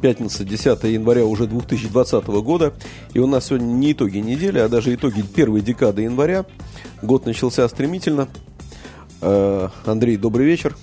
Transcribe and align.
Пятница, 0.00 0.44
10 0.44 0.82
января 0.84 1.24
уже 1.24 1.46
2020 1.46 2.26
года. 2.26 2.72
И 3.12 3.18
у 3.18 3.26
нас 3.26 3.46
сегодня 3.46 3.66
не 3.66 3.92
итоги 3.92 4.18
недели, 4.18 4.58
а 4.58 4.68
даже 4.68 4.94
итоги 4.94 5.22
первой 5.22 5.60
декады 5.60 6.02
января. 6.02 6.46
Год 7.02 7.26
начался 7.26 7.68
стремительно. 7.68 8.28
Э, 9.20 9.68
Андрей, 9.84 10.16
добрый 10.16 10.46
вечер. 10.46 10.76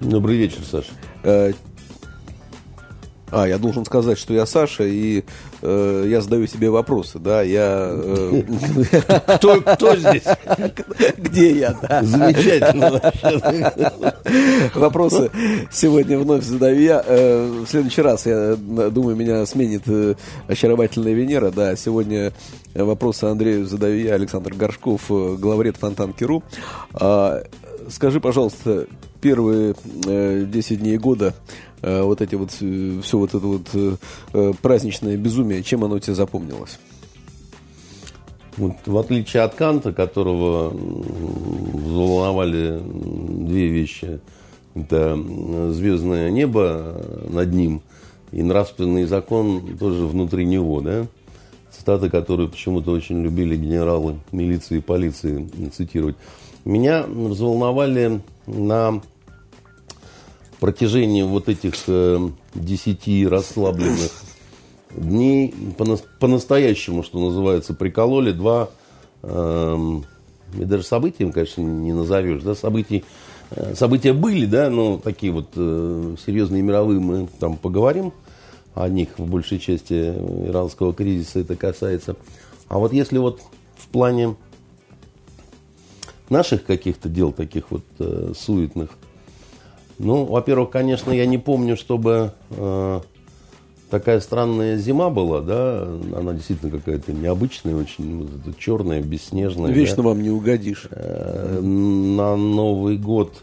Добрый 0.00 0.36
вечер, 0.36 0.60
Саша. 0.70 1.54
Э, 3.30 3.42
а, 3.42 3.46
я 3.46 3.58
должен 3.58 3.84
сказать, 3.84 4.18
что 4.18 4.34
я 4.34 4.46
Саша, 4.46 4.84
и 4.84 5.24
э, 5.62 6.04
я 6.08 6.20
задаю 6.20 6.46
себе 6.46 6.70
вопросы, 6.70 7.18
да, 7.18 7.42
я... 7.42 7.88
Э, 7.90 8.42
кто, 9.36 9.60
кто 9.60 9.96
здесь? 9.96 10.24
Где 11.16 11.58
я, 11.58 11.78
да? 11.80 12.02
Замечательно. 12.02 13.12
Вопросы 14.74 15.30
сегодня 15.70 16.18
вновь 16.18 16.44
задаю 16.44 16.80
я. 16.80 17.02
Э, 17.04 17.62
в 17.64 17.68
следующий 17.68 18.02
раз, 18.02 18.26
я 18.26 18.56
думаю, 18.56 19.16
меня 19.16 19.44
сменит 19.46 19.82
э, 19.86 20.14
очаровательная 20.46 21.12
Венера, 21.12 21.50
да, 21.50 21.76
сегодня 21.76 22.32
вопросы 22.74 23.24
Андрею 23.24 23.66
задаю 23.66 23.98
я, 23.98 24.14
Александр 24.14 24.54
Горшков, 24.54 25.02
э, 25.10 25.36
главред 25.38 25.76
Фонтанки.ру. 25.76 26.42
А, 26.94 27.42
скажи, 27.90 28.20
пожалуйста, 28.20 28.86
первые 29.20 29.74
10 29.84 30.80
дней 30.80 30.96
года 30.96 31.34
Э, 31.54 31.67
вот 31.82 32.20
эти 32.20 32.34
вот, 32.34 32.50
э, 32.60 33.00
все 33.02 33.18
вот 33.18 33.34
это 33.34 33.46
вот 33.46 33.68
э, 33.74 34.52
праздничное 34.62 35.16
безумие, 35.16 35.62
чем 35.62 35.84
оно 35.84 35.98
тебе 35.98 36.14
запомнилось? 36.14 36.78
Вот, 38.56 38.74
в 38.86 38.98
отличие 38.98 39.44
от 39.44 39.54
Канта, 39.54 39.92
которого 39.92 40.70
взволновали 40.70 42.80
две 42.82 43.68
вещи. 43.68 44.20
Это 44.74 45.16
звездное 45.72 46.30
небо 46.30 47.00
над 47.28 47.52
ним 47.52 47.82
и 48.32 48.42
нравственный 48.42 49.04
закон 49.04 49.76
тоже 49.78 50.06
внутри 50.06 50.44
него, 50.44 50.80
да? 50.80 51.06
Цитаты, 51.70 52.10
которые 52.10 52.48
почему-то 52.48 52.92
очень 52.92 53.22
любили 53.22 53.56
генералы 53.56 54.18
милиции 54.32 54.78
и 54.78 54.80
полиции 54.80 55.48
цитировать. 55.72 56.16
Меня 56.64 57.04
взволновали 57.06 58.20
на 58.46 59.00
протяжении 60.60 61.22
вот 61.22 61.48
этих 61.48 61.74
э, 61.86 62.30
расслабленных 63.28 64.10
дней 64.90 65.54
по-настоящему, 66.18 67.02
что 67.02 67.18
называется, 67.18 67.74
прикололи 67.74 68.32
два, 68.32 68.70
э, 69.22 70.00
и 70.54 70.64
даже 70.64 70.82
событием, 70.82 71.32
конечно, 71.32 71.60
не 71.60 71.92
назовешь, 71.92 72.42
да, 72.42 72.54
событий, 72.54 73.04
э, 73.50 73.74
события 73.74 74.12
были, 74.12 74.46
да, 74.46 74.70
но 74.70 74.98
такие 74.98 75.32
вот 75.32 75.48
э, 75.56 76.16
серьезные 76.24 76.62
мировые 76.62 77.00
мы 77.00 77.28
там 77.38 77.56
поговорим 77.56 78.12
о 78.74 78.88
них 78.88 79.18
в 79.18 79.26
большей 79.28 79.58
части 79.58 80.14
иранского 80.48 80.94
кризиса 80.94 81.40
это 81.40 81.56
касается. 81.56 82.16
А 82.68 82.78
вот 82.78 82.92
если 82.92 83.18
вот 83.18 83.40
в 83.76 83.88
плане 83.88 84.36
наших 86.30 86.64
каких-то 86.64 87.08
дел 87.08 87.32
таких 87.32 87.70
вот 87.70 87.84
э, 87.98 88.32
суетных, 88.38 88.90
ну, 89.98 90.24
во-первых, 90.24 90.70
конечно, 90.70 91.10
я 91.10 91.26
не 91.26 91.38
помню, 91.38 91.76
чтобы 91.76 92.32
э, 92.50 93.00
такая 93.90 94.20
странная 94.20 94.76
зима 94.76 95.10
была, 95.10 95.40
да, 95.40 95.88
она 96.16 96.34
действительно 96.34 96.70
какая-то 96.70 97.12
необычная, 97.12 97.74
очень 97.74 98.28
вот, 98.44 98.58
черная, 98.58 99.02
бесснежная. 99.02 99.72
Вечно 99.72 100.02
да? 100.02 100.10
вам 100.10 100.22
не 100.22 100.30
угодишь. 100.30 100.86
Э, 100.90 101.60
на 101.60 102.36
Новый 102.36 102.96
год 102.96 103.42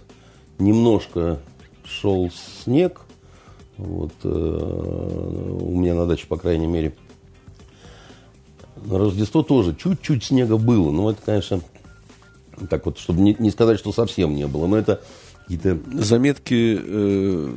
немножко 0.57 1.39
шел 1.83 2.31
снег, 2.63 3.01
вот 3.77 4.13
э, 4.23 4.27
у 4.27 5.77
меня 5.77 5.93
на 5.93 6.05
даче, 6.05 6.25
по 6.27 6.37
крайней 6.37 6.67
мере. 6.67 6.95
На 8.85 8.99
Рождество 8.99 9.41
тоже 9.41 9.75
чуть-чуть 9.75 10.23
снега 10.23 10.57
было, 10.57 10.91
но 10.91 11.09
это, 11.09 11.21
конечно, 11.25 11.59
так 12.69 12.85
вот, 12.85 12.97
чтобы 12.97 13.21
не, 13.21 13.35
не 13.39 13.49
сказать, 13.49 13.79
что 13.79 13.91
совсем 13.91 14.35
не 14.35 14.47
было, 14.47 14.67
но 14.67 14.77
это 14.77 15.01
какие-то... 15.45 15.77
Заметки 16.03 16.79
э, 16.81 17.49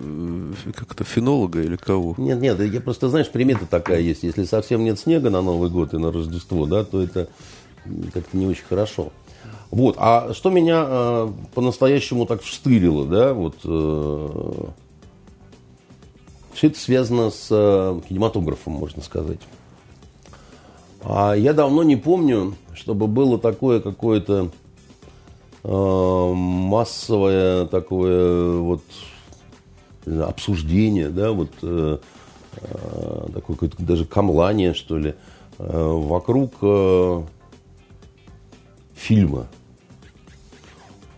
как-то 0.74 1.04
фенолога 1.04 1.60
или 1.62 1.76
кого? 1.76 2.14
Нет, 2.18 2.40
нет, 2.40 2.60
я 2.60 2.80
просто, 2.80 3.08
знаешь, 3.08 3.28
примета 3.28 3.66
такая 3.66 4.00
есть. 4.00 4.22
Если 4.22 4.44
совсем 4.44 4.84
нет 4.84 4.98
снега 4.98 5.30
на 5.30 5.42
Новый 5.42 5.70
год 5.70 5.94
и 5.94 5.98
на 5.98 6.12
Рождество, 6.12 6.66
да, 6.66 6.84
то 6.84 7.02
это 7.02 7.28
как-то 8.12 8.36
не 8.36 8.46
очень 8.46 8.64
хорошо. 8.68 9.12
Вот, 9.70 9.96
а 9.98 10.32
что 10.34 10.50
меня 10.50 10.84
э, 10.86 11.32
по-настоящему 11.54 12.26
так 12.26 12.42
вштырило, 12.42 13.06
да, 13.06 13.34
вот... 13.34 13.56
Э, 13.64 14.68
все 16.58 16.66
это 16.66 16.80
связано 16.80 17.30
с 17.30 17.46
э, 17.50 18.00
кинематографом, 18.08 18.72
можно 18.72 19.00
сказать. 19.00 19.38
А 21.02 21.34
я 21.34 21.52
давно 21.52 21.84
не 21.84 21.94
помню, 21.94 22.56
чтобы 22.74 23.06
было 23.06 23.38
такое 23.38 23.78
какое-то 23.78 24.50
массовое 25.64 27.66
такое 27.66 28.58
вот 28.58 28.82
обсуждение, 30.06 31.08
да, 31.08 31.32
вот 31.32 31.50
э, 31.62 31.98
э, 32.56 33.26
такое 33.34 33.56
какое-то 33.56 33.82
даже 33.82 34.04
камлание, 34.04 34.74
что 34.74 34.98
ли, 34.98 35.14
вокруг 35.58 36.54
фильма. 38.94 39.48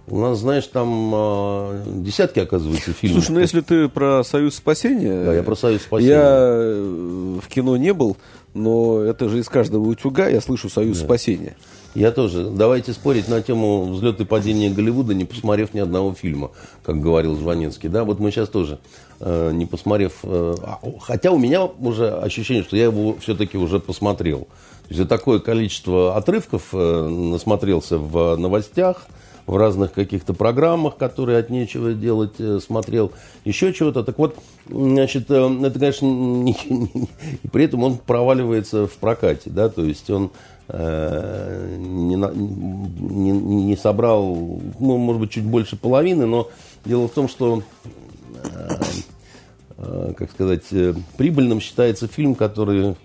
У 0.07 0.19
нас, 0.19 0.39
знаешь, 0.39 0.67
там 0.67 2.03
десятки, 2.03 2.41
оказывается, 2.41 2.93
фильмов. 2.93 3.23
Слушай, 3.23 3.33
ну 3.33 3.41
если 3.41 3.61
ты 3.61 3.89
про 3.89 4.25
Союз 4.25 4.57
спасения... 4.57 5.25
Да, 5.25 5.35
я 5.35 5.43
про 5.43 5.55
Союз 5.55 5.83
спасения. 5.83 6.11
Я 6.11 7.41
в 7.41 7.47
кино 7.49 7.77
не 7.77 7.93
был, 7.93 8.17
но 8.55 9.03
это 9.03 9.29
же 9.29 9.39
из 9.39 9.49
каждого 9.49 9.87
утюга 9.87 10.29
я 10.29 10.41
слышу 10.41 10.69
Союз 10.69 10.99
да. 10.99 11.05
спасения. 11.05 11.57
Я 11.95 12.13
тоже. 12.13 12.45
Давайте 12.45 12.93
спорить 12.93 13.29
на 13.29 13.43
тему 13.43 13.85
взлета 13.85 14.23
и 14.23 14.27
падения 14.27 14.71
Голливуда, 14.71 15.13
не 15.13 15.25
посмотрев 15.25 15.75
ни 15.75 15.81
одного 15.81 16.15
фильма, 16.15 16.53
как 16.85 17.01
говорил 17.01 17.37
Жванецкий. 17.37 17.89
Да, 17.89 18.05
вот 18.05 18.21
мы 18.21 18.31
сейчас 18.31 18.49
тоже, 18.49 18.79
э, 19.19 19.51
не 19.53 19.67
посмотрев... 19.67 20.13
Э, 20.23 20.55
а, 20.63 20.79
хотя 21.01 21.33
у 21.33 21.39
меня 21.39 21.65
уже 21.65 22.11
ощущение, 22.11 22.63
что 22.63 22.77
я 22.77 22.85
его 22.85 23.17
все-таки 23.21 23.59
уже 23.59 23.81
посмотрел. 23.81 24.47
То 24.89 24.95
есть 24.95 25.09
такое 25.09 25.41
количество 25.41 26.17
отрывков 26.17 26.69
э, 26.73 27.09
насмотрелся 27.09 27.99
в 27.99 28.37
новостях, 28.37 29.09
в 29.47 29.57
разных 29.57 29.93
каких-то 29.93 30.33
программах, 30.33 30.97
которые 30.97 31.39
от 31.39 31.51
нечего 31.51 31.93
делать 31.93 32.35
э, 32.39 32.61
смотрел, 32.65 33.11
еще 33.45 33.73
чего-то. 33.73 34.05
Так 34.05 34.17
вот, 34.17 34.37
значит, 34.69 35.29
э, 35.29 35.59
это, 35.65 35.79
конечно, 35.79 36.07
не, 36.07 36.57
не, 36.69 36.91
не, 36.95 37.09
при 37.51 37.65
этом 37.65 37.83
он 37.83 37.99
проваливается 37.99 38.87
в 38.87 38.93
прокате, 38.93 39.51
да, 39.51 39.69
то 39.69 39.85
есть 39.85 40.09
он 40.09 40.31
не, 40.73 42.15
не, 42.15 43.31
не 43.65 43.77
собрал, 43.77 44.35
ну, 44.79 44.97
может 44.99 45.21
быть, 45.21 45.31
чуть 45.31 45.45
больше 45.45 45.77
половины, 45.77 46.27
но 46.27 46.49
дело 46.85 47.09
в 47.09 47.13
том, 47.13 47.29
что 47.29 47.63
э, 48.45 48.75
Э, 49.83 50.13
как 50.15 50.31
сказать, 50.31 50.65
э, 50.73 50.93
прибыльным 51.17 51.59
считается 51.59 52.07
фильм, 52.07 52.35
который 52.35 52.97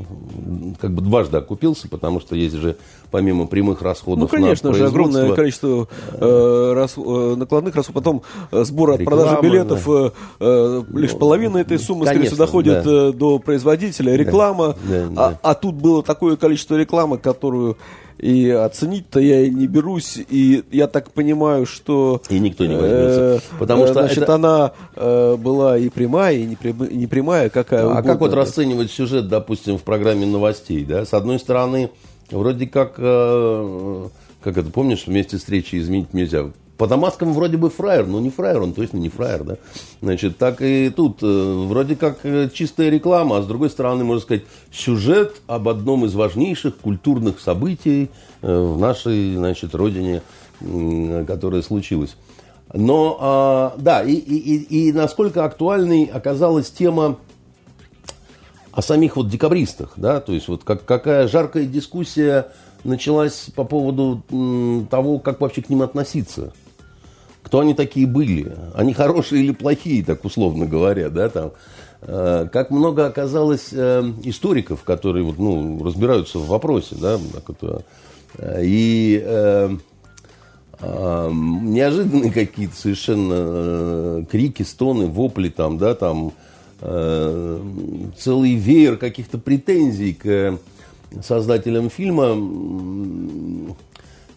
как 0.81 0.91
бы 0.91 1.01
дважды 1.01 1.37
окупился, 1.37 1.87
потому 1.87 2.19
что 2.19 2.35
есть 2.35 2.55
же 2.55 2.75
помимо 3.11 3.47
прямых 3.47 3.81
расходов 3.81 4.21
Ну, 4.21 4.27
конечно 4.27 4.73
же, 4.73 4.87
огромное 4.87 5.33
количество 5.33 5.87
э, 6.13 6.73
рас, 6.73 6.93
э, 6.97 7.35
накладных 7.35 7.75
расходов, 7.75 8.03
потом 8.03 8.21
сбор 8.65 8.91
от 8.91 9.03
продажи 9.03 9.37
билетов, 9.41 9.85
да. 9.85 10.11
э, 10.39 10.83
лишь 10.93 11.11
половина 11.11 11.57
этой 11.57 11.79
суммы, 11.79 12.05
конечно, 12.05 12.25
скорее 12.25 12.37
доходит 12.37 12.83
да. 12.83 13.11
до 13.11 13.39
производителя, 13.39 14.15
реклама, 14.15 14.75
да, 14.83 15.03
да, 15.03 15.07
да. 15.09 15.39
А, 15.43 15.51
а 15.51 15.53
тут 15.55 15.75
было 15.75 16.03
такое 16.03 16.35
количество 16.35 16.75
рекламы, 16.75 17.17
которую 17.17 17.77
и 18.17 18.49
оценить-то 18.49 19.19
я 19.19 19.41
и 19.41 19.49
не 19.49 19.67
берусь, 19.67 20.17
и 20.17 20.63
я 20.71 20.87
так 20.87 21.11
понимаю, 21.11 21.65
что... 21.65 22.21
И 22.29 22.39
никто 22.39 22.65
не 22.65 22.75
возьмется. 22.75 23.35
Э, 23.35 23.39
потому 23.59 23.85
что 23.85 23.93
значит, 23.93 24.23
это... 24.23 24.35
она 24.35 24.71
э, 24.95 25.35
была 25.35 25.77
и 25.77 25.89
прямая, 25.89 26.37
и 26.37 26.45
не 26.45 27.07
прямая, 27.07 27.49
какая 27.49 27.81
А 27.81 27.87
угодно. 27.87 28.03
как 28.03 28.19
вот 28.21 28.33
расценивать 28.33 28.91
сюжет, 28.91 29.27
допустим, 29.27 29.77
в 29.77 29.83
программе 29.83 30.25
новостей, 30.25 30.85
да? 30.85 31.05
С 31.05 31.13
одной 31.13 31.39
стороны, 31.39 31.91
вроде 32.31 32.67
как, 32.67 32.95
э, 32.97 34.07
как 34.43 34.57
это, 34.57 34.69
помнишь, 34.71 35.07
вместе 35.07 35.37
встречи 35.37 35.75
изменить 35.75 36.13
нельзя. 36.13 36.51
по 36.77 36.87
Дамаскам 36.87 37.33
вроде 37.33 37.57
бы 37.57 37.69
фраер, 37.69 38.05
но 38.05 38.19
не 38.19 38.29
фраер, 38.29 38.61
он 38.61 38.73
точно 38.73 38.97
не 38.97 39.09
фраер, 39.09 39.43
да. 39.43 39.57
Значит, 40.01 40.37
так 40.37 40.61
и 40.61 40.89
тут 40.89 41.19
э, 41.21 41.65
вроде 41.67 41.95
как 41.95 42.19
э, 42.23 42.49
чистая 42.53 42.89
реклама, 42.89 43.37
а 43.37 43.41
с 43.41 43.47
другой 43.47 43.69
стороны, 43.69 44.03
можно 44.03 44.21
сказать, 44.21 44.43
сюжет 44.71 45.41
об 45.47 45.69
одном 45.69 46.05
из 46.05 46.13
важнейших 46.13 46.77
культурных 46.77 47.39
событий 47.39 48.09
в 48.41 48.77
нашей, 48.77 49.35
значит, 49.35 49.73
родине, 49.73 50.21
которое 51.25 51.61
случилось. 51.61 52.15
Но, 52.73 53.17
а, 53.19 53.75
да, 53.77 54.03
и, 54.03 54.13
и, 54.13 54.89
и 54.89 54.91
насколько 54.91 55.45
актуальной 55.45 56.05
оказалась 56.05 56.69
тема 56.69 57.17
о 58.75 58.81
самих 58.81 59.15
вот 59.15 59.29
декабристах, 59.29 59.93
да, 59.95 60.19
то 60.19 60.33
есть 60.33 60.49
вот 60.49 60.65
как, 60.65 60.83
какая 60.85 61.29
жаркая 61.29 61.65
дискуссия 61.65 62.47
началась 62.83 63.47
по 63.55 63.63
поводу 63.63 64.21
того, 64.91 65.19
как 65.19 65.39
вообще 65.39 65.61
к 65.61 65.69
ним 65.69 65.81
относиться. 65.81 66.53
Кто 67.41 67.61
они 67.61 67.73
такие 67.73 68.05
были? 68.05 68.53
Они 68.73 68.93
хорошие 68.93 69.43
или 69.43 69.53
плохие, 69.53 70.03
так 70.03 70.25
условно 70.25 70.65
говоря, 70.65 71.09
да, 71.09 71.29
там. 71.29 71.53
Э, 72.01 72.47
как 72.51 72.69
много 72.69 73.05
оказалось 73.05 73.69
э, 73.71 74.03
историков, 74.23 74.83
которые 74.83 75.23
вот, 75.23 75.37
ну, 75.39 75.81
разбираются 75.83 76.39
в 76.39 76.47
вопросе, 76.47 76.95
да, 76.99 77.17
э, 77.61 78.61
и 78.63 79.77
неожиданные 80.81 82.31
какие-то 82.31 82.75
совершенно 82.75 84.25
крики, 84.25 84.63
стоны, 84.63 85.05
вопли 85.07 85.47
там, 85.47 85.77
да, 85.77 85.95
там 85.95 86.33
э, 86.81 87.59
целый 88.17 88.55
веер 88.55 88.97
каких-то 88.97 89.37
претензий 89.37 90.13
к 90.13 90.59
создателям 91.21 91.89
фильма 91.89 92.33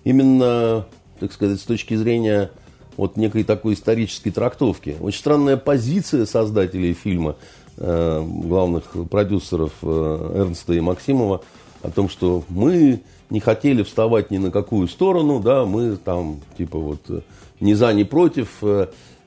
именно, 0.04 0.86
так 1.20 1.32
сказать, 1.32 1.60
с 1.60 1.64
точки 1.64 1.94
зрения 1.94 2.50
вот 2.96 3.16
некой 3.16 3.44
такой 3.44 3.74
исторической 3.74 4.30
трактовки. 4.30 4.96
Очень 5.00 5.18
странная 5.20 5.56
позиция 5.56 6.26
создателей 6.26 6.94
фильма, 6.94 7.36
э, 7.76 8.24
главных 8.26 8.84
продюсеров 9.08 9.72
э, 9.82 10.32
Эрнста 10.34 10.72
и 10.74 10.80
Максимова, 10.80 11.42
о 11.82 11.90
том, 11.90 12.08
что 12.08 12.44
мы 12.48 13.02
не 13.30 13.40
хотели 13.40 13.82
вставать 13.82 14.30
ни 14.30 14.38
на 14.38 14.50
какую 14.50 14.88
сторону, 14.88 15.40
да, 15.40 15.64
мы 15.64 15.96
там, 15.96 16.40
типа, 16.56 16.78
вот, 16.78 17.24
ни 17.60 17.74
за, 17.74 17.92
ни 17.92 18.02
против. 18.02 18.62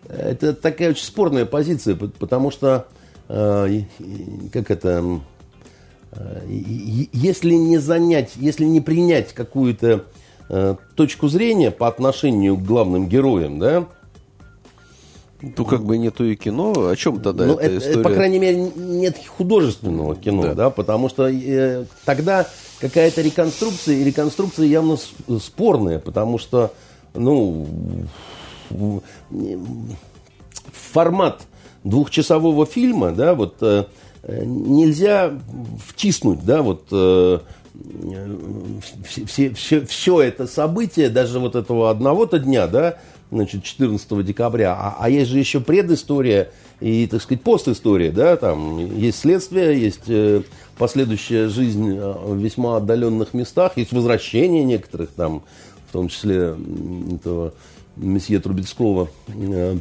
Это 0.09 0.53
такая 0.53 0.89
очень 0.89 1.05
спорная 1.05 1.45
позиция, 1.45 1.95
потому 1.95 2.51
что, 2.51 2.87
как 3.31 4.71
это, 4.71 5.19
э, 6.11 6.41
если 6.49 7.53
не 7.53 7.77
занять, 7.77 8.33
если 8.35 8.65
не 8.65 8.81
принять 8.81 9.33
какую-то 9.33 10.05
Э, 10.53 10.75
точку 10.95 11.29
зрения 11.29 11.71
по 11.71 11.87
отношению 11.87 12.57
к 12.57 12.63
главным 12.63 13.07
героям, 13.07 13.57
да, 13.57 13.87
ну, 15.41 15.63
как 15.63 15.85
бы 15.85 15.97
нету 15.97 16.25
и 16.25 16.35
кино. 16.35 16.73
О 16.89 16.95
чем 16.97 17.21
тогда 17.21 17.45
ну, 17.45 17.57
эта 17.57 17.77
история? 17.77 18.03
По 18.03 18.09
крайней 18.09 18.37
мере, 18.37 18.69
нет 18.75 19.15
художественного 19.25 20.17
кино, 20.17 20.41
да, 20.41 20.53
да 20.53 20.69
потому 20.69 21.07
что 21.07 21.29
э, 21.29 21.85
тогда 22.03 22.49
какая-то 22.81 23.21
реконструкция, 23.21 23.95
и 23.95 24.03
реконструкция 24.03 24.65
явно 24.65 24.97
спорная, 25.39 25.99
потому 25.99 26.37
что, 26.37 26.73
ну, 27.13 27.65
формат 30.73 31.43
двухчасового 31.83 32.65
фильма, 32.65 33.11
да, 33.11 33.33
вот 33.33 33.55
э, 33.61 33.85
нельзя 34.23 35.33
втиснуть, 35.87 36.45
да, 36.45 36.61
вот 36.61 36.87
э, 36.91 37.39
все, 39.05 39.53
все, 39.53 39.85
все 39.85 40.21
это 40.21 40.47
событие, 40.47 41.09
даже 41.09 41.39
вот 41.39 41.55
этого 41.55 41.89
одного-то 41.89 42.39
дня, 42.39 42.67
да, 42.67 42.97
значит, 43.31 43.63
14 43.63 44.25
декабря, 44.25 44.73
а, 44.73 44.97
а 44.99 45.09
есть 45.09 45.31
же 45.31 45.39
еще 45.39 45.61
предыстория 45.61 46.51
и, 46.79 47.07
так 47.07 47.21
сказать, 47.21 47.43
постистория, 47.43 48.11
да, 48.11 48.35
там 48.35 48.77
есть 48.95 49.19
следствие, 49.19 49.79
есть 49.81 50.03
э, 50.07 50.41
последующая 50.77 51.47
жизнь 51.47 51.95
э, 51.95 52.13
в 52.25 52.37
весьма 52.37 52.77
отдаленных 52.77 53.33
местах, 53.33 53.73
есть 53.77 53.91
возвращение 53.93 54.63
некоторых 54.63 55.11
там, 55.11 55.43
в 55.89 55.93
том 55.93 56.09
числе 56.09 56.55
этого 57.13 57.53
месье 57.95 58.39
Трубецкого, 58.39 59.09
э, 59.27 59.77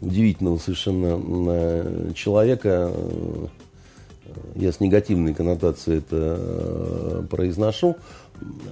удивительного 0.00 0.58
совершенно 0.58 1.20
э, 1.48 2.12
человека, 2.14 2.90
э, 2.92 3.46
я 4.56 4.72
с 4.72 4.80
негативной 4.80 5.34
коннотацией 5.34 5.98
это 5.98 6.36
э, 6.38 7.22
произношу, 7.30 7.96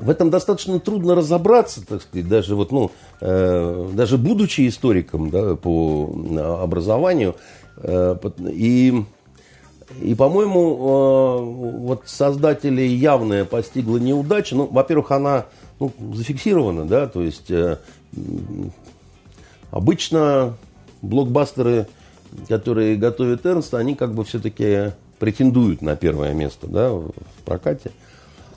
в 0.00 0.10
этом 0.10 0.30
достаточно 0.30 0.80
трудно 0.80 1.14
разобраться, 1.14 1.86
так 1.86 2.02
сказать, 2.02 2.28
даже 2.28 2.56
вот, 2.56 2.72
ну, 2.72 2.90
даже 3.20 4.18
будучи 4.18 4.66
историком 4.66 5.30
да, 5.30 5.54
по 5.54 6.12
образованию, 6.60 7.36
и, 8.40 9.04
и, 10.02 10.14
по-моему, 10.16 11.78
вот 11.78 12.02
создателей 12.06 12.88
явная 12.88 13.44
постигла 13.44 13.98
неудача. 13.98 14.56
Ну, 14.56 14.66
во-первых, 14.66 15.12
она 15.12 15.46
ну, 15.78 15.92
зафиксирована, 16.12 16.84
да, 16.84 17.06
то 17.06 17.22
есть 17.22 17.52
обычно 19.70 20.56
блокбастеры, 21.02 21.86
которые 22.48 22.96
готовит 22.96 23.44
Эрнст, 23.44 23.74
они 23.74 23.94
как 23.94 24.14
бы 24.14 24.24
все-таки 24.24 24.92
претендуют 25.18 25.82
на 25.82 25.96
первое 25.96 26.32
место 26.32 26.66
да, 26.66 26.90
в 26.90 27.12
прокате. 27.44 27.90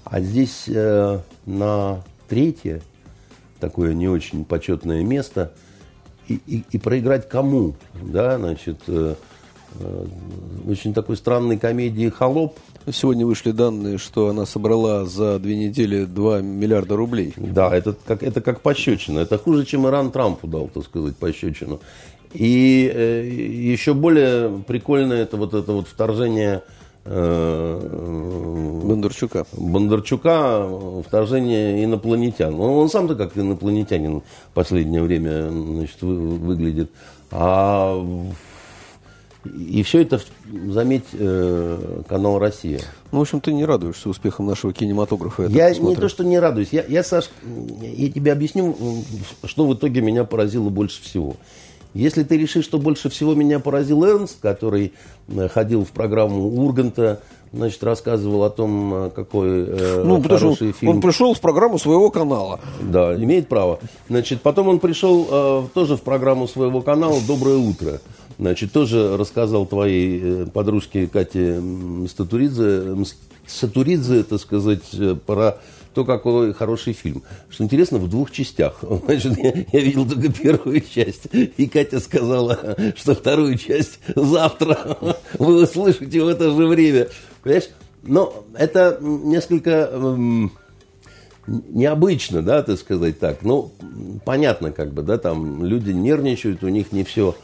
А 0.04 0.22
здесь 0.22 0.66
э, 0.68 1.20
на 1.46 2.04
третье, 2.28 2.82
такое 3.60 3.94
не 3.94 4.08
очень 4.08 4.46
почетное 4.46 5.04
место, 5.04 5.52
и, 6.28 6.40
и, 6.48 6.64
и 6.72 6.78
проиграть 6.78 7.28
кому? 7.28 7.76
Да, 8.02 8.38
значит, 8.38 8.82
э, 8.88 9.16
э, 9.80 10.06
очень 10.68 10.94
такой 10.94 11.18
странной 11.18 11.58
комедии 11.58 12.10
«Холоп». 12.10 12.58
Сегодня 12.92 13.26
вышли 13.26 13.52
данные, 13.52 13.98
что 13.98 14.30
она 14.30 14.46
собрала 14.46 15.06
за 15.06 15.40
две 15.40 15.56
недели 15.56 16.06
2 16.06 16.42
миллиарда 16.42 16.96
рублей. 16.96 17.34
Да, 17.36 17.76
это 17.76 17.96
как, 18.06 18.22
это 18.22 18.42
как 18.42 18.62
пощечина. 18.62 19.20
Это 19.20 19.40
хуже, 19.40 19.66
чем 19.66 19.88
Иран 19.88 20.12
Трампу 20.12 20.48
дал, 20.48 20.68
так 20.68 20.84
сказать, 20.84 21.18
пощечину. 21.18 21.80
И 22.36 22.92
э, 22.94 23.28
еще 23.28 23.94
более 23.94 24.60
прикольное 24.68 25.24
это 25.24 25.38
вот 25.38 25.54
это 25.54 25.72
вот 25.72 25.88
вторжение 25.88 26.64
э, 27.06 28.82
Бондарчука. 28.84 29.46
Бондарчука, 29.54 30.68
вторжение 31.06 31.84
инопланетян. 31.84 32.54
Он, 32.56 32.72
он 32.72 32.90
сам-то 32.90 33.16
как 33.16 33.38
инопланетянин 33.38 34.22
в 34.22 34.54
последнее 34.54 35.02
время 35.02 35.50
значит, 35.50 36.02
вы, 36.02 36.16
выглядит. 36.16 36.92
А 37.32 38.04
и 39.46 39.84
все 39.84 40.02
это, 40.02 40.20
заметь, 40.70 41.06
э, 41.14 42.02
канал 42.08 42.40
«Россия». 42.40 42.82
Ну, 43.12 43.20
в 43.20 43.22
общем, 43.22 43.42
ты 43.42 43.54
не 43.54 43.66
радуешься 43.66 44.10
успехом 44.10 44.48
нашего 44.48 44.74
кинематографа. 44.74 45.44
Я, 45.44 45.70
я 45.70 45.80
не 45.80 45.96
то, 45.96 46.10
что 46.10 46.24
не 46.24 46.40
радуюсь. 46.40 46.70
Я, 46.72 46.84
я, 46.88 47.04
Саш, 47.04 47.30
я 47.82 48.12
тебе 48.12 48.32
объясню, 48.32 48.76
что 49.44 49.68
в 49.68 49.74
итоге 49.76 50.02
меня 50.02 50.24
поразило 50.24 50.70
больше 50.70 51.02
всего. 51.04 51.36
Если 51.96 52.24
ты 52.24 52.38
решишь, 52.38 52.66
что 52.66 52.78
больше 52.78 53.10
всего 53.10 53.36
меня 53.36 53.60
поразил 53.60 54.04
Эрнст, 54.04 54.42
который 54.42 54.92
э, 55.30 55.48
ходил 55.48 55.86
в 55.86 55.92
программу 55.92 56.46
Урганта, 56.50 57.22
значит, 57.54 57.82
рассказывал 57.86 58.44
о 58.44 58.50
том, 58.50 58.94
э, 58.94 59.10
какой 59.12 59.66
э, 59.66 60.04
ну, 60.04 60.22
хороший 60.22 60.74
фильм. 60.74 60.92
Он 60.92 61.02
пришел 61.02 61.34
в 61.34 61.40
программу 61.40 61.80
своего 61.80 62.12
канала. 62.12 62.60
Да, 62.82 63.16
имеет 63.16 63.48
право. 63.48 63.80
Значит, 64.10 64.42
потом 64.42 64.68
он 64.68 64.80
пришел 64.80 65.26
э, 65.32 65.68
тоже 65.74 65.96
в 65.96 66.02
программу 66.02 66.50
своего 66.50 66.82
канала 66.82 67.18
«Доброе 67.26 67.58
утро». 67.58 68.02
Значит, 68.38 68.74
тоже 68.74 69.16
рассказал 69.16 69.66
твоей 69.66 70.20
э, 70.22 70.46
подружке 70.48 71.08
Кате 71.08 71.62
Статуридзе, 72.10 72.94
Сатуридзе, 73.48 74.24
так 74.24 74.42
сказать, 74.42 74.84
про 75.26 75.60
то 75.96 76.04
какой 76.04 76.54
хороший 76.54 76.94
фильм. 76.94 77.24
Что 77.50 77.64
интересно, 77.64 77.98
в 77.98 78.10
двух 78.10 78.30
частях. 78.30 78.84
Значит, 79.06 79.38
я, 79.38 79.54
я 79.72 79.80
видел 79.80 80.08
только 80.08 80.32
первую 80.32 80.82
часть, 80.82 81.28
и 81.34 81.68
Катя 81.68 82.00
сказала, 82.00 82.76
что 82.96 83.16
вторую 83.16 83.58
часть 83.58 84.00
завтра 84.14 84.98
вы 85.40 85.64
услышите 85.64 86.22
в 86.22 86.28
это 86.28 86.52
же 86.52 86.68
время. 86.68 87.08
Понимаешь? 87.42 87.70
Но 88.04 88.46
это 88.54 89.00
несколько 89.02 89.90
эм, 89.92 90.52
необычно, 91.48 92.42
да, 92.42 92.62
так 92.62 92.78
сказать 92.78 93.18
так. 93.18 93.42
Ну, 93.42 93.72
понятно, 94.26 94.72
как 94.72 94.94
бы, 94.94 95.02
да, 95.02 95.18
там 95.18 95.64
люди 95.64 95.92
нервничают, 95.92 96.64
у 96.64 96.68
них 96.68 96.92
не 96.92 97.04
все 97.04 97.36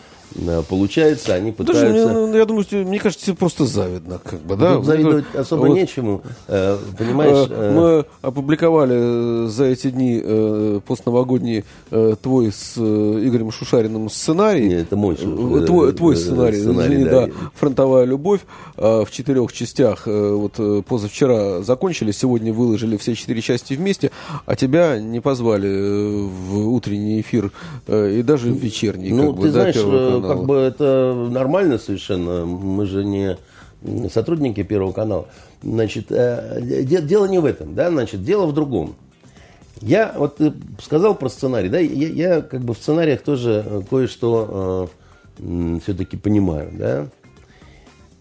получается, 0.69 1.33
они 1.35 1.51
Даже, 1.51 1.88
пытаются... 1.88 2.13
мне- 2.27 2.38
я 2.38 2.45
думаю, 2.45 2.65
мне 2.71 3.00
кажется, 3.00 3.25
тебе 3.25 3.35
просто 3.35 3.65
завидно, 3.65 4.19
как 4.23 4.39
бы, 4.41 4.55
да? 4.55 4.75
Тут 4.75 4.85
завидовать 4.85 5.25
Вот, 5.33 5.41
особо 5.41 5.65
вот, 5.67 5.75
нечему, 5.75 6.21
э, 6.47 6.77
понимаешь? 6.97 7.47
э, 7.50 7.53
э, 7.53 7.71
Мы 7.73 8.05
опубликовали 8.21 9.45
э, 9.45 9.47
за 9.47 9.65
эти 9.65 9.89
дни 9.91 10.21
э, 10.23 10.79
постновогодний 10.88 11.63
э, 11.91 12.15
твой 12.21 12.51
с 12.51 12.73
э, 12.77 12.81
Игорем 13.25 13.51
Шушариным 13.51 14.09
сценарий. 14.09 14.67
Не, 14.67 14.75
это 14.81 14.95
мой, 14.95 15.15
Э, 15.15 15.65
Твой, 15.65 15.89
э, 15.89 15.93
твой 15.93 16.15
э, 16.15 16.17
сценарий, 16.17 16.59
сценарий, 16.59 16.95
извини, 16.95 17.05
да. 17.09 17.25
да. 17.27 17.31
«Фронтовая 17.55 18.05
любовь» 18.05 18.41
э, 18.77 19.03
в 19.05 19.11
четырех 19.11 19.51
частях. 19.53 20.03
э, 20.07 20.33
Вот 20.33 20.53
э, 20.57 20.81
позавчера 20.88 21.61
закончили, 21.61 22.11
сегодня 22.11 22.53
выложили 22.53 22.97
все 22.97 23.15
четыре 23.15 23.41
части 23.41 23.73
вместе, 23.73 24.11
а 24.45 24.55
тебя 24.55 25.00
не 25.00 25.19
позвали 25.19 25.69
э, 25.69 26.27
в 26.27 26.69
утренний 26.73 27.21
эфир 27.21 27.51
э, 27.88 28.19
и 28.19 28.23
даже 28.23 28.50
в 28.50 28.55
вечерний. 28.57 29.11
Ну, 29.11 29.27
как 29.27 29.35
бы, 29.35 29.41
ты 29.43 29.47
да, 29.53 29.59
знаешь, 29.61 29.75
э, 29.77 30.20
канала. 30.21 30.37
как 30.37 30.45
бы 30.47 30.55
это 30.57 31.27
нормально 31.29 31.77
совершенно. 31.77 32.45
Мы 32.45 32.85
же 32.85 33.03
не 33.03 33.37
сотрудники 34.09 34.63
Первого 34.63 34.91
канала. 34.91 35.27
Значит, 35.63 36.07
э, 36.09 36.59
де- 36.61 37.01
дело 37.01 37.25
не 37.25 37.39
в 37.39 37.45
этом, 37.45 37.75
да, 37.75 37.89
значит, 37.89 38.23
дело 38.23 38.45
в 38.45 38.53
другом. 38.53 38.95
Я, 39.81 40.13
вот 40.15 40.37
ты 40.37 40.53
сказал 40.81 41.15
про 41.15 41.29
сценарий, 41.29 41.69
да, 41.69 41.79
я, 41.79 42.07
я 42.07 42.41
как 42.41 42.61
бы 42.61 42.73
в 42.73 42.77
сценариях 42.77 43.21
тоже 43.21 43.63
э, 43.65 43.81
кое-что 43.89 44.89
все-таки 45.37 46.17
понимаю, 46.17 46.69
да. 46.73 47.07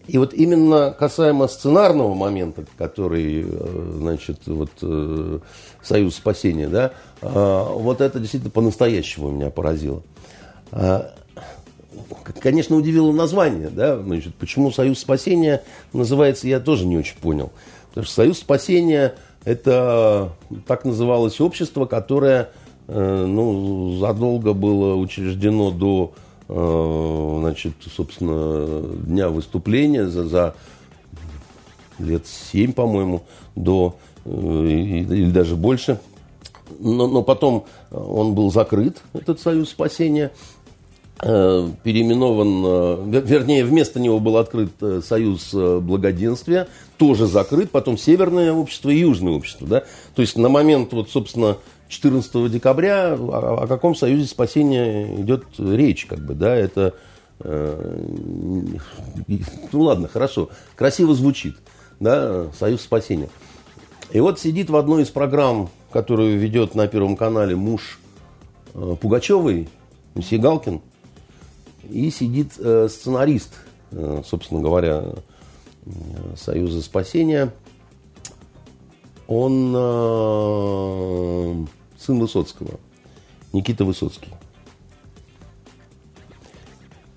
И 0.07 0.17
вот 0.17 0.33
именно 0.33 0.91
касаемо 0.97 1.47
сценарного 1.47 2.13
момента, 2.13 2.65
который, 2.77 3.45
э, 3.47 3.93
значит, 3.97 4.39
вот 4.47 4.71
э, 4.81 5.39
Союз 5.83 6.15
спасения, 6.15 6.67
да, 6.67 6.91
э, 7.21 7.65
вот 7.75 8.01
это 8.01 8.19
действительно 8.19 8.51
по-настоящему 8.51 9.29
меня 9.29 9.49
поразило. 9.51 10.03
А, 10.71 11.13
Конечно, 12.39 12.75
удивило 12.75 13.11
название, 13.11 13.69
да, 13.69 13.97
значит, 13.97 14.35
почему 14.35 14.71
Союз 14.71 14.99
спасения 14.99 15.63
называется, 15.93 16.47
я 16.47 16.59
тоже 16.59 16.85
не 16.85 16.97
очень 16.97 17.17
понял. 17.17 17.51
Потому 17.89 18.05
что 18.05 18.15
Союз 18.15 18.39
спасения 18.39 19.15
это 19.43 20.33
так 20.67 20.85
называлось 20.85 21.41
общество, 21.41 21.85
которое 21.85 22.49
э, 22.87 23.25
ну, 23.25 23.97
задолго 23.97 24.53
было 24.53 24.95
учреждено 24.95 25.71
до, 25.71 26.13
э, 26.47 27.37
значит, 27.39 27.73
собственно, 27.95 28.81
дня 29.05 29.29
выступления, 29.29 30.07
за, 30.07 30.25
за 30.25 30.55
лет 31.97 32.25
семь, 32.27 32.73
по-моему, 32.73 33.23
до, 33.55 33.95
э, 34.25 34.29
или 34.29 35.31
даже 35.31 35.55
больше. 35.55 35.99
Но, 36.79 37.07
но 37.07 37.21
потом 37.21 37.65
он 37.89 38.33
был 38.33 38.51
закрыт, 38.51 39.01
этот 39.13 39.41
Союз 39.41 39.69
спасения, 39.69 40.31
переименован, 41.21 42.65
э, 42.65 43.17
вер- 43.17 43.25
вернее, 43.25 43.63
вместо 43.63 43.99
него 43.99 44.19
был 44.19 44.37
открыт 44.37 44.71
э, 44.81 45.01
Союз 45.05 45.51
э, 45.53 45.79
благоденствия, 45.79 46.67
тоже 46.97 47.27
закрыт, 47.27 47.69
потом 47.69 47.97
Северное 47.97 48.51
общество 48.53 48.89
и 48.89 48.99
Южное 48.99 49.33
общество. 49.33 49.67
Да? 49.67 49.83
То 50.15 50.23
есть 50.23 50.35
на 50.35 50.49
момент, 50.49 50.93
вот, 50.93 51.11
собственно, 51.11 51.57
14 51.89 52.51
декабря 52.51 53.13
о, 53.13 53.63
о 53.63 53.67
каком 53.67 53.95
Союзе 53.95 54.25
спасения 54.25 55.15
идет 55.21 55.45
речь, 55.59 56.05
как 56.07 56.19
бы, 56.19 56.33
да, 56.33 56.55
это, 56.55 56.95
э, 57.39 58.05
ну 59.71 59.81
ладно, 59.81 60.07
хорошо, 60.07 60.49
красиво 60.75 61.13
звучит, 61.13 61.55
да, 61.99 62.47
Союз 62.57 62.81
спасения. 62.81 63.29
И 64.11 64.19
вот 64.19 64.39
сидит 64.39 64.69
в 64.69 64.75
одной 64.75 65.03
из 65.03 65.09
программ, 65.09 65.69
которую 65.91 66.39
ведет 66.39 66.73
на 66.73 66.87
Первом 66.87 67.15
канале 67.15 67.55
муж 67.55 67.99
э, 68.73 68.95
Пугачевой, 68.99 69.69
месье 70.15 70.39
Галкин, 70.39 70.81
и 71.91 72.09
сидит 72.09 72.53
э, 72.57 72.87
сценарист, 72.89 73.53
э, 73.91 74.21
собственно 74.25 74.61
говоря, 74.61 75.03
э, 75.85 76.35
Союза 76.37 76.81
спасения. 76.81 77.53
Он 79.27 79.71
сын 81.97 82.19
Высоцкого, 82.19 82.79
Никита 83.53 83.85
Высоцкий. 83.85 84.29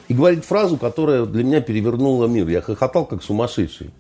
И 0.06 0.14
говорит 0.14 0.44
фразу, 0.44 0.76
которая 0.76 1.24
для 1.26 1.42
меня 1.42 1.60
перевернула 1.60 2.26
мир. 2.26 2.48
Я 2.48 2.60
хохотал 2.60 3.06
как 3.06 3.22
сумасшедший. 3.22 3.90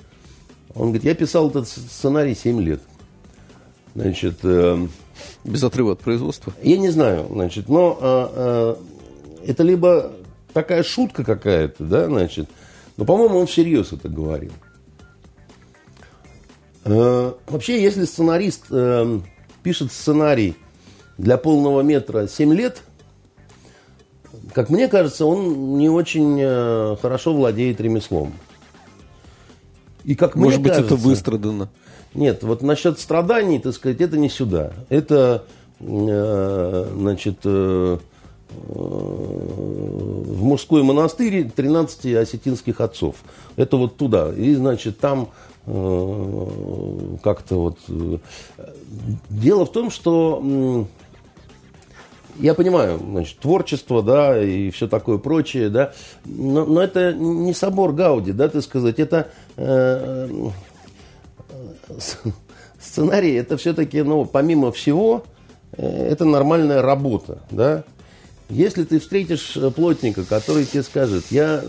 Он 0.74 0.88
говорит, 0.88 1.04
я 1.04 1.14
писал 1.14 1.48
этот 1.50 1.68
сценарий 1.68 2.34
7 2.34 2.60
лет. 2.60 2.80
Значит, 3.94 4.40
э, 4.42 4.86
Без 5.44 5.62
отрыва 5.62 5.92
от 5.92 6.00
производства. 6.00 6.52
я 6.62 6.76
не 6.76 6.90
знаю, 6.90 7.26
значит, 7.30 7.68
но 7.68 7.96
э, 8.00 8.28
э, 8.34 8.74
это 9.46 9.62
либо 9.62 10.12
такая 10.54 10.82
шутка 10.82 11.24
какая-то, 11.24 11.84
да, 11.84 12.06
значит, 12.06 12.48
но, 12.96 13.04
по-моему, 13.04 13.38
он 13.40 13.46
всерьез 13.46 13.92
это 13.92 14.08
говорил. 14.08 14.52
Э, 16.84 17.32
вообще, 17.48 17.82
если 17.82 18.04
сценарист 18.04 18.66
э, 18.70 19.20
пишет 19.62 19.92
сценарий 19.92 20.54
для 21.18 21.36
полного 21.38 21.80
метра 21.82 22.26
7 22.26 22.52
лет, 22.54 22.82
как 24.52 24.70
мне 24.70 24.88
кажется, 24.88 25.26
он 25.26 25.76
не 25.78 25.88
очень 25.88 26.38
э, 26.40 26.96
хорошо 27.00 27.32
владеет 27.34 27.80
ремеслом. 27.80 28.34
И 30.04 30.14
как 30.14 30.34
Может 30.36 30.60
мне 30.60 30.64
быть, 30.68 30.72
это 30.78 30.82
кажется- 30.88 31.08
выстрадано. 31.08 31.68
нет, 32.12 32.42
вот 32.42 32.62
насчет 32.62 33.00
страданий, 33.00 33.58
так 33.58 33.74
сказать, 33.74 34.00
это 34.00 34.18
не 34.18 34.28
сюда. 34.28 34.72
Это, 34.90 35.44
э, 35.80 36.88
значит, 36.94 37.38
в 38.66 40.42
мужской 40.42 40.82
монастырь 40.82 41.50
13 41.50 42.14
осетинских 42.14 42.80
отцов. 42.80 43.16
Это 43.56 43.76
вот 43.76 43.96
туда. 43.96 44.32
И, 44.32 44.54
значит, 44.54 44.98
там 44.98 45.28
э, 45.66 46.46
как-то 47.22 47.56
вот... 47.56 47.78
э, 47.88 48.18
Дело 49.28 49.66
в 49.66 49.72
том, 49.72 49.90
что 49.90 50.86
я 52.38 52.54
понимаю, 52.54 52.98
значит, 52.98 53.38
творчество, 53.38 54.02
да, 54.02 54.42
и 54.42 54.70
все 54.70 54.88
такое 54.88 55.18
прочее, 55.18 55.68
да, 55.68 55.92
но, 56.24 56.64
но 56.64 56.82
это 56.82 57.12
не 57.12 57.54
собор 57.54 57.92
Гауди, 57.92 58.32
да, 58.32 58.48
так 58.48 58.62
сказать, 58.62 58.98
это 58.98 59.28
э, 59.56 60.28
сценарий, 62.80 63.34
это 63.34 63.56
все-таки, 63.56 64.02
ну, 64.02 64.24
помимо 64.24 64.72
всего, 64.72 65.24
э, 65.76 65.86
это 65.86 66.24
нормальная 66.24 66.82
работа, 66.82 67.38
да. 67.50 67.84
Если 68.50 68.84
ты 68.84 68.98
встретишь 69.00 69.56
э, 69.56 69.70
плотника, 69.70 70.24
который 70.24 70.64
тебе 70.66 70.82
скажет, 70.82 71.24
я 71.30 71.62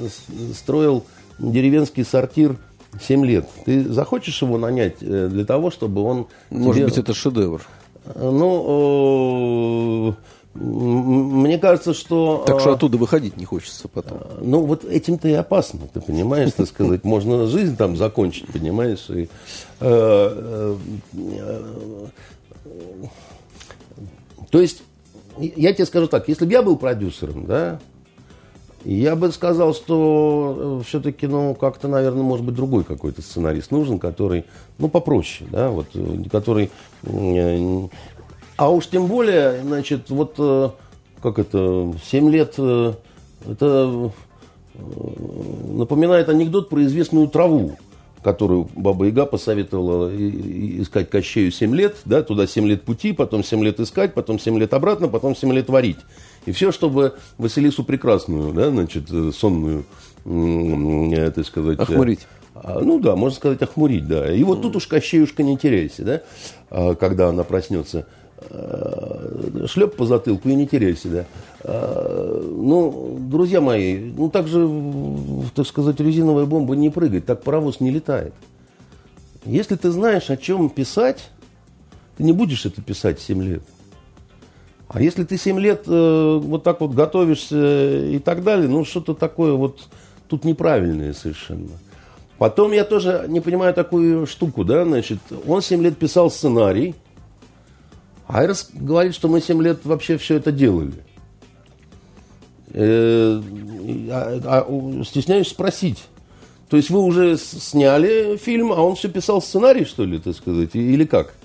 строил 0.53 1.05
деревенский 1.39 2.03
сортир 2.03 2.57
7 3.01 3.25
лет, 3.25 3.47
ты 3.65 3.83
захочешь 3.91 4.41
его 4.41 4.57
нанять 4.57 4.95
э, 5.01 5.27
для 5.31 5.45
того, 5.45 5.71
чтобы 5.71 6.01
он 6.03 6.27
Может 6.49 6.75
тебе- 6.75 6.85
быть, 6.85 6.97
это 6.97 7.13
шедевр. 7.13 7.61
ну, 8.15 10.11
э, 10.55 10.59
м- 10.59 11.41
мне 11.41 11.57
кажется, 11.57 11.93
что... 11.93 12.43
Так 12.45 12.59
что 12.59 12.73
оттуда 12.73 12.97
выходить 12.97 13.37
не 13.37 13.45
хочется 13.45 13.87
потом. 13.87 14.19
Ну, 14.41 14.61
вот 14.65 14.83
этим-то 14.85 15.27
и 15.29 15.33
опасно, 15.33 15.81
ты 15.93 16.01
понимаешь, 16.01 16.51
так 16.55 16.67
сказать. 16.67 17.03
Можно 17.05 17.47
жизнь 17.47 17.75
там 17.77 17.95
закончить, 17.97 18.47
понимаешь. 18.47 19.09
И, 19.09 19.29
то 24.51 24.61
есть, 24.61 24.83
я 25.37 25.73
тебе 25.73 25.85
скажу 25.85 26.07
так, 26.07 26.27
если 26.27 26.45
бы 26.45 26.51
я 26.51 26.61
был 26.61 26.77
продюсером, 26.77 27.45
да, 27.45 27.79
я 28.83 29.15
бы 29.15 29.31
сказал, 29.31 29.73
что 29.73 30.81
все-таки, 30.87 31.25
ну, 31.25 31.55
как-то, 31.55 31.87
наверное, 31.87 32.21
может 32.21 32.45
быть, 32.45 32.55
другой 32.55 32.83
какой-то 32.83 33.21
сценарист 33.21 33.71
нужен, 33.71 33.97
который, 33.97 34.45
ну, 34.77 34.89
попроще, 34.89 35.49
да, 35.51 35.69
вот, 35.69 35.87
э, 35.95 36.23
который... 36.31 36.69
э, 37.03 37.87
А 38.57 38.69
уж 38.69 38.87
тем 38.87 39.07
более, 39.07 39.61
значит, 39.63 40.09
вот, 40.11 40.35
э, 40.37 40.69
как 41.21 41.39
это, 41.39 41.93
7 42.05 42.29
лет, 42.29 42.53
э, 42.59 42.93
это 43.49 44.11
э, 44.75 44.79
напоминает 45.73 46.29
анекдот 46.29 46.69
про 46.69 46.83
известную 46.83 47.27
траву, 47.27 47.77
которую 48.25 48.67
Баба 48.75 49.05
Яга 49.05 49.27
посоветовала 49.27 50.09
искать 50.11 51.11
Кощею 51.11 51.51
7 51.51 51.75
лет, 51.75 51.97
да, 52.05 52.23
туда 52.23 52.47
7 52.47 52.65
лет 52.65 52.81
пути, 52.81 53.13
потом 53.13 53.43
7 53.43 53.63
лет 53.63 53.79
искать, 53.79 54.15
потом 54.15 54.39
7 54.39 54.57
лет 54.57 54.73
обратно, 54.73 55.07
потом 55.07 55.35
7 55.35 55.53
лет 55.53 55.69
варить. 55.69 55.99
И 56.47 56.51
все, 56.51 56.71
чтобы 56.71 57.13
Василису 57.37 57.83
Прекрасную, 57.83 58.51
да, 58.51 58.71
значит, 58.71 59.11
э, 59.11 59.29
сонную, 59.31 59.85
э, 60.25 61.31
так 61.35 61.45
сказать... 61.45 61.77
э, 61.77 61.83
Охмурить. 61.83 62.21
а, 62.55 62.79
Ну 62.81 62.99
да, 62.99 63.15
можно 63.15 63.35
сказать, 63.37 63.61
охмурить, 63.61 64.07
да. 64.07 64.33
И 64.33 64.43
вот 64.43 64.63
тут 64.63 64.75
уж 64.75 64.87
Кощеюшка 64.87 65.43
не 65.43 65.55
теряйся, 65.55 66.03
да, 66.03 66.21
а, 66.71 66.95
когда 66.95 67.29
она 67.29 67.43
проснется. 67.43 68.07
Шлеп 69.67 69.95
по 69.95 70.05
затылку 70.05 70.49
и 70.49 70.55
не 70.55 70.67
теряйся, 70.67 71.09
да. 71.09 71.25
А, 71.63 72.41
Ну, 72.51 73.17
друзья 73.19 73.61
мои, 73.61 73.97
ну 73.97 74.29
так 74.29 74.47
же, 74.47 74.69
так 75.55 75.65
сказать, 75.67 75.99
резиновая 75.99 76.45
бомба 76.45 76.75
не 76.75 76.89
прыгает, 76.89 77.25
так 77.25 77.43
паровоз 77.43 77.79
не 77.79 77.91
летает. 77.91 78.33
Если 79.45 79.75
ты 79.75 79.91
знаешь, 79.91 80.29
о 80.29 80.37
чем 80.37 80.69
писать, 80.69 81.29
ты 82.17 82.23
не 82.23 82.31
будешь 82.31 82.65
это 82.65 82.81
писать 82.81 83.19
7 83.19 83.43
лет. 83.43 83.63
А 84.87 85.01
если 85.01 85.23
ты 85.23 85.37
7 85.37 85.59
лет 85.59 85.83
э, 85.87 86.39
вот 86.41 86.63
так 86.63 86.81
вот 86.81 86.91
готовишься 86.91 88.05
и 88.07 88.19
так 88.19 88.43
далее, 88.43 88.67
ну 88.67 88.85
что-то 88.85 89.13
такое 89.13 89.53
вот 89.53 89.87
тут 90.27 90.43
неправильное 90.43 91.13
совершенно. 91.13 91.69
Потом 92.37 92.71
я 92.71 92.83
тоже 92.83 93.25
не 93.27 93.39
понимаю 93.39 93.73
такую 93.73 94.27
штуку, 94.27 94.63
да, 94.63 94.83
значит, 94.83 95.19
он 95.47 95.61
7 95.61 95.81
лет 95.81 95.97
писал 95.97 96.29
сценарий, 96.29 96.95
Айрос 98.27 98.69
говорит, 98.73 99.13
что 99.13 99.27
мы 99.27 99.41
7 99.41 99.61
лет 99.61 99.85
вообще 99.85 100.17
все 100.17 100.35
это 100.35 100.51
делали. 100.51 100.93
Э, 102.73 103.41
а, 104.11 104.39
а, 104.43 105.03
стесняюсь 105.03 105.49
спросить. 105.49 106.05
То 106.69 106.77
есть 106.77 106.89
вы 106.89 106.99
уже 106.99 107.37
сняли 107.37 108.37
фильм, 108.37 108.71
а 108.71 108.81
он 108.81 108.95
все 108.95 109.07
писал 109.07 109.41
сценарий, 109.41 109.85
что 109.85 110.03
ли, 110.03 110.17
так 110.19 110.35
сказать, 110.35 110.71
или 110.73 111.05
как? 111.05 111.35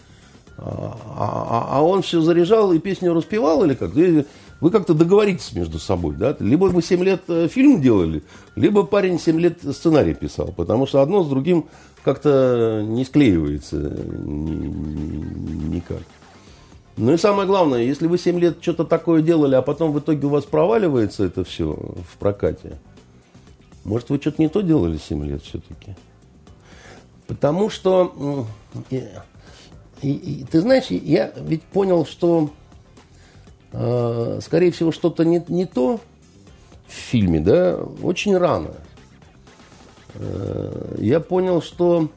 А, 0.57 0.97
а, 1.17 1.69
а 1.71 1.83
он 1.83 2.03
все 2.03 2.21
заряжал 2.21 2.73
и 2.73 2.79
песню 2.79 3.15
распевал, 3.15 3.65
или 3.65 3.75
как? 3.75 3.93
Вы 3.95 4.71
как-то 4.71 4.95
договоритесь 4.95 5.53
между 5.53 5.79
собой, 5.79 6.17
да? 6.17 6.37
Либо 6.39 6.65
вы 6.67 6.83
7 6.83 7.03
лет 7.03 7.23
э, 7.29 7.49
фильм 7.49 7.81
делали, 7.81 8.23
либо 8.57 8.83
парень 8.83 9.19
7 9.19 9.41
лет 9.41 9.59
сценарий 9.73 10.15
писал, 10.15 10.53
потому 10.55 10.87
что 10.87 11.01
одно 11.01 11.25
с 11.25 11.29
другим 11.29 11.67
как-то 12.03 12.83
не 12.87 13.05
склеивается 13.05 13.77
никак. 15.69 16.03
Ну 17.01 17.15
и 17.15 17.17
самое 17.17 17.49
главное, 17.49 17.83
если 17.83 18.07
вы 18.07 18.19
7 18.19 18.39
лет 18.39 18.59
что-то 18.61 18.85
такое 18.85 19.23
делали, 19.23 19.55
а 19.55 19.63
потом 19.63 19.93
в 19.93 19.99
итоге 19.99 20.27
у 20.27 20.29
вас 20.29 20.45
проваливается 20.45 21.25
это 21.25 21.45
все 21.45 21.73
в 21.73 22.19
прокате, 22.19 22.79
может, 23.85 24.11
вы 24.11 24.19
что-то 24.19 24.43
не 24.43 24.51
то 24.51 24.61
делали 24.61 24.99
7 24.99 25.25
лет 25.25 25.43
все-таки? 25.43 25.97
Потому 27.27 27.71
что, 27.71 28.47
и, 28.91 29.09
и, 30.03 30.13
и, 30.13 30.45
ты 30.45 30.61
знаешь, 30.61 30.89
я 30.91 31.33
ведь 31.39 31.63
понял, 31.63 32.05
что, 32.05 32.51
э, 33.73 34.41
скорее 34.43 34.71
всего, 34.71 34.93
что-то 34.93 35.25
не, 35.25 35.43
не 35.49 35.65
то 35.65 36.01
в 36.87 36.93
фильме, 36.93 37.41
да, 37.41 37.77
очень 38.03 38.37
рано. 38.37 38.75
Э, 40.17 40.97
я 40.99 41.21
понял, 41.21 41.63
что 41.63 42.11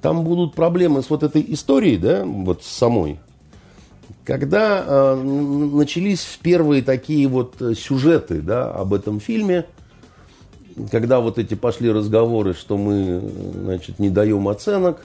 там 0.00 0.22
будут 0.22 0.54
проблемы 0.54 1.02
с 1.02 1.10
вот 1.10 1.24
этой 1.24 1.44
историей, 1.48 1.96
да, 1.96 2.24
вот 2.24 2.62
самой. 2.62 3.18
Когда 4.26 4.84
э, 4.84 5.22
начались 5.22 6.38
первые 6.42 6.82
такие 6.82 7.28
вот 7.28 7.62
сюжеты, 7.76 8.42
да, 8.42 8.70
об 8.70 8.92
этом 8.92 9.20
фильме– 9.20 9.64
когда 10.90 11.20
вот 11.20 11.38
эти 11.38 11.54
пошли 11.54 11.90
разговоры, 11.90 12.54
что 12.54 12.76
мы, 12.76 13.22
значит, 13.54 13.98
не 13.98 14.10
даем 14.10 14.48
оценок, 14.48 15.04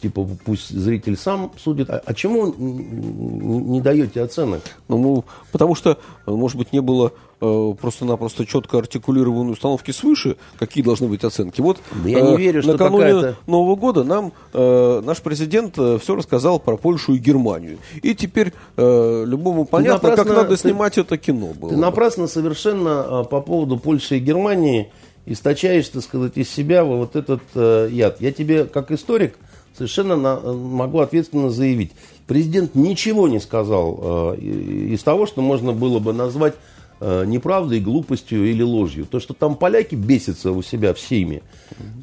типа 0.00 0.28
пусть 0.44 0.70
зритель 0.70 1.16
сам 1.16 1.52
судит. 1.62 1.90
А, 1.90 2.02
а 2.04 2.14
чему 2.14 2.54
не 2.56 3.80
даете 3.80 4.22
оценок? 4.22 4.62
Ну, 4.88 5.24
потому 5.52 5.74
что, 5.74 5.98
может 6.26 6.56
быть, 6.56 6.72
не 6.72 6.80
было 6.80 7.12
э, 7.40 7.74
просто-напросто 7.80 8.46
четко 8.46 8.78
артикулированной 8.78 9.52
установки 9.52 9.90
свыше, 9.90 10.36
какие 10.58 10.84
должны 10.84 11.08
быть 11.08 11.24
оценки. 11.24 11.60
Вот 11.60 11.78
да 12.04 12.08
я 12.08 12.20
не 12.20 12.34
э, 12.34 12.36
верю, 12.36 12.62
что 12.62 12.72
накануне 12.72 13.36
Нового 13.46 13.76
года 13.76 14.04
нам 14.04 14.32
э, 14.52 15.02
наш 15.04 15.20
президент 15.20 15.78
э, 15.78 15.98
все 16.00 16.16
рассказал 16.16 16.60
про 16.60 16.76
Польшу 16.76 17.14
и 17.14 17.18
Германию. 17.18 17.78
И 18.02 18.14
теперь 18.14 18.52
э, 18.76 19.24
любому 19.26 19.64
понятно, 19.64 20.10
напрасно, 20.10 20.24
как 20.24 20.42
надо 20.42 20.56
снимать 20.56 20.94
ты, 20.94 21.00
это 21.02 21.16
кино. 21.16 21.48
Было 21.58 21.70
ты 21.70 21.76
напрасно 21.76 22.26
совершенно 22.26 23.24
по 23.24 23.40
поводу 23.40 23.78
Польши 23.78 24.16
и 24.16 24.20
Германии 24.20 24.90
источаешь, 25.26 25.88
так 25.88 26.02
сказать, 26.02 26.32
из 26.36 26.48
себя 26.48 26.84
вот 26.84 27.16
этот 27.16 27.42
э, 27.54 27.88
яд. 27.90 28.20
Я 28.20 28.32
тебе, 28.32 28.64
как 28.64 28.90
историк, 28.92 29.36
совершенно 29.76 30.16
на, 30.16 30.36
могу 30.40 31.00
ответственно 31.00 31.50
заявить. 31.50 31.92
Президент 32.26 32.74
ничего 32.74 33.28
не 33.28 33.40
сказал 33.40 34.34
э, 34.36 34.40
из 34.40 35.02
того, 35.02 35.26
что 35.26 35.42
можно 35.42 35.72
было 35.72 35.98
бы 35.98 36.12
назвать 36.12 36.54
э, 37.00 37.24
неправдой, 37.26 37.80
глупостью 37.80 38.48
или 38.48 38.62
ложью. 38.62 39.04
То, 39.04 39.20
что 39.20 39.34
там 39.34 39.56
поляки 39.56 39.94
бесятся 39.96 40.52
у 40.52 40.62
себя 40.62 40.94
в 40.94 41.00
Сейме, 41.00 41.42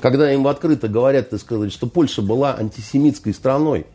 когда 0.01 0.31
им 0.31 0.45
открыто 0.47 0.87
говорят, 0.87 1.29
так 1.29 1.39
сказать, 1.39 1.71
что 1.71 1.87
Польша 1.87 2.21
была 2.21 2.55
антисемитской 2.55 3.33
страной. 3.33 3.85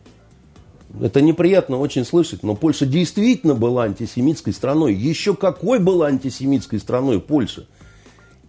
Это 0.99 1.21
неприятно 1.21 1.77
очень 1.77 2.03
слышать, 2.03 2.41
но 2.41 2.55
Польша 2.55 2.87
действительно 2.87 3.53
была 3.53 3.83
антисемитской 3.83 4.53
страной. 4.53 4.95
Еще 4.95 5.35
какой 5.35 5.77
была 5.77 6.07
антисемитской 6.07 6.79
страной 6.79 7.19
Польша? 7.21 7.67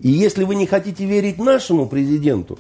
И 0.00 0.11
если 0.11 0.45
вы 0.45 0.54
не 0.54 0.66
хотите 0.66 1.04
верить 1.04 1.38
нашему 1.38 1.87
президенту, 1.87 2.59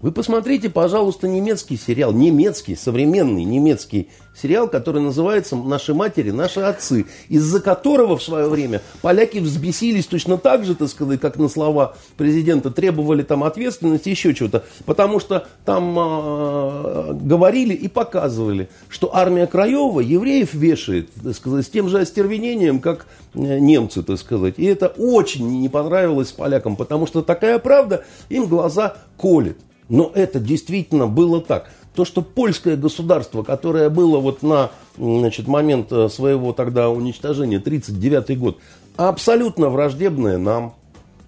вы 0.00 0.12
посмотрите, 0.12 0.70
пожалуйста, 0.70 1.26
немецкий 1.26 1.76
сериал, 1.76 2.12
немецкий, 2.12 2.76
современный 2.76 3.42
немецкий 3.42 4.10
сериал, 4.40 4.68
который 4.68 5.02
называется 5.02 5.56
«Наши 5.56 5.92
матери, 5.92 6.30
наши 6.30 6.60
отцы», 6.60 7.06
из-за 7.28 7.60
которого 7.60 8.16
в 8.16 8.22
свое 8.22 8.48
время 8.48 8.80
поляки 9.02 9.38
взбесились 9.38 10.06
точно 10.06 10.38
так 10.38 10.64
же, 10.64 10.76
так 10.76 10.88
сказать, 10.88 11.20
как 11.20 11.36
на 11.36 11.48
слова 11.48 11.96
президента, 12.16 12.70
требовали 12.70 13.22
там 13.22 13.42
ответственности, 13.42 14.08
еще 14.08 14.34
чего-то, 14.34 14.64
потому 14.86 15.18
что 15.18 15.48
там 15.64 15.96
э, 15.98 17.12
говорили 17.14 17.74
и 17.74 17.88
показывали, 17.88 18.68
что 18.88 19.16
армия 19.16 19.48
Краева 19.48 19.98
евреев 19.98 20.54
вешает, 20.54 21.10
так 21.14 21.34
сказать, 21.34 21.66
с 21.66 21.70
тем 21.70 21.88
же 21.88 21.98
остервенением, 21.98 22.78
как 22.78 23.06
э, 23.34 23.58
немцы, 23.58 24.04
так 24.04 24.18
сказать. 24.18 24.54
И 24.58 24.64
это 24.64 24.86
очень 24.96 25.60
не 25.60 25.68
понравилось 25.68 26.30
полякам, 26.30 26.76
потому 26.76 27.08
что 27.08 27.22
такая 27.22 27.58
правда 27.58 28.04
им 28.28 28.46
глаза 28.46 28.96
колет. 29.16 29.58
Но 29.88 30.10
это 30.14 30.38
действительно 30.40 31.06
было 31.06 31.40
так. 31.40 31.70
То, 31.94 32.04
что 32.04 32.22
польское 32.22 32.76
государство, 32.76 33.42
которое 33.42 33.88
было 33.90 34.18
вот 34.18 34.42
на 34.42 34.70
значит, 34.96 35.48
момент 35.48 35.90
э, 35.90 36.08
своего 36.08 36.52
тогда 36.52 36.90
уничтожения, 36.90 37.56
1939 37.56 38.38
год, 38.38 38.58
абсолютно 38.96 39.68
враждебное 39.68 40.38
нам, 40.38 40.74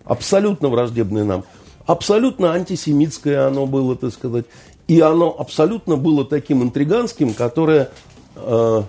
абсолютно 0.04 0.68
враждебное 0.68 1.24
нам, 1.24 1.44
абсолютно 1.86 2.52
антисемитское 2.52 3.46
оно 3.46 3.66
было, 3.66 3.96
так 3.96 4.12
сказать, 4.12 4.44
и 4.86 5.00
оно 5.00 5.34
абсолютно 5.36 5.96
было 5.96 6.24
таким 6.24 6.62
интриганским, 6.62 7.34
которое... 7.34 7.90
Э, 8.36 8.82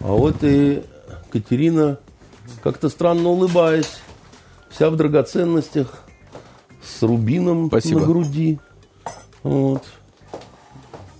а 0.00 0.12
вот 0.12 0.36
и 0.42 0.82
Катерина, 1.30 1.98
как-то 2.62 2.88
странно 2.90 3.30
улыбаясь, 3.30 3.98
вся 4.68 4.90
в 4.90 4.96
драгоценностях, 4.96 6.04
с 6.82 7.02
рубином 7.02 7.68
Спасибо. 7.68 8.00
на 8.00 8.06
груди. 8.06 8.58
Вот. 9.46 9.84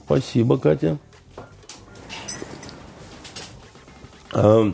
Спасибо, 0.05 0.59
Катя. 0.59 0.99
А, 4.33 4.73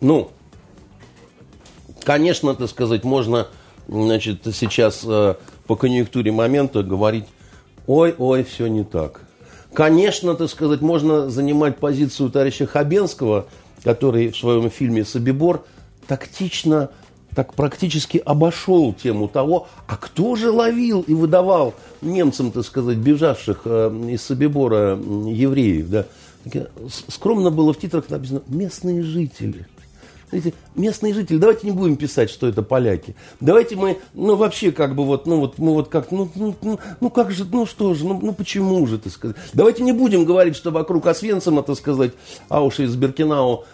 ну, 0.00 0.30
конечно, 2.04 2.54
так 2.54 2.70
сказать, 2.70 3.04
можно, 3.04 3.48
значит, 3.86 4.40
сейчас 4.54 5.04
а, 5.06 5.36
по 5.66 5.76
конъюнктуре 5.76 6.32
момента 6.32 6.82
говорить, 6.82 7.26
ой-ой, 7.86 8.44
все 8.44 8.66
не 8.68 8.82
так. 8.82 9.20
Конечно, 9.74 10.34
так 10.34 10.48
сказать, 10.48 10.80
можно 10.80 11.28
занимать 11.28 11.76
позицию 11.76 12.30
товарища 12.30 12.66
Хабенского, 12.66 13.44
который 13.84 14.30
в 14.30 14.38
своем 14.38 14.70
фильме 14.70 15.04
«Собибор» 15.04 15.66
тактично 16.06 16.88
так 17.36 17.52
практически 17.52 18.16
обошел 18.16 18.94
тему 18.94 19.28
того, 19.28 19.68
а 19.86 19.98
кто 19.98 20.36
же 20.36 20.50
ловил 20.50 21.04
и 21.06 21.12
выдавал 21.12 21.74
немцам, 22.00 22.50
так 22.50 22.64
сказать, 22.64 22.96
бежавших 22.96 23.60
э, 23.66 24.08
из 24.08 24.22
Собибора 24.22 24.96
евреев. 24.96 25.90
Да? 25.90 26.06
Скромно 27.08 27.50
было 27.50 27.74
в 27.74 27.78
титрах 27.78 28.08
написано 28.08 28.42
«местные 28.48 29.02
жители». 29.02 29.66
Знаете, 30.40 30.58
местные 30.74 31.14
жители, 31.14 31.38
давайте 31.38 31.66
не 31.66 31.72
будем 31.72 31.96
писать, 31.96 32.30
что 32.30 32.46
это 32.46 32.62
поляки. 32.62 33.14
Давайте 33.40 33.76
мы, 33.76 33.98
ну, 34.14 34.36
вообще, 34.36 34.70
как 34.70 34.94
бы 34.94 35.04
вот, 35.04 35.26
ну, 35.26 35.40
вот, 35.40 35.58
мы 35.58 35.72
вот 35.72 35.88
как, 35.88 36.10
ну, 36.10 36.30
ну, 36.34 36.54
ну, 36.60 36.78
ну 37.00 37.10
как 37.10 37.30
же, 37.30 37.46
ну, 37.50 37.64
что 37.64 37.94
же, 37.94 38.04
ну, 38.04 38.18
ну, 38.22 38.32
почему 38.32 38.86
же, 38.86 38.98
так 38.98 39.12
сказать. 39.12 39.36
Давайте 39.54 39.82
не 39.82 39.92
будем 39.92 40.24
говорить, 40.24 40.56
что 40.56 40.70
вокруг 40.70 41.06
Освенцима, 41.06 41.62
так 41.62 41.76
сказать, 41.76 42.12
Ауши 42.48 42.84
из 42.84 42.94
Беркинау 42.96 43.64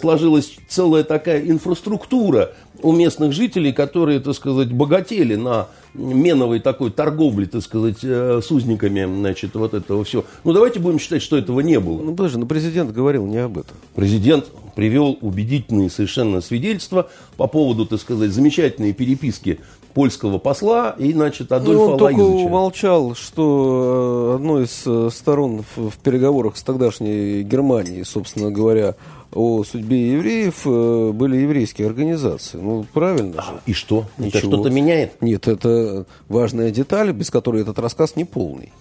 сложилась 0.00 0.56
целая 0.68 1.04
такая 1.04 1.46
инфраструктура 1.46 2.52
у 2.82 2.92
местных 2.92 3.32
жителей, 3.32 3.72
которые, 3.72 4.20
так 4.20 4.34
сказать, 4.34 4.72
богатели 4.72 5.34
на 5.34 5.68
меновой 5.94 6.60
такой 6.60 6.90
торговли, 6.90 7.46
так 7.46 7.62
сказать, 7.62 7.98
э, 8.02 8.40
с 8.42 8.50
узниками, 8.50 9.04
значит, 9.04 9.54
вот 9.54 9.74
этого 9.74 10.04
все. 10.04 10.24
Ну, 10.44 10.52
давайте 10.52 10.78
будем 10.78 10.98
считать, 10.98 11.22
что 11.22 11.36
этого 11.36 11.60
не 11.60 11.80
было. 11.80 12.02
Ну, 12.02 12.14
подожди, 12.14 12.38
но 12.38 12.46
президент 12.46 12.92
говорил 12.92 13.26
не 13.26 13.38
об 13.38 13.58
этом. 13.58 13.76
Президент 13.94 14.46
привел 14.76 15.18
убедительные 15.20 15.90
совершенно 15.90 16.40
свидетельства 16.40 17.08
по 17.36 17.48
поводу, 17.48 17.86
так 17.86 18.00
сказать, 18.00 18.30
замечательной 18.30 18.92
переписки 18.92 19.58
польского 19.94 20.36
посла 20.36 20.94
и, 20.98 21.14
значит, 21.14 21.50
Адольфа 21.50 21.82
ну, 21.82 21.92
он 21.92 21.98
только 21.98 22.20
умолчал, 22.20 23.14
что 23.14 24.32
э, 24.32 24.34
одной 24.36 24.64
из 24.64 24.82
э, 24.84 25.08
сторон 25.10 25.64
в, 25.74 25.88
в 25.88 25.96
переговорах 25.96 26.58
с 26.58 26.62
тогдашней 26.62 27.42
Германией, 27.42 28.04
собственно 28.04 28.50
говоря, 28.50 28.94
о 29.32 29.64
судьбе 29.64 30.12
евреев 30.12 30.66
э, 30.66 31.12
были 31.12 31.38
еврейские 31.38 31.88
организации. 31.88 32.58
Ну, 32.58 32.84
правильно 32.92 33.40
же. 33.40 33.48
И 33.64 33.72
что? 33.72 34.04
Ничего. 34.18 34.38
Это 34.38 34.46
что-то 34.46 34.68
меняет? 34.68 35.22
Нет, 35.22 35.48
это 35.48 36.04
важная 36.28 36.70
деталь, 36.70 37.12
без 37.12 37.30
которой 37.30 37.62
этот 37.62 37.78
рассказ 37.78 38.16
не 38.16 38.26
полный. 38.26 38.72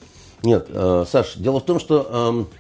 Нет, 0.43 0.67
э, 0.69 1.05
Саш, 1.09 1.37
дело 1.37 1.61
в 1.61 1.63
том, 1.65 1.79
что 1.79 2.45
э, 2.49 2.55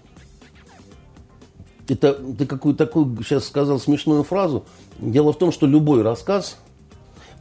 это 1.87 2.13
ты 2.13 2.45
какую 2.45 2.75
такую 2.75 3.17
сейчас 3.23 3.45
сказал 3.45 3.79
смешную 3.79 4.23
фразу. 4.23 4.65
Дело 4.99 5.33
в 5.33 5.37
том, 5.37 5.51
что 5.51 5.67
любой 5.67 6.01
рассказ, 6.01 6.57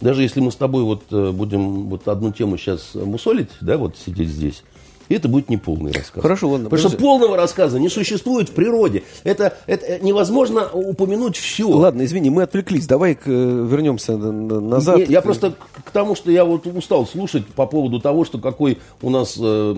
даже 0.01 0.23
если 0.23 0.41
мы 0.41 0.51
с 0.51 0.57
тобой 0.57 0.83
вот 0.83 1.05
э, 1.11 1.31
будем 1.31 1.89
вот 1.89 2.09
одну 2.09 2.33
тему 2.33 2.59
сейчас 2.59 2.95
мусолить, 2.95 3.51
да, 3.61 3.79
вот 3.79 3.97
сидеть 3.97 4.29
здесь, 4.29 4.63
и 5.09 5.15
это 5.15 5.29
будет 5.29 5.51
неполный 5.51 5.93
рассказ. 5.93 6.23
Хорошо, 6.23 6.49
ладно. 6.51 6.71
Потому 6.71 6.89
что 6.89 6.99
полного 6.99 7.37
рассказа 7.37 7.79
не 7.79 7.89
существует 7.89 8.49
в 8.49 8.53
природе. 8.53 9.03
Это, 9.23 9.57
это 9.67 10.05
невозможно 10.05 10.69
упомянуть 10.73 11.37
все. 11.37 11.69
Ладно, 11.69 12.05
извини, 12.05 12.31
мы 12.31 12.43
отвлеклись. 12.43 12.87
Давай 12.87 13.15
к, 13.15 13.27
э, 13.27 13.31
вернемся 13.31 14.17
назад. 14.17 14.99
Я, 14.99 15.05
я 15.07 15.23
просто 15.23 15.55
к, 15.85 15.91
тому, 15.91 16.15
что 16.15 16.31
я 16.31 16.45
вот 16.45 16.67
устал 16.67 17.07
слушать 17.07 17.47
по 17.47 17.67
поводу 17.67 18.01
того, 18.01 18.25
что 18.25 18.39
какой 18.39 18.79
у 19.03 19.11
нас 19.11 19.37
э, 19.39 19.73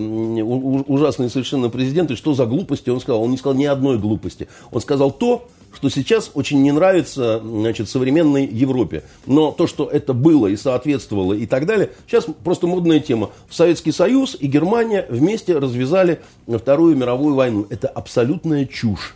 ужасный 0.87 1.29
совершенно 1.29 1.69
президент, 1.69 2.11
и 2.11 2.15
что 2.15 2.33
за 2.33 2.45
глупости 2.45 2.89
он 2.89 2.99
сказал. 2.99 3.23
Он 3.23 3.31
не 3.31 3.37
сказал 3.37 3.57
ни 3.57 3.65
одной 3.65 3.97
глупости. 3.97 4.47
Он 4.71 4.81
сказал 4.81 5.11
то, 5.11 5.47
что 5.77 5.89
сейчас 5.89 6.31
очень 6.33 6.63
не 6.63 6.71
нравится 6.71 7.39
значит, 7.39 7.87
современной 7.87 8.47
Европе. 8.47 9.03
Но 9.27 9.51
то, 9.51 9.67
что 9.67 9.87
это 9.87 10.13
было 10.13 10.47
и 10.47 10.55
соответствовало 10.55 11.33
и 11.33 11.45
так 11.45 11.67
далее, 11.67 11.91
сейчас 12.07 12.25
просто 12.43 12.65
модная 12.65 12.99
тема. 12.99 13.29
Советский 13.47 13.91
Союз 13.91 14.35
и 14.39 14.47
Германия 14.47 15.05
вместе 15.07 15.55
развязали 15.55 16.19
Вторую 16.47 16.97
мировую 16.97 17.35
войну. 17.35 17.67
Это 17.69 17.87
абсолютная 17.89 18.65
чушь. 18.65 19.13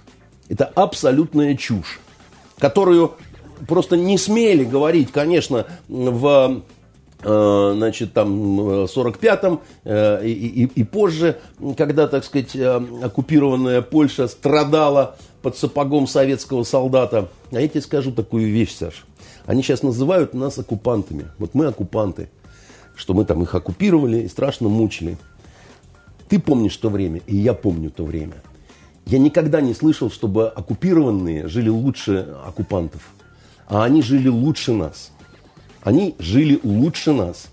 Это 0.50 0.66
абсолютная 0.66 1.56
чушь, 1.56 2.00
которую 2.60 3.14
просто 3.68 3.98
не 3.98 4.20
смели 4.20 4.64
говорить, 4.64 5.12
конечно, 5.12 5.66
в 5.88 6.62
э, 7.24 7.74
значит, 7.76 8.14
там, 8.14 8.60
45-м 8.86 9.62
э, 9.84 10.28
и, 10.28 10.32
и, 10.32 10.64
и 10.66 10.84
позже, 10.84 11.40
когда, 11.76 12.08
так 12.08 12.24
сказать, 12.24 12.56
э, 12.56 12.82
оккупированная 13.02 13.82
Польша 13.82 14.28
страдала 14.28 15.16
под 15.42 15.58
сапогом 15.58 16.08
советского 16.08 16.64
солдата. 16.64 17.30
А 17.52 17.60
я 17.60 17.68
тебе 17.68 17.82
скажу 17.82 18.12
такую 18.12 18.52
вещь, 18.52 18.76
Саш. 18.76 19.06
Они 19.46 19.64
сейчас 19.64 19.84
называют 19.84 20.34
нас 20.34 20.58
оккупантами. 20.58 21.28
Вот 21.38 21.54
мы 21.54 21.66
оккупанты. 21.66 22.30
Что 22.96 23.14
мы 23.14 23.26
там 23.26 23.42
их 23.42 23.56
оккупировали 23.56 24.22
и 24.22 24.28
страшно 24.28 24.70
мучили. 24.70 25.18
Ты 26.30 26.40
помнишь 26.40 26.78
то 26.78 26.90
время, 26.90 27.22
и 27.28 27.36
я 27.36 27.54
помню 27.54 27.90
то 27.90 28.06
время. 28.06 28.36
Я 29.06 29.20
никогда 29.20 29.62
не 29.62 29.74
слышал, 29.74 30.12
чтобы 30.12 30.48
оккупированные 30.48 31.48
жили 31.48 31.70
лучше 31.70 32.36
оккупантов. 32.46 33.12
А 33.68 33.84
они 33.84 34.02
жили 34.02 34.28
лучше 34.28 34.74
нас. 34.74 35.12
Они 35.82 36.16
жили 36.20 36.60
лучше 36.64 37.12
нас. 37.12 37.48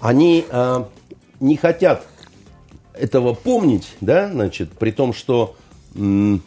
Они 0.00 0.44
э, 0.48 0.84
не 1.40 1.56
хотят 1.56 2.06
этого 2.92 3.34
помнить, 3.34 3.96
да, 4.00 4.30
значит, 4.30 4.70
при 4.72 4.90
том, 4.90 5.12
что 5.12 5.56
а, 5.96 6.38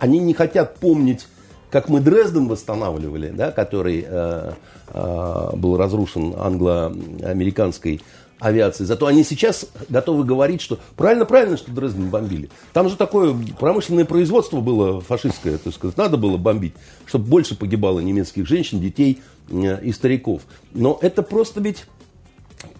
они 0.00 0.18
не 0.18 0.34
хотят 0.34 0.76
помнить, 0.76 1.26
как 1.70 1.88
мы 1.88 2.00
Дрезден 2.00 2.48
восстанавливали, 2.48 3.30
да, 3.30 3.50
который 3.50 4.04
э, 4.06 4.52
э, 4.88 5.50
был 5.56 5.76
разрушен 5.76 6.34
англо-американской 6.38 8.02
авиацией. 8.38 8.86
Зато 8.86 9.06
они 9.06 9.24
сейчас 9.24 9.66
готовы 9.88 10.24
говорить, 10.24 10.60
что 10.60 10.78
правильно-правильно, 10.96 11.56
что 11.56 11.72
Дрезден 11.72 12.10
бомбили. 12.10 12.50
Там 12.72 12.88
же 12.88 12.96
такое 12.96 13.34
промышленное 13.58 14.04
производство 14.04 14.60
было 14.60 15.00
фашистское, 15.00 15.56
то 15.56 15.70
есть 15.70 15.96
надо 15.96 16.18
было 16.18 16.36
бомбить, 16.36 16.74
чтобы 17.06 17.26
больше 17.26 17.56
погибало 17.56 18.00
немецких 18.00 18.46
женщин, 18.46 18.80
детей 18.80 19.22
э, 19.48 19.82
и 19.82 19.92
стариков. 19.92 20.42
Но 20.74 20.98
это 21.00 21.22
просто 21.22 21.60
ведь 21.60 21.86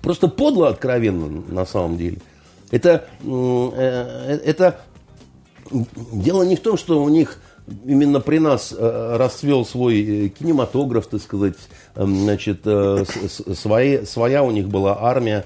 просто 0.02 0.28
подло 0.28 0.68
откровенно 0.68 1.42
на 1.48 1.64
самом 1.64 1.96
деле. 1.96 2.18
Это, 2.70 3.06
э, 3.24 4.38
это 4.44 4.80
дело 6.12 6.42
не 6.42 6.56
в 6.56 6.60
том, 6.60 6.76
что 6.76 7.02
у 7.02 7.08
них 7.08 7.38
именно 7.84 8.20
при 8.20 8.38
нас 8.38 8.74
э, 8.76 9.16
расцвел 9.16 9.64
свой 9.64 10.26
э, 10.26 10.28
кинематограф, 10.28 11.06
так 11.06 11.22
сказать, 11.22 11.54
значит, 11.94 12.62
свои, 12.64 14.04
своя 14.04 14.42
у 14.42 14.50
них 14.50 14.68
была 14.68 14.98
армия, 15.00 15.44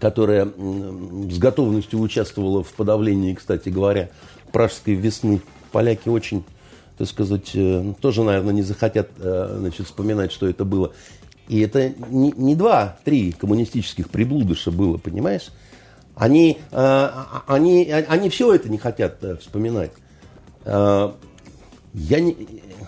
которая 0.00 0.46
с 0.46 1.38
готовностью 1.38 2.00
участвовала 2.00 2.62
в 2.62 2.72
подавлении, 2.74 3.34
кстати 3.34 3.68
говоря, 3.68 4.10
пражской 4.52 4.94
весны. 4.94 5.40
Поляки 5.72 6.08
очень, 6.08 6.44
так 6.98 7.08
сказать, 7.08 7.56
тоже, 8.00 8.22
наверное, 8.22 8.52
не 8.52 8.62
захотят 8.62 9.10
значит, 9.16 9.86
вспоминать, 9.86 10.32
что 10.32 10.48
это 10.48 10.64
было. 10.64 10.92
И 11.48 11.60
это 11.60 11.92
не, 12.08 12.32
не 12.32 12.54
два-три 12.54 13.32
коммунистических 13.32 14.08
приблудыша 14.08 14.70
было, 14.70 14.96
понимаешь? 14.96 15.50
Они, 16.16 16.58
э, 16.70 17.10
они, 17.46 17.90
они 17.90 18.28
все 18.28 18.54
это 18.54 18.68
не 18.68 18.78
хотят 18.78 19.22
э, 19.24 19.36
вспоминать. 19.36 19.90
Э, 20.64 21.12
я 21.92 22.20
не, 22.20 22.36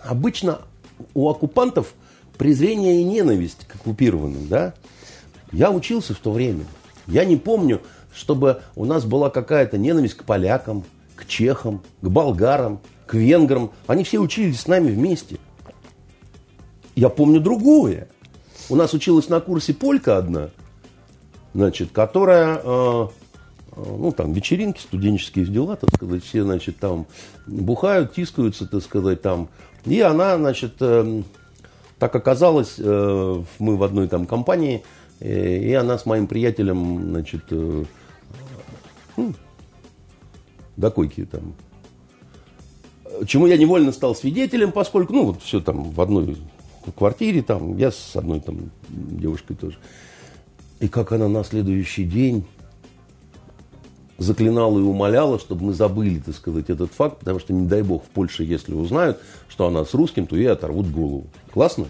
обычно 0.04 0.60
у 1.12 1.28
оккупантов 1.28 1.94
презрение 2.38 3.00
и 3.00 3.04
ненависть 3.04 3.66
к 3.66 3.74
оккупированным. 3.74 4.46
Да? 4.48 4.74
Я 5.50 5.72
учился 5.72 6.14
в 6.14 6.18
то 6.18 6.30
время. 6.30 6.64
Я 7.08 7.24
не 7.24 7.36
помню, 7.36 7.82
чтобы 8.14 8.62
у 8.76 8.84
нас 8.84 9.04
была 9.04 9.28
какая-то 9.30 9.76
ненависть 9.76 10.14
к 10.14 10.24
полякам, 10.24 10.84
к 11.16 11.26
чехам, 11.26 11.82
к 12.02 12.08
болгарам, 12.08 12.80
к 13.06 13.14
венграм. 13.14 13.72
Они 13.88 14.04
все 14.04 14.18
учились 14.18 14.60
с 14.60 14.66
нами 14.68 14.92
вместе. 14.92 15.38
Я 16.94 17.08
помню 17.08 17.40
другое. 17.40 18.08
У 18.68 18.76
нас 18.76 18.94
училась 18.94 19.28
на 19.28 19.40
курсе 19.40 19.74
полька 19.74 20.16
одна– 20.16 20.50
значит, 21.56 21.90
которая, 21.90 22.60
э, 22.62 22.62
э, 22.62 23.06
ну, 23.76 24.12
там, 24.12 24.34
вечеринки, 24.34 24.78
студенческие 24.78 25.46
дела, 25.46 25.76
так 25.76 25.88
сказать, 25.94 26.22
все, 26.22 26.42
значит, 26.42 26.78
там 26.78 27.06
бухают, 27.46 28.14
тискаются, 28.14 28.66
так 28.66 28.82
сказать, 28.82 29.22
там. 29.22 29.48
И 29.86 30.00
она, 30.00 30.36
значит, 30.36 30.74
э, 30.80 31.22
так 31.98 32.14
оказалось, 32.14 32.76
мы 32.76 33.46
в 33.58 33.82
одной 33.82 34.06
там 34.06 34.26
компании, 34.26 34.82
и 35.20 35.72
она 35.72 35.96
с 35.96 36.04
моим 36.04 36.26
приятелем, 36.26 37.08
значит, 37.08 37.44
э, 37.48 37.84
ну, 39.16 39.32
до 40.76 40.90
койки 40.90 41.24
там. 41.24 41.54
Чему 43.26 43.46
я 43.46 43.56
невольно 43.56 43.92
стал 43.92 44.14
свидетелем, 44.14 44.72
поскольку, 44.72 45.14
ну, 45.14 45.24
вот 45.24 45.42
все 45.42 45.60
там 45.60 45.84
в 45.84 46.00
одной 46.02 46.36
квартире, 46.94 47.40
там, 47.40 47.78
я 47.78 47.90
с 47.90 48.14
одной 48.14 48.40
там 48.40 48.70
девушкой 48.90 49.56
тоже. 49.56 49.78
И 50.80 50.88
как 50.88 51.12
она 51.12 51.28
на 51.28 51.42
следующий 51.44 52.04
день 52.04 52.44
заклинала 54.18 54.78
и 54.78 54.82
умоляла, 54.82 55.38
чтобы 55.38 55.66
мы 55.66 55.72
забыли, 55.74 56.18
так 56.18 56.34
сказать, 56.34 56.70
этот 56.70 56.92
факт, 56.92 57.18
потому 57.20 57.38
что, 57.38 57.52
не 57.52 57.66
дай 57.66 57.82
бог, 57.82 58.04
в 58.04 58.08
Польше, 58.08 58.44
если 58.44 58.74
узнают, 58.74 59.18
что 59.48 59.66
она 59.66 59.84
с 59.84 59.94
русским, 59.94 60.26
то 60.26 60.36
ей 60.36 60.50
оторвут 60.50 60.90
голову. 60.90 61.26
Классно? 61.52 61.86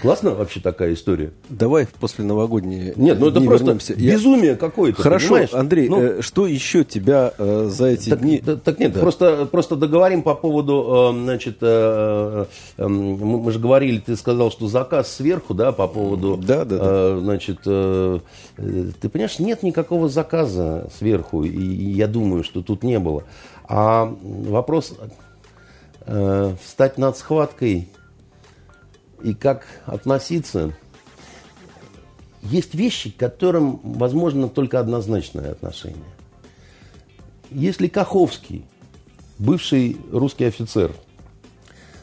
Классно 0.00 0.34
вообще 0.34 0.60
такая 0.60 0.92
история? 0.92 1.32
Давай 1.48 1.86
после 2.00 2.24
новогодние 2.24 2.92
Нет, 2.96 3.18
ну 3.18 3.28
это 3.28 3.40
просто 3.40 3.64
вернемся. 3.64 3.94
безумие 3.94 4.50
Я... 4.50 4.56
какое-то. 4.56 5.00
Хорошо, 5.00 5.28
понимаешь? 5.28 5.54
Андрей, 5.54 5.88
ну, 5.88 6.02
э, 6.02 6.22
что 6.22 6.46
еще 6.46 6.84
тебя 6.84 7.32
э, 7.38 7.68
за 7.70 7.86
эти 7.86 8.10
так, 8.10 8.20
дни... 8.20 8.40
Да, 8.44 8.56
так 8.56 8.78
нет, 8.78 8.92
да. 8.92 9.00
просто, 9.00 9.46
просто 9.46 9.76
договорим 9.76 10.22
по 10.22 10.34
поводу, 10.34 11.12
э, 11.14 11.18
значит, 11.22 11.58
э, 11.62 12.44
э, 12.76 12.86
мы, 12.86 13.38
мы 13.38 13.52
же 13.52 13.58
говорили, 13.58 13.98
ты 13.98 14.16
сказал, 14.16 14.50
что 14.50 14.68
заказ 14.68 15.12
сверху, 15.12 15.54
да, 15.54 15.72
по 15.72 15.88
поводу... 15.88 16.36
Да, 16.36 16.64
да, 16.64 16.76
да. 16.76 16.78
Э, 16.82 17.20
значит, 17.22 17.58
э, 17.64 18.20
ты 18.56 19.08
понимаешь, 19.08 19.38
нет 19.38 19.62
никакого 19.62 20.08
заказа 20.08 20.88
сверху, 20.98 21.42
и, 21.42 21.48
и 21.48 21.90
я 21.92 22.06
думаю, 22.06 22.44
что 22.44 22.60
тут 22.60 22.82
не 22.82 22.98
было. 22.98 23.24
А 23.68 24.14
вопрос 24.22 24.94
э, 26.04 26.54
встать 26.62 26.98
над 26.98 27.16
схваткой 27.16 27.88
и 29.22 29.34
как 29.34 29.66
относиться. 29.86 30.72
Есть 32.42 32.74
вещи, 32.74 33.10
к 33.10 33.16
которым 33.16 33.80
возможно 33.82 34.48
только 34.48 34.78
однозначное 34.78 35.52
отношение. 35.52 36.04
Если 37.50 37.88
Каховский, 37.88 38.64
бывший 39.38 39.96
русский 40.12 40.44
офицер, 40.44 40.92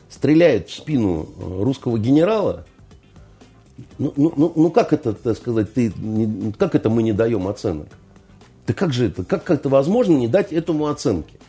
стреляет 0.09 0.69
в 0.69 0.75
спину 0.75 1.29
русского 1.37 1.97
генерала, 1.97 2.65
ну, 3.97 4.13
ну, 4.15 4.33
ну, 4.35 4.53
ну 4.55 4.71
как 4.71 4.93
это, 4.93 5.13
так 5.13 5.37
сказать, 5.37 5.73
ты, 5.73 5.91
как 6.57 6.75
это 6.75 6.89
мы 6.89 7.03
не 7.03 7.13
даем 7.13 7.47
оценок? 7.47 7.87
Да 8.67 8.73
как 8.73 8.93
же 8.93 9.07
это, 9.07 9.23
как 9.23 9.49
это 9.49 9.69
возможно 9.69 10.15
не 10.15 10.27
дать 10.27 10.53
этому 10.53 10.87
оценки? 10.87 11.39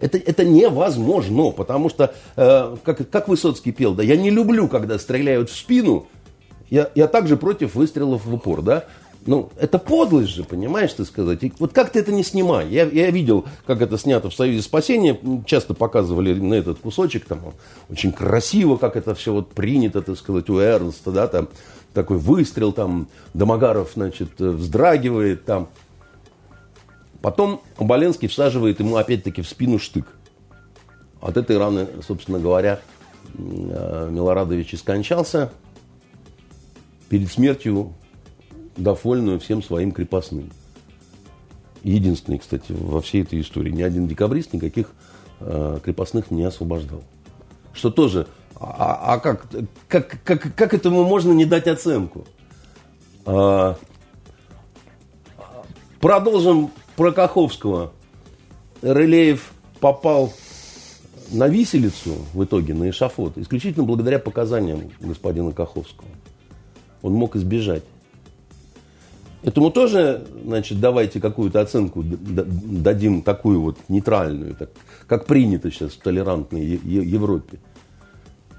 Это, 0.00 0.18
это 0.18 0.44
невозможно, 0.44 1.50
потому 1.50 1.88
что, 1.88 2.14
э, 2.36 2.76
как, 2.84 3.10
как 3.10 3.28
Высоцкий 3.28 3.72
пел, 3.72 3.94
да, 3.94 4.02
я 4.02 4.16
не 4.16 4.30
люблю, 4.30 4.68
когда 4.68 4.98
стреляют 4.98 5.50
в 5.50 5.56
спину, 5.56 6.06
я, 6.70 6.90
я 6.94 7.08
также 7.08 7.36
против 7.36 7.74
выстрелов 7.74 8.24
в 8.24 8.34
упор, 8.34 8.62
да. 8.62 8.84
Ну, 9.26 9.50
это 9.58 9.78
подлость 9.78 10.30
же, 10.30 10.44
понимаешь, 10.44 10.92
ты 10.92 11.04
сказать. 11.04 11.42
И 11.42 11.52
вот 11.58 11.72
как 11.72 11.90
ты 11.90 11.98
это 11.98 12.12
не 12.12 12.22
снимай? 12.22 12.68
Я, 12.68 12.84
я 12.84 13.10
видел, 13.10 13.44
как 13.66 13.82
это 13.82 13.98
снято 13.98 14.30
в 14.30 14.34
Союзе 14.34 14.62
спасения, 14.62 15.18
часто 15.44 15.74
показывали 15.74 16.32
на 16.32 16.54
этот 16.54 16.78
кусочек, 16.78 17.26
там, 17.26 17.40
очень 17.90 18.12
красиво, 18.12 18.76
как 18.76 18.96
это 18.96 19.14
все 19.14 19.32
вот 19.32 19.50
принято, 19.50 20.00
так 20.00 20.16
сказать, 20.16 20.48
у 20.48 20.58
Эрнста, 20.58 21.10
да, 21.10 21.26
там, 21.28 21.48
такой 21.92 22.18
выстрел, 22.18 22.72
там, 22.72 23.08
Домогаров, 23.34 23.90
значит, 23.94 24.38
вздрагивает, 24.38 25.44
там. 25.44 25.68
Потом 27.20 27.62
Оболенский 27.76 28.28
всаживает 28.28 28.80
ему 28.80 28.96
опять-таки 28.96 29.42
в 29.42 29.48
спину 29.48 29.78
штык. 29.78 30.06
От 31.20 31.36
этой 31.36 31.58
раны, 31.58 31.88
собственно 32.06 32.38
говоря, 32.38 32.80
э, 33.34 34.08
Милорадович 34.10 34.74
и 34.74 34.76
скончался. 34.76 35.50
Перед 37.08 37.30
смертью 37.30 37.92
дав 38.76 39.02
вольную 39.04 39.40
всем 39.40 39.62
своим 39.62 39.90
крепостным. 39.90 40.50
Единственный, 41.82 42.38
кстати, 42.38 42.66
во 42.70 43.00
всей 43.00 43.22
этой 43.22 43.40
истории. 43.40 43.70
Ни 43.70 43.82
один 43.82 44.06
декабрист 44.06 44.52
никаких 44.52 44.92
э, 45.40 45.78
крепостных 45.82 46.30
не 46.30 46.44
освобождал. 46.44 47.02
Что 47.72 47.90
тоже, 47.90 48.26
а, 48.60 49.14
а 49.14 49.18
как, 49.18 49.46
как, 49.88 50.22
как, 50.24 50.54
как 50.54 50.74
этому 50.74 51.04
можно 51.04 51.32
не 51.32 51.44
дать 51.44 51.66
оценку? 51.68 52.26
А, 53.24 53.76
продолжим 56.00 56.70
про 56.98 57.12
Каховского. 57.12 57.92
Рылеев 58.82 59.52
попал 59.78 60.32
на 61.30 61.46
виселицу 61.46 62.16
в 62.34 62.42
итоге, 62.42 62.74
на 62.74 62.90
эшафот, 62.90 63.38
исключительно 63.38 63.84
благодаря 63.84 64.18
показаниям 64.18 64.90
господина 64.98 65.52
Каховского. 65.52 66.08
Он 67.02 67.12
мог 67.12 67.36
избежать. 67.36 67.84
Этому 69.44 69.70
тоже, 69.70 70.26
значит, 70.44 70.80
давайте 70.80 71.20
какую-то 71.20 71.60
оценку 71.60 72.02
дадим 72.02 73.22
такую 73.22 73.60
вот 73.60 73.78
нейтральную, 73.88 74.56
так, 74.56 74.70
как 75.06 75.26
принято 75.26 75.70
сейчас 75.70 75.92
в 75.92 76.00
толерантной 76.00 76.64
Европе. 76.66 77.60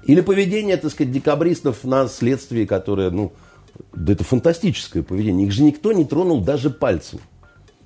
Или 0.06 0.22
поведение, 0.22 0.78
так 0.78 0.90
сказать, 0.90 1.12
декабристов 1.12 1.84
на 1.84 2.08
следствии, 2.08 2.64
которое, 2.64 3.10
ну, 3.10 3.32
да 3.92 4.14
это 4.14 4.24
фантастическое 4.24 5.02
поведение. 5.02 5.46
Их 5.46 5.52
же 5.52 5.62
никто 5.62 5.92
не 5.92 6.06
тронул 6.06 6.40
даже 6.40 6.70
пальцем. 6.70 7.20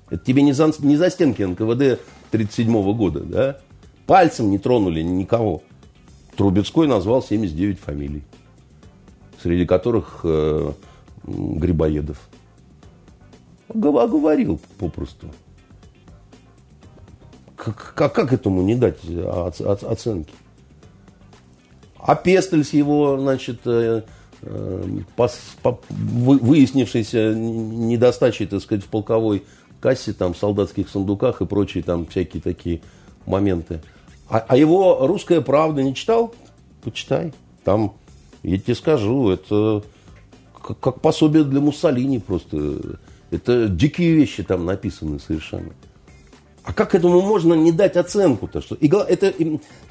Это 0.09 0.23
тебе 0.23 0.43
не 0.43 0.53
за, 0.53 0.71
не 0.79 0.97
за 0.97 1.09
стенки 1.09 1.41
НКВД 1.41 1.99
1937 2.31 2.93
года, 2.93 3.19
да? 3.21 3.57
Пальцем 4.05 4.51
не 4.51 4.59
тронули 4.59 5.01
никого. 5.01 5.63
Трубецкой 6.35 6.87
назвал 6.87 7.23
79 7.23 7.79
фамилий, 7.79 8.23
среди 9.41 9.65
которых 9.65 10.21
э, 10.23 10.73
Грибоедов. 11.23 12.29
Оговорил 13.69 14.59
попросту. 14.77 15.27
Как, 17.55 17.93
как, 17.95 18.13
как 18.13 18.33
этому 18.33 18.61
не 18.61 18.75
дать 18.75 18.99
оценки? 19.09 20.33
А 21.97 22.15
Пестель 22.15 22.63
его, 22.71 23.17
значит, 23.17 23.61
э, 23.65 24.03
э, 24.43 24.99
пос, 25.15 25.39
по, 25.63 25.79
выяснившейся 25.89 27.33
недостачей, 27.33 28.45
так 28.45 28.61
сказать, 28.61 28.83
в 28.83 28.87
полковой 28.87 29.43
кассе, 29.79 30.13
там, 30.13 30.35
солдатских 30.35 30.89
сундуках 30.89 31.41
и 31.41 31.45
прочие 31.45 31.83
там 31.83 32.05
всякие 32.07 32.41
такие 32.41 32.81
моменты. 33.25 33.81
А, 34.29 34.43
а 34.47 34.57
его 34.57 35.05
«Русская 35.05 35.41
правда» 35.41 35.83
не 35.83 35.93
читал? 35.93 36.33
Почитай. 36.83 37.33
Там, 37.63 37.93
я 38.43 38.57
тебе 38.57 38.75
скажу, 38.75 39.29
это 39.29 39.83
как, 40.65 40.79
как 40.79 41.01
пособие 41.01 41.43
для 41.43 41.61
Муссолини 41.61 42.19
просто. 42.19 42.97
Это 43.31 43.67
дикие 43.67 44.13
вещи 44.13 44.43
там 44.43 44.65
написаны 44.65 45.19
совершенно. 45.19 45.73
А 46.63 46.73
как 46.73 46.95
этому 46.95 47.21
можно 47.21 47.53
не 47.53 47.71
дать 47.71 47.95
оценку-то? 47.95 48.61
Что, 48.61 48.75
и, 48.75 48.87
это, 48.87 49.33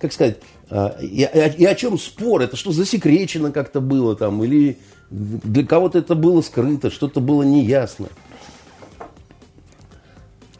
как 0.00 0.12
сказать, 0.12 0.38
а, 0.70 0.96
и, 1.00 1.28
и 1.58 1.64
о 1.64 1.74
чем 1.74 1.98
спор? 1.98 2.42
Это 2.42 2.56
что 2.56 2.72
засекречено 2.72 3.52
как-то 3.52 3.80
было 3.80 4.16
там? 4.16 4.42
Или 4.42 4.78
для 5.10 5.64
кого-то 5.64 5.98
это 5.98 6.16
было 6.16 6.40
скрыто, 6.40 6.90
что-то 6.90 7.20
было 7.20 7.44
неясно? 7.44 8.08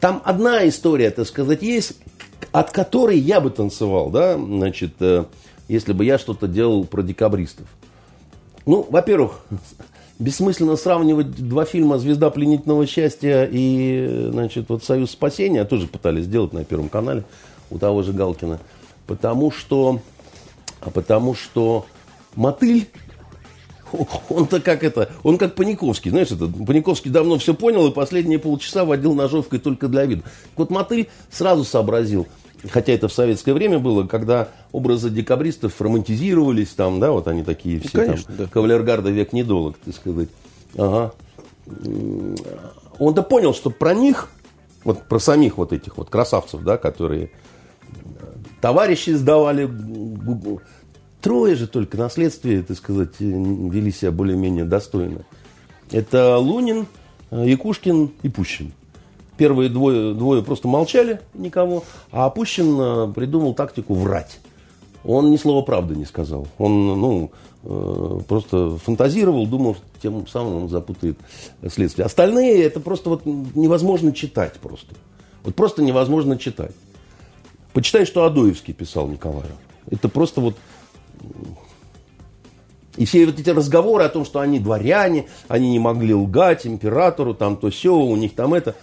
Там 0.05 0.21
одна 0.23 0.67
история, 0.67 1.09
так 1.09 1.25
сказать, 1.25 1.63
есть, 1.63 1.93
от 2.51 2.69
которой 2.69 3.17
я 3.17 3.41
бы 3.41 3.49
танцевал, 3.49 4.11
да, 4.11 4.37
значит, 4.37 4.93
э, 4.99 5.25
если 5.67 5.93
бы 5.93 6.05
я 6.05 6.19
что-то 6.19 6.47
делал 6.47 6.85
про 6.85 7.01
декабристов. 7.01 7.65
Ну, 8.67 8.85
во-первых, 8.87 9.43
бессмысленно 10.19 10.75
сравнивать 10.75 11.31
два 11.35 11.65
фильма 11.65 11.97
«Звезда 11.97 12.29
пленительного 12.29 12.85
счастья» 12.85 13.49
и, 13.51 14.29
значит, 14.31 14.69
вот 14.69 14.83
«Союз 14.83 15.09
спасения», 15.09 15.65
тоже 15.65 15.87
пытались 15.87 16.25
сделать 16.25 16.53
на 16.53 16.63
Первом 16.63 16.89
канале 16.89 17.23
у 17.71 17.79
того 17.79 18.03
же 18.03 18.13
Галкина, 18.13 18.59
потому 19.07 19.49
что, 19.49 20.01
а 20.81 20.91
потому 20.91 21.33
что 21.33 21.87
мотыль 22.35 22.89
он-то 24.29 24.59
как 24.59 24.83
это, 24.83 25.09
он 25.23 25.37
как 25.37 25.55
Паниковский, 25.55 26.11
знаешь, 26.11 26.31
это, 26.31 26.47
Паниковский 26.47 27.11
давно 27.11 27.37
все 27.37 27.53
понял 27.53 27.87
и 27.87 27.91
последние 27.91 28.39
полчаса 28.39 28.85
водил 28.85 29.13
ножовкой 29.13 29.59
только 29.59 29.87
для 29.87 30.05
вида. 30.05 30.23
Вот 30.55 30.69
Мотыль 30.69 31.09
сразу 31.29 31.63
сообразил, 31.63 32.27
хотя 32.69 32.93
это 32.93 33.07
в 33.07 33.13
советское 33.13 33.53
время 33.53 33.79
было, 33.79 34.05
когда 34.05 34.49
образы 34.71 35.09
декабристов 35.09 35.79
романтизировались, 35.81 36.69
там, 36.69 36.99
да, 36.99 37.11
вот 37.11 37.27
они 37.27 37.43
такие 37.43 37.79
все, 37.79 37.89
ну, 37.99 38.05
конечно, 38.05 38.33
там, 38.35 38.45
да. 38.45 38.51
кавалергарда 38.51 39.09
век 39.09 39.33
недолг, 39.33 39.77
так 39.83 39.95
сказать. 39.95 40.29
Ага. 40.77 41.13
Он-то 42.99 43.23
понял, 43.23 43.53
что 43.53 43.69
про 43.69 43.93
них, 43.93 44.29
вот 44.83 45.03
про 45.03 45.19
самих 45.19 45.57
вот 45.57 45.73
этих 45.73 45.97
вот 45.97 46.09
красавцев, 46.09 46.61
да, 46.61 46.77
которые 46.77 47.31
товарищи 48.61 49.11
сдавали 49.11 49.69
Трое 51.25 51.55
же 51.55 51.65
только 51.65 51.97
на 51.97 52.07
следствии, 52.07 52.61
так 52.61 52.77
сказать, 52.77 53.19
вели 53.19 53.91
себя 53.91 54.11
более-менее 54.11 54.63
достойно. 54.63 55.25
Это 55.89 56.37
Лунин, 56.37 56.85
Якушкин 57.31 58.11
и 58.21 58.29
Пущин. 58.29 58.73
Первые 59.35 59.69
двое, 59.71 60.13
двое 60.13 60.43
просто 60.43 60.67
молчали 60.67 61.19
никого, 61.33 61.83
а 62.11 62.29
Пущин 62.29 62.79
э, 62.79 63.11
придумал 63.11 63.55
тактику 63.55 63.95
врать. 63.95 64.39
Он 65.03 65.31
ни 65.31 65.37
слова 65.37 65.63
правды 65.63 65.95
не 65.95 66.05
сказал. 66.05 66.47
Он 66.59 66.85
ну, 67.01 67.31
э, 67.63 68.19
просто 68.27 68.77
фантазировал, 68.77 69.47
думал, 69.47 69.73
что 69.73 69.83
тем 70.03 70.27
самым 70.27 70.65
он 70.65 70.69
запутает 70.69 71.17
следствие. 71.71 72.05
Остальные 72.05 72.61
это 72.61 72.79
просто 72.79 73.09
вот 73.09 73.25
невозможно 73.25 74.11
читать 74.11 74.59
просто. 74.61 74.93
Вот 75.43 75.55
просто 75.55 75.81
невозможно 75.81 76.37
читать. 76.37 76.75
Почитай, 77.73 78.05
что 78.05 78.25
Адоевский 78.25 78.75
писал 78.75 79.07
Николаю. 79.07 79.53
Это 79.89 80.07
просто 80.07 80.39
вот 80.39 80.55
и 82.97 83.05
все 83.05 83.25
вот 83.25 83.39
эти 83.39 83.49
разговоры 83.49 84.05
о 84.05 84.09
том, 84.09 84.25
что 84.25 84.39
они 84.39 84.59
дворяне, 84.59 85.25
они 85.47 85.71
не 85.71 85.79
могли 85.79 86.13
лгать 86.13 86.65
императору, 86.65 87.33
там 87.33 87.57
то 87.57 87.69
все, 87.69 87.93
у 87.93 88.15
них 88.15 88.35
там 88.35 88.53
это. 88.53 88.75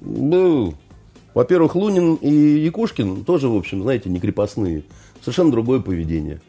Ну, 0.00 0.74
во-первых, 1.34 1.74
Лунин 1.74 2.14
и 2.14 2.30
Якушкин 2.30 3.24
тоже, 3.24 3.48
в 3.48 3.56
общем, 3.56 3.82
знаете, 3.82 4.08
не 4.08 4.20
крепостные. 4.20 4.84
Совершенно 5.20 5.50
другое 5.50 5.80
поведение. 5.80 6.40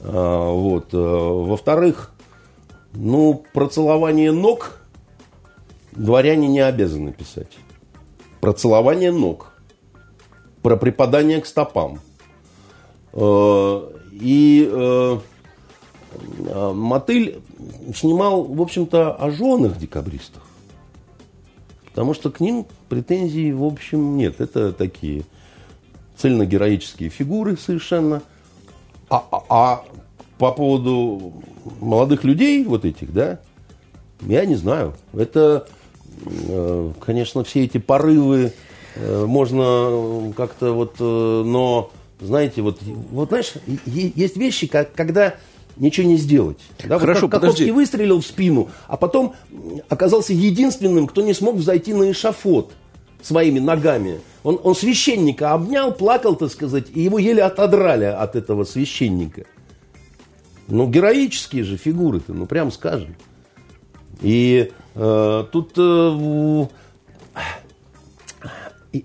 А, 0.00 0.52
вот. 0.52 0.88
А, 0.92 0.96
во-вторых, 1.44 2.12
ну, 2.92 3.44
про 3.52 3.66
целование 3.66 4.30
ног 4.30 4.78
дворяне 5.92 6.46
не 6.46 6.60
обязаны 6.60 7.12
писать. 7.12 7.58
Про 8.40 8.52
целование 8.52 9.10
ног. 9.10 9.52
Про 10.62 10.76
преподание 10.76 11.40
к 11.40 11.46
стопам. 11.46 12.00
А, 13.12 13.99
и 14.20 14.68
э, 14.70 15.18
э, 16.46 16.72
Мотыль 16.72 17.40
снимал, 17.94 18.44
в 18.44 18.60
общем-то, 18.60 19.14
о 19.14 19.30
женах 19.30 19.78
декабристов. 19.78 20.42
Потому 21.86 22.14
что 22.14 22.30
к 22.30 22.40
ним 22.40 22.66
претензий, 22.88 23.52
в 23.52 23.64
общем, 23.64 24.16
нет. 24.16 24.40
Это 24.40 24.72
такие 24.72 25.24
цельно-героические 26.16 27.08
фигуры 27.08 27.56
совершенно. 27.56 28.22
А, 29.08 29.24
а, 29.32 29.44
а 29.48 29.84
по 30.38 30.52
поводу 30.52 31.32
молодых 31.80 32.24
людей 32.24 32.64
вот 32.64 32.84
этих, 32.84 33.12
да, 33.12 33.40
я 34.20 34.44
не 34.44 34.54
знаю. 34.54 34.94
Это, 35.12 35.66
э, 36.26 36.92
конечно, 37.00 37.42
все 37.42 37.64
эти 37.64 37.78
порывы 37.78 38.52
э, 38.94 39.24
можно 39.26 40.32
как-то 40.36 40.72
вот, 40.72 41.00
но 41.00 41.90
знаете, 42.20 42.62
вот, 42.62 42.80
вот 42.82 43.28
знаешь, 43.30 43.54
есть 43.86 44.36
вещи, 44.36 44.66
как, 44.66 44.92
когда 44.92 45.34
ничего 45.76 46.06
не 46.06 46.16
сделать. 46.16 46.58
Да, 46.84 46.98
Хорошо, 46.98 47.22
вот 47.22 47.32
как 47.32 47.40
Каховский 47.40 47.70
выстрелил 47.70 48.20
в 48.20 48.26
спину, 48.26 48.68
а 48.86 48.96
потом 48.96 49.34
оказался 49.88 50.32
единственным, 50.32 51.06
кто 51.06 51.22
не 51.22 51.34
смог 51.34 51.58
зайти 51.60 51.94
на 51.94 52.10
эшафот 52.10 52.72
своими 53.22 53.58
ногами. 53.58 54.20
Он, 54.42 54.58
он 54.62 54.74
священника 54.74 55.52
обнял, 55.52 55.92
плакал, 55.92 56.36
так 56.36 56.50
сказать, 56.50 56.86
и 56.94 57.00
его 57.00 57.18
еле 57.18 57.42
отодрали 57.42 58.04
от 58.04 58.36
этого 58.36 58.64
священника. 58.64 59.44
Ну, 60.68 60.88
героические 60.88 61.64
же 61.64 61.76
фигуры-то, 61.76 62.32
ну, 62.32 62.46
прям 62.46 62.70
скажем. 62.70 63.16
И 64.20 64.70
э, 64.94 65.44
тут... 65.50 65.72
Э, 65.76 66.66
э, 68.92 69.00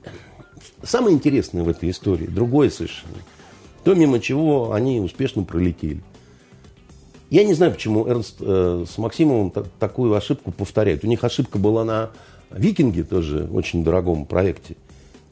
Самое 0.85 1.15
интересное 1.15 1.63
в 1.63 1.69
этой 1.69 1.89
истории, 1.89 2.27
другое 2.27 2.69
совершенно, 2.69 3.15
то, 3.83 3.95
мимо 3.95 4.19
чего 4.19 4.71
они 4.71 4.99
успешно 4.99 5.43
пролетели. 5.43 6.01
Я 7.31 7.43
не 7.43 7.55
знаю, 7.55 7.73
почему 7.73 8.07
Эрнст 8.07 8.35
э, 8.39 8.85
с 8.87 8.97
Максимовым 8.99 9.49
так, 9.49 9.65
такую 9.79 10.13
ошибку 10.13 10.51
повторяют. 10.51 11.03
У 11.03 11.07
них 11.07 11.23
ошибка 11.23 11.57
была 11.57 11.83
на 11.83 12.11
«Викинге», 12.51 13.03
тоже 13.03 13.49
очень 13.51 13.83
дорогом 13.83 14.25
проекте. 14.25 14.75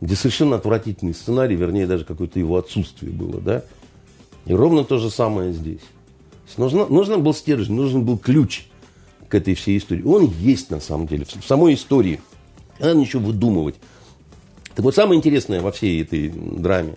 где 0.01 0.15
совершенно 0.15 0.55
отвратительный 0.55 1.13
сценарий, 1.13 1.55
вернее, 1.55 1.85
даже 1.85 2.03
какое-то 2.03 2.39
его 2.39 2.57
отсутствие 2.57 3.11
было, 3.11 3.39
да. 3.39 3.63
И 4.45 4.53
ровно 4.53 4.83
то 4.83 4.97
же 4.97 5.11
самое 5.11 5.53
здесь. 5.53 5.81
Нужно, 6.57 6.87
нужен 6.87 7.23
был 7.23 7.33
стержень, 7.33 7.75
нужен 7.75 8.03
был 8.03 8.17
ключ 8.17 8.65
к 9.29 9.35
этой 9.35 9.53
всей 9.53 9.77
истории. 9.77 10.03
Он 10.03 10.25
есть 10.25 10.71
на 10.71 10.79
самом 10.79 11.07
деле, 11.07 11.25
в 11.25 11.45
самой 11.45 11.75
истории. 11.75 12.21
Не 12.79 12.85
надо 12.85 12.99
ничего 12.99 13.27
выдумывать. 13.27 13.75
Так 14.75 14.83
вот, 14.83 14.95
самое 14.95 15.17
интересное 15.17 15.61
во 15.61 15.71
всей 15.71 16.01
этой 16.01 16.29
драме, 16.29 16.95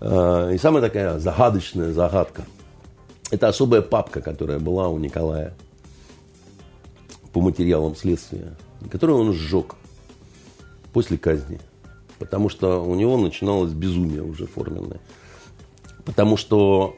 э, 0.00 0.52
и 0.54 0.58
самая 0.58 0.82
такая 0.82 1.18
загадочная 1.18 1.92
загадка, 1.92 2.44
это 3.30 3.48
особая 3.48 3.80
папка, 3.80 4.20
которая 4.20 4.58
была 4.58 4.88
у 4.88 4.98
Николая 4.98 5.54
по 7.32 7.40
материалам 7.40 7.96
следствия, 7.96 8.56
которую 8.90 9.20
он 9.20 9.32
сжег 9.32 9.76
после 10.92 11.16
казни. 11.16 11.60
Потому 12.18 12.48
что 12.50 12.84
у 12.84 12.94
него 12.94 13.16
начиналось 13.16 13.72
безумие 13.72 14.22
уже 14.22 14.46
форменное. 14.46 15.00
Потому 16.04 16.36
что 16.36 16.96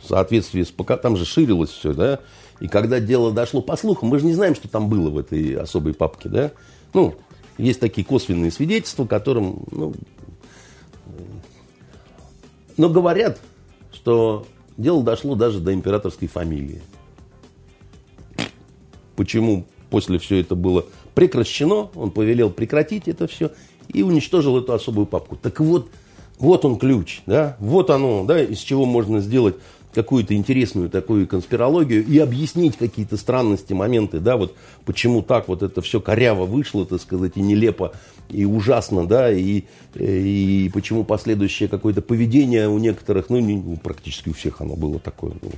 в 0.00 0.06
соответствии 0.06 0.62
с 0.62 0.70
ПК, 0.70 1.00
там 1.00 1.16
же 1.16 1.24
ширилось 1.24 1.70
все, 1.70 1.92
да, 1.92 2.20
и 2.60 2.68
когда 2.68 3.00
дело 3.00 3.32
дошло, 3.32 3.62
по 3.62 3.76
слухам, 3.76 4.10
мы 4.10 4.18
же 4.18 4.26
не 4.26 4.34
знаем, 4.34 4.54
что 4.54 4.68
там 4.68 4.88
было 4.88 5.10
в 5.10 5.18
этой 5.18 5.56
особой 5.56 5.94
папке, 5.94 6.28
да, 6.28 6.52
ну, 6.92 7.16
есть 7.58 7.80
такие 7.80 8.04
косвенные 8.04 8.50
свидетельства, 8.50 9.06
которым, 9.06 9.64
ну, 9.70 9.94
но 12.76 12.88
говорят, 12.88 13.40
что 13.92 14.46
дело 14.76 15.02
дошло 15.02 15.34
даже 15.34 15.60
до 15.60 15.72
императорской 15.72 16.28
фамилии. 16.28 16.82
Почему 19.16 19.64
после 19.90 20.18
все 20.18 20.40
это 20.40 20.56
было 20.56 20.86
прекращено, 21.14 21.88
он 21.94 22.10
повелел 22.10 22.50
прекратить 22.50 23.06
это 23.06 23.28
все 23.28 23.52
и 23.88 24.02
уничтожил 24.02 24.58
эту 24.58 24.72
особую 24.72 25.06
папку. 25.06 25.36
Так 25.36 25.60
вот, 25.60 25.88
вот 26.38 26.64
он 26.64 26.78
ключ, 26.78 27.22
да, 27.26 27.56
вот 27.60 27.90
оно, 27.90 28.24
да, 28.24 28.42
из 28.42 28.58
чего 28.58 28.86
можно 28.86 29.20
сделать 29.20 29.54
какую-то 29.94 30.34
интересную 30.34 30.90
такую 30.90 31.26
конспирологию 31.26 32.04
и 32.04 32.18
объяснить 32.18 32.76
какие-то 32.76 33.16
странности, 33.16 33.72
моменты, 33.72 34.20
да, 34.20 34.36
вот 34.36 34.54
почему 34.84 35.22
так 35.22 35.48
вот 35.48 35.62
это 35.62 35.80
все 35.80 36.00
коряво 36.00 36.44
вышло, 36.44 36.84
так 36.84 37.00
сказать, 37.00 37.32
и 37.36 37.40
нелепо, 37.40 37.92
и 38.28 38.44
ужасно, 38.44 39.06
да, 39.06 39.32
и, 39.32 39.64
и 39.94 40.70
почему 40.74 41.04
последующее 41.04 41.68
какое-то 41.68 42.02
поведение 42.02 42.68
у 42.68 42.78
некоторых, 42.78 43.30
ну, 43.30 43.38
не, 43.38 43.56
ну, 43.56 43.76
практически 43.76 44.28
у 44.28 44.34
всех 44.34 44.60
оно 44.60 44.76
было 44.76 44.98
такое, 44.98 45.32
ну, 45.40 45.50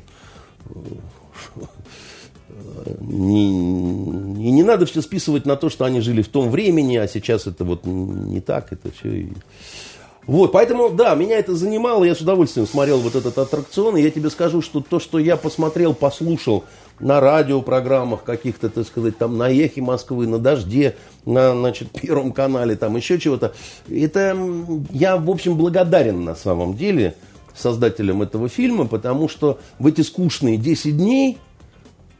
не, 3.01 4.49
и 4.49 4.51
не 4.51 4.63
надо 4.63 4.87
все 4.87 5.03
списывать 5.03 5.47
на 5.47 5.57
то, 5.57 5.69
что 5.69 5.85
они 5.85 6.01
жили 6.01 6.23
в 6.23 6.29
том 6.29 6.51
времени, 6.51 6.97
а 6.97 7.09
сейчас 7.09 7.47
это 7.47 7.65
вот 7.65 7.85
не 7.85 8.41
так, 8.41 8.73
это 8.73 8.91
все. 8.91 9.21
И... 9.21 9.33
Вот, 10.27 10.51
поэтому, 10.51 10.91
да, 10.91 11.15
меня 11.15 11.39
это 11.39 11.55
занимало, 11.55 12.03
я 12.03 12.15
с 12.15 12.21
удовольствием 12.21 12.67
смотрел 12.67 12.99
вот 12.99 13.15
этот 13.15 13.39
аттракцион, 13.39 13.97
и 13.97 14.03
я 14.03 14.11
тебе 14.11 14.29
скажу, 14.29 14.61
что 14.61 14.81
то, 14.81 14.99
что 14.99 15.21
я 15.21 15.37
посмотрел, 15.37 15.95
послушал 15.95 16.65
на 16.99 17.21
радиопрограммах 17.21 18.25
каких-то, 18.25 18.69
так 18.69 18.87
сказать, 18.87 19.17
там 19.19 19.39
на 19.39 19.51
Эхе 19.51 19.83
Москвы, 19.83 20.27
на 20.27 20.39
Дожде, 20.39 20.97
на, 21.25 21.53
значит, 21.53 21.91
Первом 22.01 22.33
канале, 22.33 22.75
там 22.75 22.97
еще 22.97 23.21
чего-то, 23.21 23.55
это 23.89 24.37
я, 24.91 25.17
в 25.17 25.31
общем, 25.31 25.57
благодарен 25.57 26.25
на 26.25 26.35
самом 26.35 26.75
деле 26.75 27.15
создателям 27.55 28.23
этого 28.23 28.49
фильма, 28.49 28.87
потому 28.87 29.29
что 29.29 29.61
в 29.79 29.87
эти 29.87 30.01
скучные 30.01 30.57
10 30.57 30.97
дней 30.97 31.39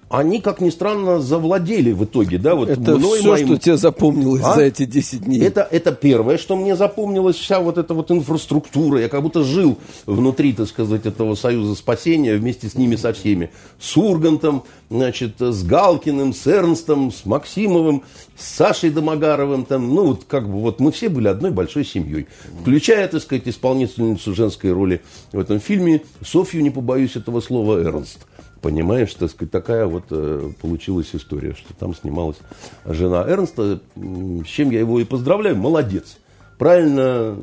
они, 0.09 0.41
как 0.41 0.61
ни 0.61 0.71
странно, 0.71 1.21
завладели 1.21 1.91
в 1.91 2.05
итоге, 2.05 2.39
да, 2.39 2.55
вот 2.55 2.69
Это 2.69 2.97
мной 2.97 3.19
все, 3.19 3.29
моим... 3.29 3.47
что 3.47 3.57
тебе 3.59 3.77
запомнилось 3.77 4.43
а? 4.45 4.55
за 4.55 4.63
эти 4.63 4.85
10 4.85 5.25
дней. 5.25 5.41
Это, 5.41 5.67
это 5.69 5.91
первое, 5.91 6.39
что 6.39 6.55
мне 6.55 6.77
запомнилось, 6.77 7.35
вся 7.35 7.59
вот 7.59 7.77
эта 7.77 7.93
вот 7.93 8.13
инфраструктура. 8.13 9.01
Я 9.01 9.09
как 9.09 9.23
будто 9.23 9.43
жил 9.43 9.79
внутри, 10.07 10.53
так 10.53 10.69
сказать, 10.69 11.07
этого 11.07 11.35
Союза 11.35 11.75
спасения 11.75 12.37
вместе 12.37 12.69
с 12.69 12.77
ними 12.77 12.95
со 12.95 13.13
всеми. 13.13 13.51
С 13.81 13.97
Ургантом, 13.97 14.63
значит, 14.91 15.41
с 15.41 15.65
Галкиным, 15.65 16.35
с 16.35 16.47
Эрнстом, 16.47 17.11
с 17.11 17.27
Максимовым, 17.27 18.05
с 18.37 18.47
Сашей 18.47 18.91
Домогаровым, 18.91 19.65
там, 19.65 19.93
ну, 19.93 20.07
вот 20.07 20.25
как 20.29 20.49
бы, 20.49 20.61
вот 20.61 20.79
мы 20.79 20.93
все 20.93 21.09
были 21.09 21.27
одной 21.27 21.51
большой 21.51 21.85
семьей. 21.85 22.29
Включая, 22.61 23.09
так 23.09 23.23
сказать, 23.23 23.49
исполнительницу 23.49 24.37
женской 24.37 24.71
роли 24.71 25.03
в 25.33 25.39
этом 25.41 25.59
фильме, 25.59 26.03
Софью, 26.25 26.63
не 26.63 26.71
побоюсь 26.71 27.17
этого 27.17 27.41
слова, 27.41 27.81
Эрнст. 27.81 28.19
Понимаешь, 28.67 29.15
так 29.15 29.31
сказать, 29.31 29.53
такая 29.53 29.87
вот 29.87 30.07
э, 30.11 30.51
получилась 30.61 31.11
история, 31.13 31.55
что 31.55 31.73
там 31.73 31.95
снималась 31.95 32.39
жена 32.85 33.25
Эрнста, 33.25 33.79
с 33.95 34.47
чем 34.49 34.71
я 34.71 34.81
его 34.81 34.99
и 34.99 35.05
поздравляю, 35.05 35.55
молодец. 35.55 36.17
Правильно, 36.59 37.37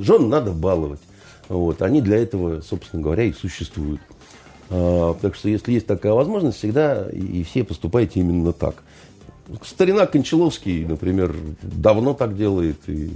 жен 0.00 0.30
надо 0.30 0.52
баловать. 0.52 1.00
Вот, 1.50 1.82
они 1.82 2.00
для 2.00 2.16
этого, 2.16 2.62
собственно 2.62 3.02
говоря, 3.02 3.24
и 3.24 3.34
существуют. 3.34 4.00
А, 4.70 5.12
так 5.20 5.34
что, 5.34 5.50
если 5.50 5.72
есть 5.72 5.86
такая 5.86 6.14
возможность, 6.14 6.56
всегда 6.56 7.06
и, 7.10 7.42
все 7.42 7.64
поступайте 7.64 8.20
именно 8.20 8.54
так. 8.54 8.76
Старина 9.66 10.06
Кончаловский, 10.06 10.86
например, 10.86 11.36
давно 11.60 12.14
так 12.14 12.34
делает, 12.34 12.78
и 12.86 13.10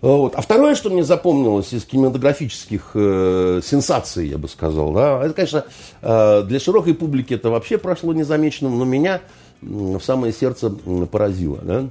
вот. 0.00 0.34
А 0.34 0.40
второе, 0.40 0.74
что 0.74 0.90
мне 0.90 1.04
запомнилось 1.04 1.72
из 1.72 1.84
кинематографических 1.84 2.92
э, 2.94 3.60
сенсаций, 3.62 4.28
я 4.28 4.38
бы 4.38 4.48
сказал, 4.48 4.92
да, 4.92 5.22
это, 5.22 5.34
конечно, 5.34 5.64
э, 6.00 6.42
для 6.44 6.58
широкой 6.58 6.94
публики 6.94 7.34
это 7.34 7.50
вообще 7.50 7.76
прошло 7.76 8.14
незамеченным, 8.14 8.78
но 8.78 8.84
меня 8.84 9.16
э, 9.16 9.66
в 9.66 10.00
самое 10.00 10.32
сердце 10.32 10.70
поразило. 10.70 11.58
Да. 11.62 11.90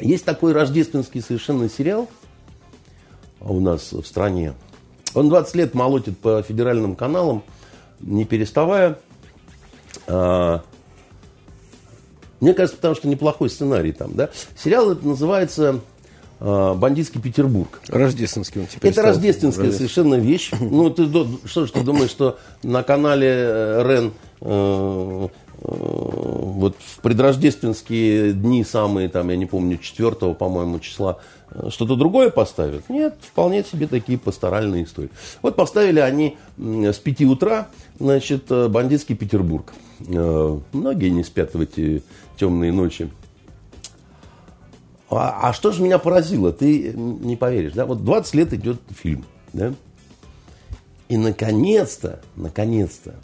Есть 0.00 0.24
такой 0.24 0.52
рождественский 0.52 1.20
совершенно 1.20 1.68
сериал 1.68 2.08
у 3.40 3.60
нас 3.60 3.92
в 3.92 4.04
стране. 4.04 4.54
Он 5.14 5.28
20 5.28 5.54
лет 5.54 5.74
молотит 5.74 6.18
по 6.18 6.42
федеральным 6.42 6.96
каналам, 6.96 7.42
не 8.00 8.24
переставая. 8.24 8.98
А, 10.06 10.62
мне 12.40 12.54
кажется, 12.54 12.76
потому 12.76 12.94
что 12.94 13.06
неплохой 13.06 13.50
сценарий 13.50 13.92
там, 13.92 14.14
да. 14.14 14.30
Сериал 14.56 14.90
это 14.90 15.06
называется 15.06 15.80
бандитский 16.44 17.20
Петербург. 17.20 17.80
Рождественский 17.88 18.60
он 18.60 18.66
теперь 18.66 18.90
Это 18.90 19.00
стал. 19.00 19.12
рождественская 19.14 19.72
совершенно 19.72 20.16
вещь. 20.16 20.50
Ну, 20.60 20.90
ты 20.90 21.06
что 21.46 21.66
ж 21.66 21.70
ты 21.70 21.80
думаешь, 21.82 22.10
что 22.10 22.38
на 22.62 22.82
канале 22.82 23.28
э, 23.30 23.82
РЕН 23.88 24.12
э, 24.42 25.28
э, 25.28 25.28
вот 25.62 26.76
в 26.78 27.00
предрождественские 27.00 28.32
дни 28.32 28.62
самые, 28.64 29.08
там, 29.08 29.30
я 29.30 29.36
не 29.36 29.46
помню, 29.46 29.78
4 29.78 30.34
по-моему, 30.34 30.80
числа, 30.80 31.18
э, 31.50 31.70
что-то 31.70 31.96
другое 31.96 32.28
поставят? 32.28 32.90
Нет, 32.90 33.16
вполне 33.22 33.64
себе 33.64 33.86
такие 33.86 34.18
пасторальные 34.18 34.84
истории. 34.84 35.10
Вот 35.40 35.56
поставили 35.56 36.00
они 36.00 36.36
с 36.58 36.96
5 36.98 37.22
утра, 37.22 37.68
значит, 37.98 38.48
бандитский 38.48 39.16
Петербург. 39.16 39.72
Многие 39.98 41.08
не 41.08 41.24
спят 41.24 41.54
в 41.54 41.60
эти 41.60 42.02
темные 42.36 42.72
ночи. 42.72 43.08
А, 45.16 45.48
а 45.48 45.52
что 45.52 45.72
же 45.72 45.82
меня 45.82 45.98
поразило? 45.98 46.52
Ты 46.52 46.92
не 46.92 47.36
поверишь, 47.36 47.72
да? 47.72 47.86
Вот 47.86 48.04
20 48.04 48.34
лет 48.34 48.52
идет 48.52 48.80
фильм, 48.90 49.24
да? 49.52 49.74
И 51.08 51.16
наконец-то, 51.16 52.20
наконец-то, 52.36 53.14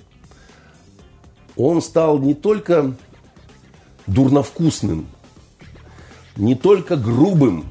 он 1.57 1.83
стал 1.83 2.18
не 2.18 2.35
только 2.35 2.94
дурновкусным, 4.07 5.07
не 6.37 6.55
только 6.55 6.96
грубым, 6.96 7.66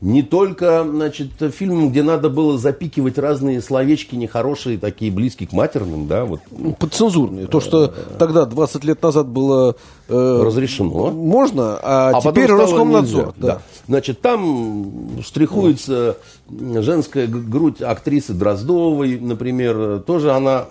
не 0.00 0.22
только, 0.22 0.84
значит, 0.88 1.30
фильмом, 1.52 1.90
где 1.90 2.04
надо 2.04 2.28
было 2.28 2.56
запикивать 2.56 3.18
разные 3.18 3.60
словечки 3.60 4.14
нехорошие, 4.14 4.78
такие 4.78 5.10
близкие 5.10 5.48
к 5.48 5.52
матерным, 5.52 6.06
да, 6.06 6.24
вот. 6.24 6.40
Ну, 6.50 6.72
подцензурные. 6.72 7.48
То, 7.48 7.60
что 7.60 7.92
тогда, 8.18 8.46
20 8.46 8.84
лет 8.84 9.02
назад 9.02 9.26
было... 9.26 9.74
Э, 10.08 10.42
Разрешено. 10.44 11.10
Можно, 11.10 11.78
а, 11.82 12.12
а 12.14 12.20
теперь 12.20 12.50
Роскомнадзор. 12.50 13.34
Да. 13.36 13.46
да. 13.46 13.62
Значит, 13.88 14.20
там 14.20 15.20
штрихуется 15.24 16.16
вот. 16.46 16.84
женская 16.84 17.26
грудь 17.26 17.82
актрисы 17.82 18.34
Дроздовой, 18.34 19.18
например. 19.18 20.00
Тоже 20.06 20.32
она 20.32 20.66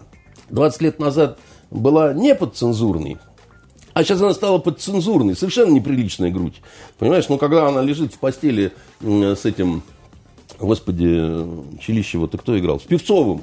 20 0.52 0.82
лет 0.82 1.00
назад 1.00 1.38
была 1.70 2.14
не 2.14 2.34
подцензурной, 2.34 3.18
а 3.98 4.04
сейчас 4.04 4.22
она 4.22 4.36
стала 4.36 4.60
подцензурной, 4.60 5.36
совершенно 5.36 5.72
неприличная 5.72 6.30
грудь. 6.30 6.62
Понимаешь, 7.00 7.30
ну 7.30 7.40
когда 7.40 7.68
она 7.68 7.82
лежит 7.82 8.14
в 8.14 8.20
постели 8.20 8.72
с 9.02 9.44
этим, 9.44 9.82
господи, 10.60 11.44
Челищева, 11.82 12.28
ты 12.28 12.38
кто 12.38 12.60
играл? 12.60 12.80
С 12.80 12.84
Певцовым. 12.84 13.42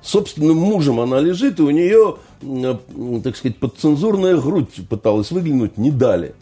собственным 0.00 0.56
мужем 0.56 1.00
она 1.00 1.20
лежит, 1.20 1.60
и 1.60 1.62
у 1.62 1.68
нее, 1.68 2.16
так 3.22 3.36
сказать, 3.36 3.58
подцензурная 3.58 4.38
грудь 4.38 4.88
пыталась 4.88 5.30
выглянуть, 5.32 5.76
не 5.76 5.90
дали. 5.90 6.34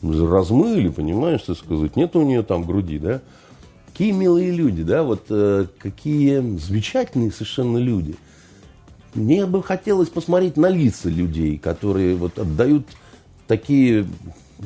Размыли, 0.00 0.88
понимаешь, 0.88 1.42
так 1.42 1.58
сказать. 1.58 1.94
Нет 1.94 2.16
у 2.16 2.22
нее 2.22 2.42
там 2.42 2.64
груди, 2.64 2.98
да. 2.98 3.20
Какие 3.88 4.12
милые 4.12 4.50
люди, 4.50 4.82
да, 4.82 5.02
вот 5.02 5.26
э, 5.28 5.66
какие 5.78 6.56
замечательные 6.56 7.32
совершенно 7.32 7.76
люди– 7.76 8.14
мне 9.14 9.46
бы 9.46 9.62
хотелось 9.62 10.08
посмотреть 10.08 10.56
на 10.56 10.68
лица 10.68 11.08
людей, 11.08 11.58
которые 11.58 12.16
вот 12.16 12.38
отдают 12.38 12.86
такие... 13.46 14.06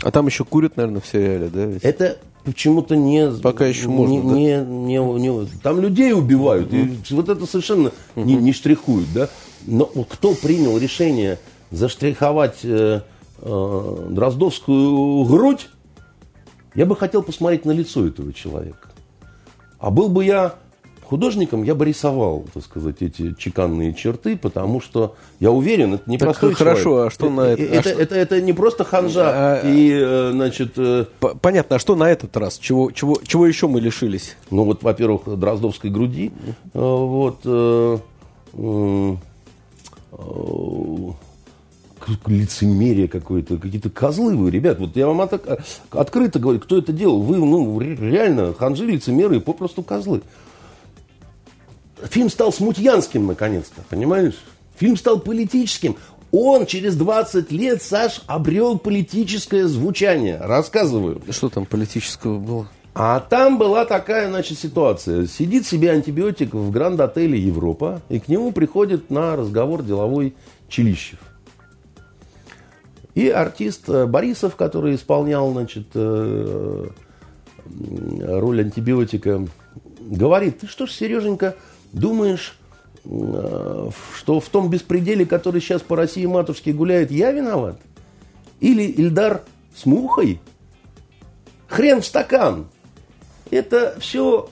А 0.03 0.11
там 0.11 0.27
еще 0.27 0.45
курят, 0.45 0.77
наверное, 0.77 1.01
в 1.01 1.07
сериале, 1.07 1.49
да? 1.49 1.65
Ведь? 1.65 1.83
Это, 1.83 2.19
почему-то 2.45 2.97
не... 2.97 3.31
Пока 3.41 3.67
еще 3.67 3.89
можно, 3.89 4.13
не, 4.13 4.59
да? 4.59 4.65
не, 4.65 4.99
не, 4.99 5.19
не- 5.19 5.47
там 5.63 5.81
людей 5.81 6.13
убивают, 6.13 6.73
и 6.73 6.99
вот 7.11 7.29
это 7.29 7.47
совершенно 7.47 7.93
не, 8.15 8.35
не 8.35 8.53
штрихуют, 8.53 9.09
да? 9.13 9.29
Но 9.67 9.87
кто 9.87 10.35
принял 10.35 10.79
решение 10.79 11.39
заштриховать 11.71 12.59
э, 12.63 13.01
э, 13.39 14.07
Дроздовскую 14.11 15.25
грудь, 15.25 15.69
я 16.75 16.87
бы 16.87 16.95
хотел 16.95 17.23
посмотреть 17.23 17.65
на 17.65 17.73
лицо 17.73 18.07
этого 18.07 18.33
человека. 18.33 18.91
А 19.79 19.91
был 19.91 20.09
бы 20.09 20.25
я 20.25 20.55
художником, 21.07 21.63
я 21.63 21.75
бы 21.75 21.85
рисовал, 21.85 22.45
так 22.53 22.63
сказать, 22.65 22.97
эти 23.01 23.35
чеканные 23.39 23.95
черты, 23.95 24.37
потому 24.37 24.81
что 24.81 25.15
я 25.41 25.51
уверен, 25.51 25.95
это 25.95 26.11
не 26.11 26.19
Так 26.19 26.27
простой 26.29 26.55
хорошо, 26.55 26.83
человек. 26.83 27.07
а 27.07 27.15
что 27.15 27.31
на 27.31 27.41
это- 27.43 27.63
а 27.63 27.67
Это, 27.67 27.89
что- 27.91 28.03
это, 28.03 28.15
это 28.15 28.41
не 28.43 28.53
просто 28.53 28.85
ханжа 28.85 29.25
А- 29.61 29.61
и, 29.69 29.91
э, 29.93 30.31
значит, 30.33 30.73
э, 30.77 31.05
Понятно, 31.41 31.77
а 31.77 31.79
что 31.79 31.95
на 31.97 32.11
этот 32.11 32.37
раз? 32.37 32.59
Чего, 32.59 32.91
чего, 32.91 33.19
чего 33.25 33.47
еще 33.47 33.69
мы 33.69 33.81
лишились? 33.81 34.37
ну 34.51 34.65
вот, 34.65 34.83
во-первых, 34.83 35.23
Дроздовской 35.39 35.91
груди, 35.91 36.33
э, 36.75 36.79
вот, 36.79 37.39
э, 37.45 37.99
э, 38.59 39.15
к- 41.99 42.29
лицемерие 42.29 43.09
какое-то, 43.09 43.57
какие-то 43.57 43.91
козлы 43.91 44.37
вы, 44.37 44.51
ребят. 44.51 44.79
Вот 44.79 44.95
я 44.97 45.07
вам 45.09 45.21
от- 45.23 45.61
открыто 45.91 46.39
говорю, 46.39 46.61
кто 46.61 46.79
это 46.79 46.93
делал. 46.93 47.21
Вы, 47.21 47.37
ну, 47.39 47.79
ре- 47.79 47.97
реально, 47.97 48.55
ханжи, 48.55 48.85
лицемеры 48.87 49.37
и 49.37 49.41
попросту 49.41 49.83
козлы. 49.83 50.23
Фильм 52.03 52.31
стал 52.31 52.53
смутьянским, 52.53 53.27
наконец-то, 53.27 53.83
понимаешь? 53.89 54.35
Фильм 54.77 54.97
стал 54.97 55.21
политическим. 55.21 55.97
Он 56.31 56.67
через 56.67 56.97
20 56.97 57.51
лет, 57.53 57.83
Саш, 57.83 58.23
обрел 58.27 58.79
политическое 58.79 59.67
звучание. 59.67 60.39
Рассказываю. 60.39 61.23
Что 61.31 61.49
там 61.49 61.65
политического 61.65 62.39
было? 62.39 62.69
А 62.95 63.21
там 63.21 63.59
была 63.59 63.85
такая, 63.85 64.29
значит, 64.29 64.59
ситуация. 64.59 65.27
Сидит 65.27 65.67
себе 65.67 65.91
антибиотик 65.93 66.55
в 66.55 66.71
гранд-отеле 66.71 67.39
Европа, 67.39 68.01
и 68.09 68.19
к 68.19 68.29
нему 68.29 68.53
приходит 68.53 69.11
на 69.11 69.37
разговор 69.37 69.83
деловой 69.83 70.35
Челищев. 70.69 71.19
И 73.15 73.29
артист 73.29 73.89
э, 73.89 74.07
Борисов, 74.07 74.57
который 74.57 74.95
исполнял, 74.95 75.51
значит, 75.53 75.89
э, 75.95 76.89
роль 78.21 78.61
антибиотика, 78.61 79.47
говорит, 80.01 80.61
ты 80.61 80.67
что 80.67 80.87
ж, 80.87 80.93
Сереженька, 80.93 81.57
думаешь, 81.93 82.59
э, 83.05 83.91
что 84.17 84.41
в 84.41 84.49
том 84.49 84.71
беспределе, 84.71 85.27
который 85.27 85.61
сейчас 85.61 85.83
по 85.83 85.97
России 85.97 86.27
матушке 86.27 86.73
гуляет, 86.73 87.11
я 87.11 87.33
виноват? 87.33 87.79
Или 88.61 88.83
Ильдар 88.83 89.43
с 89.75 89.87
мухой? 89.87 90.41
Хрен 91.69 92.01
в 92.01 92.07
стакан. 92.07 92.67
Это 93.51 93.97
все 94.01 94.49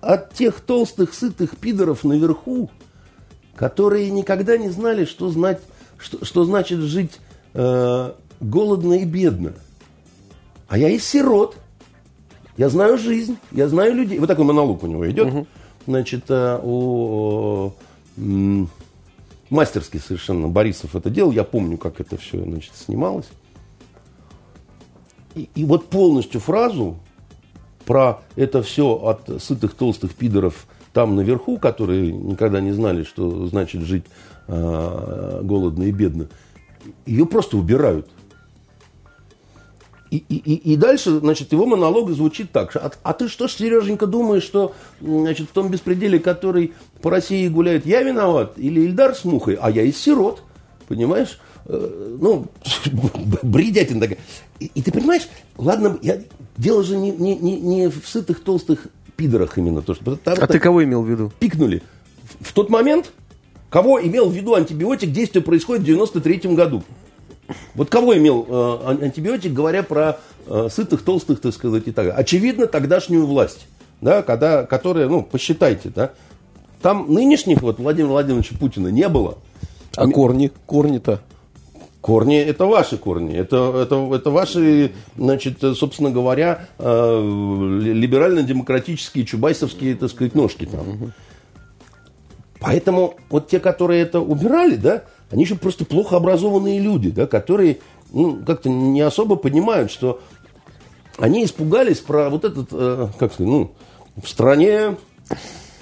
от 0.00 0.32
тех 0.32 0.60
толстых, 0.60 1.14
сытых 1.14 1.56
пидоров 1.56 2.04
наверху, 2.04 2.70
которые 3.54 4.10
никогда 4.10 4.56
не 4.56 4.70
знали, 4.70 5.04
что, 5.04 5.28
знать, 5.28 5.60
что, 5.98 6.24
что 6.24 6.44
значит 6.44 6.80
жить 6.80 7.20
э, 7.54 8.12
голодно 8.40 8.94
и 8.94 9.04
бедно. 9.04 9.52
А 10.68 10.78
я 10.78 10.88
из 10.88 11.04
сирот. 11.04 11.56
Я 12.56 12.68
знаю 12.68 12.98
жизнь, 12.98 13.38
я 13.52 13.68
знаю 13.68 13.94
людей. 13.94 14.18
Вот 14.18 14.26
такой 14.26 14.44
монолог 14.44 14.82
у 14.82 14.86
него 14.86 15.08
идет. 15.10 15.46
Значит, 15.90 16.26
э, 16.28 16.60
у, 16.62 17.72
м, 18.16 18.68
мастерски 19.50 19.96
совершенно 19.96 20.46
Борисов 20.46 20.94
это 20.94 21.10
делал. 21.10 21.32
Я 21.32 21.42
помню, 21.42 21.78
как 21.78 22.00
это 22.00 22.16
все 22.16 22.40
значит, 22.40 22.76
снималось. 22.76 23.28
И, 25.34 25.48
и 25.56 25.64
вот 25.64 25.88
полностью 25.88 26.40
фразу 26.40 26.96
про 27.86 28.20
это 28.36 28.62
все 28.62 28.92
от 28.92 29.42
сытых 29.42 29.74
толстых 29.74 30.14
пидоров 30.14 30.68
там 30.92 31.16
наверху, 31.16 31.58
которые 31.58 32.12
никогда 32.12 32.60
не 32.60 32.70
знали, 32.70 33.02
что 33.02 33.48
значит 33.48 33.82
жить 33.82 34.04
э, 34.46 35.40
голодно 35.42 35.82
и 35.82 35.90
бедно, 35.90 36.28
ее 37.04 37.26
просто 37.26 37.56
убирают. 37.56 38.08
И, 40.10 40.16
и, 40.28 40.72
и- 40.72 40.76
дальше, 40.76 41.20
значит, 41.20 41.52
его 41.52 41.66
монолог 41.66 42.10
звучит 42.10 42.50
так. 42.50 42.74
А, 42.76 42.90
а 43.04 43.12
ты 43.12 43.28
что 43.28 43.46
ж, 43.46 43.52
Сереженька, 43.52 44.06
думаешь, 44.06 44.42
что 44.42 44.74
значит, 45.00 45.48
в 45.48 45.52
том 45.52 45.68
беспределе, 45.70 46.18
который 46.18 46.72
по 47.00 47.10
России 47.10 47.46
гуляет, 47.48 47.86
я 47.86 48.02
виноват? 48.02 48.54
Или 48.58 48.80
Ильдар 48.80 49.14
с 49.14 49.24
мухой? 49.24 49.56
А 49.60 49.70
я 49.70 49.82
из 49.82 49.96
сирот. 49.98 50.42
Понимаешь? 50.88 51.38
Э, 51.66 52.16
Ну, 52.20 52.46
бредятина 53.42 54.00
такая. 54.00 54.18
И, 54.58 54.70
и 54.74 54.82
ты 54.82 54.90
понимаешь, 54.90 55.28
ладно, 55.56 55.96
я, 56.02 56.18
дело 56.56 56.82
же 56.82 56.96
не, 56.96 57.12
не, 57.12 57.36
не, 57.36 57.60
не 57.60 57.88
в 57.88 58.06
сытых 58.06 58.40
толстых 58.42 58.88
пидорах 59.16 59.58
именно. 59.58 59.80
То, 59.82 59.94
что, 59.94 60.16
там 60.16 60.36
А 60.40 60.46
ты 60.48 60.58
кого 60.58 60.82
имел 60.82 61.02
в 61.02 61.08
виду? 61.08 61.30
пикнули. 61.38 61.82
В, 62.40 62.48
в 62.48 62.52
тот 62.52 62.68
момент, 62.68 63.12
кого 63.68 64.00
имел 64.02 64.28
в 64.28 64.34
виду 64.34 64.54
антибиотик, 64.54 65.12
действие 65.12 65.42
происходит 65.44 65.82
в 65.82 65.86
93 65.86 66.38
году. 66.54 66.82
Вот 67.74 67.90
кого 67.90 68.16
имел 68.16 68.46
э, 68.48 68.78
ан- 68.86 69.02
антибиотик, 69.02 69.52
говоря 69.52 69.82
про 69.82 70.18
э, 70.46 70.68
сытых, 70.70 71.02
толстых, 71.02 71.40
так 71.40 71.54
сказать, 71.54 71.84
и 71.86 71.92
так 71.92 72.06
далее? 72.06 72.14
Очевидно, 72.14 72.66
тогдашнюю 72.66 73.26
власть, 73.26 73.66
да, 74.00 74.22
когда, 74.22 74.64
которая, 74.64 75.08
ну, 75.08 75.22
посчитайте, 75.22 75.90
да, 75.94 76.12
там 76.82 77.12
нынешних 77.12 77.62
вот 77.62 77.78
Владимира 77.78 78.12
Владимировича 78.12 78.56
Путина 78.58 78.88
не 78.88 79.08
было. 79.08 79.38
А 79.96 80.06
корни? 80.08 80.50
Корни-то? 80.66 81.20
Корни– 82.00 82.36
это 82.38 82.64
ваши 82.64 82.96
корни, 82.96 83.36
это, 83.36 83.82
это, 83.82 84.14
это 84.14 84.30
ваши, 84.30 84.92
значит, 85.18 85.58
собственно 85.60 86.10
говоря, 86.10 86.66
э, 86.78 87.78
ли- 87.82 87.92
либерально-демократические, 87.92 89.26
чубайсовские, 89.26 89.96
так 89.96 90.08
сказать, 90.10 90.34
ножки 90.34 90.64
там. 90.64 91.12
Поэтому 92.58 93.14
вот 93.28 93.48
те, 93.48 93.60
которые 93.60 94.00
это 94.02 94.20
убирали, 94.20 94.76
да, 94.76 95.02
они 95.30 95.44
еще 95.44 95.54
просто 95.54 95.84
плохо 95.84 96.16
образованные 96.16 96.80
люди, 96.80 97.10
да, 97.10 97.26
которые 97.26 97.78
ну, 98.12 98.42
как-то 98.44 98.68
не 98.68 99.00
особо 99.00 99.36
понимают, 99.36 99.90
что 99.90 100.20
они 101.18 101.44
испугались 101.44 101.98
про 101.98 102.30
вот 102.30 102.44
этот, 102.44 102.68
э, 102.72 103.08
как 103.18 103.32
сказать, 103.32 103.50
ну, 103.52 103.72
в 104.20 104.28
стране 104.28 104.96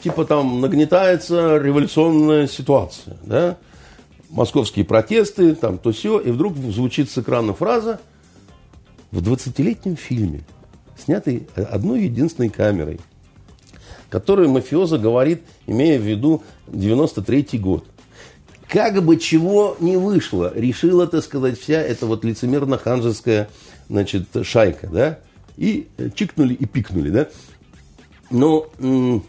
типа 0.03 0.25
там 0.25 0.61
нагнетается 0.61 1.59
революционная 1.59 2.47
ситуация, 2.47 3.17
да, 3.23 3.57
московские 4.31 4.85
протесты, 4.85 5.55
там 5.55 5.79
то 5.79 5.93
все, 5.93 6.21
и 6.21 6.31
вдруг 6.31 6.57
звучит 6.57 7.11
с 7.11 7.19
экрана 7.19 7.55
фраза 7.55 8.01
в 9.11 9.21
20-летнем 9.27 9.97
фильме, 9.97 10.45
снятый 11.03 11.49
одной 11.55 12.03
единственной 12.03 12.51
камерой, 12.51 13.01
которую 14.11 14.51
мафиоза 14.51 14.99
говорит, 14.99 15.43
имея 15.67 15.99
в 15.99 16.03
виду 16.03 16.43
93-й 16.67 17.59
год. 17.59 17.87
Как 18.69 19.03
бы 19.03 19.17
чего 19.17 19.77
не 19.81 19.97
вышло, 19.97 20.53
решила, 20.55 21.07
так 21.07 21.25
сказать, 21.25 21.59
вся 21.59 21.81
эта 21.81 22.07
вот 22.07 22.25
лицемерно-ханжеская, 22.25 23.49
значит, 23.89 24.27
шайка, 24.43 24.89
да, 24.89 25.19
и 25.57 25.89
э, 25.97 26.11
чикнули 26.15 26.55
и 26.55 26.67
пикнули, 26.67 27.11
да. 27.11 27.29
Но, 28.31 28.67
м, 28.79 29.25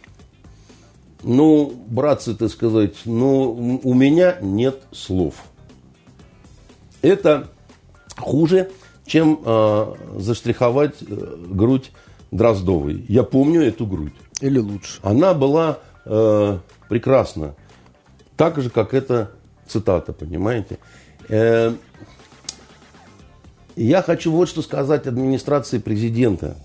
ну, 1.23 1.73
братцы, 1.87 2.35
так 2.35 2.49
сказать, 2.51 2.95
ну, 3.05 3.79
у 3.81 3.93
меня 3.93 4.37
нет 4.41 4.81
слов. 4.91 5.35
Это 7.01 7.49
хуже, 8.17 8.69
чем 9.05 9.39
э, 9.43 9.93
заштриховать 10.17 11.01
грудь 11.01 11.91
Дроздовой. 12.31 13.05
Я 13.07 13.23
помню 13.23 13.61
эту 13.61 13.87
грудь. 13.87 14.13
Или 14.41 14.59
лучше? 14.59 14.99
Она 15.01 15.33
была 15.33 15.79
э, 16.05 16.59
прекрасна. 16.89 17.55
Так 18.39 18.61
же, 18.61 18.69
как 18.69 18.93
эта 18.93 19.31
цитата, 19.67 20.13
понимаете? 20.13 20.79
Э, 21.27 21.73
я 23.75 24.01
хочу 24.01 24.31
вот 24.31 24.47
что 24.47 24.61
сказать 24.61 25.07
администрации 25.07 25.77
президента. 25.77 26.55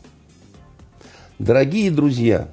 Дорогие 1.40 1.90
друзья, 1.90 2.48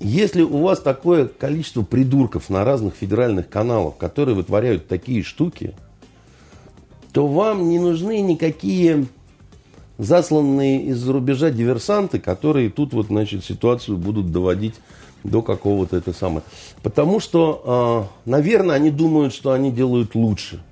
если 0.00 0.42
у 0.42 0.58
вас 0.58 0.80
такое 0.80 1.28
количество 1.28 1.80
придурков 1.80 2.50
на 2.50 2.62
разных 2.62 2.94
федеральных 2.94 3.48
каналах, 3.48 3.96
которые 3.96 4.34
вытворяют 4.34 4.86
такие 4.86 5.22
штуки, 5.22 5.74
то 7.14 7.26
вам 7.26 7.70
не 7.70 7.78
нужны 7.78 8.20
никакие 8.20 9.06
засланные 9.96 10.88
из-за 10.88 11.10
рубежа 11.10 11.48
диверсанты, 11.48 12.20
которые 12.20 12.68
тут 12.68 12.92
вот, 12.92 13.06
значит, 13.06 13.46
ситуацию 13.46 13.96
будут 13.96 14.30
доводить 14.30 14.74
до 15.24 15.42
какого-то 15.42 15.96
это 15.96 16.12
самое. 16.12 16.42
Потому 16.82 17.20
что, 17.20 18.08
э, 18.26 18.30
наверное, 18.30 18.76
они 18.76 18.90
думают, 18.90 19.32
что 19.32 19.52
они 19.52 19.70
делают 19.70 20.14
лучше 20.14 20.62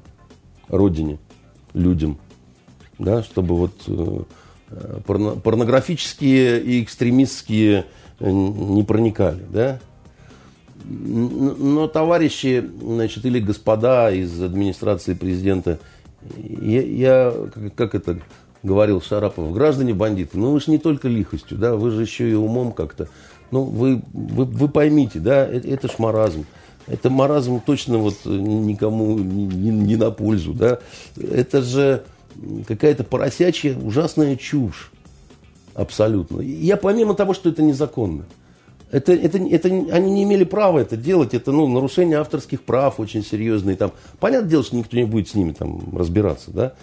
родине, 0.68 1.18
людям, 1.72 2.18
да, 2.98 3.22
чтобы 3.22 3.56
вот 3.56 3.72
э, 3.86 4.22
порно- 5.06 5.38
порнографические 5.40 6.60
и 6.62 6.82
экстремистские 6.82 7.86
э, 8.18 8.30
не 8.30 8.82
проникали, 8.82 9.44
да. 9.50 9.78
Но 10.84 11.86
товарищи, 11.86 12.68
значит, 12.82 13.24
или 13.24 13.38
господа 13.38 14.10
из 14.10 14.42
администрации 14.42 15.14
президента, 15.14 15.78
я, 16.36 16.82
я- 16.82 17.34
как 17.76 17.94
это, 17.94 18.18
говорил 18.62 19.00
Шарапов, 19.00 19.52
граждане 19.52 19.94
бандиты, 19.94 20.38
ну 20.38 20.50
вы 20.52 20.60
же 20.60 20.70
не 20.70 20.78
только 20.78 21.08
лихостью, 21.08 21.56
да, 21.58 21.76
вы 21.76 21.90
же 21.90 22.02
еще 22.02 22.30
и 22.30 22.34
умом 22.34 22.72
как-то. 22.72 23.08
Ну, 23.50 23.64
вы, 23.64 24.02
вы, 24.12 24.44
вы 24.44 24.68
поймите, 24.68 25.18
да, 25.18 25.46
это, 25.46 25.68
это 25.68 25.88
ж 25.88 25.98
маразм. 25.98 26.46
Это 26.86 27.10
маразм 27.10 27.60
точно 27.60 27.98
вот 27.98 28.24
никому 28.24 29.18
не, 29.18 29.46
не, 29.46 29.70
не 29.70 29.96
на 29.96 30.10
пользу, 30.10 30.54
да. 30.54 30.78
Это 31.16 31.62
же 31.62 32.04
какая-то 32.66 33.04
поросячья 33.04 33.76
ужасная 33.76 34.36
чушь. 34.36 34.90
Абсолютно. 35.74 36.40
Я 36.40 36.76
помимо 36.76 37.14
того, 37.14 37.34
что 37.34 37.48
это 37.48 37.62
незаконно. 37.62 38.24
Это, 38.90 39.12
это, 39.12 39.38
это, 39.38 39.68
они 39.68 40.10
не 40.10 40.24
имели 40.24 40.42
права 40.42 40.80
это 40.80 40.96
делать. 40.96 41.32
Это 41.32 41.52
ну, 41.52 41.68
нарушение 41.68 42.18
авторских 42.18 42.62
прав 42.62 42.98
очень 42.98 43.24
серьезные. 43.24 43.76
Там. 43.76 43.92
Понятное 44.18 44.50
дело, 44.50 44.64
что 44.64 44.76
никто 44.76 44.96
не 44.96 45.04
будет 45.04 45.28
с 45.28 45.34
ними 45.34 45.52
там, 45.52 45.96
разбираться. 45.96 46.50
Да? 46.50 46.74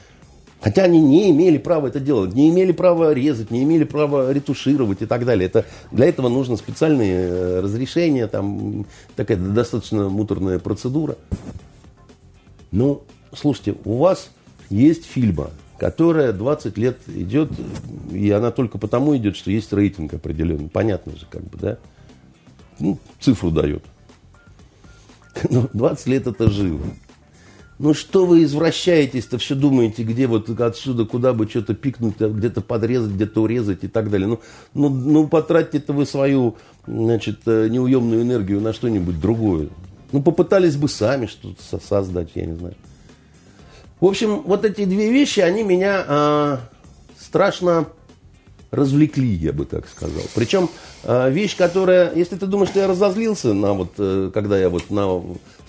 Хотя 0.62 0.84
они 0.84 1.00
не 1.00 1.30
имели 1.30 1.58
права 1.58 1.88
это 1.88 2.00
делать, 2.00 2.34
не 2.34 2.50
имели 2.50 2.72
права 2.72 3.14
резать, 3.14 3.52
не 3.52 3.64
имели 3.64 3.84
права 3.84 4.32
ретушировать 4.34 5.02
и 5.04 5.06
так 5.06 5.24
далее. 5.24 5.46
Это, 5.48 5.66
для 5.92 6.08
этого 6.08 6.30
нужно 6.30 6.58
специальные 6.58 7.30
э, 7.30 7.60
разрешения, 7.62 8.28
там 8.28 8.86
такая 9.16 9.38
достаточно 9.38 10.10
муторная 10.10 10.58
процедура. 10.58 11.16
Ну, 12.72 13.04
слушайте, 13.34 13.76
у 13.86 13.98
вас 13.98 14.32
есть 14.70 15.06
фильма, 15.06 15.52
которая 15.78 16.34
20 16.34 16.76
лет 16.78 16.98
идет, 17.08 17.52
и 18.12 18.32
она 18.32 18.50
только 18.50 18.80
потому 18.80 19.16
идет, 19.16 19.36
что 19.36 19.52
есть 19.52 19.72
рейтинг 19.72 20.16
определенный. 20.16 20.70
Понятно 20.70 21.16
же, 21.16 21.28
как 21.30 21.44
бы, 21.44 21.58
да? 21.60 21.78
Ну, 22.80 22.98
цифру 23.20 23.52
дает. 23.52 23.84
Но 25.50 25.70
20 25.72 26.08
лет 26.08 26.28
это 26.28 26.50
живо. 26.50 26.82
Ну 27.80 27.94
что 27.94 28.26
вы 28.26 28.44
извращаетесь-то, 28.44 29.38
все 29.38 29.54
думаете, 29.54 30.02
где 30.02 30.26
вот 30.26 30.50
отсюда, 30.60 31.06
куда 31.06 31.34
бы 31.34 31.48
что-то 31.48 31.76
пикнуть, 31.76 32.20
где-то 32.20 32.62
подрезать, 32.62 33.12
где-то 33.12 33.44
урезать 33.44 33.84
и 33.84 33.88
так 33.88 34.10
далее. 34.10 34.28
Ну, 34.28 34.40
ну, 34.74 34.90
ну 34.90 35.28
потратьте-то 35.28 35.94
вы 35.94 36.08
свою, 36.08 36.58
значит, 36.88 37.42
э, 37.46 37.68
неуемную 37.70 38.24
энергию 38.24 38.62
на 38.62 38.74
что-нибудь 38.74 39.20
другое. 39.20 39.70
Ну, 40.12 40.24
попытались 40.24 40.76
бы 40.76 40.90
сами 40.90 41.28
что-то 41.28 41.80
создать, 41.80 42.30
я 42.34 42.46
не 42.48 42.56
знаю. 42.56 42.76
В 44.00 44.06
общем, 44.06 44.42
вот 44.42 44.66
эти 44.66 44.86
две 44.86 45.12
вещи, 45.12 45.40
они 45.42 45.62
меня 45.64 46.04
э, 46.08 46.58
страшно 47.20 47.88
развлекли, 48.72 49.28
я 49.28 49.54
бы 49.54 49.66
так 49.66 49.88
сказал. 49.88 50.24
Причем 50.36 50.70
э, 51.04 51.30
вещь, 51.32 51.56
которая, 51.56 52.14
если 52.16 52.36
ты 52.38 52.48
думаешь, 52.48 52.70
что 52.70 52.80
я 52.80 52.88
разозлился 52.88 53.54
на 53.54 53.74
вот, 53.74 53.94
э, 53.98 54.32
когда 54.34 54.58
я 54.58 54.70
вот 54.70 54.90
на, 54.90 55.22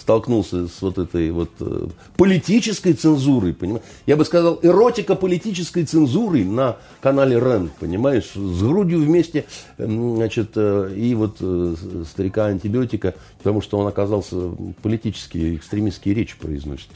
столкнулся 0.09 0.69
с 0.69 0.81
вот 0.81 0.97
этой 0.97 1.31
вот 1.31 1.51
э, 1.61 1.87
политической 2.17 2.95
цензурой, 2.95 3.53
понимаешь? 3.53 3.85
Я 4.07 4.17
бы 4.17 4.25
сказал, 4.25 4.59
эротика 4.63 5.15
политической 5.15 5.85
цензуры 5.85 6.47
на 6.47 6.79
канале 7.03 7.39
РЕН, 7.39 7.71
понимаешь? 7.79 8.31
С 8.35 8.63
грудью 8.63 9.01
вместе, 9.01 9.45
значит, 9.77 10.53
э, 10.57 10.95
и 10.97 11.15
вот 11.15 11.37
э, 11.41 11.75
старика 12.11 12.47
антибиотика, 12.47 13.17
потому 13.37 13.61
что 13.61 13.77
он 13.77 13.87
оказался 13.87 14.37
политические, 14.81 15.57
экстремистские 15.57 16.15
речи 16.15 16.39
произносит, 16.39 16.89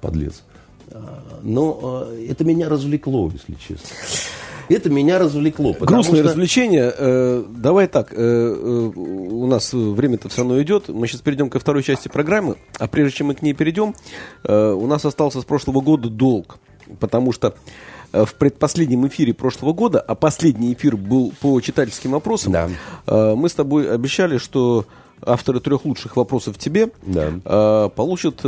подлец. 0.00 0.42
Но 1.42 2.06
э, 2.12 2.28
это 2.30 2.44
меня 2.44 2.70
развлекло, 2.70 3.30
если 3.30 3.56
честно. 3.60 3.94
Это 4.68 4.90
меня 4.90 5.18
развлекло. 5.18 5.74
Грустное 5.78 6.20
что... 6.20 6.28
развлечение. 6.28 6.92
Э, 6.96 7.44
давай 7.48 7.86
так, 7.88 8.12
э, 8.12 8.92
у 8.94 9.46
нас 9.46 9.72
время-то 9.72 10.28
все 10.28 10.42
равно 10.42 10.60
идет. 10.62 10.88
Мы 10.88 11.06
сейчас 11.06 11.20
перейдем 11.20 11.50
ко 11.50 11.58
второй 11.58 11.82
части 11.82 12.08
программы. 12.08 12.56
А 12.78 12.86
прежде 12.86 13.18
чем 13.18 13.28
мы 13.28 13.34
к 13.34 13.42
ней 13.42 13.54
перейдем, 13.54 13.94
у 14.44 14.86
нас 14.86 15.04
остался 15.04 15.40
с 15.40 15.44
прошлого 15.44 15.80
года 15.80 16.08
долг. 16.08 16.58
Потому 17.00 17.32
что 17.32 17.54
в 18.12 18.34
предпоследнем 18.34 19.06
эфире 19.08 19.34
прошлого 19.34 19.72
года, 19.72 20.00
а 20.00 20.14
последний 20.14 20.72
эфир 20.72 20.96
был 20.96 21.32
по 21.40 21.60
читательским 21.60 22.12
вопросам, 22.12 22.52
да. 22.52 23.34
мы 23.34 23.48
с 23.48 23.54
тобой 23.54 23.92
обещали, 23.92 24.38
что 24.38 24.86
авторы 25.20 25.60
трех 25.60 25.84
лучших 25.84 26.16
вопросов 26.16 26.56
тебе 26.58 26.90
да. 27.02 27.90
получат 27.94 28.40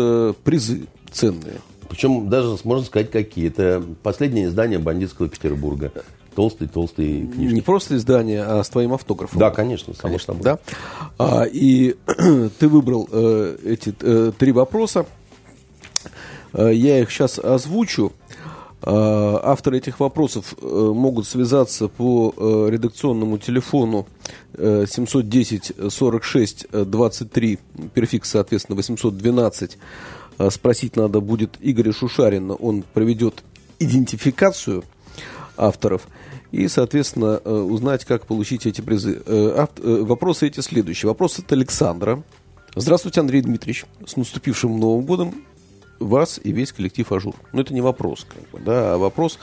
призы 0.45 0.87
ценные. 1.12 1.61
Причем 1.91 2.30
даже, 2.30 2.57
можно 2.62 2.86
сказать, 2.86 3.11
какие. 3.11 3.49
Это 3.49 3.82
последнее 4.05 4.47
издание 4.47 4.78
бандитского 4.78 5.28
Петербурга. 5.28 5.91
Толстый-толстый 6.36 7.26
книжки. 7.26 7.53
Не 7.53 7.61
просто 7.62 7.97
издание, 7.97 8.45
а 8.45 8.62
с 8.62 8.68
твоим 8.68 8.93
автографом. 8.93 9.41
Да, 9.41 9.51
конечно, 9.51 9.93
само 9.95 10.14
конечно, 10.14 10.34
собой. 10.34 10.45
Да? 10.45 10.59
А, 11.18 11.43
и 11.43 11.97
ты 12.61 12.68
выбрал 12.68 13.09
э, 13.11 13.57
эти 13.64 13.93
э, 14.01 14.30
три 14.38 14.53
вопроса. 14.53 15.05
Э, 16.53 16.72
я 16.72 17.01
их 17.01 17.11
сейчас 17.11 17.41
озвучу. 17.41 18.12
Э, 18.82 19.41
авторы 19.43 19.78
этих 19.78 19.99
вопросов 19.99 20.55
э, 20.62 20.64
могут 20.95 21.26
связаться 21.26 21.88
по 21.88 22.32
э, 22.36 22.68
редакционному 22.70 23.38
телефону 23.38 24.07
710 24.57 25.72
46 25.91 26.66
23, 26.70 27.59
префикс, 27.95 28.31
соответственно, 28.30 28.76
812 28.76 29.72
Э, 29.72 29.76
спросить 30.49 30.97
надо 30.97 31.20
будет 31.20 31.57
Игоря 31.61 31.93
Шушарина. 31.93 32.55
Он 32.55 32.82
проведет 32.82 33.43
идентификацию 33.78 34.84
авторов 35.57 36.09
и, 36.53 36.66
соответственно, 36.68 37.41
э, 37.45 37.53
узнать, 37.53 38.05
как 38.05 38.26
получить 38.26 38.66
эти 38.66 38.80
призы. 38.80 39.22
Э, 39.26 39.66
вопросы 39.82 40.47
эти 40.47 40.61
следующие. 40.61 41.09
Вопрос 41.09 41.38
от 41.38 41.53
Александра. 41.53 42.22
Здравствуйте, 42.74 43.20
Андрей 43.20 43.43
Дмитриевич. 43.43 43.84
С 44.07 44.16
наступившим 44.16 44.78
Новым 44.78 45.05
годом 45.05 45.34
вас 45.99 46.41
и 46.43 46.53
весь 46.53 46.72
коллектив 46.72 47.11
Ажур. 47.12 47.34
Но 47.53 47.59
ну, 47.59 47.61
это 47.62 47.74
не 47.74 47.80
вопрос, 47.80 48.26
как 48.28 48.49
бы, 48.51 48.64
да, 48.64 48.95
а 48.95 48.99
вопрос... 48.99 49.38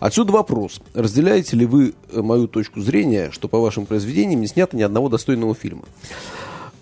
Отсюда 0.00 0.32
вопрос. 0.32 0.82
Разделяете 0.92 1.56
ли 1.56 1.64
вы 1.64 1.94
мою 2.12 2.46
точку 2.46 2.82
зрения, 2.82 3.30
что 3.30 3.48
по 3.48 3.58
вашим 3.58 3.86
произведениям 3.86 4.40
не 4.40 4.48
снято 4.48 4.76
ни 4.76 4.82
одного 4.82 5.08
достойного 5.08 5.54
фильма? 5.54 5.84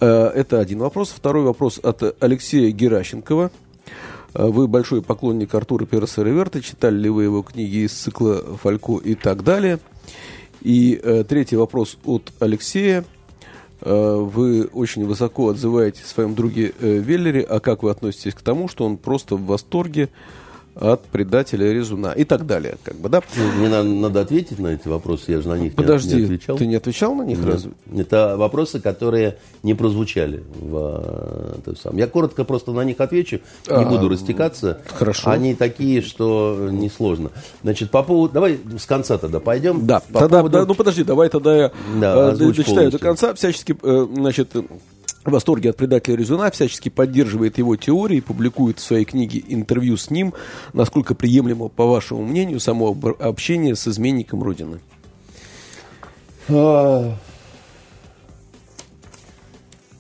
Э, 0.02 0.32
это 0.34 0.58
один 0.58 0.80
вопрос. 0.80 1.14
Второй 1.16 1.44
вопрос 1.44 1.78
от 1.80 2.20
Алексея 2.20 2.72
Геращенкова. 2.72 3.52
Э, 4.34 4.46
вы 4.46 4.66
большой 4.66 5.00
поклонник 5.00 5.54
Артура 5.54 5.86
Переса 5.86 6.24
Реверта. 6.24 6.60
Читали 6.60 6.96
ли 6.96 7.08
вы 7.08 7.22
его 7.22 7.42
книги 7.42 7.84
из 7.86 7.92
цикла 7.92 8.42
«Фалько» 8.60 8.98
и 8.98 9.14
так 9.14 9.44
далее? 9.44 9.78
И 10.60 11.00
э, 11.00 11.22
третий 11.22 11.54
вопрос 11.54 11.98
от 12.04 12.32
Алексея. 12.40 13.04
Вы 13.84 14.66
очень 14.72 15.04
высоко 15.06 15.48
отзываетесь 15.48 16.04
о 16.04 16.06
своем 16.06 16.36
друге 16.36 16.72
Веллере, 16.78 17.40
а 17.40 17.58
как 17.58 17.82
вы 17.82 17.90
относитесь 17.90 18.32
к 18.32 18.40
тому, 18.40 18.68
что 18.68 18.84
он 18.84 18.96
просто 18.96 19.34
в 19.34 19.44
восторге 19.44 20.08
от 20.74 21.02
предателя 21.04 21.70
Резуна 21.72 22.12
и 22.12 22.24
так 22.24 22.46
далее, 22.46 22.76
как 22.82 22.96
бы, 22.96 23.08
да? 23.08 23.22
Ну, 23.36 23.52
мне 23.58 23.68
надо, 23.68 23.88
надо 23.88 24.20
ответить 24.20 24.58
на 24.58 24.68
эти 24.68 24.88
вопросы, 24.88 25.32
я 25.32 25.40
же 25.40 25.48
на 25.48 25.58
них 25.58 25.74
Подожди, 25.74 26.16
не, 26.16 26.24
отвечал. 26.24 26.56
ты 26.56 26.66
не 26.66 26.76
отвечал 26.76 27.14
на 27.14 27.22
них 27.22 27.38
Нет. 27.38 27.46
разве? 27.46 27.72
Это 27.94 28.36
вопросы, 28.36 28.80
которые 28.80 29.38
не 29.62 29.74
прозвучали. 29.74 30.42
В, 30.58 31.54
это 31.58 31.78
сам. 31.78 31.96
Я 31.96 32.06
коротко 32.06 32.44
просто 32.44 32.72
на 32.72 32.84
них 32.84 33.00
отвечу, 33.00 33.40
не 33.68 33.74
а, 33.74 33.84
буду 33.84 34.08
растекаться. 34.08 34.80
Хорошо. 34.86 35.30
Они 35.30 35.54
такие, 35.54 36.00
что 36.00 36.68
несложно. 36.70 37.30
Значит, 37.62 37.90
по 37.90 38.02
поводу... 38.02 38.32
Давай 38.32 38.58
с 38.78 38.86
конца 38.86 39.18
тогда 39.18 39.40
пойдем. 39.40 39.86
Да, 39.86 40.00
по 40.00 40.20
тогда, 40.20 40.38
поводу... 40.38 40.58
да, 40.58 40.66
ну 40.66 40.74
подожди, 40.74 41.04
давай 41.04 41.28
тогда 41.28 41.56
я 41.56 41.72
да, 42.00 42.32
э, 42.32 42.36
дочитаю 42.36 42.64
полностью. 42.64 42.90
до 42.92 42.98
конца. 42.98 43.34
Всячески, 43.34 43.76
э, 43.82 44.06
значит, 44.14 44.50
в 45.24 45.30
восторге 45.30 45.70
от 45.70 45.76
предателя 45.76 46.16
Резуна, 46.16 46.50
всячески 46.50 46.88
поддерживает 46.88 47.58
его 47.58 47.76
теории, 47.76 48.20
публикует 48.20 48.78
в 48.78 48.82
своей 48.82 49.04
книге 49.04 49.42
интервью 49.48 49.96
с 49.96 50.10
ним. 50.10 50.34
Насколько 50.72 51.14
приемлемо, 51.14 51.68
по 51.68 51.86
вашему 51.86 52.24
мнению, 52.24 52.60
само 52.60 52.96
общение 53.20 53.76
с 53.76 53.86
изменником 53.86 54.42
Родины? 54.42 54.80
А, 56.48 57.14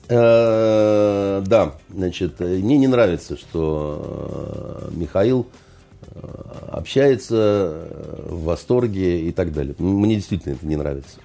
э, 0.08 1.42
да, 1.46 1.74
значит, 1.88 2.40
мне 2.40 2.76
не 2.76 2.88
нравится, 2.88 3.36
что 3.36 4.88
э, 4.90 4.96
Михаил 4.96 5.46
э, 6.02 6.18
общается 6.72 7.86
в 8.26 8.44
восторге 8.44 9.20
и 9.28 9.32
так 9.32 9.52
далее. 9.52 9.76
Мне 9.78 10.16
действительно 10.16 10.54
это 10.54 10.66
не 10.66 10.76
нравится. 10.76 11.20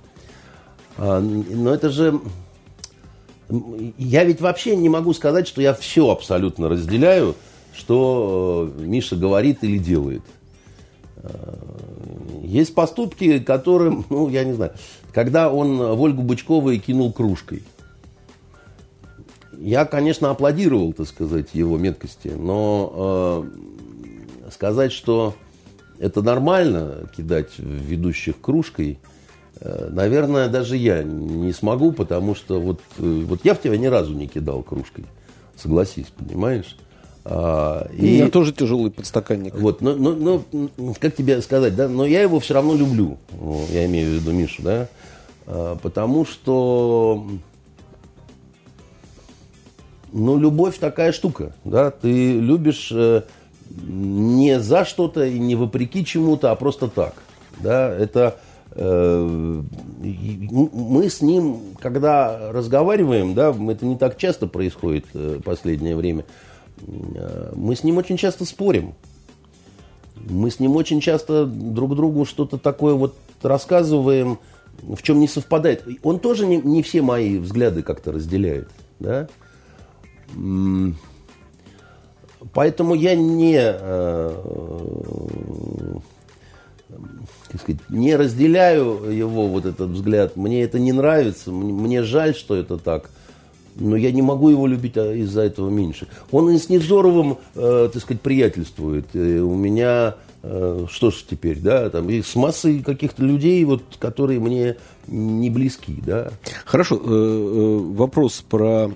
А, 0.97 1.19
но 1.19 1.73
это 1.73 1.89
же 1.89 2.19
я 3.49 4.23
ведь 4.23 4.41
вообще 4.41 4.75
не 4.75 4.89
могу 4.89 5.13
сказать, 5.13 5.47
что 5.47 5.61
я 5.61 5.73
все 5.73 6.09
абсолютно 6.09 6.67
разделяю, 6.67 7.35
что 7.73 8.71
э, 8.77 8.81
Миша 8.81 9.15
говорит 9.15 9.63
или 9.63 9.77
делает. 9.77 10.23
Э, 11.17 11.55
есть 12.43 12.75
поступки, 12.75 13.39
которым, 13.39 14.05
ну, 14.09 14.27
я 14.29 14.43
не 14.43 14.53
знаю, 14.53 14.73
когда 15.13 15.51
он 15.51 15.77
Вольгу 15.95 16.23
Бычковой 16.23 16.77
кинул 16.79 17.13
кружкой. 17.13 17.63
Я, 19.57 19.85
конечно, 19.85 20.29
аплодировал, 20.29 20.93
так 20.93 21.07
сказать, 21.07 21.49
его 21.53 21.77
меткости, 21.77 22.27
но 22.27 23.45
э, 24.45 24.51
сказать, 24.51 24.91
что 24.91 25.35
это 25.99 26.21
нормально 26.21 27.09
кидать 27.15 27.57
ведущих 27.57 28.39
кружкой– 28.41 28.99
наверное, 29.61 30.49
даже 30.49 30.77
я 30.77 31.03
не 31.03 31.53
смогу, 31.53 31.91
потому 31.91 32.35
что 32.35 32.59
вот, 32.59 32.79
э, 32.97 33.23
вот 33.27 33.41
я 33.43 33.53
в 33.53 33.61
тебя 33.61 33.77
ни 33.77 33.87
разу 33.87 34.13
не 34.13 34.27
кидал 34.27 34.61
кружкой. 34.63 35.05
Согласись, 35.55 36.07
понимаешь? 36.17 36.77
А, 37.29 37.89
и... 37.91 38.15
Меня 38.15 38.29
тоже 38.29 38.53
тяжелый 38.53 38.89
подстаканник. 38.89 39.53
Вот, 39.55 39.81
но, 39.81 39.95
но, 39.95 40.43
но, 40.51 40.93
как 40.99 41.13
тебе 41.15 41.41
сказать, 41.41 41.75
да, 41.75 41.89
но 41.89 42.05
я 42.05 42.21
его 42.21 42.39
все 42.39 42.53
равно 42.53 42.73
люблю, 42.73 43.17
я 43.71 43.85
имею 43.85 44.11
в 44.11 44.13
виду 44.13 44.31
Мишу, 44.31 44.61
да, 44.61 44.87
а, 45.45 45.75
потому 45.75 46.25
что, 46.25 47.27
ну, 50.13 50.37
любовь 50.37 50.77
такая 50.77 51.11
штука, 51.11 51.53
да, 51.65 51.91
ты 51.91 52.39
любишь 52.39 52.93
э, 52.93 53.23
не 53.71 54.61
за 54.61 54.85
что-то 54.85 55.25
и 55.25 55.37
не 55.37 55.55
вопреки 55.55 56.05
чему-то, 56.05 56.51
а 56.51 56.55
просто 56.55 56.87
так, 56.87 57.15
да, 57.59 57.89
это 57.89 58.37
э, 58.39 58.46
мы 58.77 59.63
с 61.09 61.21
ним, 61.21 61.59
когда 61.79 62.51
разговариваем, 62.51 63.33
да, 63.33 63.55
это 63.69 63.85
не 63.85 63.97
так 63.97 64.17
часто 64.17 64.47
происходит 64.47 65.05
в 65.13 65.37
э, 65.37 65.39
последнее 65.43 65.95
время, 65.95 66.25
Э, 67.15 67.51
мы 67.55 67.75
с 67.75 67.83
ним 67.83 67.97
очень 67.97 68.17
часто 68.17 68.45
спорим. 68.45 68.93
Мы 70.29 70.49
с 70.49 70.59
ним 70.59 70.75
очень 70.75 70.99
часто 70.99 71.45
друг 71.45 71.95
другу 71.95 72.25
что-то 72.25 72.57
такое 72.57 72.95
вот 72.95 73.15
рассказываем, 73.41 74.39
в 74.81 75.01
чем 75.01 75.19
не 75.19 75.27
совпадает. 75.27 75.85
Он 76.03 76.19
тоже 76.19 76.45
не, 76.45 76.57
не 76.57 76.83
все 76.83 77.01
мои 77.01 77.37
взгляды 77.37 77.83
как-то 77.83 78.11
разделяет. 78.11 78.69
Да? 78.99 79.27
Поэтому 82.53 82.95
я 82.95 83.15
не, 83.15 83.57
э, 87.57 87.59
как 87.59 87.61
сказать, 87.61 87.81
не 87.89 88.15
разделяю 88.15 89.11
его 89.11 89.47
вот 89.47 89.65
этот 89.65 89.89
взгляд. 89.89 90.35
Мне 90.35 90.63
это 90.63 90.79
не 90.79 90.91
нравится, 90.91 91.51
мне 91.51 92.03
жаль, 92.03 92.35
что 92.35 92.55
это 92.55 92.77
так 92.77 93.09
но 93.79 93.95
я 93.95 94.11
не 94.11 94.21
могу 94.21 94.49
его 94.49 94.67
любить 94.67 94.97
а 94.97 95.13
из-за 95.13 95.41
этого 95.41 95.69
меньше. 95.69 96.07
Он 96.31 96.49
и 96.49 96.57
с 96.57 96.69
Невзоровым, 96.69 97.37
э, 97.55 97.89
так 97.91 98.01
сказать, 98.01 98.21
приятельствует. 98.21 99.05
И 99.13 99.39
у 99.39 99.55
меня, 99.55 100.15
э, 100.43 100.85
что 100.89 101.11
ж 101.11 101.23
теперь, 101.29 101.59
да, 101.59 101.89
там, 101.89 102.09
и 102.09 102.21
с 102.21 102.35
массой 102.35 102.79
каких-то 102.79 103.23
людей, 103.23 103.63
вот, 103.65 103.83
которые 103.99 104.39
мне 104.39 104.77
не 105.07 105.49
близки, 105.49 105.95
да. 106.05 106.31
Хорошо, 106.65 106.95
э, 106.95 106.99
э, 107.05 107.77
вопрос 107.93 108.43
про 108.49 108.91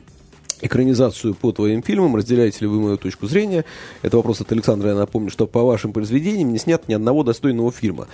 экранизацию 0.62 1.34
по 1.34 1.52
твоим 1.52 1.84
фильмам. 1.84 2.16
Разделяете 2.16 2.60
ли 2.62 2.68
вы 2.68 2.80
мою 2.80 2.98
точку 2.98 3.28
зрения? 3.28 3.66
Это 4.02 4.18
вопрос 4.18 4.42
от 4.42 4.52
Александра. 4.52 4.90
Я 4.90 4.96
напомню, 4.96 5.30
что 5.30 5.48
по 5.48 5.64
вашим 5.64 5.94
произведениям 5.94 6.52
не 6.52 6.60
снят 6.60 6.88
ни 6.88 6.94
одного 6.94 7.24
достойного 7.24 7.72
фильма. 7.72 8.08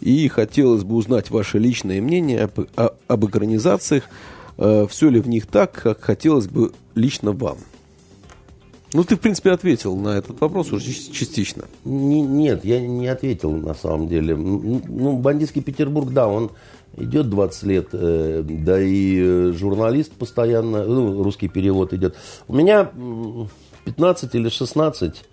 И 0.00 0.28
хотелось 0.28 0.84
бы 0.84 0.96
узнать 0.96 1.30
ваше 1.30 1.58
личное 1.58 2.00
мнение 2.00 2.42
об, 2.44 2.66
об 3.06 3.26
экранизациях 3.26 4.04
э, 4.58 4.86
все 4.88 5.08
ли 5.08 5.20
в 5.20 5.28
них 5.28 5.46
так, 5.46 5.72
как 5.72 6.00
хотелось 6.00 6.48
бы 6.48 6.72
лично 6.94 7.32
вам? 7.32 7.58
Ну, 8.94 9.04
ты, 9.04 9.16
в 9.16 9.20
принципе, 9.20 9.52
ответил 9.52 9.96
на 9.96 10.18
этот 10.18 10.40
вопрос 10.40 10.70
уже 10.72 10.92
частично. 10.92 11.64
нет, 11.84 12.64
я 12.64 12.78
не 12.80 13.06
ответил, 13.06 13.50
на 13.52 13.74
самом 13.74 14.08
деле. 14.08 14.36
Ну, 14.36 15.16
бандитский 15.16 15.62
Петербург, 15.62 16.10
да, 16.10 16.28
он 16.28 16.50
идет 16.96 17.30
20 17.30 17.62
лет, 17.64 17.88
э, 17.92 18.42
да 18.44 18.80
и 18.80 19.18
э, 19.20 19.52
журналист 19.52 20.12
постоянно, 20.12 20.84
ну, 20.84 21.22
русский 21.22 21.48
перевод 21.48 21.92
идет. 21.92 22.16
У 22.48 22.54
меня 22.54 22.90
15 23.84 24.34
или 24.34 24.48
16 24.48 25.24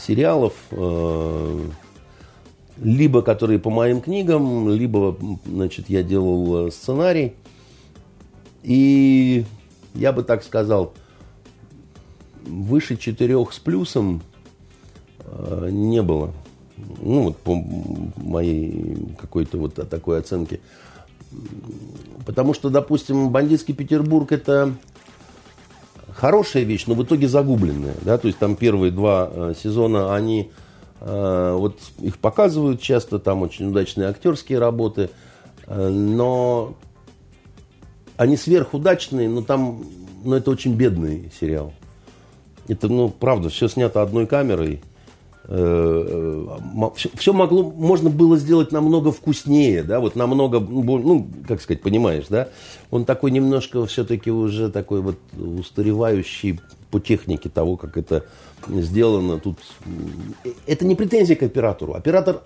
сериалов, 0.00 0.54
э, 0.70 1.60
либо 2.82 3.22
которые 3.22 3.58
по 3.58 3.70
моим 3.70 4.00
книгам, 4.00 4.70
либо, 4.70 5.16
значит, 5.46 5.88
я 5.88 6.02
делал 6.02 6.70
сценарий. 6.70 7.34
И 8.62 9.44
я 9.94 10.12
бы 10.12 10.22
так 10.22 10.42
сказал, 10.42 10.94
выше 12.46 12.96
четырех 12.96 13.52
с 13.52 13.58
плюсом 13.58 14.22
не 15.70 16.02
было. 16.02 16.32
Ну, 17.00 17.22
вот 17.22 17.38
по 17.38 17.54
моей 18.16 19.14
какой-то 19.20 19.58
вот 19.58 19.74
такой 19.88 20.18
оценке. 20.18 20.60
Потому 22.26 22.54
что, 22.54 22.70
допустим, 22.70 23.30
бандитский 23.30 23.74
Петербург 23.74 24.30
это 24.32 24.72
хорошая 26.12 26.62
вещь, 26.62 26.84
но 26.86 26.94
в 26.94 27.02
итоге 27.02 27.28
загубленная. 27.28 27.94
Да? 28.02 28.18
То 28.18 28.28
есть 28.28 28.38
там 28.38 28.56
первые 28.56 28.92
два 28.92 29.28
э, 29.30 29.54
сезона, 29.60 30.14
они 30.14 30.50
э, 31.00 31.56
вот 31.58 31.78
их 31.98 32.18
показывают 32.18 32.80
часто, 32.80 33.18
там 33.18 33.42
очень 33.42 33.68
удачные 33.68 34.08
актерские 34.08 34.58
работы, 34.58 35.10
но 35.66 36.76
они 38.16 38.36
сверхудачные, 38.36 39.28
но 39.28 39.42
там, 39.42 39.84
ну, 40.24 40.36
это 40.36 40.50
очень 40.50 40.74
бедный 40.74 41.30
сериал. 41.38 41.72
Это, 42.68 42.88
ну, 42.88 43.08
правда, 43.08 43.48
все 43.48 43.68
снято 43.68 44.02
одной 44.02 44.26
камерой. 44.26 44.82
Все, 45.46 47.10
все 47.14 47.32
могло, 47.34 47.62
можно 47.62 48.08
было 48.08 48.38
сделать 48.38 48.72
намного 48.72 49.12
вкуснее, 49.12 49.82
да, 49.82 50.00
вот 50.00 50.16
намного, 50.16 50.58
ну, 50.58 51.28
как 51.46 51.60
сказать, 51.60 51.82
понимаешь, 51.82 52.24
да? 52.30 52.48
Он 52.90 53.04
такой 53.04 53.30
немножко 53.30 53.84
все-таки 53.84 54.30
уже 54.30 54.70
такой 54.70 55.02
вот 55.02 55.18
устаревающий 55.36 56.60
по 56.90 56.98
технике 56.98 57.50
того, 57.50 57.76
как 57.76 57.98
это 57.98 58.24
сделано. 58.68 59.38
Тут 59.38 59.58
это 60.66 60.86
не 60.86 60.94
претензия 60.94 61.36
к 61.36 61.42
оператору. 61.42 61.92
Оператор, 61.92 62.40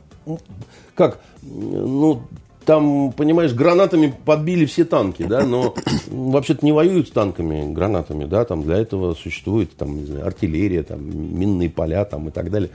как, 0.96 1.20
ну, 1.42 2.22
там, 2.68 3.12
понимаешь, 3.12 3.54
гранатами 3.54 4.14
подбили 4.26 4.66
все 4.66 4.84
танки, 4.84 5.22
да, 5.22 5.42
но 5.46 5.74
вообще-то 6.06 6.66
не 6.66 6.72
воюют 6.72 7.08
с 7.08 7.10
танками, 7.10 7.72
гранатами, 7.72 8.26
да, 8.26 8.44
там 8.44 8.62
для 8.62 8.76
этого 8.76 9.14
существует 9.14 9.74
там, 9.74 9.96
не 9.96 10.04
знаю, 10.04 10.26
артиллерия, 10.26 10.82
там, 10.82 11.00
минные 11.02 11.70
поля 11.70 12.04
там 12.04 12.28
и 12.28 12.30
так 12.30 12.50
далее. 12.50 12.68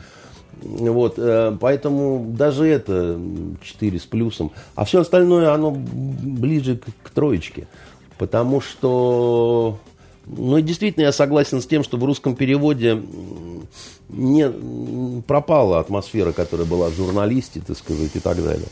Вот, 0.64 1.20
э, 1.20 1.56
поэтому 1.62 2.26
даже 2.36 2.66
это 2.66 3.20
4 3.62 4.00
с 4.00 4.06
плюсом. 4.08 4.52
А 4.74 4.84
все 4.84 5.02
остальное, 5.02 5.54
оно 5.54 5.70
ближе 5.70 6.78
к, 6.78 6.86
к 7.04 7.10
троечке. 7.12 7.68
Потому 8.18 8.62
что, 8.62 9.78
ну, 10.26 10.60
действительно, 10.60 11.04
я 11.04 11.12
согласен 11.12 11.62
с 11.62 11.68
тем, 11.68 11.84
что 11.84 11.98
в 11.98 12.04
русском 12.04 12.36
переводе 12.36 13.00
не 14.10 15.22
пропала 15.22 15.80
атмосфера, 15.80 16.32
которая 16.32 16.66
была 16.66 16.90
в 16.90 16.96
журналисте, 16.96 17.62
так 17.64 17.78
сказать, 17.78 18.16
и 18.16 18.20
так 18.20 18.44
далее. 18.44 18.70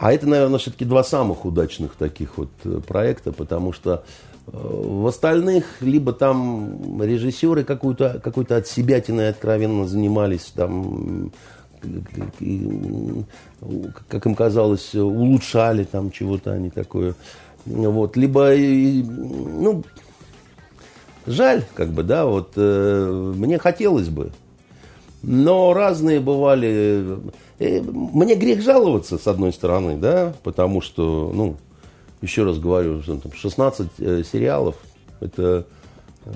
А 0.00 0.14
это, 0.14 0.26
наверное, 0.26 0.58
все-таки 0.58 0.86
два 0.86 1.04
самых 1.04 1.44
удачных 1.44 1.94
таких 1.94 2.38
вот 2.38 2.48
э, 2.64 2.80
проекта, 2.88 3.32
потому 3.32 3.74
что 3.74 4.02
э, 4.46 4.50
в 4.50 5.06
остальных 5.06 5.82
либо 5.82 6.14
там 6.14 7.02
режиссеры 7.02 7.64
какую-то 7.64 8.18
какой 8.24 8.46
то 8.46 8.56
от 8.56 8.66
себятиной 8.66 9.28
откровенно 9.28 9.86
занимались, 9.86 10.54
там, 10.56 11.32
как 14.08 14.24
им 14.24 14.34
казалось, 14.34 14.94
улучшали 14.94 15.84
там 15.84 16.10
чего-то 16.10 16.52
они 16.52 16.70
такое. 16.70 17.14
Вот. 17.66 18.16
Либо, 18.16 18.54
ну, 18.56 19.84
жаль, 21.26 21.62
как 21.74 21.90
бы, 21.90 22.04
да, 22.04 22.24
вот 22.24 22.52
э, 22.56 23.32
мне 23.36 23.58
хотелось 23.58 24.08
бы. 24.08 24.32
Но 25.22 25.74
разные 25.74 26.20
бывали 26.20 27.20
Э, 27.60 27.82
мне 27.82 28.34
грех 28.34 28.62
жаловаться, 28.62 29.18
с 29.18 29.26
одной 29.26 29.52
стороны, 29.52 29.98
да, 29.98 30.32
потому 30.42 30.80
что, 30.80 31.30
ну, 31.32 31.56
еще 32.22 32.42
раз 32.44 32.58
говорю, 32.58 33.02
16 33.02 33.88
э, 33.98 34.22
сериалов, 34.24 34.76
это 35.20 35.66
э, 36.24 36.32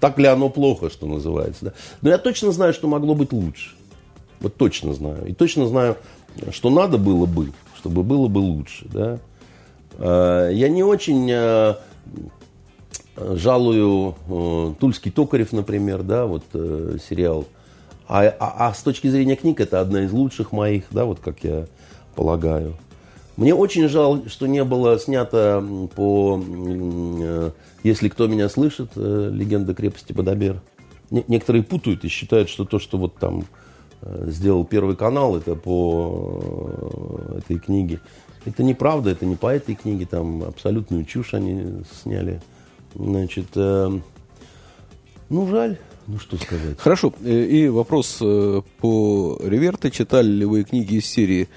так 0.00 0.18
ли 0.18 0.26
оно 0.26 0.48
плохо, 0.48 0.88
что 0.88 1.06
называется, 1.06 1.66
да. 1.66 1.72
Но 2.00 2.08
я 2.08 2.16
точно 2.16 2.50
знаю, 2.50 2.72
что 2.72 2.88
могло 2.88 3.14
быть 3.14 3.32
лучше. 3.32 3.74
Вот 4.40 4.56
точно 4.56 4.94
знаю. 4.94 5.26
И 5.26 5.34
точно 5.34 5.66
знаю, 5.66 5.98
что 6.50 6.70
надо 6.70 6.96
было 6.96 7.26
бы, 7.26 7.52
чтобы 7.76 8.02
было 8.02 8.28
бы 8.28 8.38
лучше, 8.38 8.86
да. 8.88 9.18
Я 9.98 10.68
не 10.68 10.84
очень 10.84 11.28
жалую 13.34 14.14
э, 14.28 14.74
Тульский 14.78 15.10
Токарев, 15.10 15.52
например, 15.52 16.02
да, 16.02 16.26
вот 16.26 16.44
э, 16.54 16.98
сериал– 17.08 17.46
а, 18.08 18.34
а, 18.40 18.68
а 18.68 18.74
с 18.74 18.82
точки 18.82 19.08
зрения 19.08 19.36
книг 19.36 19.60
это 19.60 19.80
одна 19.80 20.02
из 20.04 20.12
лучших 20.12 20.50
моих, 20.50 20.84
да, 20.90 21.04
вот 21.04 21.20
как 21.20 21.44
я 21.44 21.66
полагаю. 22.14 22.74
Мне 23.36 23.54
очень 23.54 23.86
жаль, 23.88 24.22
что 24.28 24.46
не 24.46 24.64
было 24.64 24.98
снято 24.98 25.62
по 25.94 26.42
э, 26.42 27.50
«Если 27.82 28.08
кто 28.08 28.26
меня 28.26 28.48
слышит», 28.48 28.92
э, 28.96 29.30
«Легенда 29.30 29.74
крепости 29.74 30.14
Бадабер». 30.14 30.62
Некоторые 31.10 31.62
путают 31.62 32.04
и 32.04 32.08
считают, 32.08 32.48
что 32.48 32.64
то, 32.64 32.78
что 32.78 32.96
вот 32.96 33.16
там 33.16 33.44
э, 34.00 34.24
сделал 34.30 34.64
Первый 34.64 34.96
канал, 34.96 35.36
это 35.36 35.54
по 35.54 36.42
этой 37.36 37.58
книге. 37.58 38.00
Это 38.46 38.62
неправда, 38.62 39.10
это 39.10 39.26
не 39.26 39.36
по 39.36 39.54
этой 39.54 39.74
книге, 39.74 40.06
там 40.06 40.42
абсолютную 40.42 41.04
чушь 41.04 41.34
они 41.34 41.84
сняли. 42.02 42.40
Значит, 42.94 43.54
ну 43.54 44.02
жаль, 45.46 45.78
ну, 46.08 46.18
что 46.18 46.38
сказать. 46.38 46.78
Хорошо. 46.78 47.12
Э, 47.22 47.44
и 47.44 47.68
вопрос 47.68 48.16
э, 48.22 48.62
по 48.78 49.38
Реверте. 49.44 49.90
Читали 49.90 50.26
ли 50.26 50.46
вы 50.46 50.64
книги 50.64 50.94
из 50.94 51.06
серии 51.06 51.48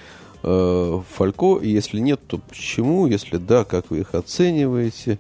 э, 0.44 1.02
Фалько? 1.16 1.62
Если 1.62 2.00
нет, 2.00 2.20
то 2.28 2.38
почему? 2.38 3.08
Если 3.08 3.38
да, 3.38 3.64
как 3.64 3.90
вы 3.90 4.00
их 4.00 4.14
оцениваете? 4.14 5.20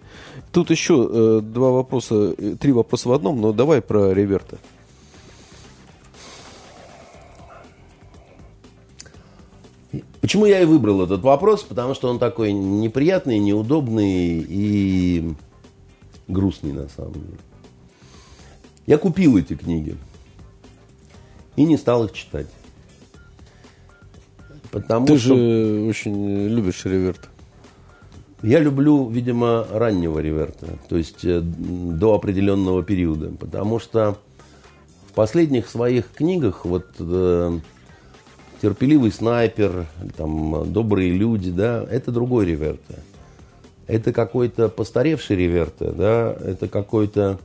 Тут 0.51 0.70
еще 0.70 1.09
э, 1.09 1.41
два 1.41 1.72
вопроса, 1.72 2.36
э, 2.38 2.55
три 2.59 2.74
вопроса 2.74 3.07
в 3.07 3.14
одном, 3.14 3.39
но 3.39 3.53
давай 3.53 3.82
про 3.82 4.14
Реверта. 4.14 4.57
Почему 10.20 10.45
я 10.45 10.59
и 10.59 10.66
выбрал 10.66 11.03
этот 11.03 11.22
вопрос? 11.22 11.64
Потому 11.64 11.93
что 11.93 12.09
он 12.09 12.20
такой 12.20 12.51
неприятный, 12.51 13.39
неудобный 13.39 14.45
и 14.45 15.36
грустный 16.28 16.74
на 16.74 16.88
самом 16.90 17.14
деле. 17.14 17.38
Я 18.88 18.98
купил 18.98 19.38
эти 19.38 19.56
книги 19.56 19.96
и 21.56 21.66
не 21.66 21.78
стал 21.78 22.06
их 22.06 22.14
читать. 22.14 22.48
Потому 24.72 25.06
Ты 25.06 25.18
что... 25.18 25.36
же 25.36 25.86
очень 25.90 26.48
любишь 26.48 26.86
реверт. 26.86 27.30
Я 28.42 28.60
люблю, 28.60 29.08
видимо, 29.08 29.68
раннего 29.70 30.18
реверта, 30.18 30.80
то 30.90 30.98
есть 30.98 31.24
э, 31.26 31.42
до 31.42 32.16
определенного 32.16 32.82
периода, 32.82 33.32
потому 33.40 33.80
что 33.80 34.18
в 35.08 35.14
последних 35.14 35.68
своих 35.68 36.10
книгах 36.12 36.66
вот 36.66 36.88
э, 36.98 37.60
терпеливый 38.60 39.12
снайпер, 39.12 39.86
там 40.18 40.72
добрые 40.74 41.12
люди, 41.12 41.52
да, 41.52 41.86
это 41.88 42.12
другой 42.12 42.48
реверта. 42.48 42.96
Это 43.92 44.14
какой-то 44.14 44.70
постаревший 44.70 45.36
реверта, 45.36 45.92
да, 45.92 46.34
это 46.39 46.70
какой-то 46.70 47.42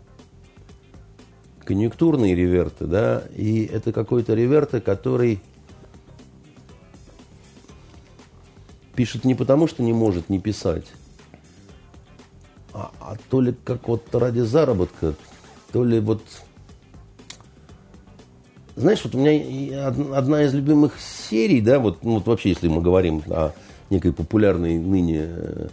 конъюнктурный 1.65 2.37
реверта, 2.37 2.87
да, 2.87 3.25
и 3.35 3.65
это 3.65 3.93
какой-то 3.93 4.33
реверта, 4.35 4.81
который 4.81 5.41
пишет 8.95 9.25
не 9.25 9.35
потому, 9.35 9.67
что 9.67 9.83
не 9.83 9.93
может 9.93 10.29
не 10.29 10.39
писать, 10.39 10.85
а, 12.73 12.93
а 13.01 13.17
то 13.29 13.41
ли 13.41 13.53
как 13.65 13.89
вот 13.89 14.15
ради 14.15 14.43
заработка, 14.43 15.15
то 15.73 15.83
ли 15.83 15.99
вот... 15.99 16.23
Знаешь, 18.77 19.01
вот 19.03 19.17
у 19.17 19.19
меня 19.19 19.89
одна 20.17 20.45
из 20.45 20.55
любимых 20.55 20.93
серий, 21.01 21.61
да, 21.61 21.81
вот, 21.81 22.05
ну, 22.05 22.15
вот 22.15 22.27
вообще, 22.29 22.51
если 22.51 22.69
мы 22.69 22.83
говорим 22.83 23.25
о 23.31 23.51
некой 23.91 24.13
популярной 24.13 24.79
ныне 24.79 25.25
э, 25.27 25.69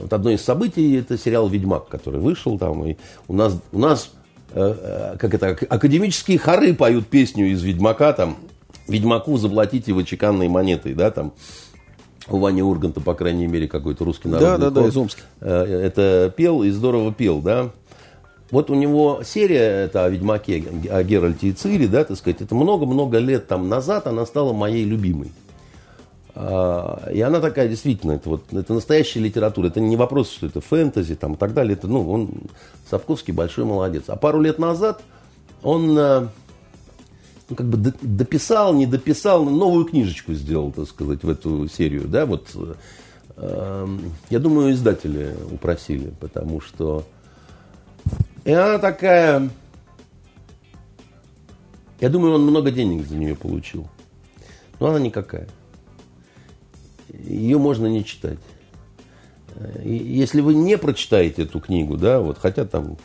вот 0.00 0.12
одно 0.12 0.30
из 0.30 0.42
событий 0.42 0.96
это 0.96 1.16
сериал 1.18 1.48
Ведьмак, 1.48 1.88
который 1.88 2.20
вышел 2.20 2.58
там, 2.58 2.84
и 2.84 2.96
у 3.28 3.34
нас, 3.34 3.58
у 3.72 3.78
нас 3.78 4.10
э, 4.52 5.12
э 5.14 5.16
как 5.18 5.34
это, 5.34 5.48
академические 5.68 6.38
хоры 6.38 6.74
поют 6.74 7.06
песню 7.06 7.50
из 7.52 7.62
Ведьмака, 7.62 8.12
там, 8.12 8.38
Ведьмаку 8.88 9.36
заплатите 9.36 9.90
его 9.92 10.02
чеканной 10.02 10.48
монетой, 10.48 10.94
да, 10.94 11.10
там, 11.10 11.32
у 12.28 12.38
Вани 12.38 12.62
Урганта, 12.62 13.00
по 13.00 13.14
крайней 13.14 13.46
мере, 13.46 13.68
какой-то 13.68 14.04
русский 14.04 14.28
народный 14.28 14.58
Да, 14.58 14.70
да, 14.70 14.82
да, 14.82 14.88
из 14.88 14.96
Омска. 14.96 15.22
Э, 15.40 15.64
это 15.64 16.32
пел 16.36 16.62
и 16.62 16.70
здорово 16.70 17.12
пел, 17.12 17.40
да. 17.40 17.70
Вот 18.50 18.70
у 18.70 18.74
него 18.74 19.22
серия, 19.24 19.84
это 19.86 20.04
о 20.04 20.08
Ведьмаке, 20.08 20.64
о 20.90 21.02
Геральте 21.02 21.48
и 21.48 21.52
Цири, 21.52 21.86
да, 21.86 22.04
так 22.04 22.16
сказать, 22.16 22.40
это 22.40 22.54
много-много 22.54 23.18
лет 23.18 23.48
там 23.48 23.68
назад 23.68 24.06
она 24.06 24.24
стала 24.24 24.52
моей 24.52 24.84
любимой. 24.84 25.32
А, 26.38 27.08
и 27.10 27.20
она 27.22 27.40
такая, 27.40 27.66
действительно, 27.66 28.12
это, 28.12 28.28
вот, 28.28 28.52
это 28.52 28.74
настоящая 28.74 29.20
литература. 29.20 29.68
Это 29.68 29.80
не 29.80 29.96
вопрос, 29.96 30.30
что 30.30 30.46
это 30.46 30.60
фэнтези 30.60 31.14
там, 31.14 31.32
и 31.32 31.36
так 31.36 31.54
далее. 31.54 31.72
Это, 31.72 31.88
ну, 31.88 32.08
он, 32.10 32.30
Сапковский 32.90 33.32
большой 33.32 33.64
молодец. 33.64 34.04
А 34.08 34.16
пару 34.16 34.42
лет 34.42 34.58
назад 34.58 35.02
он 35.62 35.98
э, 35.98 36.28
ну, 37.48 37.56
как 37.56 37.66
бы 37.66 37.92
дописал, 38.02 38.74
не 38.74 38.84
дописал, 38.84 39.46
новую 39.46 39.86
книжечку 39.86 40.34
сделал, 40.34 40.72
так 40.72 40.86
сказать, 40.88 41.22
в 41.22 41.30
эту 41.30 41.68
серию. 41.68 42.06
Да, 42.06 42.26
вот, 42.26 42.50
э, 43.36 43.86
я 44.28 44.38
думаю, 44.38 44.72
издатели 44.72 45.34
упросили, 45.50 46.12
потому 46.20 46.60
что... 46.60 47.06
И 48.44 48.52
она 48.52 48.78
такая... 48.78 49.48
Я 51.98 52.10
думаю, 52.10 52.34
он 52.34 52.42
много 52.42 52.70
денег 52.70 53.08
за 53.08 53.16
нее 53.16 53.34
получил. 53.34 53.88
Но 54.80 54.88
она 54.88 55.00
никакая 55.00 55.48
ее 57.08 57.58
можно 57.58 57.86
не 57.86 58.04
читать. 58.04 58.38
И 59.82 59.94
если 59.94 60.40
вы 60.40 60.54
не 60.54 60.76
прочитаете 60.76 61.42
эту 61.42 61.60
книгу, 61.60 61.96
да, 61.96 62.20
вот, 62.20 62.38
хотя 62.38 62.64
там 62.64 62.98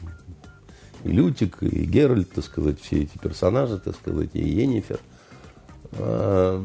и 1.04 1.10
Лютик, 1.10 1.58
и 1.62 1.86
Геральт, 1.86 2.32
так 2.32 2.44
сказать, 2.44 2.80
все 2.82 3.04
эти 3.04 3.18
персонажи, 3.18 3.80
так 3.80 3.96
сказать, 3.96 4.30
и 4.34 4.42
Енифер. 4.42 5.00
А, 5.94 6.64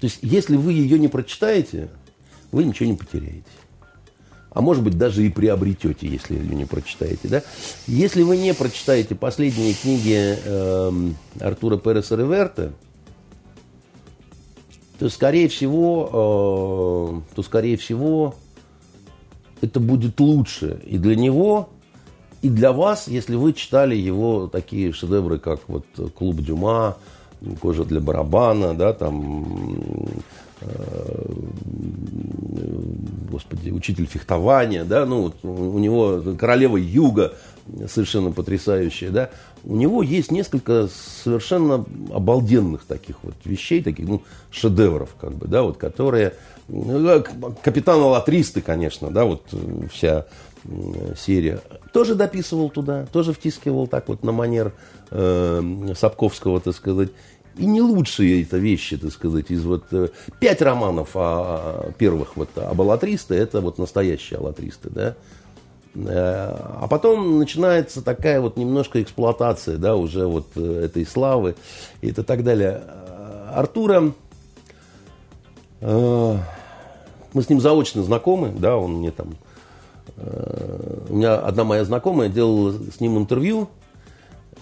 то 0.00 0.04
есть, 0.04 0.18
если 0.22 0.56
вы 0.56 0.72
ее 0.72 0.98
не 0.98 1.08
прочитаете, 1.08 1.88
вы 2.52 2.64
ничего 2.64 2.88
не 2.90 2.96
потеряете. 2.96 3.44
А 4.50 4.60
может 4.60 4.84
быть, 4.84 4.96
даже 4.96 5.26
и 5.26 5.30
приобретете, 5.30 6.06
если 6.06 6.36
ее 6.36 6.54
не 6.54 6.64
прочитаете. 6.64 7.26
Да? 7.28 7.42
Если 7.88 8.22
вы 8.22 8.36
не 8.36 8.54
прочитаете 8.54 9.16
последние 9.16 9.74
книги 9.74 10.38
э, 10.44 10.92
Артура 11.40 11.76
Переса 11.76 12.14
Реверта, 12.14 12.72
то 14.98 15.08
скорее 15.08 15.48
всего, 15.48 17.22
э, 17.30 17.34
то 17.34 17.42
скорее 17.42 17.76
всего 17.76 18.34
это 19.60 19.80
будет 19.80 20.20
лучше 20.20 20.80
и 20.86 20.98
для 20.98 21.16
него, 21.16 21.70
и 22.42 22.50
для 22.50 22.72
вас, 22.72 23.08
если 23.08 23.36
вы 23.36 23.54
читали 23.54 23.96
его 23.96 24.48
такие 24.48 24.92
шедевры, 24.92 25.38
как 25.38 25.60
вот 25.66 25.86
«Клуб 26.14 26.36
Дюма», 26.36 26.96
«Кожа 27.60 27.84
для 27.84 28.00
барабана», 28.00 28.74
да, 28.74 28.92
там, 28.92 30.06
господи, 33.30 33.70
«Учитель 33.70 34.06
фехтования», 34.06 34.84
да, 34.84 35.04
ну, 35.06 35.32
у 35.42 35.78
него 35.78 36.22
«Королева 36.38 36.76
Юга», 36.76 37.34
совершенно 37.88 38.30
потрясающая, 38.30 39.10
да, 39.10 39.30
у 39.64 39.74
него 39.76 40.02
есть 40.02 40.30
несколько 40.30 40.88
совершенно 41.24 41.84
обалденных 42.12 42.84
таких 42.84 43.16
вот 43.22 43.34
вещей, 43.44 43.82
таких, 43.82 44.06
ну, 44.06 44.22
шедевров, 44.50 45.16
как 45.20 45.32
бы, 45.32 45.48
да, 45.48 45.62
вот, 45.62 45.78
которые, 45.78 46.34
ну, 46.68 47.24
Капитан 47.62 48.00
Алатристы, 48.00 48.60
конечно, 48.60 49.10
да, 49.10 49.24
вот 49.24 49.42
вся 49.92 50.26
серия, 51.16 51.60
тоже 51.92 52.14
дописывал 52.14 52.70
туда, 52.70 53.06
тоже 53.12 53.32
втискивал 53.32 53.86
так 53.86 54.08
вот 54.08 54.22
на 54.22 54.32
манер 54.32 54.72
э, 55.10 55.92
Сапковского, 55.96 56.60
так 56.60 56.74
сказать. 56.74 57.10
И 57.56 57.66
не 57.66 57.80
лучшие 57.80 58.42
это 58.42 58.58
вещи, 58.58 58.96
так 58.96 59.12
сказать, 59.12 59.50
из 59.50 59.64
вот 59.64 59.84
э, 59.92 60.08
пять 60.40 60.60
романов 60.60 61.10
о, 61.14 61.92
первых 61.98 62.36
вот 62.36 62.48
об 62.56 62.80
Алатристе, 62.80 63.36
это 63.36 63.60
вот 63.60 63.78
настоящие 63.78 64.40
Алатристы, 64.40 64.90
да. 64.90 65.14
Э, 65.94 66.56
а 66.80 66.88
потом 66.90 67.38
начинается 67.38 68.02
такая 68.02 68.40
вот 68.40 68.56
немножко 68.56 69.00
эксплуатация, 69.00 69.76
да, 69.76 69.94
уже 69.94 70.26
вот 70.26 70.48
э, 70.56 70.84
этой 70.86 71.06
славы 71.06 71.54
и 72.00 72.10
это 72.10 72.24
так 72.24 72.42
далее. 72.42 72.82
Артура, 73.52 74.12
мы 75.80 76.40
с 77.34 77.48
ним 77.48 77.60
заочно 77.60 78.02
знакомы, 78.02 78.52
да, 78.56 78.76
он 78.76 78.94
мне 78.94 79.12
там, 79.12 79.36
у 80.16 81.14
меня 81.14 81.36
одна 81.36 81.62
моя 81.62 81.84
знакомая 81.84 82.28
делала 82.28 82.72
с 82.72 82.98
ним 82.98 83.16
интервью, 83.16 83.68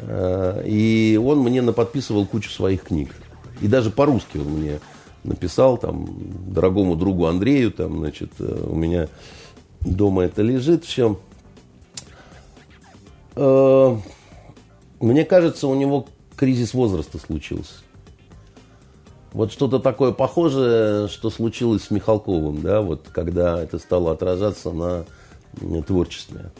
и 0.01 1.21
он 1.23 1.41
мне 1.41 1.63
наподписывал 1.63 2.27
кучу 2.27 2.51
своих 2.51 2.85
книг. 2.85 3.15
И 3.61 3.69
даже 3.69 3.91
по-русски 3.91 4.39
он 4.39 4.49
мне 4.49 4.81
написал, 5.25 5.79
там, 5.79 6.09
дорогому 6.53 6.97
другу 6.97 7.27
Андрею, 7.27 7.71
там, 7.71 7.99
значит, 7.99 8.33
у 8.41 8.75
меня 8.75 9.09
дома 9.81 10.25
это 10.25 10.43
лежит 10.43 10.85
все. 10.85 11.19
Э, 13.37 13.97
мне 15.01 15.25
кажется, 15.25 15.69
у 15.69 15.75
него 15.75 16.07
кризис 16.37 16.75
возраста 16.75 17.19
случился. 17.19 17.75
Вот 19.33 19.51
что-то 19.51 19.79
такое 19.79 20.13
похожее, 20.13 21.09
что 21.09 21.31
случилось 21.31 21.85
с 21.85 21.91
Михалковым, 21.91 22.61
да, 22.61 22.83
вот 22.83 23.09
когда 23.11 23.63
это 23.63 23.79
стало 23.79 24.13
отражаться 24.13 24.71
на 24.73 25.05
творчестве. 25.87 26.51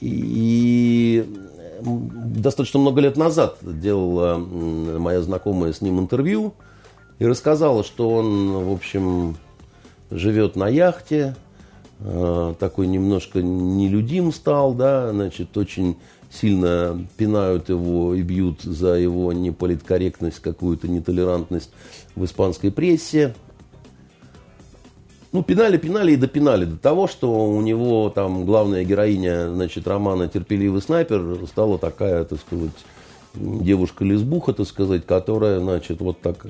И 0.00 1.49
достаточно 1.82 2.80
много 2.80 3.00
лет 3.00 3.16
назад 3.16 3.58
делала 3.62 4.36
моя 4.36 5.22
знакомая 5.22 5.72
с 5.72 5.80
ним 5.80 6.00
интервью 6.00 6.54
и 7.18 7.26
рассказала, 7.26 7.84
что 7.84 8.10
он, 8.10 8.64
в 8.64 8.72
общем, 8.72 9.36
живет 10.10 10.56
на 10.56 10.68
яхте, 10.68 11.34
Э, 12.02 12.54
такой 12.58 12.86
немножко 12.86 13.42
нелюдим 13.42 14.32
стал, 14.32 14.74
да, 14.74 15.10
значит, 15.10 15.56
очень 15.56 15.96
сильно 16.30 17.06
пинают 17.16 17.68
его 17.68 18.14
и 18.14 18.22
бьют 18.22 18.62
за 18.62 18.94
его 18.94 19.32
неполиткорректность, 19.32 20.40
какую-то 20.40 20.88
нетолерантность 20.88 21.70
в 22.14 22.24
испанской 22.24 22.70
прессе. 22.70 23.34
Ну, 25.32 25.42
пинали, 25.42 25.76
пинали 25.76 26.12
и 26.12 26.16
допинали 26.16 26.64
до 26.64 26.76
того, 26.76 27.06
что 27.06 27.46
у 27.46 27.60
него 27.60 28.10
там 28.10 28.44
главная 28.44 28.84
героиня, 28.84 29.52
значит, 29.52 29.86
романа 29.86 30.28
«Терпеливый 30.28 30.82
снайпер» 30.82 31.46
стала 31.46 31.78
такая, 31.78 32.24
так 32.24 32.40
сказать, 32.40 32.72
девушка-лесбуха, 33.34 34.52
так 34.52 34.66
сказать, 34.66 35.06
которая, 35.06 35.60
значит, 35.60 36.00
вот 36.00 36.20
так 36.20 36.46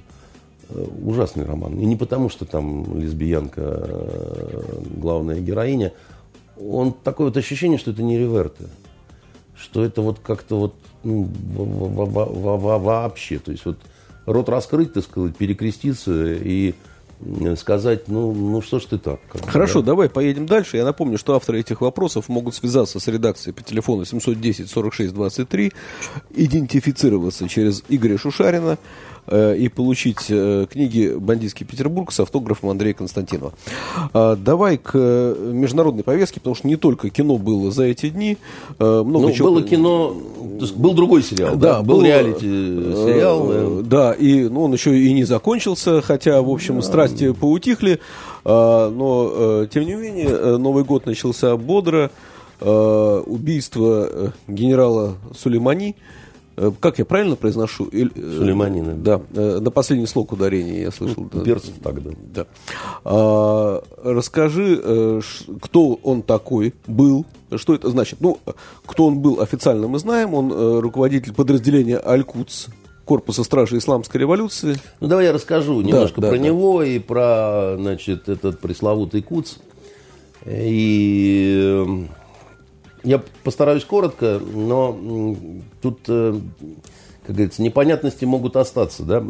Э, 0.72 0.86
ужасный 1.02 1.44
роман. 1.44 1.78
И 1.80 1.84
не 1.84 1.96
потому, 1.96 2.28
что 2.28 2.44
там 2.44 3.00
лесбиянка 3.00 3.60
э, 3.60 4.82
главная 4.96 5.40
героиня. 5.40 5.92
Он 6.60 6.92
такое 6.92 7.28
вот 7.28 7.36
ощущение, 7.36 7.78
что 7.78 7.90
это 7.90 8.02
не 8.02 8.16
реверты. 8.18 8.68
Что 9.56 9.84
это 9.84 10.00
вот 10.00 10.20
как-то 10.20 10.58
вот 10.60 10.74
ну, 11.02 11.28
вообще. 12.78 13.38
То 13.40 13.50
есть 13.50 13.64
вот 13.64 13.78
рот 14.26 14.48
раскрыть, 14.48 14.92
так 14.92 15.02
сказать, 15.02 15.36
перекреститься 15.36 16.34
и 16.34 16.74
сказать, 17.56 18.08
ну, 18.08 18.32
ну 18.32 18.62
что 18.62 18.78
ж 18.80 18.84
ты 18.86 18.98
так. 18.98 19.20
Хорошо, 19.46 19.80
да? 19.80 19.86
давай 19.86 20.08
поедем 20.08 20.46
дальше. 20.46 20.76
Я 20.76 20.84
напомню, 20.84 21.18
что 21.18 21.34
авторы 21.34 21.60
этих 21.60 21.80
вопросов 21.80 22.28
могут 22.28 22.54
связаться 22.54 22.98
с 22.98 23.06
редакцией 23.08 23.54
по 23.54 23.62
телефону 23.62 24.04
710 24.04 24.70
46 24.70 25.12
23, 25.12 25.72
идентифицироваться 26.34 27.48
через 27.48 27.84
Игоря 27.88 28.16
Шушарина, 28.18 28.78
Э, 29.26 29.54
и 29.56 29.68
получить 29.68 30.26
э, 30.28 30.66
книги 30.68 31.14
«Бандитский 31.16 31.64
Петербург» 31.64 32.10
с 32.10 32.18
автографом 32.18 32.70
Андрея 32.70 32.94
Константинова. 32.94 33.52
А, 34.12 34.34
давай 34.34 34.76
к 34.76 34.90
э, 34.94 35.50
международной 35.52 36.02
повестке, 36.02 36.40
потому 36.40 36.56
что 36.56 36.66
не 36.66 36.76
только 36.76 37.10
кино 37.10 37.38
было 37.38 37.70
за 37.70 37.84
эти 37.84 38.08
дни. 38.08 38.38
Много 38.78 39.28
ну, 39.28 39.32
чего... 39.32 39.50
было 39.50 39.62
кино, 39.62 40.16
был 40.74 40.94
другой 40.94 41.22
сериал, 41.22 41.56
да? 41.56 41.74
да 41.74 41.82
был, 41.82 41.98
был 41.98 42.04
реалити-сериал. 42.04 43.82
Да, 43.82 44.12
и 44.14 44.48
ну, 44.48 44.64
он 44.64 44.72
еще 44.72 44.98
и 44.98 45.12
не 45.12 45.24
закончился, 45.24 46.00
хотя, 46.02 46.42
в 46.42 46.50
общем, 46.50 46.82
страсти 46.82 47.32
поутихли. 47.32 48.00
А, 48.44 48.90
но, 48.90 49.66
тем 49.66 49.84
не 49.84 49.94
менее, 49.94 50.56
Новый 50.56 50.84
год 50.84 51.06
начался 51.06 51.56
бодро. 51.56 52.10
Убийство 52.60 54.32
генерала 54.48 55.14
Сулеймани– 55.34 55.96
как 56.80 56.98
я 56.98 57.04
правильно 57.04 57.36
произношу? 57.36 57.88
Э, 57.92 58.06
Сулейманина. 58.14 58.94
Да, 58.94 59.20
э, 59.34 59.58
на 59.60 59.70
последний 59.70 60.06
слог 60.06 60.32
ударения 60.32 60.82
я 60.82 60.90
слышал. 60.90 61.26
Ну, 61.32 61.42
перцев 61.42 61.74
так, 61.82 62.02
да. 62.02 62.10
да. 62.34 62.46
А, 63.04 63.82
расскажи, 64.02 65.20
кто 65.60 65.94
он 66.02 66.22
такой 66.22 66.74
был, 66.86 67.26
что 67.56 67.74
это 67.74 67.88
значит? 67.90 68.20
Ну, 68.20 68.38
кто 68.86 69.06
он 69.06 69.20
был 69.20 69.40
официально 69.40 69.88
мы 69.88 69.98
знаем, 69.98 70.34
он 70.34 70.80
руководитель 70.80 71.32
подразделения 71.32 72.00
Аль-Кудс, 72.04 72.68
корпуса 73.04 73.42
стражи 73.42 73.78
исламской 73.78 74.20
революции. 74.20 74.76
Ну, 75.00 75.08
давай 75.08 75.26
я 75.26 75.32
расскажу 75.32 75.80
немножко 75.80 76.20
да, 76.20 76.28
про 76.28 76.36
да, 76.36 76.44
него 76.44 76.80
да. 76.80 76.86
и 76.86 76.98
про, 76.98 77.76
значит, 77.76 78.28
этот 78.28 78.60
пресловутый 78.60 79.22
Кудс. 79.22 79.56
И 80.46 82.06
я 83.02 83.22
постараюсь 83.44 83.84
коротко, 83.84 84.40
но 84.40 84.98
тут, 85.80 86.00
э, 86.08 86.38
как 87.26 87.36
говорится, 87.36 87.62
непонятности 87.62 88.24
могут 88.24 88.56
остаться. 88.56 89.02
Да? 89.02 89.24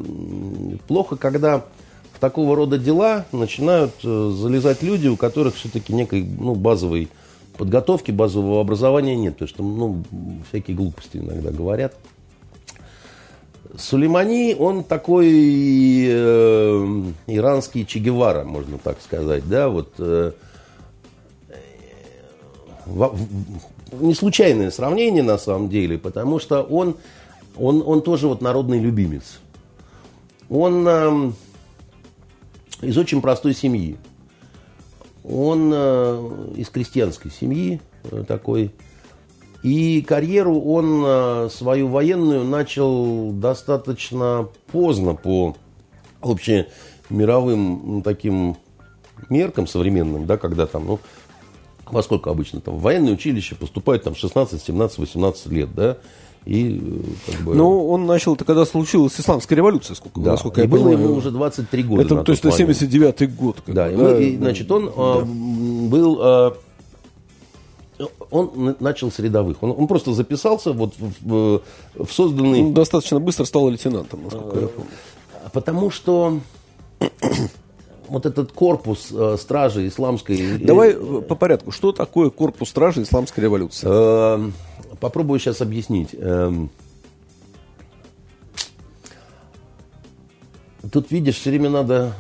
Плохо, 0.89 1.17
когда 1.17 1.65
в 2.13 2.19
такого 2.19 2.57
рода 2.57 2.79
дела 2.79 3.27
начинают 3.33 3.93
э, 4.05 4.33
залезать 4.35 4.83
люди, 4.83 5.09
у 5.09 5.17
которых 5.17 5.55
все-таки 5.55 5.93
некой 5.93 6.23
ну, 6.23 6.55
базовой 6.55 7.09
подготовки, 7.57 8.11
базового 8.11 8.61
образования 8.61 9.17
нет. 9.17 9.35
Потому 9.35 9.49
что 9.49 9.63
ну, 9.63 10.05
всякие 10.49 10.77
глупости 10.77 11.19
иногда 11.19 11.51
говорят. 11.51 11.95
Сулеймани, 13.79 14.57
он 14.59 14.83
такой 14.83 15.29
э, 16.09 17.03
иранский 17.29 17.87
Че 17.87 18.01
Гевара, 18.01 18.45
можно 18.45 18.79
так 18.79 19.01
сказать, 19.01 19.49
да, 19.49 19.69
вот 19.69 19.95
э, 19.99 20.33
не 23.93 24.15
случайное 24.15 24.71
сравнение 24.71 25.23
на 25.23 25.39
самом 25.39 25.69
деле, 25.69 25.99
потому 25.99 26.39
что 26.39 26.63
он, 26.63 26.97
он, 27.57 27.83
он 27.85 28.03
тоже 28.03 28.29
вот 28.29 28.41
народный 28.41 28.79
любимец. 28.79 29.41
Он 30.49 30.87
э, 30.89 31.33
из 32.83 32.99
очень 32.99 33.21
простой 33.21 33.55
семьи. 33.55 33.97
Он 35.25 35.71
э, 35.73 36.53
из 36.57 36.69
крестьянской 36.71 37.31
семьи 37.31 37.81
э, 38.05 38.25
такой. 38.27 38.73
И 39.63 40.01
карьеру 40.03 40.59
он 40.61 41.03
э, 41.05 41.49
свою 41.53 41.89
военную 41.89 42.45
начал 42.45 43.31
достаточно 43.33 44.49
поздно 44.73 45.15
по 45.15 45.55
общемировым 46.23 48.03
таким 48.03 48.57
меркам 49.29 49.67
современным, 49.67 50.27
да, 50.27 50.39
когда 50.39 50.67
там, 50.67 50.87
ну, 50.87 50.99
во 51.93 52.03
сколько 52.03 52.31
обычно 52.31 52.61
там 52.61 52.77
в 52.77 52.83
военное 52.83 53.13
училище 53.13 53.55
поступают 53.55 54.05
там 54.05 54.15
16, 54.15 54.63
17, 54.63 54.99
18 54.99 55.47
лет, 55.47 55.75
да, 55.75 55.99
и 56.47 56.81
э, 56.83 57.31
как 57.31 57.41
бы... 57.43 57.55
Ну, 57.55 57.89
он 57.89 58.07
начал 58.07 58.35
это 58.35 58.45
когда 58.45 58.65
случилась 58.65 59.19
исламская 59.19 59.57
революция, 59.57 59.95
сколько, 59.95 60.21
да. 60.21 60.33
насколько 60.33 60.61
и 60.61 60.65
я 60.65 60.71
было 60.71 60.85
понимаю. 60.85 61.05
ему 61.05 61.15
уже 61.17 61.31
23 61.31 61.83
года. 61.83 62.03
Это, 62.03 62.23
то 62.23 62.33
есть, 62.33 62.45
это 62.45 62.57
79-й 62.57 63.27
год. 63.27 63.61
Как 63.65 63.75
да, 63.75 63.89
бы, 63.89 63.97
да, 63.97 64.21
и, 64.21 64.37
значит, 64.37 64.71
он 64.71 64.87
да. 64.87 64.93
э, 64.97 65.25
был... 65.89 66.19
Э, 66.23 66.53
он 68.31 68.77
начал 68.81 69.13
с 69.13 69.19
рядовых. 69.19 69.63
Он, 69.63 69.75
он 69.77 69.87
просто 69.87 70.15
записался 70.15 70.73
вот 70.73 70.95
в, 70.99 71.13
в, 71.21 71.63
в 71.95 72.11
созданный... 72.11 72.63
Он 72.63 72.73
достаточно 72.73 73.21
быстро 73.21 73.45
стал 73.45 73.69
лейтенантом, 73.69 74.25
насколько 74.25 74.59
я 74.59 74.69
помню. 74.69 74.91
Потому 75.53 75.91
что 75.91 76.41
вот 78.11 78.27
этот 78.27 78.53
корпус 78.53 79.09
э, 79.13 79.37
стражи 79.39 79.87
исламской... 79.87 80.59
Давай 80.59 80.93
э, 80.93 81.23
по 81.23 81.37
порядку. 81.37 81.71
Что 81.71 81.93
такое 81.93 82.31
корпус 82.31 82.69
стражи 82.69 83.03
исламской 83.03 83.45
революции? 83.45 83.87
Э, 83.89 84.51
попробую 84.99 85.39
сейчас 85.39 85.61
объяснить. 85.61 86.11
Э, 86.13 86.53
тут, 90.91 91.11
видишь, 91.11 91.37
все 91.37 91.51
время 91.51 91.71
надо... 91.71 92.15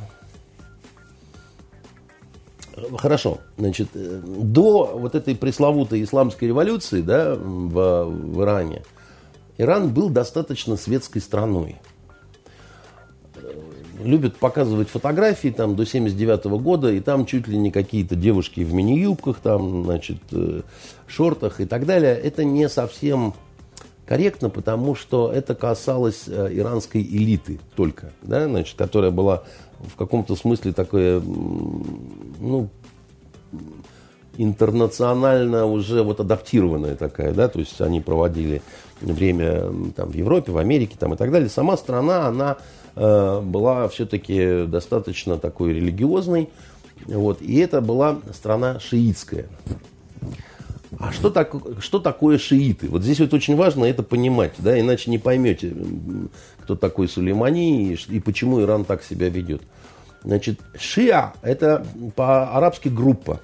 Хорошо, 2.96 3.38
значит, 3.58 3.88
э, 3.94 4.22
до 4.24 4.92
вот 4.94 5.14
этой 5.14 5.34
пресловутой 5.34 6.02
исламской 6.04 6.48
революции, 6.48 7.02
да, 7.02 7.34
в, 7.34 8.04
в 8.04 8.42
Иране, 8.42 8.82
Иран 9.58 9.92
был 9.92 10.08
достаточно 10.08 10.76
светской 10.76 11.20
страной 11.20 11.76
любят 14.02 14.36
показывать 14.36 14.88
фотографии 14.88 15.48
там 15.48 15.76
до 15.76 15.84
79 15.84 16.46
-го 16.46 16.58
года, 16.58 16.92
и 16.92 17.00
там 17.00 17.26
чуть 17.26 17.48
ли 17.48 17.56
не 17.56 17.70
какие-то 17.70 18.16
девушки 18.16 18.60
в 18.60 18.72
мини-юбках, 18.72 19.38
там, 19.40 19.84
значит, 19.84 20.18
э, 20.32 20.62
шортах 21.06 21.60
и 21.60 21.66
так 21.66 21.86
далее. 21.86 22.14
Это 22.14 22.44
не 22.44 22.68
совсем 22.68 23.34
корректно, 24.06 24.50
потому 24.50 24.94
что 24.94 25.30
это 25.32 25.54
касалось 25.54 26.24
э, 26.26 26.48
иранской 26.52 27.02
элиты 27.02 27.60
только, 27.76 28.12
да, 28.22 28.46
значит, 28.46 28.76
которая 28.76 29.10
была 29.10 29.44
в 29.78 29.96
каком-то 29.96 30.36
смысле 30.36 30.72
такое, 30.72 31.20
ну, 31.20 32.68
интернационально 34.36 35.66
уже 35.66 36.02
вот 36.02 36.20
адаптированная 36.20 36.96
такая, 36.96 37.32
да, 37.32 37.48
то 37.48 37.58
есть 37.58 37.80
они 37.80 38.00
проводили 38.00 38.62
время 39.00 39.64
там 39.94 40.10
в 40.10 40.14
Европе, 40.14 40.52
в 40.52 40.58
Америке 40.58 40.96
там 40.98 41.14
и 41.14 41.16
так 41.16 41.30
далее. 41.30 41.48
Сама 41.48 41.76
страна, 41.76 42.26
она 42.26 42.56
была 42.94 43.88
все-таки 43.88 44.66
достаточно 44.66 45.38
такой 45.38 45.74
религиозной. 45.74 46.48
Вот, 47.06 47.40
и 47.40 47.58
это 47.58 47.80
была 47.80 48.18
страна 48.32 48.78
шиитская. 48.78 49.46
А 50.98 51.12
что, 51.12 51.30
так, 51.30 51.54
что 51.78 51.98
такое 51.98 52.36
шииты? 52.36 52.88
Вот 52.88 53.02
здесь 53.02 53.20
вот 53.20 53.32
очень 53.32 53.56
важно 53.56 53.84
это 53.84 54.02
понимать, 54.02 54.52
да, 54.58 54.78
иначе 54.78 55.10
не 55.10 55.18
поймете, 55.18 55.74
кто 56.62 56.76
такой 56.76 57.08
Сулеймани 57.08 57.94
и, 57.94 58.16
и 58.16 58.20
почему 58.20 58.60
Иран 58.60 58.84
так 58.84 59.02
себя 59.02 59.28
ведет. 59.28 59.62
Значит, 60.24 60.60
шиа– 60.78 61.32
это 61.42 61.86
по-арабски 62.16 62.88
группа. 62.88 63.40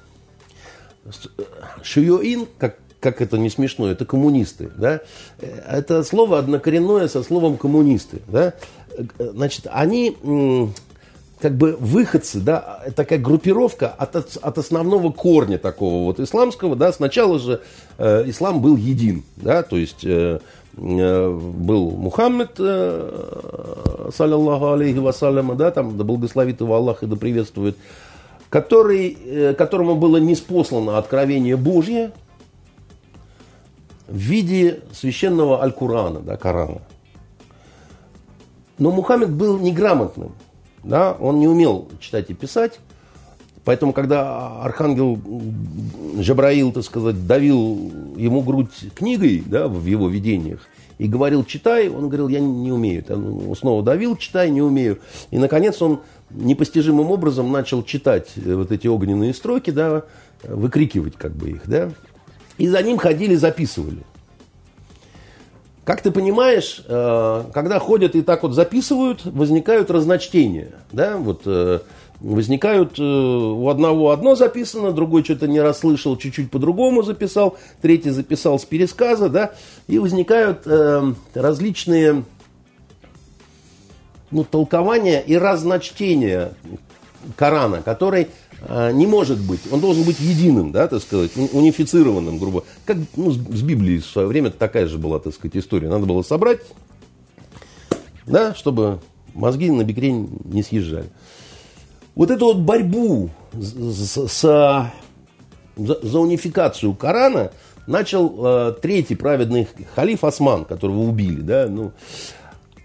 Шиоин, 1.82 2.46
как, 2.58 2.78
как 3.06 3.20
это 3.20 3.38
не 3.38 3.50
смешно, 3.50 3.88
это 3.88 4.04
коммунисты. 4.04 4.68
Да? 4.76 5.00
Это 5.38 6.02
слово 6.02 6.40
однокоренное 6.40 7.06
со 7.06 7.22
словом 7.22 7.56
коммунисты. 7.56 8.20
Да? 8.26 8.54
значит, 9.18 9.66
они 9.70 10.16
как 11.38 11.54
бы 11.54 11.76
выходцы, 11.78 12.40
да, 12.40 12.80
такая 12.96 13.18
группировка 13.18 13.88
от, 13.88 14.16
от 14.16 14.58
основного 14.58 15.12
корня 15.12 15.58
такого 15.58 16.04
вот 16.04 16.18
исламского, 16.18 16.74
да, 16.74 16.92
сначала 16.92 17.38
же 17.38 17.60
э, 17.98 18.24
ислам 18.30 18.62
был 18.62 18.76
един, 18.76 19.22
да, 19.36 19.62
то 19.62 19.76
есть 19.76 20.02
э, 20.02 20.40
э, 20.76 21.30
был 21.30 21.90
Мухаммед, 21.90 22.52
э, 22.58 24.10
саллиллаху 24.16 24.72
алейхи 24.72 24.98
вассаляма, 24.98 25.54
да, 25.56 25.70
там, 25.70 25.98
да 25.98 26.04
благословит 26.04 26.60
его 26.62 26.74
Аллах 26.74 27.02
и 27.02 27.06
да 27.06 27.16
приветствует, 27.16 27.76
который, 28.48 29.18
э, 29.22 29.52
которому 29.52 29.94
было 29.94 30.16
неспослано 30.16 30.96
откровение 30.96 31.58
Божье 31.58 32.12
в 34.08 34.16
виде 34.16 34.80
священного 34.92 35.62
Аль-Курана, 35.62 36.20
да, 36.20 36.36
Корана. 36.36 36.82
Но 38.78 38.90
Мухаммед 38.90 39.30
был 39.30 39.58
неграмотным. 39.58 40.32
Да? 40.84 41.12
Он 41.12 41.40
не 41.40 41.48
умел 41.48 41.88
читать 42.00 42.30
и 42.30 42.34
писать. 42.34 42.78
Поэтому, 43.64 43.92
когда 43.92 44.62
архангел 44.62 45.18
Жабраил, 46.20 46.70
так 46.70 46.84
сказать, 46.84 47.26
давил 47.26 47.90
ему 48.16 48.42
грудь 48.42 48.92
книгой 48.94 49.42
да, 49.44 49.66
в 49.66 49.84
его 49.86 50.08
видениях, 50.08 50.60
и 50.98 51.08
говорил, 51.08 51.44
читай, 51.44 51.88
он 51.88 52.08
говорил, 52.08 52.28
я 52.28 52.38
не 52.40 52.70
умею. 52.70 53.04
Он 53.08 53.56
снова 53.56 53.82
давил, 53.82 54.16
читай, 54.16 54.50
не 54.50 54.62
умею. 54.62 55.00
И, 55.30 55.38
наконец, 55.38 55.82
он 55.82 56.00
непостижимым 56.30 57.10
образом 57.10 57.50
начал 57.50 57.82
читать 57.82 58.28
э, 58.36 58.54
вот 58.54 58.72
эти 58.72 58.86
огненные 58.86 59.34
строки, 59.34 59.70
да, 59.70 60.04
выкрикивать 60.44 61.16
как 61.16 61.32
бы 61.32 61.50
их, 61.50 61.68
да. 61.68 61.90
И 62.58 62.68
за 62.68 62.82
ним 62.82 62.98
ходили, 62.98 63.34
записывали. 63.34 64.02
Как 65.86 66.02
ты 66.02 66.10
понимаешь, 66.10 66.82
э, 66.88 67.44
когда 67.54 67.78
ходят 67.78 68.16
и 68.16 68.22
так 68.22 68.42
вот 68.42 68.54
записывают, 68.54 69.24
возникают 69.24 69.88
разночтения. 69.88 70.72
Да? 70.90 71.16
Вот, 71.16 71.42
э, 71.46 71.78
возникают, 72.18 72.98
э, 72.98 73.02
у 73.02 73.68
одного 73.68 74.10
одно 74.10 74.34
записано, 74.34 74.90
другой 74.90 75.22
что-то 75.22 75.46
не 75.46 75.60
расслышал, 75.60 76.16
чуть-чуть 76.16 76.50
по-другому 76.50 77.04
записал, 77.04 77.56
третий 77.82 78.10
записал 78.10 78.58
с 78.58 78.64
пересказа, 78.64 79.28
да, 79.28 79.52
и 79.86 80.00
возникают 80.00 80.66
различные 81.34 82.24
ну, 84.32 84.42
толкования 84.42 85.20
и 85.20 85.36
разночтения 85.36 86.52
Корана, 87.36 87.82
который 87.82 88.28
не 88.92 89.06
может 89.06 89.38
быть. 89.40 89.60
Он 89.70 89.80
должен 89.80 90.04
быть 90.04 90.18
единым, 90.18 90.72
да, 90.72 90.88
так 90.88 91.02
сказать, 91.02 91.32
унифицированным, 91.36 92.38
грубо. 92.38 92.64
Как 92.84 92.96
ну, 93.16 93.30
с 93.30 93.62
Библией 93.62 93.98
в 93.98 94.06
свое 94.06 94.26
время 94.26 94.50
такая 94.50 94.86
же 94.86 94.98
была, 94.98 95.18
так 95.18 95.34
сказать, 95.34 95.56
история. 95.56 95.88
Надо 95.88 96.06
было 96.06 96.22
собрать, 96.22 96.60
да, 98.26 98.54
чтобы 98.54 99.00
мозги 99.34 99.70
на 99.70 99.84
бекрень 99.84 100.28
не 100.44 100.62
съезжали. 100.62 101.08
Вот 102.14 102.30
эту 102.30 102.46
вот 102.46 102.58
борьбу 102.58 103.30
с, 103.52 104.30
за, 104.42 104.92
за 105.76 106.18
унификацию 106.18 106.94
Корана 106.94 107.52
начал 107.86 108.34
э, 108.44 108.74
третий 108.80 109.14
праведный 109.14 109.68
халиф 109.94 110.24
Осман, 110.24 110.64
которого 110.64 111.00
убили, 111.00 111.40
да, 111.40 111.66
ну, 111.68 111.92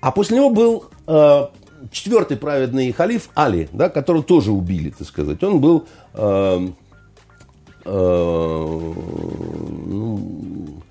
а 0.02 0.12
после 0.12 0.38
него 0.38 0.50
был 0.50 0.86
э, 1.08 1.46
четвертый 1.92 2.38
праведный 2.38 2.92
халиф 2.92 3.30
Али, 3.36 3.70
да, 3.74 3.90
которого 3.90 4.24
тоже 4.24 4.52
убили, 4.52 4.90
так 4.92 5.08
сказать. 5.08 5.44
Он 5.44 5.60
был 5.60 5.86
э, 6.14 6.68
э, 7.86 7.92
ну, 9.88 10.82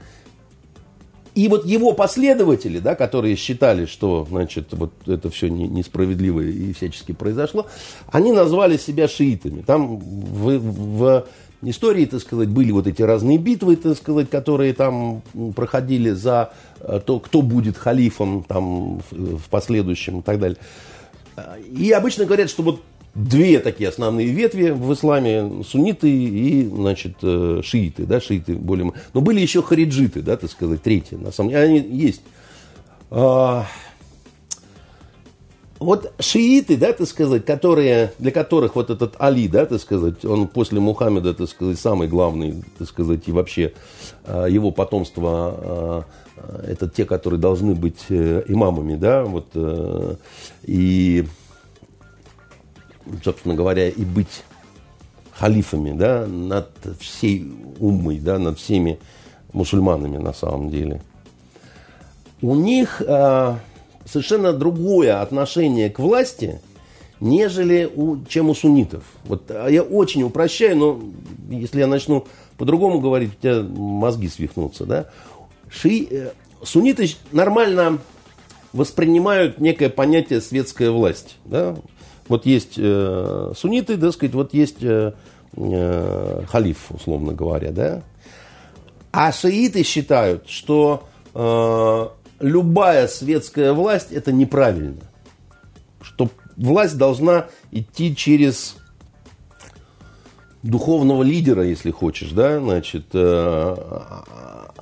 и 1.34 1.48
вот 1.48 1.64
его 1.64 1.92
последователи, 1.92 2.78
да, 2.80 2.94
которые 2.94 3.36
считали, 3.36 3.86
что 3.86 4.26
значит, 4.28 4.68
вот 4.72 4.92
это 5.06 5.30
все 5.30 5.48
не, 5.48 5.68
несправедливо 5.68 6.40
и 6.40 6.72
всячески 6.72 7.12
произошло, 7.12 7.66
они 8.10 8.32
назвали 8.32 8.76
себя 8.76 9.08
шиитами. 9.08 9.62
Там 9.62 9.98
в, 9.98 10.58
в 10.58 11.26
истории, 11.62 12.06
так 12.06 12.20
сказать, 12.20 12.48
были 12.48 12.70
вот 12.72 12.86
эти 12.86 13.02
разные 13.02 13.38
битвы, 13.38 13.76
так 13.76 13.96
сказать, 13.96 14.30
которые 14.30 14.72
там 14.72 15.22
проходили 15.54 16.10
за 16.10 16.52
э, 16.80 17.00
то, 17.04 17.18
кто 17.20 17.42
будет 17.42 17.76
халифом 17.76 18.44
там 18.46 19.00
в 19.10 19.48
последующем 19.50 20.20
и 20.20 20.22
так 20.22 20.38
далее. 20.38 20.58
И 21.70 21.90
обычно 21.92 22.24
говорят, 22.24 22.50
что 22.50 22.62
вот 22.62 22.82
две 23.14 23.58
такие 23.58 23.88
основные 23.88 24.28
ветви 24.28 24.70
в 24.70 24.92
исламе, 24.92 25.62
сунниты 25.64 26.10
и, 26.10 26.66
значит, 26.66 27.16
э, 27.22 27.60
шииты, 27.62 28.04
да, 28.04 28.20
шииты 28.20 28.54
более... 28.54 28.92
Но 29.14 29.20
были 29.20 29.40
еще 29.40 29.62
хариджиты, 29.62 30.22
да, 30.22 30.36
так 30.36 30.50
сказать, 30.50 30.82
третьи, 30.82 31.16
на 31.16 31.32
самом 31.32 31.50
деле, 31.50 31.62
они 31.62 31.80
есть. 31.80 32.22
А... 35.80 35.84
Вот 35.84 36.12
шииты, 36.20 36.76
да, 36.76 36.92
так 36.92 37.08
сказать, 37.08 37.44
которые, 37.44 38.12
для 38.18 38.30
которых 38.30 38.76
вот 38.76 38.90
этот 38.90 39.14
Али, 39.18 39.48
да, 39.48 39.66
так 39.66 39.80
сказать, 39.80 40.24
он 40.24 40.46
после 40.46 40.78
Мухаммеда, 40.78 41.34
так 41.34 41.48
сказать, 41.48 41.78
самый 41.78 42.06
главный, 42.06 42.62
так 42.78 42.86
сказать, 42.86 43.26
и 43.26 43.32
вообще 43.32 43.72
а, 44.24 44.46
его 44.46 44.70
потомство 44.70 45.24
а, 45.32 46.04
это 46.66 46.88
те, 46.88 47.04
которые 47.04 47.40
должны 47.40 47.74
быть 47.74 48.06
э, 48.08 48.44
имамами, 48.48 48.96
да, 48.96 49.24
вот, 49.24 49.48
э, 49.54 50.16
и, 50.62 51.26
собственно 53.22 53.54
говоря, 53.54 53.88
и 53.88 54.04
быть 54.04 54.42
халифами, 55.32 55.92
да, 55.92 56.26
над 56.26 56.70
всей 56.98 57.52
умой, 57.78 58.18
да, 58.18 58.38
над 58.38 58.58
всеми 58.58 58.98
мусульманами 59.52 60.16
на 60.16 60.32
самом 60.32 60.70
деле. 60.70 61.02
У 62.40 62.54
них 62.54 63.02
совершенно 64.10 64.52
другое 64.52 65.20
отношение 65.20 65.90
к 65.90 65.98
власти, 65.98 66.60
нежели 67.20 67.90
у, 67.94 68.18
чем 68.28 68.50
у 68.50 68.54
суннитов. 68.54 69.04
Вот 69.24 69.50
а 69.50 69.68
я 69.68 69.82
очень 69.82 70.22
упрощаю, 70.22 70.76
но 70.76 71.00
если 71.48 71.80
я 71.80 71.86
начну 71.86 72.26
по-другому 72.56 73.00
говорить, 73.00 73.30
у 73.38 73.42
тебя 73.42 73.62
мозги 73.62 74.28
свихнутся, 74.28 74.84
да. 74.84 75.06
Ши, 75.70 76.06
э, 76.10 76.30
сунниты 76.62 77.08
нормально 77.32 77.98
воспринимают 78.72 79.60
некое 79.60 79.88
понятие 79.88 80.40
светская 80.40 80.90
власть. 80.90 81.36
Да? 81.44 81.76
Вот 82.28 82.46
есть 82.46 82.74
э, 82.76 83.52
сунниты, 83.56 83.96
да, 83.96 84.12
сказать, 84.12 84.34
вот 84.34 84.54
есть 84.54 84.82
э, 84.82 85.12
э, 85.56 86.42
халиф, 86.48 86.90
условно 86.90 87.32
говоря, 87.32 87.70
да. 87.70 88.02
А 89.12 89.32
шииты 89.32 89.82
считают, 89.82 90.48
что 90.48 91.08
э, 91.34 92.08
любая 92.40 93.06
светская 93.06 93.72
власть 93.72 94.12
это 94.12 94.32
неправильно. 94.32 95.02
Что 96.02 96.30
власть 96.56 96.98
должна 96.98 97.46
идти 97.70 98.16
через 98.16 98.76
духовного 100.62 101.22
лидера, 101.22 101.64
если 101.64 101.90
хочешь, 101.90 102.30
да, 102.30 102.58
значит, 102.58 103.06
э, 103.14 103.76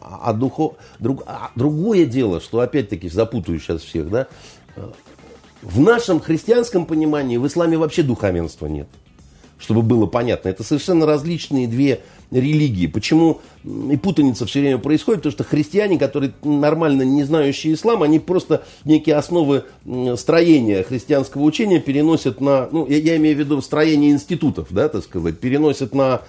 а, 0.01 0.33
духов, 0.33 0.75
друг, 0.99 1.23
а 1.27 1.51
другое 1.55 2.07
дело, 2.07 2.41
что 2.41 2.61
опять-таки 2.61 3.09
запутаю 3.09 3.61
сейчас 3.61 3.83
всех, 3.83 4.11
да, 4.11 4.29
в 5.63 5.81
нашем 5.81 6.21
христианском 6.21 6.87
понимании 6.87 7.37
в 7.37 7.47
исламе 7.47 7.77
вообще 7.77 8.03
духовенства 8.03 8.67
нет. 8.67 8.89
Чтобы 9.59 9.83
было 9.83 10.07
понятно. 10.07 10.49
Это 10.49 10.63
совершенно 10.63 11.05
различные 11.05 11.67
две 11.67 12.01
религии. 12.31 12.87
Почему 12.87 13.41
и 13.65 13.97
путаница 13.97 14.47
все 14.47 14.61
время 14.61 14.79
происходит? 14.79 15.21
Потому 15.21 15.33
что 15.33 15.45
христиане, 15.45 15.99
которые 15.99 16.33
нормально 16.43 17.03
не 17.03 17.25
знающие 17.25 17.75
ислам, 17.75 18.03
они 18.03 18.19
просто 18.19 18.65
некие 18.85 19.17
основы 19.17 19.65
строения 20.17 20.83
христианского 20.83 21.43
учения 21.43 21.81
переносят 21.81 22.41
на, 22.41 22.69
ну, 22.71 22.87
я, 22.87 22.99
я 22.99 23.17
имею 23.17 23.37
в 23.37 23.39
виду 23.39 23.61
строение 23.63 24.11
институтов, 24.11 24.69
да, 24.71 24.89
так 24.89 25.05
сказать, 25.05 25.39
переносят 25.39 25.95
на, 25.95 26.23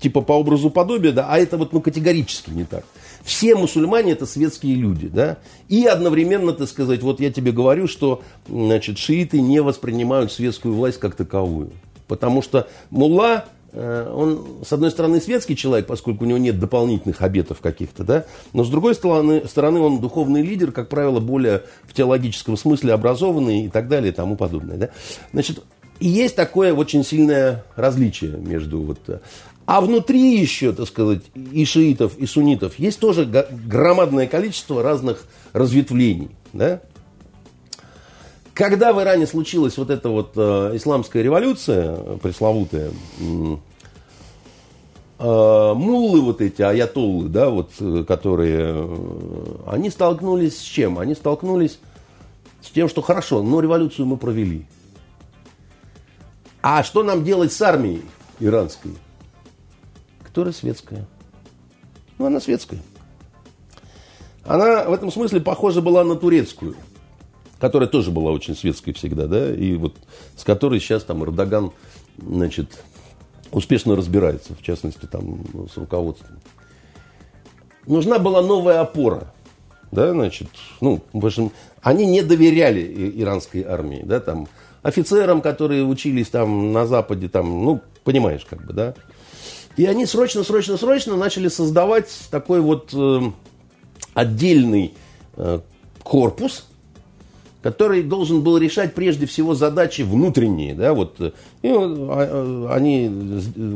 типа 0.00 0.20
по 0.22 0.32
образу 0.32 0.70
подобия, 0.70 1.12
да, 1.12 1.26
а 1.28 1.38
это 1.38 1.56
вот, 1.56 1.72
ну, 1.72 1.80
категорически 1.80 2.50
не 2.50 2.64
так. 2.64 2.84
Все 3.22 3.54
мусульмане 3.54 4.12
это 4.12 4.26
светские 4.26 4.74
люди, 4.74 5.08
да, 5.08 5.38
и 5.68 5.84
одновременно, 5.84 6.52
так 6.52 6.68
сказать, 6.68 7.02
вот 7.02 7.20
я 7.20 7.30
тебе 7.30 7.52
говорю, 7.52 7.86
что, 7.86 8.22
значит, 8.48 8.98
шииты 8.98 9.40
не 9.40 9.60
воспринимают 9.62 10.32
светскую 10.32 10.74
власть 10.74 10.98
как 10.98 11.14
таковую, 11.14 11.70
потому 12.08 12.42
что 12.42 12.68
мулла 12.90 13.44
э, 13.44 13.59
он, 13.72 14.64
с 14.66 14.72
одной 14.72 14.90
стороны, 14.90 15.20
светский 15.20 15.56
человек, 15.56 15.86
поскольку 15.86 16.24
у 16.24 16.26
него 16.26 16.38
нет 16.38 16.58
дополнительных 16.58 17.22
обетов 17.22 17.60
каких-то, 17.60 18.04
да, 18.04 18.24
но 18.52 18.64
с 18.64 18.68
другой 18.68 18.94
стороны, 18.94 19.46
стороны 19.46 19.80
он 19.80 20.00
духовный 20.00 20.42
лидер, 20.42 20.72
как 20.72 20.88
правило, 20.88 21.20
более 21.20 21.62
в 21.84 21.94
теологическом 21.94 22.56
смысле 22.56 22.94
образованный 22.94 23.66
и 23.66 23.68
так 23.68 23.88
далее 23.88 24.12
и 24.12 24.14
тому 24.14 24.36
подобное. 24.36 24.76
Да. 24.76 24.90
Значит, 25.32 25.62
и 26.00 26.08
есть 26.08 26.34
такое 26.34 26.72
очень 26.74 27.04
сильное 27.04 27.64
различие 27.76 28.32
между 28.32 28.80
вот 28.80 29.00
э, 29.08 29.18
а 29.66 29.80
внутри 29.80 30.36
еще, 30.36 30.72
так 30.72 30.88
сказать, 30.88 31.22
и 31.52 31.64
шиитов, 31.64 32.18
и 32.18 32.26
суннитов 32.26 32.76
есть 32.80 32.98
тоже 32.98 33.24
громадное 33.24 34.26
количество 34.26 34.82
разных 34.82 35.24
разветвлений. 35.52 36.30
Да? 36.52 36.80
Когда 38.60 38.92
в 38.92 39.00
Иране 39.00 39.26
случилась 39.26 39.78
вот 39.78 39.88
эта 39.88 40.10
вот 40.10 40.32
э, 40.36 40.72
исламская 40.74 41.22
революция 41.22 41.96
пресловутая, 42.18 42.90
э, 45.18 45.72
муллы 45.74 46.20
вот 46.20 46.42
эти, 46.42 46.60
аятоллы, 46.60 47.30
да, 47.30 47.48
вот, 47.48 47.70
э, 47.80 48.04
которые, 48.06 48.74
э, 48.74 49.56
они 49.66 49.88
столкнулись 49.88 50.58
с 50.58 50.62
чем? 50.62 50.98
Они 50.98 51.14
столкнулись 51.14 51.78
с 52.60 52.68
тем, 52.68 52.90
что 52.90 53.00
хорошо, 53.00 53.42
но 53.42 53.60
революцию 53.60 54.04
мы 54.04 54.18
провели. 54.18 54.66
А 56.60 56.82
что 56.82 57.02
нам 57.02 57.24
делать 57.24 57.54
с 57.54 57.62
армией 57.62 58.02
иранской? 58.40 58.92
которая 60.22 60.52
светская. 60.52 61.06
Ну, 62.18 62.26
она 62.26 62.40
светская. 62.40 62.80
Она 64.44 64.84
в 64.84 64.92
этом 64.92 65.10
смысле 65.10 65.40
похожа 65.40 65.80
была 65.80 66.04
на 66.04 66.14
турецкую, 66.14 66.76
которая 67.60 67.88
тоже 67.88 68.10
была 68.10 68.32
очень 68.32 68.56
светской 68.56 68.92
всегда, 68.92 69.26
да, 69.26 69.54
и 69.54 69.74
вот 69.74 69.94
с 70.36 70.44
которой 70.44 70.80
сейчас 70.80 71.04
там 71.04 71.22
Эрдоган, 71.22 71.72
значит, 72.18 72.82
успешно 73.52 73.94
разбирается, 73.94 74.54
в 74.54 74.62
частности, 74.62 75.06
там, 75.06 75.44
с 75.72 75.76
руководством. 75.76 76.40
Нужна 77.86 78.18
была 78.18 78.42
новая 78.42 78.80
опора, 78.80 79.32
да, 79.92 80.12
значит, 80.12 80.48
ну, 80.80 81.02
в 81.12 81.26
общем, 81.26 81.52
они 81.82 82.06
не 82.06 82.22
доверяли 82.22 83.12
иранской 83.16 83.62
армии, 83.62 84.02
да, 84.04 84.20
там, 84.20 84.48
офицерам, 84.82 85.42
которые 85.42 85.84
учились 85.84 86.28
там 86.28 86.72
на 86.72 86.86
Западе, 86.86 87.28
там, 87.28 87.64
ну, 87.64 87.80
понимаешь, 88.04 88.46
как 88.48 88.64
бы, 88.64 88.72
да, 88.72 88.94
и 89.76 89.84
они 89.84 90.06
срочно, 90.06 90.44
срочно, 90.44 90.76
срочно 90.76 91.16
начали 91.16 91.48
создавать 91.48 92.08
такой 92.30 92.60
вот 92.60 92.90
э, 92.92 93.20
отдельный, 94.14 94.94
э, 95.36 95.60
корпус, 96.02 96.66
который 97.62 98.02
должен 98.02 98.42
был 98.42 98.58
решать 98.58 98.94
прежде 98.94 99.26
всего 99.26 99.54
задачи 99.54 100.02
внутренние. 100.02 100.74
Да, 100.74 100.94
вот, 100.94 101.20
и 101.62 101.68
вот, 101.68 102.70
они 102.70 103.08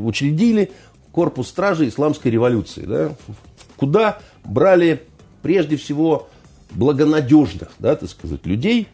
учредили 0.05 0.71
корпус 1.13 1.49
стражи 1.49 1.89
исламской 1.89 2.31
революции, 2.31 2.85
да, 2.87 3.13
куда 3.77 4.19
брали 4.45 5.03
прежде 5.43 5.77
всего 5.77 6.29
благонадежных, 6.71 7.71
да, 7.79 7.95
так 7.95 8.09
сказать, 8.09 8.47
людей, 8.47 8.89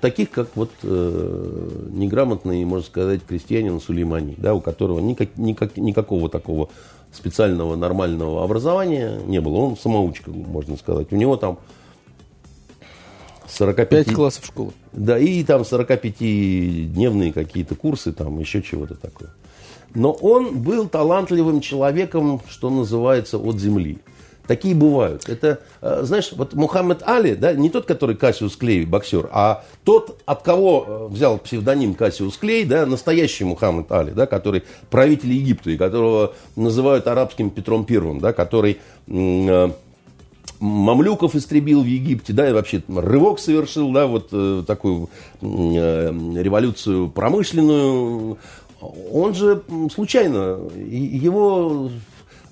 таких 0.00 0.30
как 0.30 0.48
вот 0.54 0.70
э, 0.82 1.88
неграмотный, 1.92 2.64
можно 2.64 2.84
сказать, 2.84 3.22
крестьянин 3.26 3.80
Сулеймани, 3.80 4.34
да, 4.36 4.54
у 4.54 4.60
которого 4.60 5.00
никак, 5.00 5.36
никак, 5.36 5.76
никакого 5.76 6.28
такого 6.28 6.68
специального 7.12 7.76
нормального 7.76 8.44
образования 8.44 9.20
не 9.26 9.40
было. 9.40 9.56
Он 9.56 9.76
самоучка, 9.76 10.30
можно 10.30 10.76
сказать. 10.76 11.12
У 11.12 11.16
него 11.16 11.36
там 11.36 11.58
45... 13.48 14.06
5 14.06 14.14
классов 14.14 14.46
школы. 14.46 14.72
Да, 14.92 15.18
и 15.18 15.42
там 15.44 15.62
45-дневные 15.62 17.32
какие-то 17.32 17.74
курсы, 17.74 18.12
там 18.12 18.38
еще 18.38 18.62
чего-то 18.62 18.94
такое. 18.94 19.30
Но 19.94 20.12
он 20.12 20.58
был 20.58 20.88
талантливым 20.88 21.60
человеком, 21.60 22.40
что 22.48 22.70
называется, 22.70 23.38
от 23.38 23.58
земли. 23.58 23.98
Такие 24.46 24.74
бывают. 24.74 25.26
Это, 25.28 25.60
э, 25.80 26.00
знаешь, 26.02 26.30
вот 26.32 26.52
Мухаммед 26.52 27.02
Али, 27.06 27.34
да, 27.34 27.54
не 27.54 27.70
тот, 27.70 27.86
который 27.86 28.14
Кассиус 28.14 28.56
Клей, 28.56 28.84
боксер, 28.84 29.30
а 29.32 29.64
тот, 29.84 30.20
от 30.26 30.42
кого 30.42 30.84
э, 30.86 31.06
взял 31.10 31.38
псевдоним 31.38 31.94
Кассиус 31.94 32.36
Клей, 32.36 32.66
да, 32.66 32.84
настоящий 32.84 33.44
Мухаммед 33.44 33.90
Али, 33.90 34.10
да, 34.10 34.26
который 34.26 34.64
правитель 34.90 35.32
Египта, 35.32 35.70
и 35.70 35.78
которого 35.78 36.34
называют 36.56 37.06
арабским 37.06 37.48
Петром 37.48 37.86
Первым, 37.86 38.20
да, 38.20 38.34
который 38.34 38.80
э, 39.06 39.70
мамлюков 40.60 41.34
истребил 41.34 41.82
в 41.82 41.86
Египте, 41.86 42.32
да, 42.32 42.48
и 42.48 42.52
вообще 42.52 42.82
рывок 42.88 43.38
совершил, 43.38 43.92
да, 43.92 44.06
вот 44.06 44.28
э, 44.32 44.62
такую 44.66 45.08
э, 45.40 46.10
революцию 46.36 47.10
промышленную. 47.10 48.38
Он 49.10 49.34
же 49.34 49.62
случайно, 49.92 50.58
его 50.76 51.90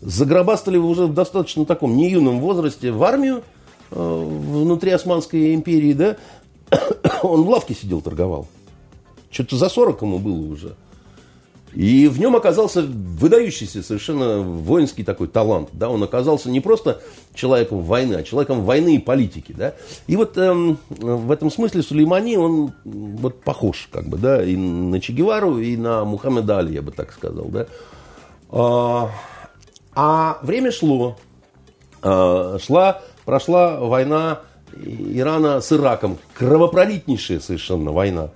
загробастали 0.01 0.79
уже 0.79 1.07
в 1.07 1.15
достаточно 1.15 1.65
таком 1.65 1.97
неюном 1.97 2.41
возрасте 2.41 2.91
в 2.91 3.03
армию 3.05 3.43
э, 3.91 3.95
внутри 3.95 4.91
Османской 4.91 5.55
империи, 5.55 5.93
да, 5.93 6.17
он 7.23 7.43
в 7.43 7.49
лавке 7.49 7.75
сидел, 7.75 8.01
торговал. 8.01 8.47
Что-то 9.31 9.57
за 9.57 9.69
40 9.69 10.03
ему 10.03 10.19
было 10.19 10.53
уже. 10.53 10.77
И 11.75 12.07
в 12.09 12.21
нем 12.21 12.37
оказался 12.37 12.83
выдающийся 12.83 13.83
совершенно 13.83 14.41
воинский 14.41 15.05
такой 15.05 15.29
талант. 15.29 15.71
Да? 15.73 15.89
Он 15.89 16.03
оказался 16.03 16.51
не 16.51 16.61
просто 16.61 17.01
человеком 17.35 17.83
войны, 17.83 18.15
а 18.15 18.23
человеком 18.23 18.65
войны 18.65 18.97
и 18.97 18.99
политики. 18.99 19.55
Да? 19.57 19.75
И 20.07 20.17
вот 20.17 20.37
эм, 20.37 20.79
в 20.91 21.31
этом 21.31 21.51
смысле 21.51 21.83
Сулеймани, 21.83 22.37
он 22.37 22.73
вот 22.85 23.43
похож 23.43 23.89
как 23.91 24.07
бы, 24.07 24.19
да, 24.19 24.45
и 24.45 24.57
на 24.57 25.01
Че 25.01 25.13
Гевару, 25.13 25.59
и 25.59 25.77
на 25.77 26.05
Мухаммеда 26.05 26.59
Али, 26.59 26.75
я 26.75 26.83
бы 26.83 26.93
так 26.93 27.13
сказал. 27.13 27.47
Да? 27.47 27.67
А, 28.51 29.11
а 29.95 30.39
время 30.43 30.73
шло. 30.73 31.17
А, 32.03 32.59
шла, 32.59 33.01
прошла 33.25 33.81
война 33.81 34.41
Ирана 34.77 35.61
с 35.63 35.73
Ираком. 35.73 36.19
Кровопролитнейшая 36.35 37.41
совершенно 37.41 37.93
война. 37.93 38.31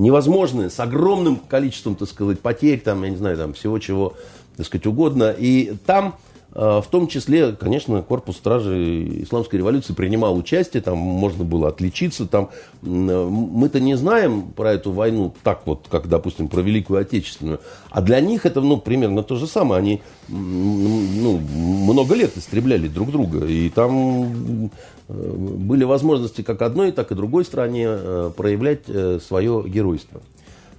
Невозможная, 0.00 0.70
с 0.70 0.80
огромным 0.80 1.36
количеством, 1.36 1.94
так 1.94 2.08
сказать, 2.08 2.40
потерь, 2.40 2.80
там, 2.80 3.02
я 3.04 3.10
не 3.10 3.16
знаю, 3.16 3.36
там, 3.36 3.52
всего 3.52 3.78
чего, 3.78 4.14
так 4.56 4.64
сказать, 4.64 4.86
угодно. 4.86 5.34
И 5.36 5.74
там 5.84 6.14
а, 6.52 6.80
в 6.80 6.88
том 6.88 7.06
числе, 7.06 7.52
конечно, 7.52 8.02
корпус 8.02 8.36
стражи 8.36 9.22
исламской 9.22 9.58
революции 9.58 9.92
принимал 9.92 10.36
участие, 10.36 10.82
там 10.82 10.98
можно 10.98 11.44
было 11.44 11.68
отличиться. 11.68 12.26
Там, 12.26 12.50
мы-то 12.82 13.78
не 13.80 13.96
знаем 13.96 14.50
про 14.50 14.72
эту 14.72 14.92
войну 14.92 15.32
так 15.42 15.66
вот, 15.66 15.86
как, 15.88 16.08
допустим, 16.08 16.48
про 16.48 16.60
Великую 16.60 17.00
Отечественную. 17.00 17.60
А 17.90 18.00
для 18.00 18.20
них 18.20 18.46
это 18.46 18.60
ну, 18.60 18.78
примерно 18.78 19.22
то 19.22 19.36
же 19.36 19.46
самое. 19.46 19.80
Они 19.80 20.02
ну, 20.28 21.38
много 21.38 22.14
лет 22.14 22.36
истребляли 22.36 22.88
друг 22.88 23.12
друга. 23.12 23.46
И 23.46 23.68
там 23.70 24.66
э, 24.66 24.68
были 25.12 25.84
возможности 25.84 26.42
как 26.42 26.62
одной, 26.62 26.92
так 26.92 27.10
и 27.12 27.14
другой 27.14 27.44
стране 27.44 27.86
э, 27.88 28.30
проявлять 28.36 28.82
э, 28.88 29.18
свое 29.20 29.64
геройство. 29.66 30.20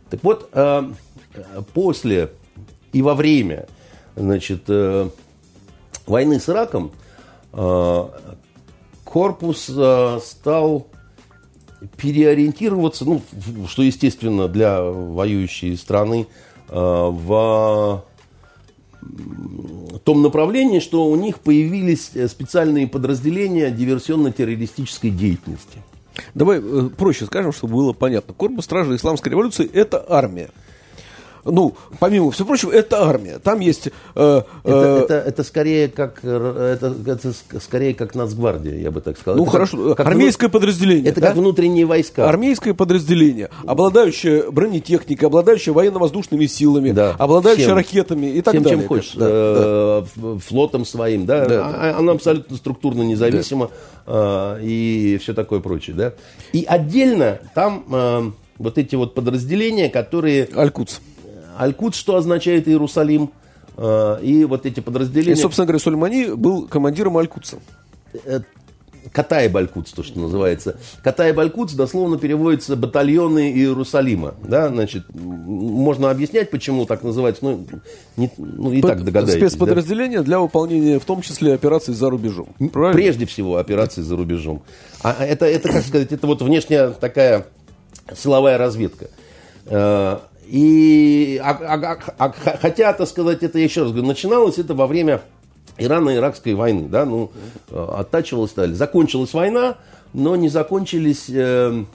Так 0.10 0.24
вот, 0.24 0.50
после 1.74 2.32
и 2.92 3.02
во 3.02 3.16
время 3.16 3.68
значит, 4.18 4.70
войны 6.06 6.40
с 6.40 6.50
Ираком 6.50 6.92
э, 7.54 8.08
корпус 9.04 9.70
э, 9.70 10.20
стал 10.24 10.88
переориентироваться, 11.98 13.06
ну, 13.06 13.22
что 13.68 13.82
естественно 13.82 14.48
для 14.48 14.82
воюющей 14.82 15.76
страны, 15.78 16.28
э, 16.70 16.74
в 16.74 18.04
том 20.04 20.22
направлении, 20.22 20.80
что 20.80 21.06
у 21.06 21.16
них 21.16 21.40
появились 21.40 22.12
специальные 22.28 22.88
подразделения 22.88 23.70
диверсионно-террористической 23.70 25.10
деятельности. 25.10 25.80
Давай 26.34 26.62
проще 26.90 27.26
скажем, 27.26 27.54
чтобы 27.54 27.76
было 27.76 27.94
понятно. 27.94 28.34
Корпус 28.34 28.66
стражи 28.66 28.96
исламской 28.96 29.32
революции– 29.32 29.70
это 29.74 30.06
армия 30.08 30.50
ну, 31.46 31.74
помимо 32.00 32.32
всего 32.32 32.48
прочего, 32.48 32.72
это 32.72 33.04
армия. 33.04 33.40
Там 33.40 33.60
есть... 33.60 33.88
Э, 34.16 34.42
э, 34.64 34.70
это, 34.70 35.04
это, 35.04 35.14
это, 35.16 35.44
скорее 35.44 35.88
как, 35.88 36.20
э, 36.24 36.78
это, 36.78 36.96
это 37.06 37.34
скорее 37.60 37.94
как 37.94 38.16
нацгвардия, 38.16 38.76
я 38.76 38.92
бы 38.92 39.02
так 39.02 39.18
сказал. 39.18 39.38
Ну, 39.38 39.44
это 39.44 39.52
хорошо. 39.52 39.96
Как, 39.96 40.06
армейское 40.06 40.50
вну... 40.50 40.60
подразделение. 40.60 41.10
Это 41.10 41.22
да? 41.22 41.28
как 41.28 41.38
внутренние 41.38 41.86
войска. 41.86 42.28
Армейское 42.28 42.74
подразделение, 42.74 43.50
обладающее 43.66 44.52
бронетехникой, 44.52 45.28
обладающее 45.28 45.74
военно-воздушными 45.74 46.46
силами, 46.46 46.92
да. 46.92 47.16
обладающее 47.18 47.66
Всем. 47.66 47.76
ракетами 47.76 48.28
и 48.28 48.42
так 48.42 48.54
Всем, 48.54 48.64
далее. 48.64 48.80
чем 48.80 48.88
хочешь. 48.88 49.14
Да, 49.16 49.28
э, 49.30 50.04
да. 50.16 50.40
Флотом 50.48 50.86
своим, 50.86 51.26
да. 51.26 51.46
да, 51.46 51.50
да. 51.50 51.66
А, 51.66 51.96
Она 51.98 52.14
абсолютно 52.14 52.56
структурно 52.58 53.02
независима 53.02 53.72
да. 54.06 54.58
э, 54.60 54.64
и 54.64 55.20
все 55.22 55.34
такое 55.34 55.60
прочее, 55.60 55.96
да. 55.96 56.14
И 56.54 56.66
отдельно 56.68 57.40
там... 57.56 57.86
Э, 57.92 58.32
вот 58.62 58.78
эти 58.78 58.96
вот 58.96 59.14
подразделения, 59.14 59.90
которые... 59.90 60.48
Алькутс. 60.56 61.00
Аль-Кудс, 61.60 61.98
что 61.98 62.16
означает 62.16 62.68
Иерусалим, 62.68 63.32
э, 63.78 64.18
и 64.22 64.46
вот 64.46 64.66
эти 64.66 64.80
подразделения... 64.80 65.34
И, 65.34 65.42
собственно 65.42 65.66
говоря, 65.66 65.80
Сульмани 65.80 66.34
был 66.36 66.68
командиром 66.68 67.18
Аль-Кудса. 67.18 67.58
Э, 68.26 68.42
Катай 69.12 69.50
Алькутс, 69.50 69.92
то, 69.92 70.04
что 70.04 70.20
называется. 70.20 70.78
Катай 71.04 71.34
Алькутс 71.34 71.74
дословно 71.74 72.18
переводится 72.18 72.76
батальоны 72.76 73.52
Иерусалима. 73.52 74.36
Да, 74.44 74.70
значит, 74.70 75.04
можно 75.14 76.12
объяснять, 76.12 76.52
почему 76.52 76.86
так 76.86 77.04
называется, 77.04 77.44
ну, 77.44 77.66
не, 78.16 78.32
ну 78.38 78.72
и 78.72 78.82
Под, 78.82 78.92
так 78.92 79.04
догадаетесь. 79.04 79.40
Спецподразделение 79.40 80.20
да? 80.20 80.26
для 80.26 80.40
выполнения, 80.40 81.00
в 81.00 81.06
том 81.06 81.22
числе, 81.22 81.54
операций 81.54 81.94
за 81.94 82.10
рубежом. 82.10 82.50
Правильно? 82.72 82.94
Прежде 82.94 83.26
всего, 83.26 83.58
операции 83.58 84.02
за 84.02 84.16
рубежом. 84.16 84.62
А 85.02 85.26
это, 85.26 85.46
это, 85.46 85.70
как 85.70 85.84
сказать, 85.84 86.12
это 86.12 86.28
вот 86.28 86.42
внешняя 86.42 86.90
такая 86.92 87.48
силовая 88.16 88.58
разведка. 88.58 89.08
Э, 90.52 90.54
и, 90.54 91.40
а, 91.42 91.52
а, 91.52 92.00
а, 92.18 92.26
а, 92.26 92.58
хотя, 92.58 92.92
так 92.94 93.08
сказать, 93.08 93.42
это, 93.44 93.58
еще 93.58 93.84
раз 93.84 93.92
говорю, 93.92 94.08
начиналось 94.08 94.58
это 94.60 94.74
во 94.74 94.86
время 94.86 95.22
Ирано-Иракской 95.78 96.54
войны, 96.54 96.90
да, 96.90 97.06
ну, 97.06 97.32
оттачивалась, 97.72 98.52
стали. 98.52 98.74
Закончилась 98.74 99.34
война, 99.34 99.78
но 100.14 100.36
не 100.36 100.50
закончились 100.50 101.26
э, 101.30 101.86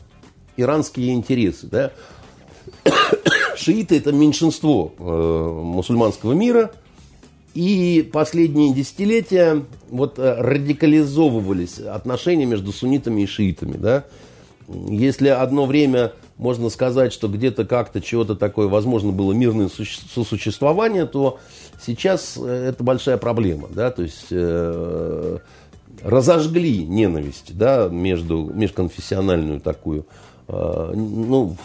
иранские 0.57 1.13
интересы, 1.13 1.67
да. 1.67 1.93
Шииты– 3.57 3.97
это 3.99 4.13
меньшинство 4.13 4.93
э, 4.99 5.03
мусульманского 5.03 6.33
мира, 6.33 6.73
и 7.55 8.09
последние 8.11 8.73
десятилетия 8.73 9.65
вот 9.91 10.19
э, 10.19 10.35
радикализовывались 10.41 11.79
отношения 11.79 12.47
между 12.47 12.73
суннитами 12.73 13.23
и 13.23 13.27
шиитами, 13.27 13.77
да. 13.77 14.05
Если 14.68 15.29
одно 15.29 15.67
время 15.67 16.13
можно 16.38 16.68
сказать, 16.68 17.13
что 17.13 17.29
где-то 17.29 17.64
как-то 17.64 18.00
чего-то 18.00 18.34
такое, 18.37 18.68
возможно, 18.68 19.13
было 19.13 19.33
мирное 19.33 19.68
сосуществование, 19.68 21.07
то 21.07 21.38
сейчас 21.80 22.37
э, 22.37 22.68
это 22.68 22.84
большая 22.84 23.17
проблема. 23.17 23.68
Да? 23.71 23.91
То 23.91 24.03
есть 24.03 24.26
э, 24.30 25.38
разожгли 26.03 26.84
ненависть 26.84 27.57
да, 27.57 27.88
между, 27.88 28.50
межконфессиональную 28.53 29.61
такую. 29.61 30.07
Э, 30.49 30.92
ну, 30.95 31.57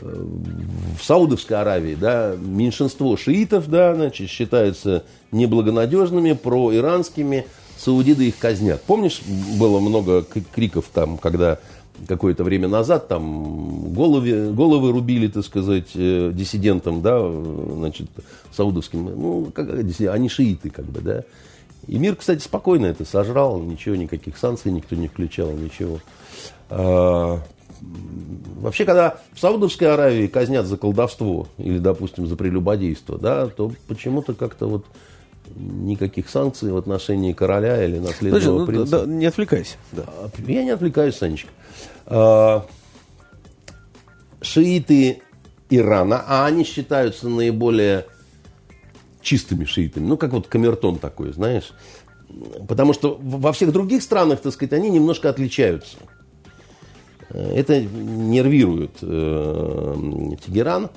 в 0.00 1.02
Саудовской 1.02 1.60
Аравии 1.60 1.96
да, 1.96 2.36
меньшинство 2.38 3.16
шиитов 3.16 3.68
да, 3.68 3.96
значит, 3.96 4.30
считаются 4.30 5.02
неблагонадежными, 5.32 6.34
проиранскими, 6.34 7.46
саудиды 7.76 8.28
их 8.28 8.38
казнят. 8.38 8.80
Помнишь, 8.82 9.22
было 9.58 9.80
много 9.80 10.22
криков 10.54 10.86
там, 10.92 11.18
когда 11.18 11.58
какое-то 12.06 12.44
время 12.44 12.68
назад 12.68 13.08
там 13.08 13.92
головы, 13.92 14.52
головы 14.52 14.92
рубили, 14.92 15.28
так 15.28 15.44
сказать, 15.44 15.88
э, 15.94 16.30
диссидентам, 16.34 17.02
да, 17.02 17.20
значит, 17.20 18.08
саудовским, 18.52 19.04
ну, 19.04 19.52
как, 19.54 19.68
они 19.70 20.28
шииты, 20.28 20.70
как 20.70 20.84
бы, 20.86 21.00
да. 21.00 21.24
И 21.86 21.98
мир, 21.98 22.16
кстати, 22.16 22.42
спокойно 22.42 22.86
это 22.86 23.04
сожрал, 23.04 23.60
ничего, 23.60 23.96
никаких 23.96 24.36
санкций 24.36 24.70
никто 24.70 24.94
не 24.94 25.08
включал, 25.08 25.50
ничего. 25.52 26.00
А, 26.68 27.40
вообще, 28.60 28.84
когда 28.84 29.18
в 29.32 29.40
Саудовской 29.40 29.92
Аравии 29.92 30.26
казнят 30.26 30.66
за 30.66 30.76
колдовство 30.76 31.48
или, 31.56 31.78
допустим, 31.78 32.26
за 32.26 32.36
прелюбодейство, 32.36 33.18
да, 33.18 33.46
то 33.46 33.72
почему-то 33.86 34.34
как-то 34.34 34.66
вот 34.66 34.84
никаких 35.56 36.28
санкций 36.28 36.72
в 36.72 36.76
отношении 36.76 37.32
короля 37.32 37.84
или 37.84 37.98
наследного 37.98 38.40
Подожди, 38.40 38.58
ну, 38.58 38.66
принца. 38.66 39.00
да, 39.00 39.06
не 39.06 39.26
отвлекайся. 39.26 39.76
Да. 39.92 40.04
А, 40.06 40.30
Я 40.46 40.64
не 40.64 40.70
отвлекаюсь, 40.70 41.16
Санечка. 41.16 41.50
А, 42.06 42.66
шииты 44.40 45.22
Ирана, 45.70 46.24
а 46.26 46.46
они 46.46 46.64
считаются 46.64 47.28
наиболее 47.28 48.06
чистыми 49.20 49.64
шиитами. 49.64 50.06
Ну, 50.06 50.16
как 50.16 50.32
вот 50.32 50.46
камертон 50.46 50.98
такой, 50.98 51.32
знаешь. 51.32 51.72
Потому 52.66 52.92
что 52.92 53.18
во 53.20 53.52
всех 53.52 53.72
других 53.72 54.02
странах, 54.02 54.40
так 54.40 54.52
сказать, 54.52 54.72
они 54.72 54.90
немножко 54.90 55.28
отличаются. 55.28 55.96
Это 57.30 57.80
нервирует 57.80 58.92
э, 59.02 59.94
Тегеран. 60.44 60.88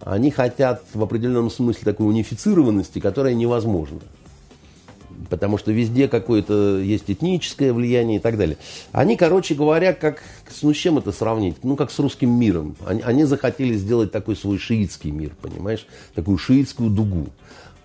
Они 0.00 0.30
хотят 0.30 0.84
в 0.92 1.02
определенном 1.02 1.50
смысле 1.50 1.82
такой 1.84 2.08
унифицированности, 2.08 2.98
которая 2.98 3.34
невозможна. 3.34 4.00
Потому 5.30 5.56
что 5.56 5.72
везде 5.72 6.08
какое-то 6.08 6.78
есть 6.78 7.04
этническое 7.08 7.72
влияние 7.72 8.18
и 8.18 8.20
так 8.20 8.36
далее. 8.36 8.58
Они, 8.92 9.16
короче 9.16 9.54
говоря, 9.54 9.92
как, 9.94 10.22
ну 10.62 10.74
с 10.74 10.76
чем 10.76 10.98
это 10.98 11.12
сравнить? 11.12 11.56
Ну, 11.62 11.76
как 11.76 11.90
с 11.90 11.98
русским 11.98 12.30
миром. 12.30 12.76
Они, 12.86 13.00
они 13.00 13.24
захотели 13.24 13.74
сделать 13.74 14.12
такой 14.12 14.36
свой 14.36 14.58
шиитский 14.58 15.10
мир, 15.10 15.32
понимаешь? 15.40 15.86
Такую 16.14 16.36
шиитскую 16.36 16.90
дугу. 16.90 17.28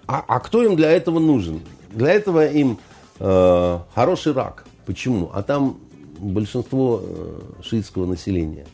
А, 0.07 0.23
а 0.27 0.39
кто 0.39 0.63
им 0.63 0.75
для 0.75 0.91
этого 0.91 1.19
нужен? 1.19 1.61
Для 1.91 2.11
этого 2.11 2.47
им 2.47 2.79
э, 3.19 3.79
хороший 3.93 4.33
рак. 4.33 4.65
Почему? 4.85 5.29
А 5.33 5.43
там 5.43 5.77
большинство 6.19 7.01
э, 7.03 7.41
шиитского 7.61 8.05
населения. 8.05 8.65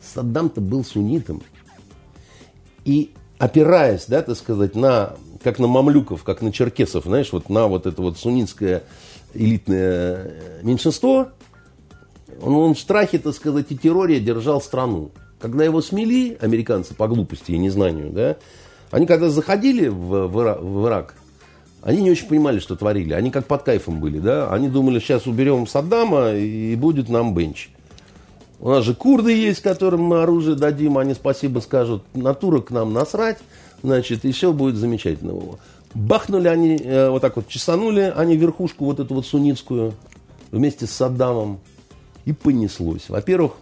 Саддам-то 0.00 0.60
был 0.60 0.84
суннитом. 0.84 1.42
И 2.84 3.12
опираясь, 3.38 4.06
да, 4.06 4.22
так 4.22 4.36
сказать, 4.36 4.74
на, 4.74 5.14
как 5.42 5.58
на 5.58 5.66
мамлюков, 5.66 6.24
как 6.24 6.42
на 6.42 6.52
черкесов, 6.52 7.04
знаешь, 7.04 7.32
вот 7.32 7.48
на 7.48 7.66
вот 7.66 7.86
это 7.86 8.00
вот 8.02 8.18
суннитское 8.18 8.84
элитное 9.32 10.32
меньшинство, 10.62 11.28
он, 12.40 12.54
он 12.54 12.74
в 12.74 12.78
страхе, 12.78 13.18
так 13.18 13.34
сказать, 13.34 13.66
и 13.70 13.76
терроре 13.76 14.20
держал 14.20 14.60
страну. 14.60 15.10
Когда 15.40 15.64
его 15.64 15.82
смели, 15.82 16.36
американцы, 16.40 16.94
по 16.94 17.08
глупости 17.08 17.52
и 17.52 17.58
незнанию, 17.58 18.10
да, 18.10 18.36
они 18.90 19.06
когда 19.06 19.28
заходили 19.28 19.88
в, 19.88 20.28
в, 20.28 20.58
в 20.60 20.86
Ирак, 20.86 21.14
они 21.82 22.00
не 22.02 22.10
очень 22.10 22.28
понимали, 22.28 22.60
что 22.60 22.76
творили. 22.76 23.12
Они 23.12 23.30
как 23.30 23.46
под 23.46 23.62
кайфом 23.62 24.00
были, 24.00 24.18
да. 24.18 24.50
Они 24.50 24.68
думали, 24.68 25.00
сейчас 25.00 25.26
уберем 25.26 25.66
Саддама 25.66 26.32
и 26.32 26.74
будет 26.76 27.10
нам 27.10 27.34
бенч. 27.34 27.68
У 28.64 28.70
нас 28.70 28.82
же 28.82 28.94
курды 28.94 29.30
есть, 29.30 29.60
которым 29.60 30.04
мы 30.04 30.22
оружие 30.22 30.56
дадим, 30.56 30.96
они 30.96 31.12
спасибо 31.12 31.60
скажут. 31.60 32.02
На 32.14 32.32
турок 32.32 32.70
нам 32.70 32.94
насрать, 32.94 33.36
значит, 33.82 34.24
и 34.24 34.32
все 34.32 34.54
будет 34.54 34.76
замечательно. 34.76 35.38
Бахнули 35.92 36.48
они, 36.48 36.78
э, 36.82 37.10
вот 37.10 37.20
так 37.20 37.36
вот 37.36 37.46
чесанули 37.46 38.10
они 38.16 38.38
верхушку 38.38 38.86
вот 38.86 39.00
эту 39.00 39.16
вот 39.16 39.26
суннитскую 39.26 39.92
вместе 40.50 40.86
с 40.86 40.92
Саддамом. 40.92 41.60
И 42.24 42.32
понеслось. 42.32 43.10
Во-первых, 43.10 43.52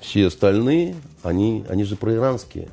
все 0.00 0.28
остальные, 0.28 0.96
они, 1.22 1.66
они 1.68 1.84
же 1.84 1.96
проиранские. 1.96 2.70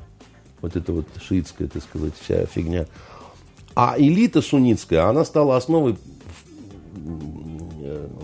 Вот 0.62 0.76
это 0.76 0.92
вот 0.94 1.06
шиитская, 1.28 1.68
так 1.68 1.82
сказать, 1.82 2.14
вся 2.18 2.46
фигня. 2.46 2.86
А 3.74 3.96
элита 3.98 4.40
суннитская, 4.40 5.06
она 5.06 5.26
стала 5.26 5.58
основой 5.58 5.98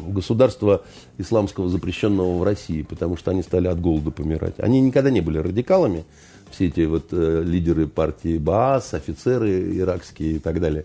государства 0.09 0.83
исламского 1.19 1.69
запрещенного 1.69 2.39
в 2.39 2.43
России, 2.43 2.83
потому 2.83 3.17
что 3.17 3.31
они 3.31 3.43
стали 3.43 3.69
от 3.69 3.81
голода 3.81 4.11
помирать. 4.11 4.55
Они 4.59 4.81
никогда 4.81 5.11
не 5.11 5.21
были 5.21 5.39
радикалами, 5.39 6.05
все 6.51 6.67
эти 6.67 6.85
вот 6.85 7.07
э, 7.13 7.43
лидеры 7.45 7.87
партии 7.87 8.39
Баас, 8.39 8.95
офицеры 8.95 9.77
иракские 9.77 10.33
и 10.33 10.39
так 10.39 10.61
далее. 10.61 10.85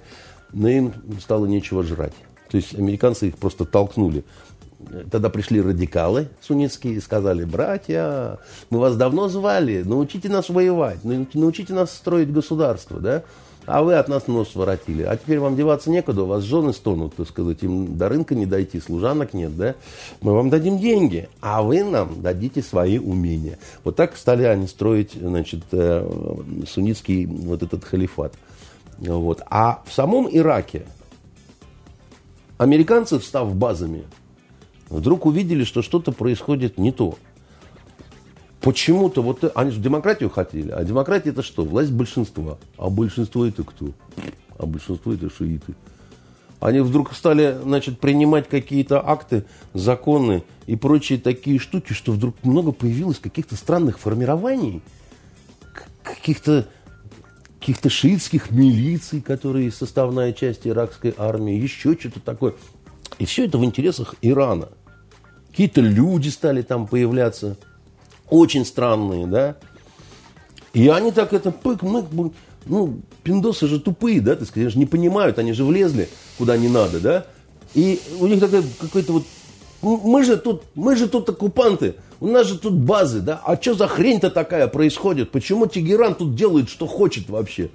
Но 0.54 0.68
им 0.70 0.94
стало 1.20 1.46
нечего 1.46 1.84
жрать. 1.84 2.14
То 2.50 2.58
есть 2.58 2.76
американцы 2.76 3.30
их 3.30 3.38
просто 3.38 3.66
толкнули. 3.66 4.24
Тогда 5.10 5.30
пришли 5.30 5.62
радикалы 5.62 6.28
суннитские 6.42 6.96
и 6.96 7.00
сказали, 7.00 7.44
братья, 7.44 8.38
мы 8.70 8.80
вас 8.80 8.96
давно 8.96 9.30
звали, 9.30 9.82
научите 9.84 10.30
нас 10.30 10.50
воевать, 10.50 11.04
нау- 11.04 11.28
научите 11.34 11.74
нас 11.74 11.92
строить 11.92 12.32
государство, 12.32 13.00
да? 13.00 13.24
А 13.66 13.82
вы 13.82 13.96
от 13.96 14.08
нас 14.08 14.28
нос 14.28 14.54
воротили. 14.56 15.04
А 15.04 15.18
теперь 15.18 15.40
вам 15.40 15.56
деваться 15.56 15.90
некуда, 15.90 16.24
у 16.24 16.28
вас 16.28 16.44
жены 16.44 16.72
стонут, 16.74 17.16
так 17.16 17.28
сказать, 17.28 17.64
им 17.64 17.98
до 17.98 18.10
рынка 18.10 18.36
не 18.36 18.46
дойти, 18.46 18.80
служанок 18.80 19.34
нет, 19.34 19.56
да? 19.58 19.76
Мы 20.22 20.34
вам 20.34 20.50
дадим 20.50 20.78
деньги, 20.78 21.30
а 21.42 21.64
вы 21.64 21.84
нам 21.84 22.22
дадите 22.22 22.62
свои 22.62 23.00
умения. 23.00 23.58
Вот 23.84 23.96
так 23.96 24.16
стали 24.18 24.44
они 24.44 24.68
строить, 24.68 25.14
значит, 25.14 25.64
э, 25.72 26.64
суннитский 26.68 27.26
вот 27.26 27.64
этот 27.64 27.84
халифат. 27.84 28.34
Вот. 29.00 29.42
А 29.50 29.84
в 29.86 29.92
самом 29.92 30.30
Ираке 30.32 30.86
американцы, 32.58 33.20
встав 33.20 33.54
базами, 33.56 34.04
вдруг 34.90 35.26
увидели, 35.26 35.64
что 35.64 35.82
что-то 35.82 36.12
происходит 36.12 36.78
не 36.78 36.92
то. 36.92 37.18
Почему-то 38.66 39.22
вот 39.22 39.44
э- 39.44 39.52
они 39.54 39.70
же 39.70 39.80
демократию 39.80 40.32
хотели, 40.32 40.72
а 40.72 40.84
демократия 40.84 41.30
это 41.30 41.44
что? 41.44 41.64
Власть 41.64 41.92
большинства. 41.92 42.58
А 42.78 42.90
большинство 42.90 43.46
это 43.46 43.64
кто? 43.64 43.92
А 44.58 44.66
большинство 44.66 45.14
это 45.14 45.30
шииты. 45.30 45.76
Они 46.60 46.80
вдруг 46.80 47.14
стали, 47.14 47.56
значит, 47.62 48.00
принимать 48.00 48.50
какие-то 48.50 49.08
акты, 49.08 49.46
законы 49.76 50.44
и 50.66 50.76
прочие 50.76 51.20
такие 51.20 51.60
штуки, 51.60 51.94
что 51.94 52.12
вдруг 52.12 52.38
много 52.42 52.72
появилось 52.72 53.20
каких-то 53.20 53.56
странных 53.56 54.00
формирований, 54.00 54.82
каких-то 56.02 56.68
каких-то 57.60 57.92
шиитских 57.92 58.50
милиций, 58.50 59.22
которые 59.22 59.72
составная 59.72 60.34
часть 60.34 60.66
иракской 60.66 61.14
армии, 61.16 61.54
еще 61.54 61.96
что-то 61.96 62.20
такое. 62.20 62.56
И 63.20 63.26
все 63.26 63.46
это 63.46 63.60
в 63.60 63.64
интересах 63.64 64.16
Ирана. 64.24 64.70
Какие-то 65.52 65.82
люди 65.82 66.30
стали 66.30 66.64
там 66.64 66.88
появляться, 66.88 67.58
очень 68.30 68.66
странные, 68.66 69.28
да. 69.28 69.56
И 70.74 70.88
они 70.90 71.12
так 71.12 71.34
это, 71.34 71.52
пык, 71.52 71.84
мык, 71.84 72.06
ну, 72.66 73.00
пиндосы 73.24 73.68
же 73.68 73.80
тупые, 73.80 74.22
да, 74.22 74.36
ты 74.36 74.46
скажешь, 74.46 74.76
не 74.76 74.86
понимают, 74.86 75.40
они 75.40 75.54
же 75.54 75.64
влезли 75.64 76.10
куда 76.38 76.58
не 76.58 76.68
надо, 76.68 77.00
да. 77.00 77.26
И 77.74 78.00
у 78.20 78.28
них 78.28 78.40
такой 78.40 78.64
какой-то 78.80 79.14
вот, 79.14 79.24
«Ну, 79.82 80.02
мы 80.04 80.24
же 80.24 80.38
тут, 80.38 80.64
мы 80.74 80.96
же 80.96 81.08
тут 81.08 81.30
оккупанты, 81.30 81.96
у 82.20 82.28
нас 82.28 82.48
же 82.48 82.58
тут 82.58 82.74
базы, 82.74 83.20
да, 83.22 83.42
а 83.46 83.56
что 83.56 83.76
за 83.76 83.88
хрень-то 83.88 84.32
такая 84.32 84.68
происходит, 84.68 85.32
почему 85.32 85.68
Тегеран 85.68 86.16
тут 86.16 86.36
делает, 86.36 86.70
что 86.70 86.88
хочет 86.88 87.30
вообще? 87.30 87.70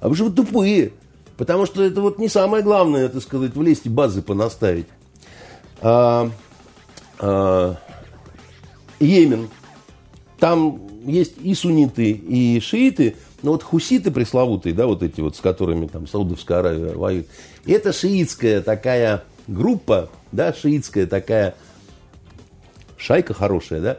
А 0.00 0.08
вы 0.08 0.14
же 0.14 0.24
вы 0.24 0.30
тупые, 0.30 0.92
потому 1.36 1.66
что 1.66 1.82
это 1.82 2.00
вот 2.00 2.18
не 2.18 2.28
самое 2.28 2.62
главное, 2.62 3.08
так 3.08 3.22
сказать, 3.22 3.54
влезть 3.54 3.86
и 3.86 3.88
базы 3.88 4.22
понаставить. 4.22 4.86
А, 5.80 6.30
а, 7.18 7.76
Йемен, 9.00 9.48
там 10.40 10.80
есть 11.04 11.34
и 11.42 11.54
сунниты, 11.54 12.10
и 12.10 12.60
шииты, 12.60 13.16
но 13.42 13.52
вот 13.52 13.62
хуситы 13.62 14.10
пресловутые, 14.10 14.74
да, 14.74 14.86
вот 14.86 15.02
эти 15.02 15.20
вот, 15.20 15.36
с 15.36 15.40
которыми 15.40 15.86
там 15.86 16.06
Саудовская 16.06 16.58
Аравия 16.58 16.94
воюет, 16.94 17.28
это 17.66 17.92
шиитская 17.92 18.60
такая 18.62 19.22
группа, 19.46 20.10
да, 20.32 20.52
шиитская 20.52 21.06
такая 21.06 21.54
шайка 22.96 23.34
хорошая, 23.34 23.80
да, 23.80 23.98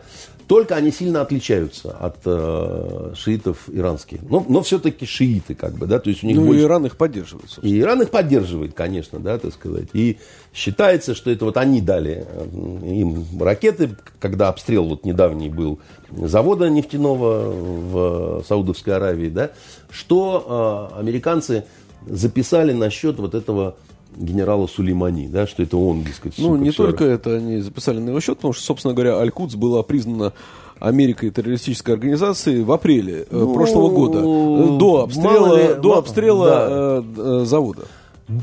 только 0.52 0.76
они 0.76 0.92
сильно 0.92 1.22
отличаются 1.22 1.92
от 1.92 2.18
э, 2.26 3.14
шиитов 3.16 3.70
иранских. 3.72 4.20
Но, 4.24 4.46
но 4.50 4.62
все-таки 4.62 5.06
шииты, 5.06 5.56
как 5.56 5.76
бы, 5.76 5.86
да, 5.86 5.98
то 5.98 6.10
есть 6.10 6.26
у 6.26 6.28
них 6.28 6.36
Ну, 6.36 6.48
больше... 6.48 6.64
Иран 6.64 6.86
их 6.88 6.98
поддерживает, 6.98 7.50
собственно. 7.50 7.74
И 7.74 7.80
Иран 7.80 8.02
их 8.02 8.10
поддерживает, 8.10 8.74
конечно, 8.74 9.18
да, 9.22 9.40
так 9.40 9.54
сказать. 9.54 9.88
И 9.94 10.18
считается, 10.54 11.16
что 11.16 11.32
это 11.32 11.46
вот 11.46 11.56
они 11.56 11.80
дали 11.80 12.28
э, 12.28 12.44
им 12.84 13.26
ракеты, 13.40 13.96
когда 14.20 14.50
обстрел 14.50 14.90
вот 14.90 15.06
недавний 15.06 15.48
был 15.48 15.80
завода 16.10 16.70
нефтяного 16.70 17.50
в 17.50 18.44
Саудовской 18.46 18.98
Аравии, 18.98 19.30
да, 19.30 19.52
что 19.90 20.92
э, 20.94 21.00
американцы 21.00 21.64
записали 22.06 22.74
насчет 22.74 23.20
вот 23.20 23.36
этого 23.36 23.78
генерала 24.16 24.68
Сулеймани, 24.68 25.28
да, 25.28 25.48
что 25.48 25.64
это 25.64 25.78
он, 25.78 26.04
дескать, 26.04 26.34
Ну, 26.38 26.54
сука, 26.54 26.58
не 26.60 26.70
всё 26.72 26.86
только 26.86 27.06
это 27.06 27.36
они 27.36 27.60
записали 27.60 28.00
на 28.00 28.10
его 28.10 28.20
счет, 28.20 28.38
потому 28.38 28.54
что, 28.54 28.64
собственно 28.64 28.94
говоря, 28.94 29.18
Аль-Кудс 29.18 29.56
была 29.56 29.84
признана 29.84 30.34
Америкой 30.80 31.30
террористической 31.30 31.94
организацией 31.94 32.64
в 32.64 32.72
апреле 32.72 33.28
э, 33.30 33.38
Ну, 33.38 33.54
прошлого 33.54 33.90
года, 33.90 34.20
э, 34.20 34.78
до 34.80 35.04
обстрела, 35.04 35.56
ли, 35.56 35.82
до 35.82 35.98
обстрела 35.98 36.50
да. 36.50 37.04
э, 37.42 37.46
завода. 37.46 37.84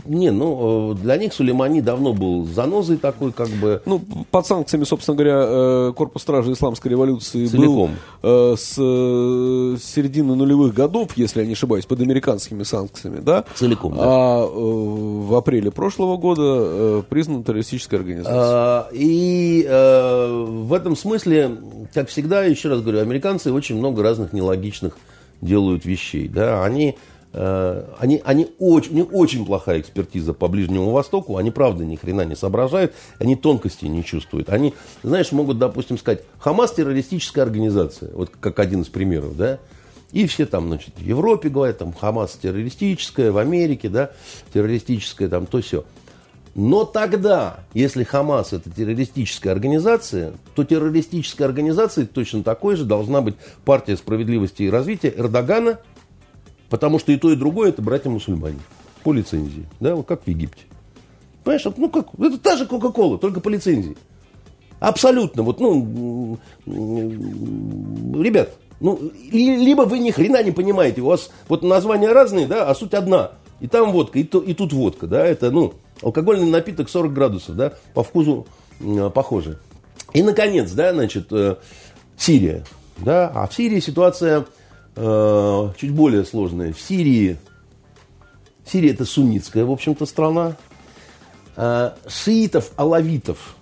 Не, 0.04 0.30
ну, 0.30 0.92
э, 0.92 0.94
для 0.96 1.16
них 1.16 1.32
Сулеймани 1.32 1.80
давно 1.80 2.12
был 2.12 2.44
занозой 2.44 2.96
такой, 2.96 3.32
как 3.32 3.48
бы... 3.48 3.80
Ну, 3.86 4.02
под 4.30 4.46
санкциями, 4.46 4.84
собственно 4.84 5.16
говоря, 5.16 5.44
э, 5.46 5.92
Корпус 5.96 6.22
Стражи 6.22 6.52
Исламской 6.52 6.90
революции 6.90 7.46
Целиком. 7.46 7.90
был 8.22 8.52
э, 8.52 8.56
с 8.56 8.74
середины 8.74 10.34
нулевых 10.34 10.74
годов, 10.74 11.16
если 11.16 11.40
я 11.40 11.46
не 11.46 11.52
ошибаюсь, 11.52 11.86
под 11.86 12.00
американскими 12.00 12.62
санкциями, 12.62 13.20
да? 13.20 13.44
Целиком, 13.54 13.94
да. 13.94 14.02
А 14.02 14.46
в 14.46 15.34
апреле 15.34 15.70
прошлого 15.70 16.16
года 16.16 17.02
признан 17.08 17.44
террористической 17.44 17.98
организацией. 17.98 18.38
А, 18.38 18.88
и 18.92 19.66
в 19.68 20.72
этом 20.72 20.96
смысле, 20.96 21.56
как 21.94 22.08
всегда, 22.08 22.44
еще 22.44 22.68
раз 22.68 22.80
говорю, 22.80 23.00
американцы 23.00 23.52
очень 23.52 23.76
много 23.76 24.02
разных 24.02 24.32
нелогичных 24.32 24.96
делают 25.40 25.84
вещей, 25.84 26.28
да, 26.28 26.64
они 26.64 26.96
они, 27.32 28.22
они 28.24 28.48
очень, 28.58 28.92
у 28.92 28.94
них 28.94 29.06
очень 29.12 29.44
плохая 29.44 29.80
экспертиза 29.80 30.32
по 30.32 30.48
Ближнему 30.48 30.90
Востоку, 30.90 31.36
они 31.36 31.50
правда 31.50 31.84
ни 31.84 31.96
хрена 31.96 32.24
не 32.24 32.34
соображают, 32.34 32.94
они 33.18 33.36
тонкости 33.36 33.84
не 33.84 34.04
чувствуют. 34.04 34.48
Они, 34.48 34.74
знаешь, 35.02 35.30
могут, 35.32 35.58
допустим, 35.58 35.98
сказать, 35.98 36.22
Хамас 36.38 36.72
террористическая 36.72 37.44
организация, 37.44 38.10
вот 38.14 38.30
как 38.40 38.58
один 38.58 38.82
из 38.82 38.88
примеров, 38.88 39.36
да, 39.36 39.58
и 40.12 40.26
все 40.26 40.46
там, 40.46 40.68
значит, 40.68 40.94
в 40.96 41.02
Европе 41.02 41.50
говорят, 41.50 41.78
там, 41.78 41.92
Хамас 41.92 42.32
террористическая, 42.32 43.30
в 43.30 43.36
Америке, 43.36 43.90
да, 43.90 44.10
террористическая, 44.54 45.28
там, 45.28 45.44
то 45.44 45.60
все. 45.60 45.84
Но 46.54 46.84
тогда, 46.84 47.60
если 47.74 48.04
Хамас 48.04 48.54
это 48.54 48.70
террористическая 48.70 49.52
организация, 49.52 50.32
то 50.54 50.64
террористической 50.64 51.46
организацией 51.46 52.06
точно 52.06 52.42
такой 52.42 52.74
же 52.74 52.84
должна 52.84 53.20
быть 53.20 53.34
партия 53.66 53.96
справедливости 53.98 54.62
и 54.62 54.70
развития 54.70 55.12
Эрдогана– 55.14 55.78
Потому 56.68 56.98
что 56.98 57.12
и 57.12 57.16
то, 57.16 57.30
и 57.30 57.36
другое 57.36 57.70
это 57.70 57.82
братья-мусульмане. 57.82 58.60
По 59.02 59.12
лицензии. 59.12 59.66
Да, 59.80 59.94
вот 59.94 60.06
как 60.06 60.24
в 60.24 60.28
Египте. 60.28 60.64
Понимаешь, 61.44 61.64
ну 61.76 61.88
как, 61.88 62.08
это 62.18 62.38
та 62.38 62.56
же 62.56 62.66
Кока-Кола, 62.66 63.18
только 63.18 63.40
по 63.40 63.48
лицензии. 63.48 63.96
Абсолютно. 64.80 65.42
Вот, 65.42 65.60
ну, 65.60 66.38
ребят, 66.66 68.50
ну, 68.80 69.10
либо 69.32 69.82
вы 69.82 69.98
ни 69.98 70.10
хрена 70.10 70.42
не 70.42 70.52
понимаете, 70.52 71.00
у 71.00 71.06
вас 71.06 71.30
вот 71.48 71.62
названия 71.62 72.12
разные, 72.12 72.46
да, 72.46 72.68
а 72.68 72.74
суть 72.74 72.94
одна. 72.94 73.32
И 73.60 73.66
там 73.66 73.90
водка, 73.90 74.18
и, 74.20 74.24
то, 74.24 74.40
и 74.40 74.54
тут 74.54 74.72
водка, 74.72 75.06
да, 75.06 75.26
это, 75.26 75.50
ну, 75.50 75.74
алкогольный 76.02 76.48
напиток 76.48 76.88
40 76.88 77.12
градусов, 77.12 77.56
да, 77.56 77.72
по 77.92 78.04
вкусу 78.04 78.46
э, 78.80 79.10
похоже. 79.12 79.58
И, 80.12 80.22
наконец, 80.22 80.70
да, 80.70 80.92
значит, 80.92 81.26
э, 81.32 81.56
Сирия, 82.16 82.64
да, 82.98 83.28
а 83.34 83.48
в 83.48 83.54
Сирии 83.54 83.80
ситуация 83.80 84.46
Э, 85.00 85.70
чуть 85.76 85.92
более 85.92 86.24
сложная. 86.24 86.72
В 86.72 86.80
Сирии, 86.80 87.36
Сирия 88.66 88.90
это 88.90 89.04
суннитская, 89.04 89.64
в 89.64 89.70
общем-то, 89.70 90.06
страна. 90.06 90.56
Э, 91.56 91.92
шиитов, 92.08 92.72
алавитов. 92.74 93.54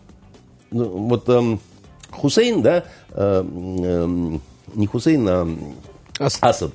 Ну, 0.70 0.84
вот 0.84 1.28
э, 1.28 1.58
Хусейн, 2.10 2.62
да, 2.62 2.84
э, 3.10 3.44
э, 3.44 4.38
не 4.74 4.86
Хусейн, 4.86 5.28
а 5.28 5.48
Асад. 6.18 6.42
Асад. 6.42 6.72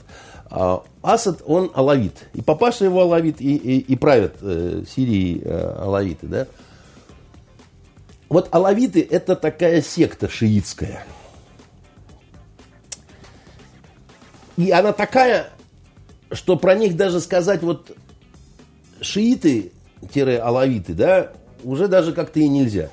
А, 0.51 0.83
Асад, 1.01 1.41
он 1.47 1.71
алавит. 1.73 2.29
И 2.35 2.43
папаша 2.43 2.85
его 2.85 3.01
алавит, 3.01 3.41
и, 3.41 3.55
и, 3.55 3.79
и 3.79 3.95
правят 3.95 4.35
э, 4.41 4.83
Сирией 4.87 5.41
э, 5.43 5.75
алавиты, 5.79 6.27
да. 6.27 6.47
Вот 8.29 8.47
алавиты 8.51 9.01
это 9.09 9.35
такая 9.35 9.81
секта 9.81 10.29
шиитская– 10.29 11.03
И 14.57 14.71
она 14.71 14.93
такая, 14.93 15.49
что 16.31 16.55
про 16.55 16.75
них 16.75 16.95
даже 16.95 17.19
сказать 17.19 17.61
вот 17.61 17.95
шииты-алавиты, 19.01 20.93
да, 20.93 21.31
уже 21.63 21.87
даже 21.87 22.13
как-то 22.13 22.39
и 22.39 22.47
нельзя. 22.47 22.89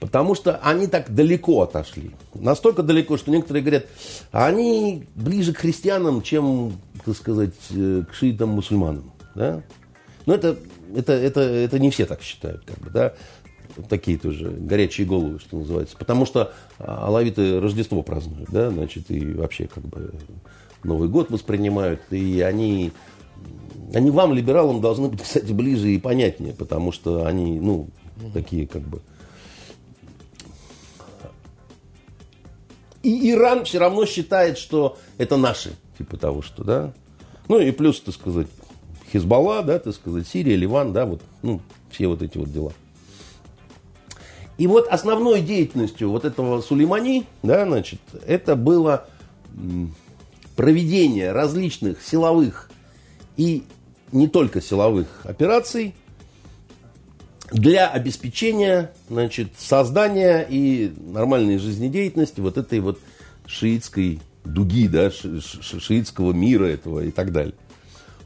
Потому 0.00 0.34
что 0.34 0.56
они 0.56 0.88
так 0.88 1.14
далеко 1.14 1.62
отошли. 1.62 2.10
Настолько 2.34 2.82
далеко, 2.82 3.16
что 3.16 3.30
некоторые 3.30 3.62
говорят, 3.62 3.86
они 4.32 5.06
ближе 5.14 5.52
к 5.52 5.58
христианам, 5.58 6.22
чем, 6.22 6.80
так 7.04 7.16
сказать, 7.16 7.54
э, 7.70 8.02
к 8.10 8.14
шиитам-мусульманам. 8.14 9.12
Да? 9.36 9.62
Но 10.26 10.34
это, 10.34 10.56
это, 10.96 11.12
это, 11.12 11.40
это 11.40 11.78
не 11.78 11.90
все 11.90 12.06
так 12.06 12.20
считают. 12.22 12.64
Как 12.64 12.78
бы, 12.80 12.90
да? 12.90 13.14
Такие 13.88 14.18
тоже 14.18 14.50
горячие 14.50 15.06
головы, 15.06 15.38
что 15.38 15.58
называется. 15.58 15.96
Потому 15.96 16.26
что 16.26 16.52
алавиты 16.78 17.60
Рождество 17.60 18.02
празднуют, 18.02 18.50
да, 18.50 18.70
значит, 18.70 19.10
и 19.10 19.32
вообще 19.32 19.66
как 19.66 19.84
бы 19.84 20.12
Новый 20.84 21.08
год 21.08 21.30
воспринимают, 21.30 22.00
и 22.10 22.40
они, 22.40 22.92
они 23.94 24.10
вам, 24.10 24.34
либералам, 24.34 24.80
должны 24.80 25.08
быть, 25.08 25.22
кстати, 25.22 25.52
ближе 25.52 25.90
и 25.90 25.98
понятнее, 25.98 26.52
потому 26.52 26.92
что 26.92 27.26
они, 27.26 27.60
ну, 27.60 27.88
такие 28.32 28.66
как 28.66 28.82
бы... 28.82 29.00
И 33.02 33.32
Иран 33.32 33.64
все 33.64 33.78
равно 33.78 34.06
считает, 34.06 34.58
что 34.58 34.96
это 35.18 35.36
наши, 35.36 35.72
типа 35.98 36.16
того, 36.16 36.40
что, 36.40 36.62
да. 36.62 36.92
Ну 37.48 37.58
и 37.58 37.72
плюс, 37.72 38.00
так 38.00 38.14
сказать, 38.14 38.46
Хизбалла, 39.12 39.62
да, 39.62 39.78
так 39.80 39.94
сказать, 39.94 40.26
Сирия, 40.26 40.54
Ливан, 40.54 40.92
да, 40.92 41.04
вот, 41.04 41.20
ну, 41.42 41.60
все 41.90 42.06
вот 42.06 42.22
эти 42.22 42.38
вот 42.38 42.52
дела. 42.52 42.72
И 44.58 44.66
вот 44.66 44.86
основной 44.88 45.40
деятельностью 45.40 46.10
вот 46.10 46.24
этого 46.24 46.60
Сулеймани, 46.60 47.26
да, 47.42 47.64
значит, 47.64 48.00
это 48.26 48.54
было 48.54 49.08
проведение 50.56 51.32
различных 51.32 52.02
силовых 52.02 52.70
и 53.36 53.64
не 54.12 54.28
только 54.28 54.60
силовых 54.60 55.24
операций 55.24 55.94
для 57.50 57.88
обеспечения 57.88 58.92
значит, 59.08 59.48
создания 59.58 60.46
и 60.48 60.92
нормальной 60.98 61.58
жизнедеятельности 61.58 62.40
вот 62.40 62.56
этой 62.58 62.80
вот 62.80 62.98
шиитской 63.46 64.20
дуги, 64.44 64.88
да, 64.88 65.10
ши 65.10 65.40
шиитского 65.40 66.32
мира 66.32 66.64
этого 66.66 67.00
и 67.00 67.10
так 67.10 67.32
далее. 67.32 67.54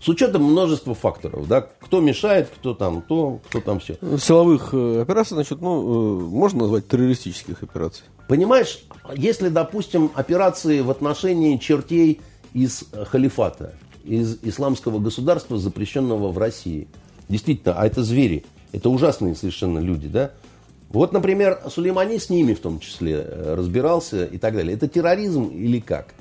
С 0.00 0.08
учетом 0.08 0.44
множества 0.44 0.94
факторов, 0.94 1.48
да, 1.48 1.62
кто 1.62 2.00
мешает, 2.00 2.48
кто 2.54 2.74
там 2.74 3.02
то, 3.02 3.40
кто 3.48 3.60
там 3.60 3.80
все. 3.80 3.96
Силовых 4.18 4.70
э, 4.72 5.00
операций, 5.02 5.34
значит, 5.34 5.60
ну, 5.60 6.20
э, 6.20 6.24
можно 6.24 6.60
назвать 6.60 6.88
террористических 6.88 7.62
операций. 7.62 8.04
Понимаешь, 8.28 8.84
если, 9.14 9.48
допустим, 9.48 10.10
операции 10.14 10.80
в 10.80 10.90
отношении 10.90 11.56
чертей 11.56 12.20
из 12.52 12.84
халифата, 13.10 13.74
из 14.04 14.38
исламского 14.42 14.98
государства, 14.98 15.58
запрещенного 15.58 16.30
в 16.30 16.38
России, 16.38 16.88
действительно, 17.28 17.74
а 17.74 17.86
это 17.86 18.02
звери, 18.02 18.44
это 18.72 18.90
ужасные 18.90 19.34
совершенно 19.34 19.78
люди, 19.78 20.08
да, 20.08 20.32
вот, 20.88 21.12
например, 21.12 21.60
Сулеймани 21.68 22.18
с 22.18 22.30
ними 22.30 22.54
в 22.54 22.60
том 22.60 22.78
числе 22.80 23.14
э, 23.26 23.54
разбирался 23.54 24.24
и 24.24 24.38
так 24.38 24.54
далее. 24.54 24.74
Это 24.74 24.88
терроризм 24.88 25.46
или 25.46 25.80
как? 25.80 26.14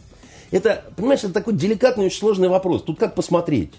Это, 0.51 0.83
понимаешь, 0.95 1.23
это 1.23 1.33
такой 1.33 1.53
деликатный, 1.53 2.05
очень 2.05 2.19
сложный 2.19 2.49
вопрос. 2.49 2.83
Тут 2.83 2.99
как 2.99 3.15
посмотреть? 3.15 3.73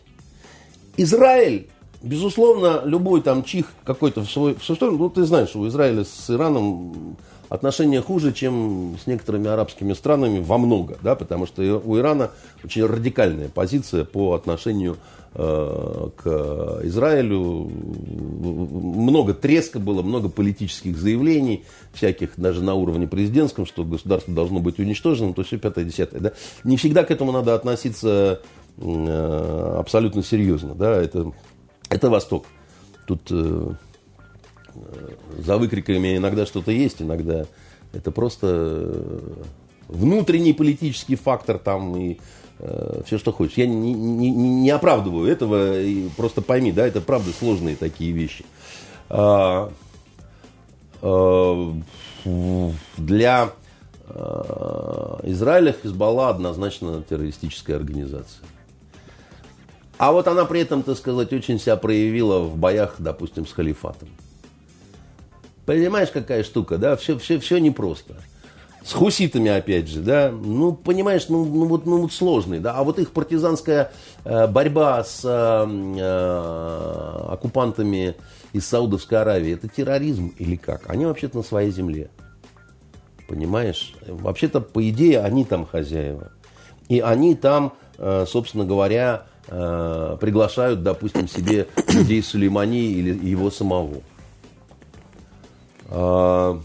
Израиль, 0.96 1.68
безусловно, 2.02 2.82
любой 2.84 3.22
там 3.22 3.44
чих 3.44 3.72
какой-то 3.84 4.22
в 4.22 4.30
свой, 4.30 4.54
в 4.54 4.64
свою 4.64 4.76
сторону, 4.76 4.98
ну, 4.98 5.10
ты 5.10 5.24
знаешь, 5.24 5.54
у 5.54 5.66
Израиля 5.68 6.04
с 6.04 6.30
Ираном 6.30 7.16
отношения 7.48 8.00
хуже, 8.00 8.32
чем 8.32 8.96
с 9.02 9.06
некоторыми 9.06 9.48
арабскими 9.48 9.92
странами 9.92 10.40
во 10.40 10.58
много, 10.58 10.98
да, 11.02 11.14
потому 11.14 11.46
что 11.46 11.62
у 11.62 11.96
Ирана 11.96 12.30
очень 12.64 12.84
радикальная 12.84 13.48
позиция 13.48 14.04
по 14.04 14.34
отношению 14.34 14.94
э, 14.94 14.96
к 15.36 16.80
Израилю. 16.84 17.70
Много 17.70 19.34
треска 19.34 19.78
было, 19.78 20.02
много 20.02 20.30
политических 20.30 20.96
заявлений, 20.96 21.64
всяких 21.92 22.30
даже 22.36 22.62
на 22.62 22.74
уровне 22.74 23.06
президентском, 23.06 23.66
что 23.66 23.84
государство 23.84 24.32
должно 24.32 24.60
быть 24.60 24.78
уничтожено, 24.78 25.34
то 25.34 25.42
все 25.42 25.58
пятое, 25.58 25.84
десятое. 25.84 26.20
Да. 26.20 26.32
Не 26.64 26.78
всегда 26.78 27.04
к 27.04 27.10
этому 27.10 27.32
надо 27.32 27.54
относиться 27.54 28.40
э, 28.78 29.76
абсолютно 29.78 30.22
серьезно. 30.22 30.74
Да, 30.74 30.96
это, 30.96 31.32
это 31.90 32.08
Восток. 32.08 32.46
Тут 33.06 33.20
э, 33.30 33.70
за 35.38 35.58
выкриками 35.58 36.16
иногда 36.16 36.46
что-то 36.46 36.70
есть, 36.70 37.02
иногда 37.02 37.44
это 37.92 38.10
просто 38.10 38.46
э, 38.50 39.42
внутренний 39.88 40.54
политический 40.54 41.16
фактор 41.16 41.58
там 41.58 41.94
и 41.96 42.14
э, 42.14 42.16
все, 43.04 43.18
что 43.18 43.32
хочешь. 43.32 43.58
Я 43.58 43.66
не, 43.66 43.92
не, 43.92 44.30
не 44.30 44.70
оправдываю 44.70 45.30
этого, 45.30 45.74
просто 46.16 46.40
пойми, 46.40 46.72
да, 46.72 46.86
это 46.86 47.00
правда 47.00 47.30
сложные 47.38 47.76
такие 47.76 48.12
вещи. 48.12 48.44
А, 49.08 49.70
а, 51.02 51.74
для 52.96 53.50
а, 54.08 55.20
Израиля 55.24 55.74
Хизбалла 55.80 56.30
однозначно 56.30 57.02
террористическая 57.08 57.76
организация. 57.76 58.44
А 59.98 60.12
вот 60.12 60.28
она 60.28 60.44
при 60.44 60.60
этом, 60.60 60.82
так 60.82 60.96
сказать, 60.96 61.32
очень 61.32 61.58
себя 61.58 61.76
проявила 61.76 62.40
в 62.40 62.56
боях, 62.56 62.96
допустим, 62.98 63.46
с 63.46 63.52
халифатом. 63.52 64.08
Понимаешь, 65.64 66.10
какая 66.10 66.44
штука, 66.44 66.78
да? 66.78 66.96
Все, 66.96 67.18
все, 67.18 67.38
все 67.40 67.58
непросто. 67.58 68.14
С 68.86 68.92
хуситами, 68.92 69.50
опять 69.50 69.88
же, 69.88 70.00
да, 70.00 70.30
ну, 70.30 70.72
понимаешь, 70.72 71.28
ну, 71.28 71.44
ну, 71.44 71.66
вот, 71.66 71.86
ну, 71.86 72.02
вот 72.02 72.12
сложный, 72.12 72.60
да, 72.60 72.74
а 72.74 72.84
вот 72.84 73.00
их 73.00 73.10
партизанская 73.10 73.90
э, 74.24 74.46
борьба 74.46 75.02
с 75.02 75.22
э, 75.24 75.98
э, 75.98 77.32
оккупантами 77.32 78.14
из 78.52 78.64
Саудовской 78.68 79.20
Аравии, 79.20 79.54
это 79.54 79.66
терроризм 79.66 80.32
или 80.38 80.54
как? 80.54 80.88
Они 80.88 81.04
вообще-то 81.04 81.38
на 81.38 81.42
своей 81.42 81.72
земле, 81.72 82.10
понимаешь? 83.26 83.92
Вообще-то, 84.06 84.60
по 84.60 84.88
идее, 84.88 85.20
они 85.20 85.44
там 85.44 85.66
хозяева. 85.66 86.30
И 86.88 87.00
они 87.00 87.34
там, 87.34 87.72
э, 87.98 88.24
собственно 88.28 88.64
говоря, 88.64 89.26
э, 89.48 90.16
приглашают, 90.20 90.84
допустим, 90.84 91.26
себе 91.26 91.66
людей 91.88 92.22
Сулеймани 92.22 92.92
или 92.92 93.28
его 93.28 93.50
самого. 93.50 93.96
А, 95.88 96.60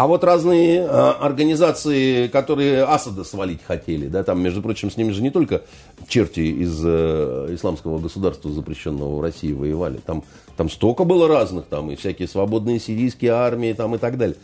а 0.00 0.06
вот 0.06 0.24
разные 0.24 0.78
э, 0.78 0.86
организации, 0.86 2.28
которые 2.28 2.84
Асада 2.84 3.22
свалить 3.22 3.62
хотели, 3.62 4.08
да, 4.08 4.24
там, 4.24 4.40
между 4.40 4.62
прочим, 4.62 4.90
с 4.90 4.96
ними 4.96 5.10
же 5.10 5.20
не 5.20 5.28
только 5.28 5.60
черти 6.08 6.40
из 6.40 6.80
э, 6.82 7.48
исламского 7.50 7.98
государства, 7.98 8.50
запрещенного 8.50 9.16
в 9.16 9.20
России, 9.20 9.52
воевали. 9.52 9.98
Там, 9.98 10.24
там 10.56 10.70
столько 10.70 11.04
было 11.04 11.28
разных, 11.28 11.66
там 11.66 11.90
и 11.90 11.96
всякие 11.96 12.28
свободные 12.28 12.80
сирийские 12.80 13.32
армии, 13.32 13.74
там 13.74 13.94
и 13.94 13.98
так 13.98 14.16
далее. 14.16 14.38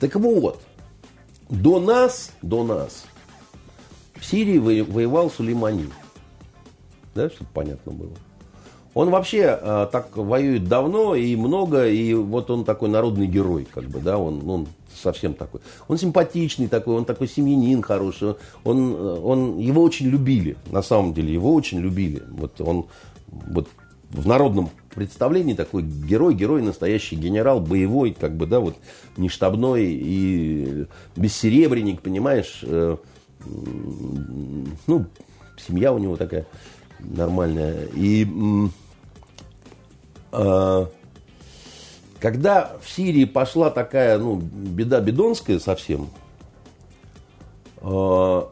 Так 0.00 0.16
вот, 0.16 0.60
до 1.50 1.78
нас, 1.78 2.32
до 2.42 2.64
нас, 2.64 3.04
в 4.16 4.24
Сирии 4.24 4.58
воевал 4.58 5.30
Сулеймани. 5.30 5.86
Да, 7.14 7.30
чтобы 7.30 7.48
понятно 7.54 7.92
было. 7.92 8.10
Он 8.92 9.10
вообще 9.10 9.56
э, 9.60 9.88
так 9.92 10.16
воюет 10.16 10.66
давно 10.66 11.14
и 11.14 11.36
много, 11.36 11.86
и 11.86 12.12
вот 12.12 12.50
он 12.50 12.64
такой 12.64 12.88
народный 12.88 13.28
герой, 13.28 13.68
как 13.72 13.84
бы, 13.84 14.00
да, 14.00 14.18
он, 14.18 14.42
он 14.50 14.66
совсем 15.00 15.34
такой. 15.34 15.60
Он 15.88 15.98
симпатичный 15.98 16.68
такой, 16.68 16.96
он 16.96 17.04
такой 17.04 17.28
семьянин 17.28 17.82
хороший, 17.82 18.34
он, 18.64 18.94
он, 18.94 19.58
его 19.58 19.82
очень 19.82 20.06
любили, 20.06 20.56
на 20.70 20.82
самом 20.82 21.14
деле, 21.14 21.32
его 21.32 21.54
очень 21.54 21.80
любили. 21.80 22.22
Вот 22.30 22.60
он, 22.60 22.86
вот 23.28 23.68
в 24.10 24.26
народном 24.26 24.70
представлении 24.94 25.54
такой 25.54 25.82
герой, 25.82 26.34
герой, 26.34 26.62
настоящий 26.62 27.16
генерал, 27.16 27.60
боевой, 27.60 28.16
как 28.18 28.36
бы, 28.36 28.46
да, 28.46 28.60
вот, 28.60 28.76
не 29.16 29.28
штабной 29.28 29.84
и 29.86 30.86
бессеребренник, 31.16 32.00
понимаешь, 32.00 32.60
э, 32.62 32.96
ну, 34.86 35.06
семья 35.66 35.92
у 35.92 35.98
него 35.98 36.16
такая 36.16 36.46
нормальная. 36.98 37.86
И 37.94 38.26
э, 40.32 40.86
когда 42.26 42.72
в 42.82 42.90
Сирии 42.90 43.24
пошла 43.24 43.70
такая, 43.70 44.18
ну, 44.18 44.34
беда 44.34 44.98
бедонская 44.98 45.60
совсем, 45.60 46.10
э, 47.82 48.42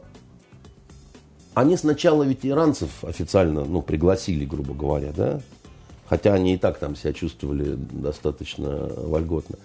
они 1.53 1.75
сначала 1.75 2.23
ведь 2.23 2.45
иранцев 2.45 3.03
официально, 3.03 3.65
ну, 3.65 3.81
пригласили, 3.81 4.45
грубо 4.45 4.73
говоря, 4.73 5.11
да, 5.11 5.41
хотя 6.07 6.33
они 6.33 6.53
и 6.53 6.57
так 6.57 6.77
там 6.79 6.95
себя 6.95 7.11
чувствовали 7.11 7.75
достаточно 7.75 8.87
вольготно. 8.95 9.57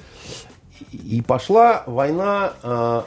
И 0.91 1.23
пошла 1.23 1.85
война 1.87 2.55
э, 2.65 3.03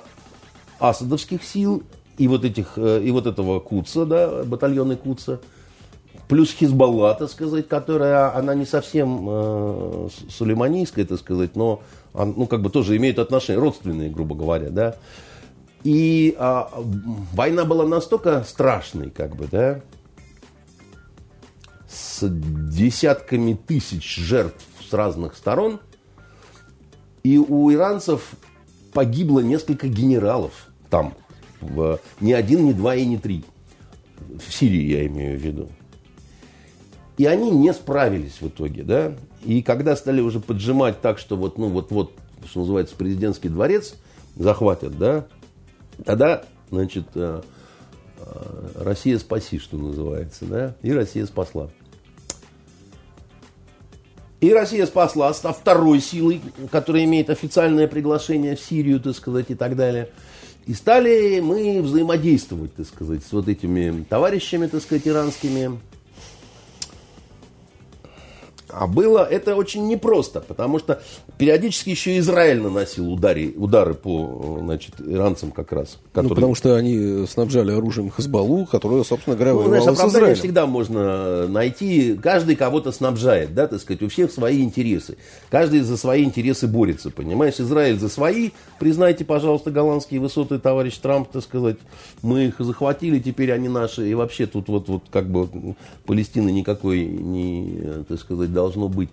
асадовских 0.80 1.44
сил 1.44 1.84
и 2.18 2.30
вот 2.30 2.46
этих, 2.46 2.78
э, 2.78 3.04
и 3.04 3.12
вот 3.12 3.28
этого 3.28 3.60
Куца, 3.60 4.06
да, 4.06 4.46
батальоны 4.46 4.96
Куца, 4.96 5.42
плюс 6.34 6.52
Хизбалла, 6.52 7.14
так 7.14 7.30
сказать, 7.30 7.68
которая, 7.68 8.36
она 8.36 8.56
не 8.56 8.66
совсем 8.66 9.28
э, 9.30 10.10
сулейманийская, 10.30 11.06
так 11.06 11.20
сказать, 11.20 11.56
но, 11.56 11.84
ну, 12.16 12.48
как 12.48 12.64
бы 12.64 12.72
тоже 12.72 12.98
имеет 12.98 13.20
отношения 13.20 13.60
родственные, 13.60 14.10
грубо 14.10 14.34
говоря, 14.34 14.72
да. 14.72 14.96
И 15.84 16.36
а, 16.40 16.72
война 17.34 17.66
была 17.66 17.86
настолько 17.86 18.44
страшной, 18.46 19.12
как 19.12 19.36
бы, 19.36 19.46
да, 19.46 19.82
с 21.88 22.28
десятками 22.28 23.54
тысяч 23.54 24.16
жертв 24.16 24.66
с 24.90 24.92
разных 24.92 25.36
сторон, 25.36 25.82
и 27.22 27.38
у 27.38 27.72
иранцев 27.72 28.32
погибло 28.92 29.42
несколько 29.42 29.88
генералов 29.88 30.70
там, 30.90 31.14
в, 31.62 32.00
ни 32.22 32.34
один, 32.34 32.66
ни 32.66 32.74
два 32.74 32.96
и 32.96 33.06
ни 33.06 33.18
три. 33.18 33.46
В 34.18 34.52
Сирии 34.52 34.82
я 34.82 35.06
имею 35.06 35.38
в 35.38 35.42
виду. 35.44 35.70
И 37.18 37.26
они 37.26 37.52
не 37.52 37.74
справились 37.74 38.42
в 38.42 38.48
итоге, 38.48 38.84
да. 38.84 39.14
И 39.44 39.62
когда 39.62 39.96
стали 39.96 40.22
уже 40.22 40.40
поджимать 40.40 41.02
так, 41.02 41.20
что 41.20 41.36
вот, 41.36 41.58
ну, 41.58 41.68
вот-вот, 41.70 42.14
что 42.48 42.62
называется, 42.62 42.96
президентский 42.96 43.50
дворец 43.50 43.96
захватят, 44.36 44.98
да, 44.98 45.26
тогда, 46.06 46.44
значит, 46.72 47.06
э, 47.14 47.42
э, 48.18 48.68
Россия 48.76 49.20
спаси, 49.20 49.60
что 49.60 49.78
называется, 49.78 50.46
да, 50.46 50.76
и 50.82 50.92
Россия 50.92 51.26
спасла. 51.26 51.70
И 54.42 54.52
Россия 54.52 54.86
спасла, 54.88 55.34
став 55.34 55.58
второй 55.58 56.02
силой, 56.02 56.42
которая 56.72 57.06
имеет 57.06 57.30
официальное 57.30 57.88
приглашение 57.88 58.56
в 58.56 58.60
Сирию, 58.60 59.00
так 59.00 59.16
сказать, 59.16 59.46
и 59.50 59.56
так 59.56 59.76
далее– 59.76 60.10
и 60.66 60.74
стали 60.74 61.42
мы 61.42 61.82
взаимодействовать, 61.82 62.74
так 62.76 62.86
сказать, 62.88 63.22
с 63.26 63.32
вот 63.34 63.50
этими 63.50 64.04
товарищами, 64.04 64.68
так 64.68 64.82
сказать, 64.82 65.08
иранскими. 65.08 65.78
А 68.76 68.88
было 68.88 69.20
это 69.20 69.56
очень 69.56 69.88
непросто, 69.88 70.40
потому 70.42 70.80
что 70.80 71.02
периодически 71.38 71.92
еще 71.92 72.18
Израиль 72.18 72.62
наносил 72.62 73.12
удары, 73.12 73.54
удары 73.56 73.94
по 73.94 74.60
значит, 74.62 74.96
иранцам 75.00 75.52
как 75.52 75.72
раз. 75.72 75.98
Ну, 75.98 76.10
которые... 76.10 76.30
Ну, 76.30 76.36
потому 76.36 76.56
что 76.56 76.76
они 76.76 77.26
снабжали 77.28 77.72
оружием 77.72 78.10
Хазбалу, 78.10 78.66
которое, 78.66 79.04
собственно 79.04 79.36
говоря, 79.36 79.54
ну, 79.54 79.64
знаешь, 79.64 79.88
оправдание 79.88 80.36
всегда 80.36 80.66
можно 80.66 81.48
найти. 81.48 82.16
Каждый 82.16 82.56
кого-то 82.56 82.92
снабжает, 82.92 83.54
да, 83.54 83.68
так 83.68 83.80
сказать, 83.80 84.02
у 84.02 84.10
всех 84.10 84.32
свои 84.32 84.64
интересы. 84.64 85.18
Каждый 85.50 85.82
за 85.82 85.98
свои 85.98 86.24
интересы 86.24 86.68
борется, 86.68 87.10
понимаешь? 87.10 87.60
Израиль 87.60 88.00
за 88.00 88.10
свои. 88.10 88.52
Признайте, 88.80 89.26
пожалуйста, 89.26 89.72
голландские 89.72 90.20
высоты, 90.20 90.60
товарищ 90.60 90.98
Трамп, 90.98 91.30
так 91.30 91.44
сказать. 91.44 91.78
Мы 92.22 92.46
их 92.46 92.56
захватили, 92.60 93.20
теперь 93.20 93.52
они 93.52 93.70
наши. 93.70 94.10
И 94.10 94.14
вообще 94.14 94.46
тут 94.46 94.68
вот, 94.68 94.88
вот 94.88 95.04
как 95.12 95.30
бы 95.30 95.76
Палестины 96.06 96.50
никакой 96.52 97.06
не, 97.06 98.04
так 98.08 98.20
сказать, 98.20 98.52
должно 98.64 98.88
быть. 98.88 99.10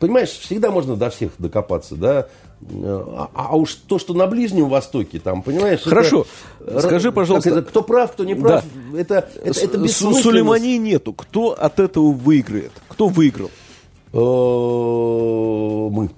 Понимаешь, 0.00 0.30
всегда 0.30 0.70
можно 0.70 0.96
до 0.96 1.10
всех 1.10 1.32
докопаться, 1.38 1.94
да. 1.94 2.26
А, 2.62 3.30
а 3.34 3.56
уж 3.56 3.74
то, 3.74 3.98
что 3.98 4.14
на 4.14 4.26
Ближнем 4.26 4.68
Востоке, 4.68 5.18
там, 5.18 5.42
понимаешь... 5.42 5.82
Хорошо, 5.82 6.26
это, 6.66 6.80
скажи, 6.80 7.12
пожалуйста... 7.12 7.50
Это, 7.50 7.62
кто 7.62 7.82
прав, 7.82 8.12
кто 8.12 8.24
не 8.24 8.34
прав, 8.34 8.64
да. 8.92 8.98
это, 8.98 9.28
это, 9.42 9.60
это 9.60 9.78
бессмысленно. 9.78 10.22
Сулеймани 10.22 10.78
нету. 10.78 11.12
Кто 11.12 11.52
от 11.52 11.80
этого 11.80 12.12
выиграет? 12.12 12.72
Кто 12.88 13.08
выиграл? 13.08 13.50
Э, 14.12 14.18
мы. 15.90 16.10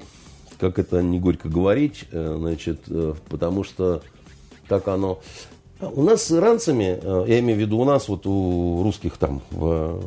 Как 0.58 0.78
это 0.78 1.02
не 1.02 1.18
горько 1.18 1.48
говорить, 1.48 2.04
э, 2.12 2.36
значит, 2.38 2.82
э, 2.88 3.14
потому 3.28 3.64
что 3.64 4.02
так 4.68 4.88
оно... 4.88 5.18
У 5.80 6.02
нас 6.02 6.22
с 6.22 6.30
иранцами, 6.30 7.00
я 7.28 7.40
имею 7.40 7.58
в 7.58 7.60
виду 7.60 7.78
у 7.80 7.84
нас, 7.84 8.08
вот 8.08 8.24
у 8.26 8.84
русских 8.84 9.16
там 9.16 9.42
в 9.50 10.00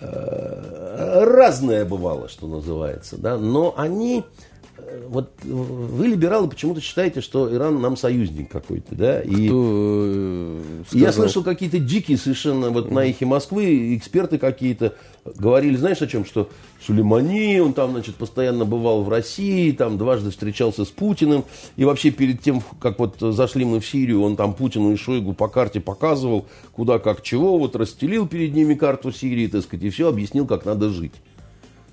разное 0.00 1.84
бывало, 1.84 2.28
что 2.28 2.46
называется, 2.46 3.16
да, 3.16 3.36
но 3.36 3.74
они 3.76 4.20
э, 4.20 4.53
вот 5.08 5.30
вы, 5.42 6.08
либералы, 6.08 6.48
почему-то 6.48 6.80
считаете, 6.80 7.20
что 7.20 7.52
Иран 7.52 7.80
нам 7.80 7.96
союзник 7.96 8.50
какой-то, 8.50 8.94
да? 8.94 9.20
И 9.20 9.48
Кто 9.48 10.84
я 10.92 11.12
слышал 11.12 11.42
какие-то 11.42 11.78
дикие 11.78 12.18
совершенно 12.18 12.70
вот 12.70 12.90
на 12.90 13.00
эхе 13.00 13.26
Москвы 13.26 13.96
эксперты 13.96 14.38
какие-то 14.38 14.94
говорили, 15.24 15.76
знаешь 15.76 16.02
о 16.02 16.06
чем, 16.06 16.24
что 16.24 16.50
Сулеймани, 16.84 17.60
он 17.60 17.72
там, 17.72 17.92
значит, 17.92 18.16
постоянно 18.16 18.64
бывал 18.64 19.02
в 19.02 19.08
России, 19.08 19.72
там 19.72 19.96
дважды 19.96 20.30
встречался 20.30 20.84
с 20.84 20.88
Путиным, 20.88 21.44
и 21.76 21.84
вообще 21.84 22.10
перед 22.10 22.42
тем, 22.42 22.62
как 22.80 22.98
вот 22.98 23.16
зашли 23.20 23.64
мы 23.64 23.80
в 23.80 23.86
Сирию, 23.86 24.22
он 24.22 24.36
там 24.36 24.54
Путину 24.54 24.92
и 24.92 24.96
Шойгу 24.96 25.32
по 25.32 25.48
карте 25.48 25.80
показывал, 25.80 26.46
куда, 26.72 26.98
как, 26.98 27.22
чего, 27.22 27.58
вот 27.58 27.76
расстелил 27.76 28.26
перед 28.26 28.54
ними 28.54 28.74
карту 28.74 29.12
Сирии, 29.12 29.46
так 29.46 29.62
сказать, 29.62 29.84
и 29.84 29.90
все 29.90 30.08
объяснил, 30.08 30.46
как 30.46 30.64
надо 30.66 30.90
жить. 30.90 31.14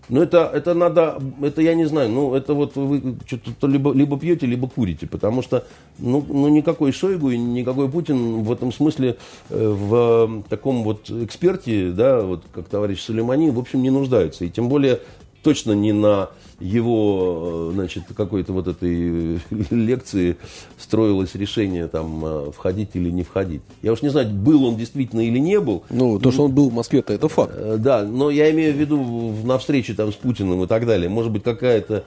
Ну, 0.10 0.22
это, 0.22 0.50
это 0.54 0.74
надо, 0.74 1.22
это 1.42 1.62
я 1.62 1.74
не 1.74 1.86
знаю, 1.86 2.10
ну, 2.10 2.34
это 2.34 2.54
вот 2.54 2.76
вы 2.76 3.16
что-то 3.26 3.68
либо, 3.68 3.94
либо 3.94 4.20
пьете, 4.20 4.46
либо 4.46 4.68
курите, 4.68 5.08
потому 5.08 5.42
что, 5.42 5.66
ну, 6.00 6.26
ну, 6.28 6.50
никакой 6.50 6.92
Шойгу 6.92 7.30
и 7.30 7.38
никакой 7.38 7.90
Путин 7.90 8.44
в 8.44 8.52
этом 8.52 8.74
смысле 8.74 9.18
э, 9.50 9.70
в 9.70 10.44
таком 10.50 10.84
вот 10.84 11.10
эксперте, 11.10 11.92
да, 11.92 12.22
вот 12.22 12.44
как 12.52 12.68
товарищ 12.68 13.00
Сулеймани, 13.02 13.52
в 13.52 13.60
общем, 13.60 13.82
не 13.82 13.90
нуждаются. 13.90 14.44
И 14.44 14.50
тем 14.50 14.70
более 14.70 15.00
точно 15.44 15.74
не 15.74 15.94
на 15.94 16.30
его, 16.62 17.70
э, 17.70 17.74
значит, 17.74 18.04
какой-то 18.16 18.54
вот 18.54 18.68
этой 18.68 19.40
лекции 19.72 20.38
строилось 20.78 21.36
решение 21.36 21.88
там 21.88 22.24
э, 22.24 22.52
входить 22.52 22.92
или 22.94 23.10
не 23.10 23.24
входить. 23.24 23.62
Я 23.82 23.92
уж 23.92 24.02
не 24.02 24.10
знаю, 24.10 24.30
был 24.30 24.66
он 24.66 24.78
действительно 24.78 25.22
или 25.22 25.40
не 25.40 25.60
был. 25.60 25.84
Ну, 25.90 26.20
то, 26.20 26.32
что 26.32 26.46
он 26.46 26.54
был 26.54 26.70
в 26.70 26.74
Москве-то, 26.74 27.14
это 27.14 27.28
факт. 27.28 27.54
Э, 27.56 27.78
да, 27.78 28.04
но 28.04 28.30
я 28.30 28.52
имею 28.52 28.74
в 28.74 28.78
виду 28.78 29.34
на 29.44 29.58
встрече 29.58 29.94
там 29.94 30.12
с 30.12 30.16
Путиным 30.16 30.64
и 30.64 30.68
так 30.68 30.86
далее. 30.86 31.10
Может 31.10 31.32
быть, 31.32 31.44
какая-то 31.44 32.06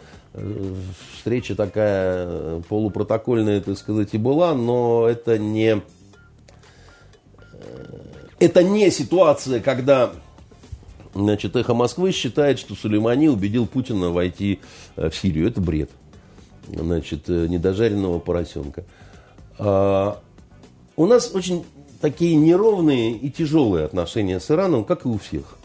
встреча 1.16 1.55
такая 1.55 2.60
полупротокольная, 2.68 3.60
так 3.60 3.78
сказать, 3.78 4.14
и 4.14 4.18
была, 4.18 4.55
но 4.55 5.06
это 5.09 5.39
не... 5.39 5.81
Это 8.40 8.64
не 8.64 8.90
ситуация, 8.90 9.60
когда 9.60 10.12
значит, 11.15 11.57
«Эхо 11.57 11.74
Москвы» 11.74 12.12
считает, 12.12 12.59
что 12.59 12.74
Сулеймани 12.74 13.28
убедил 13.28 13.66
Путина 13.66 14.11
войти 14.11 14.61
в 14.97 15.12
Сирию. 15.12 15.49
Это 15.49 15.61
бред. 15.61 15.91
Значит, 16.69 17.28
недожаренного 17.28 18.19
поросенка. 18.19 18.85
А, 19.59 20.20
у 20.97 21.07
нас 21.07 21.32
очень 21.35 21.65
такие 22.01 22.36
неровные 22.36 23.12
и 23.12 23.31
тяжелые 23.31 23.86
отношения 23.86 24.41
с 24.41 24.51
Ираном, 24.51 24.85
как 24.85 25.05
и 25.05 25.09
у 25.09 25.19
всех. 25.19 25.57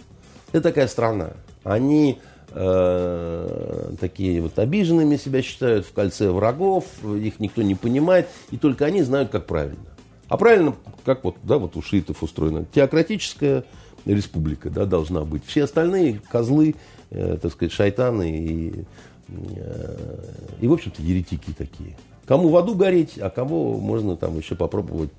Это 0.52 0.62
такая 0.62 0.88
страна. 0.88 1.32
Они 1.64 2.20
э, 2.52 3.92
такие 4.00 4.42
вот 4.42 4.58
обиженными 4.58 5.18
себя 5.18 5.42
считают, 5.42 5.86
в 5.86 5.92
кольце 5.92 6.32
врагов, 6.32 6.86
их 7.04 7.40
никто 7.40 7.62
не 7.62 7.76
понимает, 7.76 8.28
и 8.52 8.58
только 8.58 8.86
они 8.86 9.02
знают, 9.04 9.30
как 9.30 9.46
правильно. 9.46 9.86
А 10.28 10.38
правильно, 10.38 10.76
как 11.06 11.24
вот, 11.24 11.36
да, 11.44 11.58
вот 11.58 11.76
у 11.76 11.82
шиитов 11.82 12.24
устроено, 12.24 12.66
теократическая 12.74 13.66
республика 14.14 14.70
да, 14.70 14.86
должна 14.86 15.24
быть. 15.24 15.44
Все 15.46 15.64
остальные 15.64 16.22
козлы, 16.30 16.76
э, 17.10 17.38
так 17.42 17.52
сказать, 17.52 17.72
шайтаны 17.72 18.38
и, 18.38 18.86
э, 19.28 20.24
и, 20.62 20.68
в 20.68 20.74
общем-то, 20.74 21.02
еретики 21.02 21.54
такие. 21.58 21.96
Кому 22.26 22.50
в 22.50 22.58
аду 22.58 22.76
гореть, 22.76 23.18
а 23.20 23.30
кого 23.30 23.80
можно 23.80 24.16
там 24.16 24.38
еще 24.38 24.56
попробовать 24.56 25.12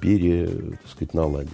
пере, 0.00 0.46
так 0.46 0.90
сказать, 0.90 1.14
наладить. 1.14 1.50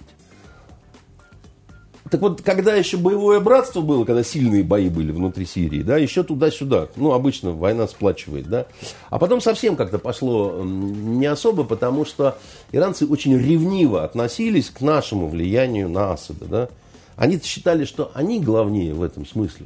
Так 2.09 2.21
вот, 2.21 2.43
когда 2.43 2.75
еще 2.75 2.97
боевое 2.97 3.39
братство 3.39 3.81
было, 3.81 4.05
когда 4.05 4.23
сильные 4.23 4.63
бои 4.63 4.89
были 4.89 5.11
внутри 5.11 5.45
Сирии, 5.45 5.81
да, 5.81 5.97
еще 5.97 6.23
туда-сюда, 6.23 6.89
ну, 6.95 7.13
обычно 7.13 7.51
война 7.51 7.87
сплачивает, 7.87 8.47
да, 8.47 8.67
а 9.09 9.17
потом 9.17 9.41
совсем 9.41 9.75
как-то 9.75 9.97
пошло 9.97 10.61
не 10.63 11.25
особо, 11.25 11.63
потому 11.63 12.05
что 12.05 12.37
иранцы 12.71 13.07
очень 13.07 13.35
ревниво 13.35 14.03
относились 14.03 14.69
к 14.69 14.81
нашему 14.81 15.27
влиянию 15.27 15.89
на 15.89 16.13
Асада, 16.13 16.45
да. 16.45 16.69
Они 17.15 17.41
считали, 17.41 17.85
что 17.85 18.11
они 18.13 18.39
главнее 18.39 18.93
в 18.93 19.01
этом 19.01 19.25
смысле. 19.25 19.65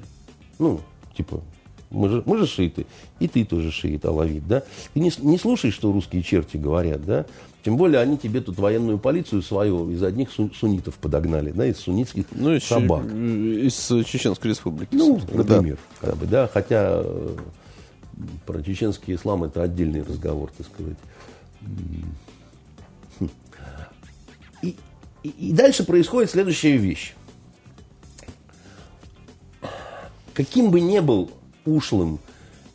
Ну, 0.60 0.80
типа, 1.18 1.42
мы 1.90 2.08
же, 2.08 2.24
мы 2.26 2.38
же 2.38 2.48
шииты, 2.48 2.86
и 3.20 3.28
ты 3.28 3.44
тоже 3.44 3.72
шиит, 3.72 4.06
алавит, 4.06 4.48
да? 4.48 4.64
Ты 4.94 5.00
не, 5.00 5.12
не 5.20 5.38
слушай, 5.38 5.72
что 5.72 5.92
русские 5.92 6.24
черти 6.24 6.58
говорят, 6.58 7.04
да? 7.04 7.26
Тем 7.64 7.76
более 7.76 8.00
они 8.00 8.18
тебе 8.18 8.40
тут 8.40 8.58
военную 8.58 8.98
полицию 9.00 9.42
свою 9.42 9.90
из 9.92 10.02
одних 10.02 10.30
суннитов 10.32 10.96
подогнали, 10.96 11.52
да, 11.52 11.66
из 11.66 11.78
суннитских 11.78 12.26
ну, 12.32 12.54
из 12.54 12.64
собак. 12.64 13.06
Из 13.06 13.88
Чеченской 14.06 14.52
республики. 14.52 14.96
Ну, 14.96 15.20
например. 15.34 15.78
Да. 16.02 16.08
Как 16.08 16.18
бы, 16.18 16.26
да, 16.26 16.48
хотя 16.48 17.02
э, 17.04 17.38
про 18.46 18.62
чеченский 18.62 19.16
ислам 19.16 19.44
это 19.44 19.62
отдельный 19.62 20.04
разговор, 20.04 20.52
так 20.58 20.68
сказать. 20.68 20.98
Хм. 23.20 23.30
И, 24.62 24.76
и, 25.24 25.30
и 25.30 25.52
дальше 25.52 25.84
происходит 25.84 26.32
следующая 26.32 26.78
вещь. 26.78 27.14
Каким 30.34 30.72
бы 30.72 30.80
ни 30.80 31.00
был 31.00 31.30
ушлым 31.66 32.20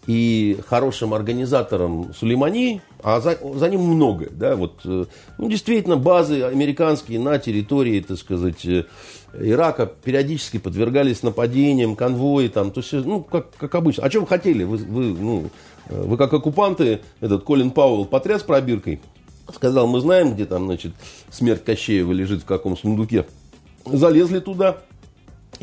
и 0.06 0.59
хорошим 0.66 1.14
организатором 1.14 2.12
Сулеймани, 2.14 2.81
а 3.02 3.20
за, 3.20 3.39
за 3.55 3.68
ним 3.68 3.82
много, 3.82 4.28
да, 4.31 4.56
вот, 4.56 4.81
э, 4.85 5.06
ну, 5.39 5.48
действительно, 5.48 5.97
базы 5.97 6.43
американские 6.43 7.20
на 7.20 7.39
территории, 7.39 8.01
так 8.01 8.18
сказать, 8.18 8.64
э, 8.66 8.85
Ирака 9.39 9.86
периодически 9.86 10.59
подвергались 10.59 11.22
нападениям, 11.22 11.97
конвои, 11.97 12.48
там, 12.48 12.70
то 12.70 12.81
есть, 12.81 12.93
ну, 12.93 13.22
как, 13.22 13.51
как 13.56 13.74
обычно. 13.74 14.05
А 14.05 14.10
что 14.10 14.20
вы 14.20 14.26
хотели? 14.26 14.64
Вы, 14.64 14.76
вы, 14.76 15.05
ну, 15.14 15.51
э, 15.89 16.02
вы 16.02 16.16
как 16.16 16.32
оккупанты, 16.32 17.01
этот 17.20 17.44
Колин 17.44 17.70
Пауэлл 17.70 18.05
потряс 18.05 18.43
пробиркой, 18.43 19.01
сказал, 19.52 19.86
мы 19.86 20.01
знаем, 20.01 20.35
где 20.35 20.44
там, 20.44 20.66
значит, 20.66 20.93
смерть 21.31 21.64
Кощеева 21.64 22.12
лежит 22.12 22.43
в 22.43 22.47
каком 22.47 22.76
сундуке. 22.76 23.26
Залезли 23.86 24.40
туда, 24.40 24.78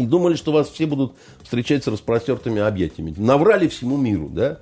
и 0.01 0.05
думали, 0.05 0.35
что 0.35 0.51
вас 0.51 0.69
все 0.69 0.85
будут 0.85 1.13
встречать 1.43 1.83
с 1.83 1.87
распростертыми 1.87 2.61
объятиями. 2.61 3.13
Наврали 3.17 3.67
всему 3.67 3.97
миру, 3.97 4.29
да? 4.29 4.59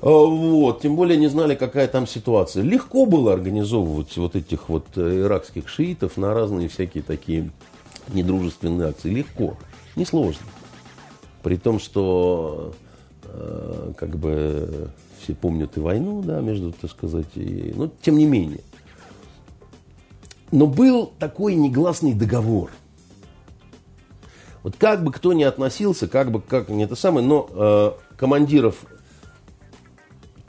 А, 0.00 0.08
вот, 0.08 0.80
тем 0.80 0.96
более 0.96 1.16
не 1.16 1.28
знали, 1.28 1.54
какая 1.54 1.88
там 1.88 2.06
ситуация. 2.06 2.62
Легко 2.62 3.06
было 3.06 3.32
организовывать 3.32 4.16
вот 4.16 4.36
этих 4.36 4.68
вот 4.68 4.86
э, 4.96 5.20
иракских 5.20 5.68
шиитов 5.68 6.16
на 6.16 6.34
разные 6.34 6.68
всякие 6.68 7.02
такие 7.02 7.50
недружественные 8.08 8.88
акции. 8.88 9.10
Легко, 9.10 9.56
несложно. 9.96 10.46
При 11.42 11.56
том, 11.56 11.78
что 11.78 12.74
э, 13.24 13.92
как 13.96 14.16
бы 14.16 14.90
все 15.22 15.34
помнят 15.34 15.76
и 15.76 15.80
войну, 15.80 16.22
да, 16.22 16.40
между, 16.40 16.72
так 16.72 16.90
сказать, 16.90 17.28
и, 17.36 17.72
но 17.76 17.90
тем 18.02 18.18
не 18.18 18.26
менее. 18.26 18.60
Но 20.50 20.66
был 20.66 21.12
такой 21.18 21.54
негласный 21.54 22.12
договор– 22.12 22.70
вот 24.62 24.76
как 24.76 25.02
бы 25.02 25.12
кто 25.12 25.32
ни 25.32 25.42
относился, 25.42 26.06
как 26.08 26.30
бы 26.30 26.40
как 26.40 26.68
не 26.68 26.84
это 26.84 26.94
самое, 26.96 27.26
но 27.26 27.48
э, 27.50 28.16
командиров 28.16 28.86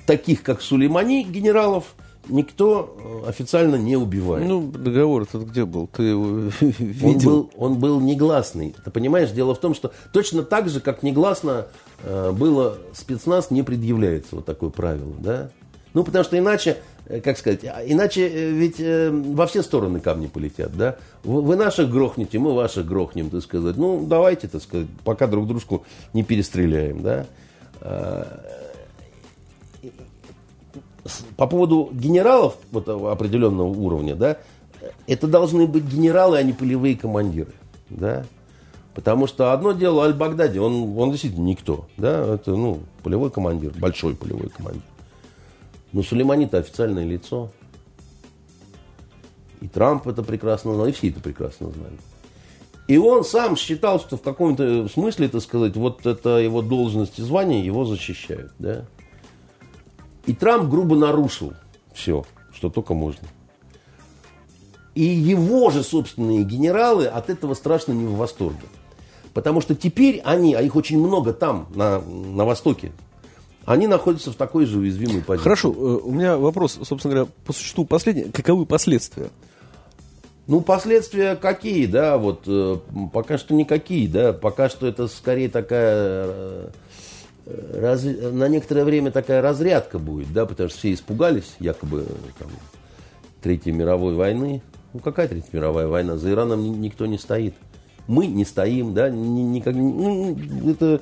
таких, 0.05 0.43
как 0.43 0.61
Сулеймани, 0.61 1.23
генералов, 1.23 1.95
никто 2.27 3.23
э, 3.25 3.29
официально 3.29 3.75
не 3.75 3.95
убивает. 3.95 4.47
Ну, 4.47 4.67
договор 4.71 5.23
этот 5.23 5.43
где 5.47 5.65
был? 5.65 5.87
Ты 5.87 6.03
его 6.03 6.25
видел? 6.59 7.09
Он 7.09 7.17
был, 7.17 7.51
он 7.57 7.79
был 7.79 7.99
негласный. 7.99 8.75
Ты 8.83 8.91
понимаешь, 8.91 9.31
дело 9.31 9.55
в 9.55 9.59
том, 9.59 9.73
что 9.73 9.91
точно 10.11 10.43
так 10.43 10.69
же, 10.69 10.79
как 10.79 11.03
негласно 11.03 11.67
э, 12.03 12.31
было 12.31 12.77
спецназ, 12.93 13.51
не 13.51 13.63
предъявляется 13.63 14.35
вот 14.35 14.45
такое 14.45 14.69
правило, 14.69 15.13
да? 15.19 15.49
Ну, 15.93 16.03
потому 16.03 16.23
что 16.23 16.37
иначе 16.37 16.77
как 17.23 17.37
сказать, 17.37 17.65
а 17.65 17.83
иначе 17.85 18.27
э, 18.27 18.51
ведь 18.51 18.79
э, 18.79 19.09
во 19.11 19.45
все 19.45 19.61
стороны 19.61 19.99
камни 19.99 20.27
полетят, 20.27 20.75
да? 20.75 20.97
Вы 21.23 21.55
наших 21.55 21.89
грохнете, 21.89 22.39
мы 22.39 22.53
ваших 22.53 22.85
грохнем, 22.85 23.29
так 23.29 23.41
сказать. 23.41 23.75
Ну, 23.75 24.05
давайте, 24.05 24.47
так 24.47 24.61
сказать, 24.61 24.87
пока 25.03 25.27
друг 25.27 25.47
дружку 25.47 25.83
не 26.13 26.23
перестреляем, 26.23 27.01
да? 27.01 27.25
А, 27.81 28.41
по 31.35 31.47
поводу 31.47 31.89
генералов 31.91 32.57
вот 32.71 32.87
определенного 32.87 33.67
уровня, 33.67 34.15
да, 34.15 34.37
это 35.05 35.27
должны 35.27 35.67
быть 35.67 35.83
генералы, 35.83 36.37
а 36.37 36.43
не 36.43 36.53
полевые 36.53 36.95
командиры, 36.95 37.51
да? 37.89 38.25
Потому 38.93 39.27
что 39.27 39.51
одно 39.51 39.73
дело 39.73 40.05
Аль-Багдади, 40.05 40.59
он, 40.59 40.97
он 40.97 41.11
действительно 41.11 41.43
никто, 41.43 41.87
да, 41.97 42.35
это, 42.35 42.51
ну, 42.51 42.79
полевой 43.01 43.31
командир, 43.31 43.73
большой 43.77 44.15
полевой 44.15 44.49
командир. 44.49 44.83
Но 45.93 46.01
Сулеймани-то 46.01 46.57
официальное 46.57 47.05
лицо. 47.05 47.51
И 49.61 49.67
Трамп 49.67 50.07
это 50.07 50.23
прекрасно 50.23 50.73
знал, 50.73 50.87
и 50.87 50.91
все 50.91 51.09
это 51.09 51.21
прекрасно 51.21 51.69
знали. 51.69 51.97
И 52.87 52.97
он 52.97 53.23
сам 53.23 53.55
считал, 53.55 53.99
что 53.99 54.17
в 54.17 54.21
каком-то 54.21 54.89
смысле, 54.89 55.29
так 55.29 55.41
сказать, 55.41 55.77
вот 55.77 56.05
это 56.05 56.37
его 56.39 56.61
должность 56.61 57.17
и 57.17 57.21
звание 57.21 57.65
его 57.65 57.85
защищают. 57.85 58.51
Да? 58.59 58.85
И 60.25 60.33
Трамп 60.33 60.69
грубо 60.69 60.97
нарушил 60.97 61.53
все, 61.93 62.25
что 62.51 62.69
только 62.69 62.93
можно. 62.93 63.27
И 64.95 65.03
его 65.03 65.69
же 65.69 65.81
собственные 65.81 66.43
генералы 66.43 67.05
от 67.05 67.29
этого 67.29 67.53
страшно 67.53 67.93
не 67.93 68.05
в 68.05 68.17
восторге. 68.17 68.67
Потому 69.33 69.61
что 69.61 69.75
теперь 69.75 70.21
они, 70.23 70.53
а 70.53 70.61
их 70.61 70.75
очень 70.75 70.99
много 70.99 71.33
там, 71.33 71.67
на, 71.73 71.99
на 71.99 72.45
Востоке, 72.45 72.91
они 73.65 73.87
находятся 73.87 74.31
в 74.31 74.35
такой 74.35 74.65
же 74.65 74.79
уязвимой 74.79 75.21
позиции. 75.21 75.43
Хорошо, 75.43 75.71
э, 75.71 75.99
у 76.03 76.11
меня 76.11 76.37
вопрос, 76.37 76.79
собственно 76.83 77.13
говоря, 77.13 77.31
по 77.45 77.53
существу 77.53 77.85
последний. 77.85 78.25
Каковы 78.25 78.65
последствия? 78.65 79.29
Ну, 80.45 80.59
последствия 80.59 81.37
какие, 81.37 81.85
да, 81.85 82.17
вот 82.17 82.43
э, 82.47 82.77
пока 83.13 83.37
что 83.37 83.53
никакие, 83.53 84.09
да, 84.09 84.33
пока 84.33 84.67
что 84.67 84.85
это 84.85 85.07
скорее 85.07 85.47
такая, 85.47 86.25
э, 86.27 86.69
раз, 87.79 88.03
на 88.03 88.49
некоторое 88.49 88.83
время 88.83 89.11
такая 89.11 89.41
разрядка 89.41 89.99
будет, 89.99 90.33
да, 90.33 90.45
потому 90.45 90.67
что 90.67 90.79
все 90.79 90.93
испугались, 90.93 91.55
якобы, 91.59 92.05
там, 92.37 92.49
Третьей 93.41 93.71
мировой 93.71 94.15
войны. 94.15 94.61
Ну, 94.93 94.99
какая 94.99 95.29
Третья 95.29 95.49
мировая 95.53 95.87
война? 95.87 96.17
За 96.17 96.29
Ираном 96.29 96.81
никто 96.81 97.05
не 97.05 97.17
стоит. 97.17 97.55
Мы 98.07 98.27
не 98.27 98.43
стоим, 98.43 98.93
да, 98.93 99.09
никак, 99.09 99.75
ну, 99.75 100.37
это 100.69 101.01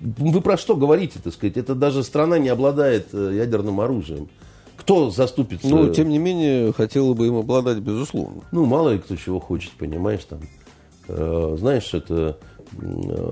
вы 0.00 0.40
про 0.40 0.56
что 0.56 0.76
говорите, 0.76 1.18
так 1.22 1.32
сказать? 1.32 1.56
Это 1.56 1.74
даже 1.74 2.02
страна 2.02 2.38
не 2.38 2.48
обладает 2.48 3.08
э, 3.12 3.32
ядерным 3.34 3.80
оружием. 3.80 4.28
Кто 4.76 5.10
заступится? 5.10 5.66
Ну, 5.68 5.92
тем 5.92 6.08
не 6.08 6.18
менее, 6.18 6.72
хотела 6.72 7.14
бы 7.14 7.26
им 7.26 7.36
обладать, 7.36 7.78
безусловно. 7.78 8.42
Ну, 8.52 8.66
мало 8.66 8.90
ли 8.90 8.98
кто 8.98 9.16
чего 9.16 9.40
хочет, 9.40 9.72
понимаешь, 9.72 10.24
там. 10.24 10.40
Э, 11.08 11.56
знаешь, 11.58 11.92
это... 11.94 12.38
Э, 12.80 13.26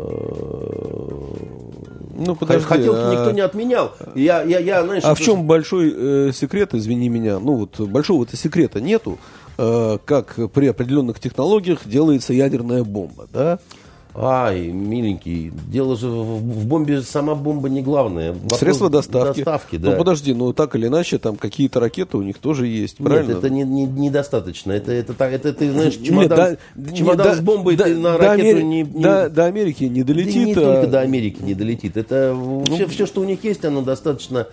ну, 2.16 2.36
подожди, 2.36 2.64
Хотелки 2.64 3.00
а... 3.00 3.12
никто 3.12 3.30
не 3.32 3.40
отменял. 3.40 3.92
Я, 4.14 4.42
я, 4.42 4.58
я, 4.58 4.84
знаешь, 4.84 5.02
а 5.04 5.14
в 5.14 5.20
чем 5.20 5.44
большой 5.44 5.92
э, 5.94 6.32
секрет, 6.32 6.74
извини 6.74 7.08
меня? 7.08 7.38
Ну, 7.38 7.56
вот 7.56 7.78
большого-то 7.80 8.36
секрета 8.36 8.80
нету, 8.80 9.18
э, 9.58 9.98
как 10.04 10.38
при 10.52 10.68
определенных 10.68 11.20
технологиях 11.20 11.80
делается 11.86 12.32
ядерная 12.32 12.84
бомба, 12.84 13.26
да? 13.32 13.58
Ай, 14.16 14.68
миленький, 14.68 15.50
дело 15.68 15.96
же 15.96 16.06
в, 16.08 16.36
в 16.38 16.66
бомбе, 16.66 17.02
сама 17.02 17.34
бомба 17.34 17.68
не 17.68 17.82
главное. 17.82 18.32
Вопрос 18.32 18.60
Средства 18.60 18.88
доставки. 18.88 19.38
доставки 19.38 19.76
да. 19.76 19.90
Ну 19.90 19.96
подожди, 19.96 20.32
ну 20.32 20.52
так 20.52 20.76
или 20.76 20.86
иначе, 20.86 21.18
там 21.18 21.34
какие-то 21.34 21.80
ракеты 21.80 22.16
у 22.16 22.22
них 22.22 22.38
тоже 22.38 22.68
есть, 22.68 22.98
правильно? 22.98 23.30
Нет, 23.30 23.38
это 23.38 23.50
не, 23.50 23.64
не, 23.64 23.86
недостаточно. 23.86 24.70
Это, 24.70 24.92
это, 24.92 25.14
так, 25.14 25.32
это 25.32 25.52
ты 25.52 25.68
знаешь, 25.72 25.96
Нет, 25.96 26.06
чемодан, 26.06 26.56
до- 26.76 26.96
чемодан 26.96 27.26
нет, 27.26 27.36
с 27.38 27.40
бомбой 27.40 27.74
до- 27.74 27.84
ты 27.84 27.96
на 27.96 28.12
до 28.12 28.18
ракету 28.18 28.58
Амери- 28.58 28.62
не, 28.62 28.82
не- 28.82 29.02
До, 29.02 29.28
до 29.28 29.44
Америки 29.46 29.84
не 29.84 30.02
Да 30.04 30.06
долетит. 30.14 30.46
не 30.46 30.52
а- 30.52 30.54
только 30.54 30.86
до 30.86 31.00
Америки 31.00 31.38
не 31.42 31.54
долетит. 31.54 31.96
Это 31.96 32.36
все, 32.68 32.82
Ну, 32.84 32.88
все, 32.88 33.06
что 33.06 33.20
у 33.20 33.24
них 33.24 33.42
есть, 33.42 33.64
оно 33.64 33.82
достаточно 33.82 34.46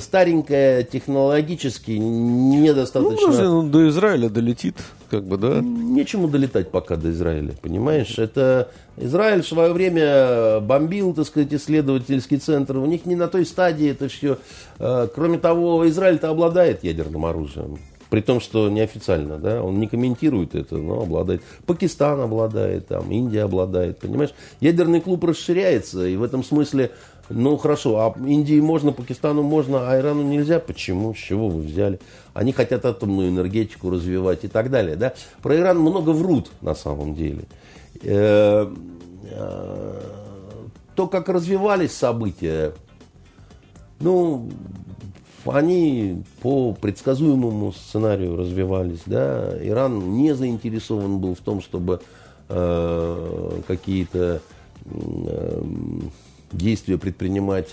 старенькое, 0.00 0.84
технологически, 0.84 1.92
Ну, 2.00 2.60
недостаточно. 2.62 3.26
подожди, 3.26 3.42
ну, 3.42 3.62
до 3.68 3.88
Израиля 3.90 4.28
долетит, 4.30 4.76
как 5.10 5.24
бы, 5.24 5.36
да? 5.36 5.60
Нечему 5.60 6.28
долетать 6.28 6.70
пока 6.70 6.96
до 6.96 7.10
Израиля, 7.10 7.54
понимаешь? 7.60 8.18
Это 8.18 8.70
Израиль 8.96 9.42
в 9.42 9.48
свое 9.48 9.72
время 9.72 10.60
бомбил, 10.60 11.12
так 11.12 11.26
сказать, 11.26 11.52
исследовательский 11.52 12.38
центр. 12.38 12.76
У 12.76 12.86
них 12.86 13.06
не 13.06 13.16
на 13.16 13.26
той 13.28 13.44
стадии 13.44 13.90
это 13.90 14.08
все. 14.08 14.38
Э, 14.78 15.08
Кроме 15.12 15.38
того, 15.38 15.88
Израиль-то 15.88 16.30
обладает 16.30 16.84
ядерным 16.84 17.26
оружием. 17.26 17.78
При 18.08 18.22
том, 18.22 18.40
что 18.40 18.68
неофициально, 18.68 19.38
да, 19.38 19.62
он 19.62 19.78
не 19.78 19.86
комментирует 19.86 20.56
это, 20.56 20.76
но 20.76 21.02
обладает. 21.02 21.42
Пакистан 21.66 22.20
обладает, 22.20 22.88
там, 22.88 23.10
Индия 23.12 23.42
обладает, 23.42 24.00
понимаешь? 24.00 24.34
Ядерный 24.60 25.00
клуб 25.00 25.22
расширяется, 25.22 26.04
и 26.06 26.16
в 26.16 26.24
этом 26.24 26.42
смысле, 26.42 26.90
ну 27.28 27.56
хорошо, 27.56 27.98
а 28.00 28.14
Индии 28.26 28.58
можно, 28.60 28.90
Пакистану 28.90 29.44
можно, 29.44 29.88
а 29.88 29.96
Ирану 29.96 30.24
нельзя? 30.24 30.58
Почему? 30.58 31.14
С 31.14 31.18
чего 31.18 31.48
вы 31.48 31.62
взяли? 31.62 32.00
Они 32.34 32.52
хотят 32.52 32.84
атомную 32.84 33.28
энергетику 33.28 33.90
развивать 33.90 34.44
и 34.44 34.48
так 34.48 34.70
далее, 34.70 34.96
да? 34.96 35.14
Про 35.42 35.56
Иран 35.56 35.78
много 35.78 36.10
врут 36.10 36.50
на 36.60 36.74
самом 36.74 37.14
деле. 37.14 37.44
Э, 38.02 38.72
э, 39.30 40.00
То, 40.94 41.06
как 41.08 41.28
развивались 41.28 41.92
события, 41.92 42.72
ну, 43.98 44.48
они 45.44 46.22
по 46.40 46.72
предсказуемому 46.72 47.72
сценарию 47.72 48.36
развивались, 48.36 49.02
да. 49.06 49.56
Иран 49.60 50.14
не 50.16 50.34
заинтересован 50.34 51.18
был 51.18 51.34
в 51.34 51.40
том, 51.40 51.60
чтобы 51.60 52.00
э, 52.48 53.60
какие-то 53.66 54.40
действия 56.52 56.98
предпринимать 56.98 57.68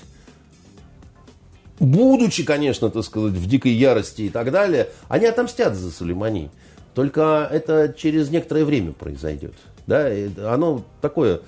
будучи, 1.79 2.43
конечно, 2.43 2.89
так 2.89 3.03
сказать, 3.03 3.33
в 3.33 3.47
дикой 3.47 3.73
ярости 3.73 4.23
и 4.23 4.29
так 4.29 4.51
далее, 4.51 4.89
они 5.07 5.25
отомстят 5.25 5.75
за 5.75 5.91
Сулеймани. 5.91 6.49
Только 6.93 7.47
это 7.51 7.93
через 7.95 8.29
некоторое 8.29 8.65
время 8.65 8.91
произойдет. 8.91 9.53
Да, 9.85 10.11
и 10.13 10.29
оно 10.39 10.83
такое, 10.99 11.41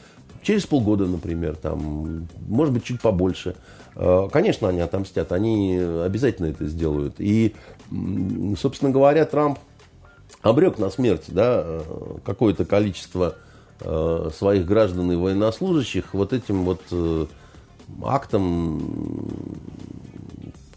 через 0.44 0.66
полгода, 0.66 1.06
например, 1.06 1.56
там, 1.56 2.28
может 2.48 2.74
быть, 2.74 2.84
чуть 2.84 3.02
побольше. 3.02 3.56
Э, 3.96 4.30
Конечно, 4.32 4.70
они 4.70 4.80
отомстят, 4.80 5.32
они 5.32 5.78
обязательно 5.78 6.48
это 6.48 6.68
сделают. 6.68 7.16
И, 7.18 7.56
собственно 8.58 8.92
говоря, 8.92 9.26
Трамп 9.26 9.60
обрек 10.42 10.78
на 10.78 10.90
смерть 10.90 11.26
да, 11.28 11.64
э, 11.66 11.82
какое-то 12.24 12.64
количество 12.66 13.36
э, 13.82 14.30
своих 14.38 14.66
граждан 14.66 15.12
и 15.12 15.16
военнослужащих 15.16 16.14
вот 16.14 16.32
этим 16.32 16.64
вот 16.64 16.82
актом, 18.04 19.58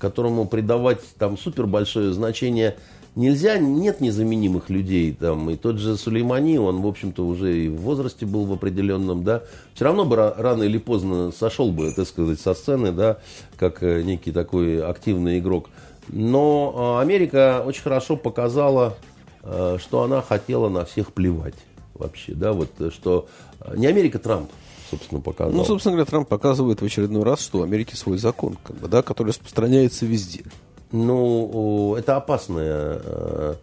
которому 0.02 0.46
придавать 0.46 0.98
там 1.16 1.38
супер 1.38 1.68
большое 1.68 2.12
значение 2.12 2.74
нельзя, 3.14 3.56
нет 3.58 4.00
незаменимых 4.00 4.68
людей 4.68 5.12
там, 5.12 5.48
и 5.48 5.56
тот 5.56 5.78
же 5.78 5.96
Сулеймани, 5.96 6.58
он, 6.58 6.82
в 6.82 6.86
общем-то, 6.88 7.24
уже 7.24 7.56
и 7.56 7.68
в 7.68 7.76
возрасте 7.82 8.26
был 8.26 8.44
в 8.44 8.52
определенном, 8.52 9.22
да, 9.22 9.42
все 9.74 9.84
равно 9.84 10.04
бы 10.04 10.16
ра- 10.16 10.34
рано 10.36 10.64
или 10.64 10.78
поздно 10.78 11.30
сошел 11.30 11.70
бы, 11.70 11.92
так 11.92 12.08
сказать, 12.08 12.40
со 12.40 12.52
сцены, 12.54 12.90
да, 12.90 13.18
как 13.56 13.84
э, 13.84 14.02
некий 14.02 14.32
такой 14.32 14.82
активный 14.82 15.38
игрок. 15.38 15.70
Но 16.08 16.96
э, 16.98 17.02
Америка 17.02 17.62
очень 17.64 17.82
хорошо 17.82 18.16
показала, 18.16 18.96
э, 19.44 19.78
что 19.80 20.02
она 20.02 20.20
хотела 20.20 20.68
на 20.68 20.84
всех 20.84 21.12
плевать 21.12 21.54
вообще, 21.94 22.32
да, 22.34 22.52
вот, 22.52 22.70
что 22.92 23.28
не 23.76 23.86
Америка, 23.86 24.18
Трамп, 24.18 24.50
собственно, 24.92 25.20
показал. 25.20 25.52
Ну, 25.52 25.64
собственно 25.64 25.94
говоря, 25.96 26.10
Трамп 26.10 26.28
показывает 26.28 26.82
в 26.82 26.84
очередной 26.84 27.22
раз, 27.22 27.40
что 27.40 27.60
у 27.60 27.62
Америки 27.62 27.94
свой 27.94 28.18
закон, 28.18 28.58
как 28.62 28.76
бы, 28.76 28.88
да, 28.88 29.02
который 29.02 29.28
распространяется 29.28 30.04
везде. 30.04 30.44
Ну, 30.92 31.96
это 31.98 32.16
опасная 32.16 33.00
э, 33.02 33.54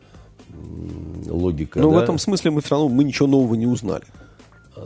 логика. 1.27 1.80
Но 1.80 1.91
да? 1.91 1.97
в 1.97 1.99
этом 1.99 2.18
смысле 2.18 2.51
мы 2.51 2.61
все 2.61 2.72
равно 2.72 2.89
мы 2.89 3.03
ничего 3.03 3.27
нового 3.27 3.53
не 3.56 3.68
узнали. 3.68 4.06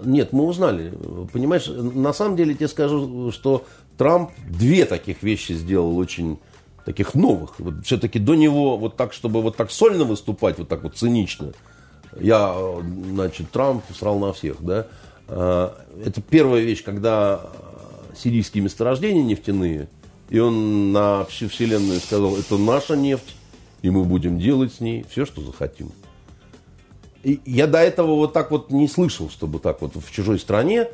Нет, 0.03 0.34
мы 0.34 0.45
узнали. 0.45 0.94
Понимаешь, 1.32 1.68
на 1.68 2.14
самом 2.14 2.36
деле 2.36 2.53
тебе 2.53 2.68
скажу, 2.68 3.32
что 3.32 3.65
Трамп 3.98 4.32
две 4.49 4.86
таких 4.86 5.24
вещи 5.24 5.53
сделал 5.53 5.98
очень 5.98 6.40
таких 6.86 7.15
новых. 7.15 7.60
Вот 7.60 7.86
все-таки 7.86 8.20
до 8.20 8.36
него 8.36 8.78
вот 8.78 8.98
так, 8.98 9.14
чтобы 9.14 9.41
вот 9.41 9.56
так 9.56 9.72
сольно 9.72 10.03
выступать, 10.03 10.57
вот 10.57 10.68
так 10.68 10.84
вот 10.84 10.98
цинично. 10.98 11.53
Я, 12.20 12.53
э, 12.53 12.82
значит, 13.11 13.52
Трамп 13.52 13.84
срал 13.98 14.20
на 14.20 14.34
всех, 14.34 14.57
да. 14.60 14.88
Э, 15.34 15.69
Это 16.05 16.22
первая 16.22 16.61
вещь, 16.61 16.84
когда 16.84 17.41
э, 17.41 18.15
сирийские 18.15 18.64
месторождения 18.64 19.23
нефтяные, 19.23 19.88
и 20.30 20.39
он 20.39 20.91
на 20.91 21.26
всю 21.26 21.49
вселенную 21.49 21.99
сказал, 21.99 22.38
это 22.38 22.57
наша 22.57 22.95
нефть, 22.95 23.35
и 23.81 23.89
мы 23.89 24.03
будем 24.03 24.39
делать 24.39 24.73
с 24.73 24.80
ней 24.80 25.05
все, 25.10 25.26
что 25.26 25.41
захотим. 25.41 25.91
И 27.23 27.39
я 27.45 27.68
до 27.68 27.80
этого 27.80 28.15
вот 28.15 28.34
так 28.34 28.51
вот 28.51 28.69
не 28.69 28.88
слышал, 28.88 29.30
чтобы 29.30 29.60
так 29.60 29.81
вот 29.81 29.95
в 29.95 30.11
чужой 30.11 30.39
стране 30.39 30.88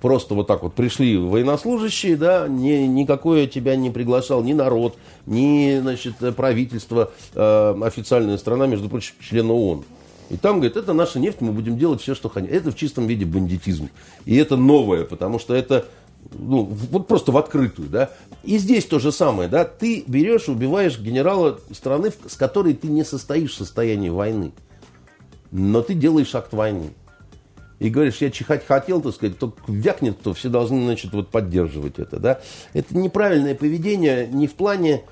просто 0.00 0.34
вот 0.34 0.46
так 0.46 0.62
вот 0.62 0.74
пришли 0.74 1.16
военнослужащие, 1.16 2.16
да, 2.16 2.48
ни, 2.48 2.86
никакое 2.86 3.46
тебя 3.46 3.76
не 3.76 3.90
приглашал 3.90 4.42
ни 4.42 4.54
народ, 4.54 4.96
ни, 5.26 5.78
значит, 5.80 6.14
правительство, 6.36 7.10
э, 7.34 7.80
официальная 7.82 8.38
страна, 8.38 8.66
между 8.66 8.88
прочим, 8.88 9.14
член 9.20 9.50
ООН. 9.50 9.84
И 10.30 10.36
там, 10.36 10.56
говорит, 10.56 10.76
это 10.76 10.92
наша 10.92 11.18
нефть, 11.18 11.40
мы 11.40 11.52
будем 11.52 11.76
делать 11.76 12.00
все, 12.00 12.14
что 12.14 12.28
хотим. 12.28 12.50
Это 12.50 12.70
в 12.70 12.76
чистом 12.76 13.06
виде 13.06 13.24
бандитизм. 13.24 13.90
И 14.24 14.36
это 14.36 14.56
новое, 14.56 15.04
потому 15.04 15.38
что 15.38 15.54
это 15.54 15.86
ну, 16.30 16.64
вот 16.64 17.08
просто 17.08 17.32
в 17.32 17.36
открытую, 17.36 17.88
да. 17.88 18.10
И 18.44 18.58
здесь 18.58 18.84
то 18.86 18.98
же 18.98 19.12
самое, 19.12 19.48
да. 19.48 19.64
Ты 19.64 20.04
берешь, 20.06 20.48
убиваешь 20.48 20.98
генерала 20.98 21.60
страны, 21.72 22.12
с 22.26 22.36
которой 22.36 22.74
ты 22.74 22.88
не 22.88 23.04
состоишь 23.04 23.52
в 23.52 23.56
состоянии 23.56 24.08
войны. 24.08 24.52
Но 25.50 25.82
ты 25.82 25.94
делаешь 25.94 26.34
акт 26.34 26.52
войны. 26.52 26.90
И 27.78 27.90
говоришь, 27.90 28.18
я 28.18 28.30
чихать 28.30 28.64
хотел, 28.64 29.02
так 29.02 29.14
сказать, 29.14 29.38
только 29.38 29.60
вякнет, 29.66 30.20
то 30.20 30.32
все 30.34 30.48
должны, 30.48 30.84
значит, 30.84 31.12
вот 31.12 31.30
поддерживать 31.30 31.98
это, 31.98 32.20
да. 32.20 32.40
Это 32.72 32.96
неправильное 32.96 33.54
поведение 33.54 34.28
не 34.28 34.46
в 34.46 34.54
плане 34.54 35.02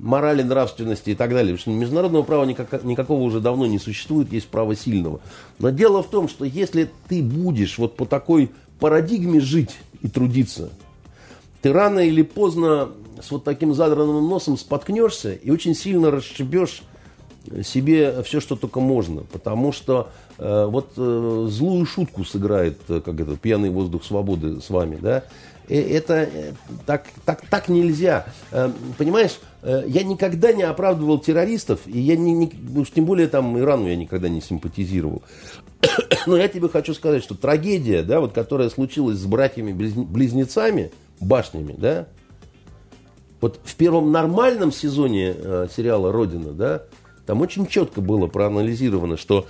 морали, 0.00 0.42
нравственности 0.42 1.10
и 1.10 1.14
так 1.14 1.30
далее. 1.30 1.54
Потому 1.56 1.58
что 1.58 1.80
международного 1.80 2.22
права 2.22 2.44
никак- 2.44 2.84
никакого 2.84 3.22
уже 3.22 3.40
давно 3.40 3.66
не 3.66 3.78
существует, 3.78 4.32
есть 4.32 4.48
право 4.48 4.74
сильного. 4.74 5.20
Но 5.58 5.70
дело 5.70 6.02
в 6.02 6.08
том, 6.08 6.28
что 6.28 6.44
если 6.44 6.90
ты 7.08 7.22
будешь 7.22 7.78
вот 7.78 7.96
по 7.96 8.06
такой 8.06 8.50
парадигме 8.78 9.40
жить 9.40 9.76
и 10.02 10.08
трудиться, 10.08 10.70
ты 11.62 11.72
рано 11.72 12.00
или 12.00 12.22
поздно 12.22 12.90
с 13.22 13.30
вот 13.30 13.44
таким 13.44 13.74
задранным 13.74 14.26
носом 14.28 14.56
споткнешься 14.56 15.32
и 15.32 15.50
очень 15.50 15.74
сильно 15.74 16.10
расшибешь 16.10 16.82
себе 17.62 18.22
все, 18.22 18.40
что 18.40 18.56
только 18.56 18.80
можно. 18.80 19.22
Потому 19.32 19.72
что 19.72 20.10
э, 20.38 20.66
вот 20.66 20.92
э, 20.96 21.46
злую 21.50 21.84
шутку 21.86 22.24
сыграет, 22.24 22.78
э, 22.88 23.00
как 23.04 23.18
это, 23.20 23.36
пьяный 23.36 23.70
воздух 23.70 24.04
свободы 24.04 24.60
с 24.60 24.70
вами, 24.70 24.98
да. 25.00 25.24
Э, 25.68 25.80
Это 25.80 26.14
э, 26.14 26.52
так, 26.86 27.06
так, 27.24 27.42
так 27.48 27.68
нельзя. 27.68 28.26
Э, 28.52 28.70
Понимаешь, 28.98 29.38
э, 29.42 29.46
я 29.62 30.02
никогда 30.02 30.52
не 30.52 30.62
оправдывал 30.62 31.18
террористов, 31.18 31.80
и 31.86 31.98
я 32.00 32.16
не, 32.16 32.32
не- 32.32 32.78
уж 32.78 32.90
тем 32.90 33.04
более 33.04 33.28
там 33.28 33.58
Ирану 33.58 33.88
я 33.88 33.96
никогда 33.96 34.28
не 34.28 34.40
симпатизировал. 34.40 35.22
Но 36.26 36.36
я 36.36 36.48
тебе 36.48 36.68
хочу 36.68 36.94
сказать, 36.94 37.22
что 37.22 37.34
трагедия, 37.34 38.02
да, 38.02 38.20
вот, 38.20 38.32
которая 38.32 38.70
случилась 38.70 39.18
с 39.18 39.26
братьями-близнецами, 39.26 40.90
башнями, 41.20 41.74
да, 41.76 42.06
вот 43.40 43.60
в 43.64 43.74
первом 43.76 44.12
нормальном 44.12 44.70
сезоне 44.70 45.34
э, 45.36 45.68
сериала 45.74 46.12
«Родина», 46.12 46.52
да, 46.52 46.82
там 47.26 47.40
очень 47.40 47.66
четко 47.66 48.00
было 48.00 48.26
проанализировано, 48.26 49.16
что, 49.16 49.46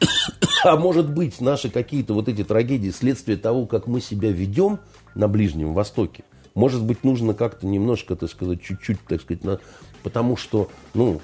а 0.64 0.76
может 0.76 1.10
быть, 1.10 1.40
наши 1.40 1.70
какие-то 1.70 2.14
вот 2.14 2.28
эти 2.28 2.44
трагедии 2.44 2.90
следствие 2.90 3.36
того, 3.36 3.66
как 3.66 3.86
мы 3.86 4.00
себя 4.00 4.30
ведем 4.30 4.78
на 5.14 5.28
Ближнем 5.28 5.74
Востоке. 5.74 6.24
Может 6.54 6.84
быть, 6.84 7.04
нужно 7.04 7.34
как-то 7.34 7.66
немножко, 7.66 8.14
так 8.16 8.30
сказать, 8.30 8.62
чуть-чуть, 8.62 8.98
так 9.08 9.20
сказать, 9.20 9.44
на- 9.44 9.58
потому 10.02 10.36
что, 10.36 10.68
ну, 10.94 11.20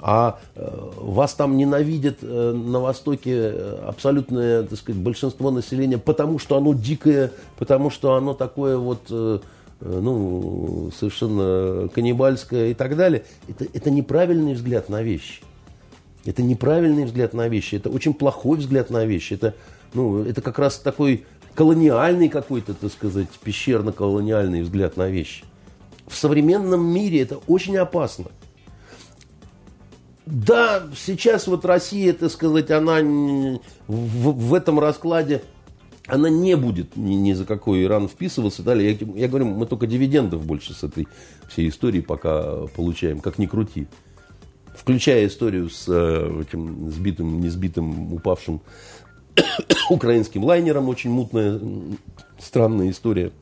а 0.00 0.40
э, 0.56 0.90
вас 0.96 1.34
там 1.34 1.56
ненавидят 1.56 2.18
э, 2.22 2.52
на 2.52 2.80
Востоке 2.80 3.50
абсолютное, 3.86 4.64
так 4.64 4.78
сказать, 4.78 5.00
большинство 5.00 5.50
населения, 5.50 5.98
потому 5.98 6.38
что 6.38 6.56
оно 6.56 6.74
дикое, 6.74 7.30
потому 7.56 7.90
что 7.90 8.14
оно 8.14 8.34
такое 8.34 8.76
вот, 8.76 9.02
э, 9.10 9.38
ну, 9.80 10.90
совершенно 10.96 11.88
каннибальское 11.88 12.68
и 12.68 12.74
так 12.74 12.96
далее. 12.96 13.24
Это, 13.48 13.66
это 13.72 13.90
неправильный 13.90 14.54
взгляд 14.54 14.88
на 14.88 15.02
вещи. 15.02 15.42
Это 16.24 16.42
неправильный 16.42 17.04
взгляд 17.04 17.32
на 17.32 17.48
вещи, 17.48 17.76
это 17.76 17.88
очень 17.88 18.12
плохой 18.12 18.58
взгляд 18.58 18.90
на 18.90 19.04
вещи. 19.04 19.34
Это 19.34 19.54
ну, 19.94 20.22
это 20.22 20.40
как 20.40 20.58
раз 20.58 20.78
такой 20.78 21.24
колониальный 21.54 22.28
какой-то, 22.28 22.74
так 22.74 22.92
сказать, 22.92 23.28
пещерно-колониальный 23.42 24.62
взгляд 24.62 24.96
на 24.96 25.08
вещи. 25.08 25.44
В 26.06 26.16
современном 26.16 26.84
мире 26.84 27.22
это 27.22 27.38
очень 27.46 27.76
опасно. 27.76 28.26
Да, 30.26 30.84
сейчас 30.96 31.46
вот 31.46 31.64
Россия, 31.64 32.12
так 32.12 32.30
сказать, 32.30 32.70
она 32.70 33.00
в, 33.88 34.32
в 34.32 34.54
этом 34.54 34.78
раскладе, 34.78 35.42
она 36.06 36.28
не 36.28 36.56
будет 36.56 36.96
ни, 36.96 37.14
ни 37.14 37.32
за 37.32 37.44
какой 37.44 37.84
Иран 37.84 38.08
вписываться. 38.08 38.62
Далее, 38.62 38.92
я, 38.92 39.22
я 39.22 39.28
говорю, 39.28 39.46
мы 39.46 39.66
только 39.66 39.86
дивидендов 39.86 40.44
больше 40.44 40.72
с 40.74 40.84
этой 40.84 41.08
всей 41.48 41.68
истории 41.68 42.00
пока 42.00 42.66
получаем, 42.76 43.20
как 43.20 43.38
ни 43.38 43.46
крути. 43.46 43.88
Включая 44.74 45.26
историю 45.26 45.68
с 45.68 45.86
э, 45.88 46.42
этим 46.42 46.90
сбитым, 46.90 47.40
несбитым, 47.40 48.12
упавшим 48.14 48.60
украинским 49.90 50.44
лайнером, 50.44 50.88
очень 50.88 51.10
мутная, 51.10 51.60
странная 52.38 52.90
история. 52.90 53.32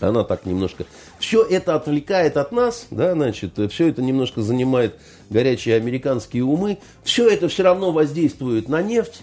Она 0.00 0.24
так 0.24 0.46
немножко... 0.46 0.84
Все 1.18 1.42
это 1.42 1.74
отвлекает 1.74 2.38
от 2.38 2.52
нас, 2.52 2.86
да, 2.90 3.12
значит, 3.12 3.58
все 3.70 3.88
это 3.88 4.00
немножко 4.00 4.40
занимает 4.40 4.94
горячие 5.28 5.76
американские 5.76 6.44
умы. 6.44 6.78
Все 7.02 7.28
это 7.28 7.48
все 7.48 7.62
равно 7.62 7.92
воздействует 7.92 8.68
на 8.68 8.80
нефть. 8.80 9.22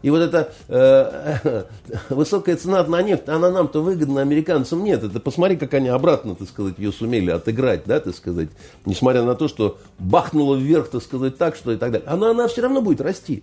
И 0.00 0.10
вот 0.10 0.20
эта 0.20 0.52
э, 0.68 1.64
высокая 2.10 2.56
цена 2.56 2.84
на 2.84 3.02
нефть, 3.02 3.28
она 3.28 3.50
нам-то 3.50 3.82
выгодна, 3.82 4.20
американцам 4.20 4.84
нет. 4.84 5.02
Это 5.02 5.18
посмотри, 5.18 5.56
как 5.56 5.74
они 5.74 5.88
обратно, 5.88 6.36
так 6.36 6.48
сказать, 6.48 6.74
ее 6.78 6.92
сумели 6.92 7.30
отыграть, 7.30 7.82
да, 7.84 7.98
так 7.98 8.14
сказать. 8.14 8.48
Несмотря 8.84 9.24
на 9.24 9.34
то, 9.34 9.48
что 9.48 9.78
бахнуло 9.98 10.54
вверх, 10.54 10.90
так 10.90 11.02
сказать, 11.02 11.36
так, 11.36 11.56
что 11.56 11.72
и 11.72 11.76
так 11.76 11.90
далее. 11.90 12.06
Она, 12.06 12.30
она 12.30 12.46
все 12.46 12.62
равно 12.62 12.80
будет 12.80 13.00
расти. 13.00 13.42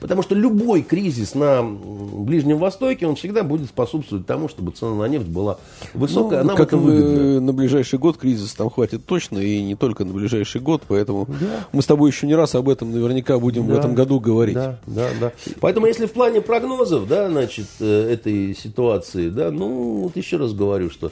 Потому 0.00 0.22
что 0.22 0.34
любой 0.34 0.82
кризис 0.82 1.34
на 1.34 1.62
Ближнем 1.62 2.58
Востоке, 2.58 3.06
он 3.06 3.16
всегда 3.16 3.42
будет 3.42 3.68
способствовать 3.68 4.26
тому, 4.26 4.48
чтобы 4.48 4.72
цена 4.72 4.94
на 4.94 5.04
нефть 5.04 5.26
была 5.26 5.58
высокая. 5.94 6.42
Ну, 6.42 6.54
как 6.56 6.72
в, 6.72 7.40
на 7.40 7.52
ближайший 7.52 7.98
год 7.98 8.16
кризис 8.16 8.52
там 8.54 8.70
хватит 8.70 9.06
точно, 9.06 9.38
и 9.38 9.62
не 9.62 9.74
только 9.74 10.04
на 10.04 10.12
ближайший 10.12 10.60
год, 10.60 10.82
поэтому 10.86 11.26
да. 11.28 11.66
мы 11.72 11.82
с 11.82 11.86
тобой 11.86 12.10
еще 12.10 12.26
не 12.26 12.34
раз 12.34 12.54
об 12.54 12.68
этом 12.68 12.92
наверняка 12.92 13.38
будем 13.38 13.66
да. 13.66 13.74
в 13.74 13.78
этом 13.78 13.94
году 13.94 14.20
говорить. 14.20 14.54
Да, 14.54 14.78
да, 14.86 15.08
да. 15.20 15.32
Поэтому 15.60 15.86
если 15.86 16.06
в 16.06 16.12
плане 16.12 16.40
прогнозов, 16.40 17.08
да, 17.08 17.30
значит, 17.30 17.66
э, 17.80 18.12
этой 18.12 18.54
ситуации, 18.54 19.28
да, 19.28 19.50
ну, 19.50 20.02
вот 20.02 20.16
еще 20.16 20.36
раз 20.36 20.52
говорю, 20.52 20.90
что 20.90 21.10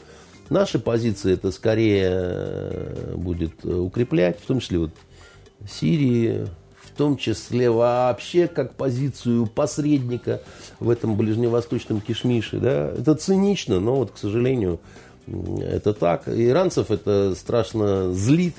наши 0.50 0.78
позиции 0.78 1.32
это 1.32 1.50
скорее 1.52 2.08
э, 2.10 3.14
будет 3.16 3.52
э, 3.64 3.72
укреплять, 3.72 4.38
в 4.40 4.46
том 4.46 4.60
числе 4.60 4.78
вот 4.78 4.90
Сирии, 5.68 6.46
в 6.94 6.96
том 6.96 7.16
числе 7.16 7.70
вообще 7.70 8.46
как 8.46 8.74
позицию 8.74 9.46
посредника 9.46 10.42
в 10.78 10.88
этом 10.88 11.16
ближневосточном 11.16 12.00
кишмише. 12.00 12.58
Да? 12.58 12.92
Это 12.96 13.16
цинично, 13.16 13.80
но 13.80 13.96
вот, 13.96 14.12
к 14.12 14.18
сожалению, 14.18 14.78
это 15.26 15.92
так. 15.92 16.28
Иранцев 16.28 16.92
это 16.92 17.34
страшно 17.34 18.12
злит, 18.12 18.54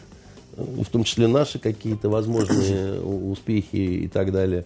в 0.58 0.86
том 0.88 1.06
числе 1.06 1.28
наши 1.28 1.60
какие-то 1.60 2.10
возможные 2.10 3.00
успехи 3.02 3.76
и 3.76 4.08
так 4.10 4.34
далее. 4.34 4.66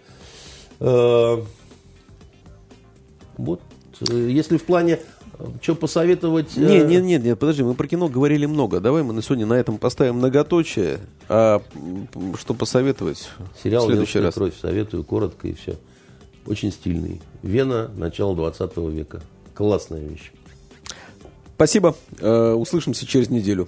Э, 0.80 1.38
вот, 3.38 3.62
э, 4.10 4.30
если 4.32 4.58
в 4.58 4.64
плане 4.64 5.00
что 5.62 5.76
посоветовать? 5.76 6.58
Нет, 6.58 6.88
нет, 6.88 7.04
нет, 7.04 7.24
нет, 7.24 7.40
подожди, 7.40 7.64
мы 7.64 7.74
про 7.74 7.88
кино 7.88 8.10
говорили 8.10 8.46
много. 8.46 8.80
Давай 8.80 9.04
мы 9.04 9.14
на 9.14 9.22
сегодня 9.22 9.46
на 9.46 9.54
этом 9.54 9.78
поставим 9.78 10.16
многоточие. 10.16 11.00
А 11.30 11.62
что 12.38 12.54
посоветовать? 12.54 13.30
Сериал 13.64 13.86
в 13.86 13.88
следующий 13.88 14.20
раз. 14.20 14.34
кровь 14.34 14.54
советую 14.60 15.04
коротко 15.04 15.48
и 15.48 15.54
все. 15.54 15.76
Очень 16.46 16.72
стильный. 16.72 17.22
Вена, 17.42 17.90
начало 17.96 18.36
20 18.36 18.78
века. 18.78 19.22
Классная 19.54 20.02
вещь. 20.02 20.32
Спасибо. 21.56 21.96
Э, 22.20 22.54
услышимся 22.54 23.06
через 23.06 23.30
неделю. 23.30 23.68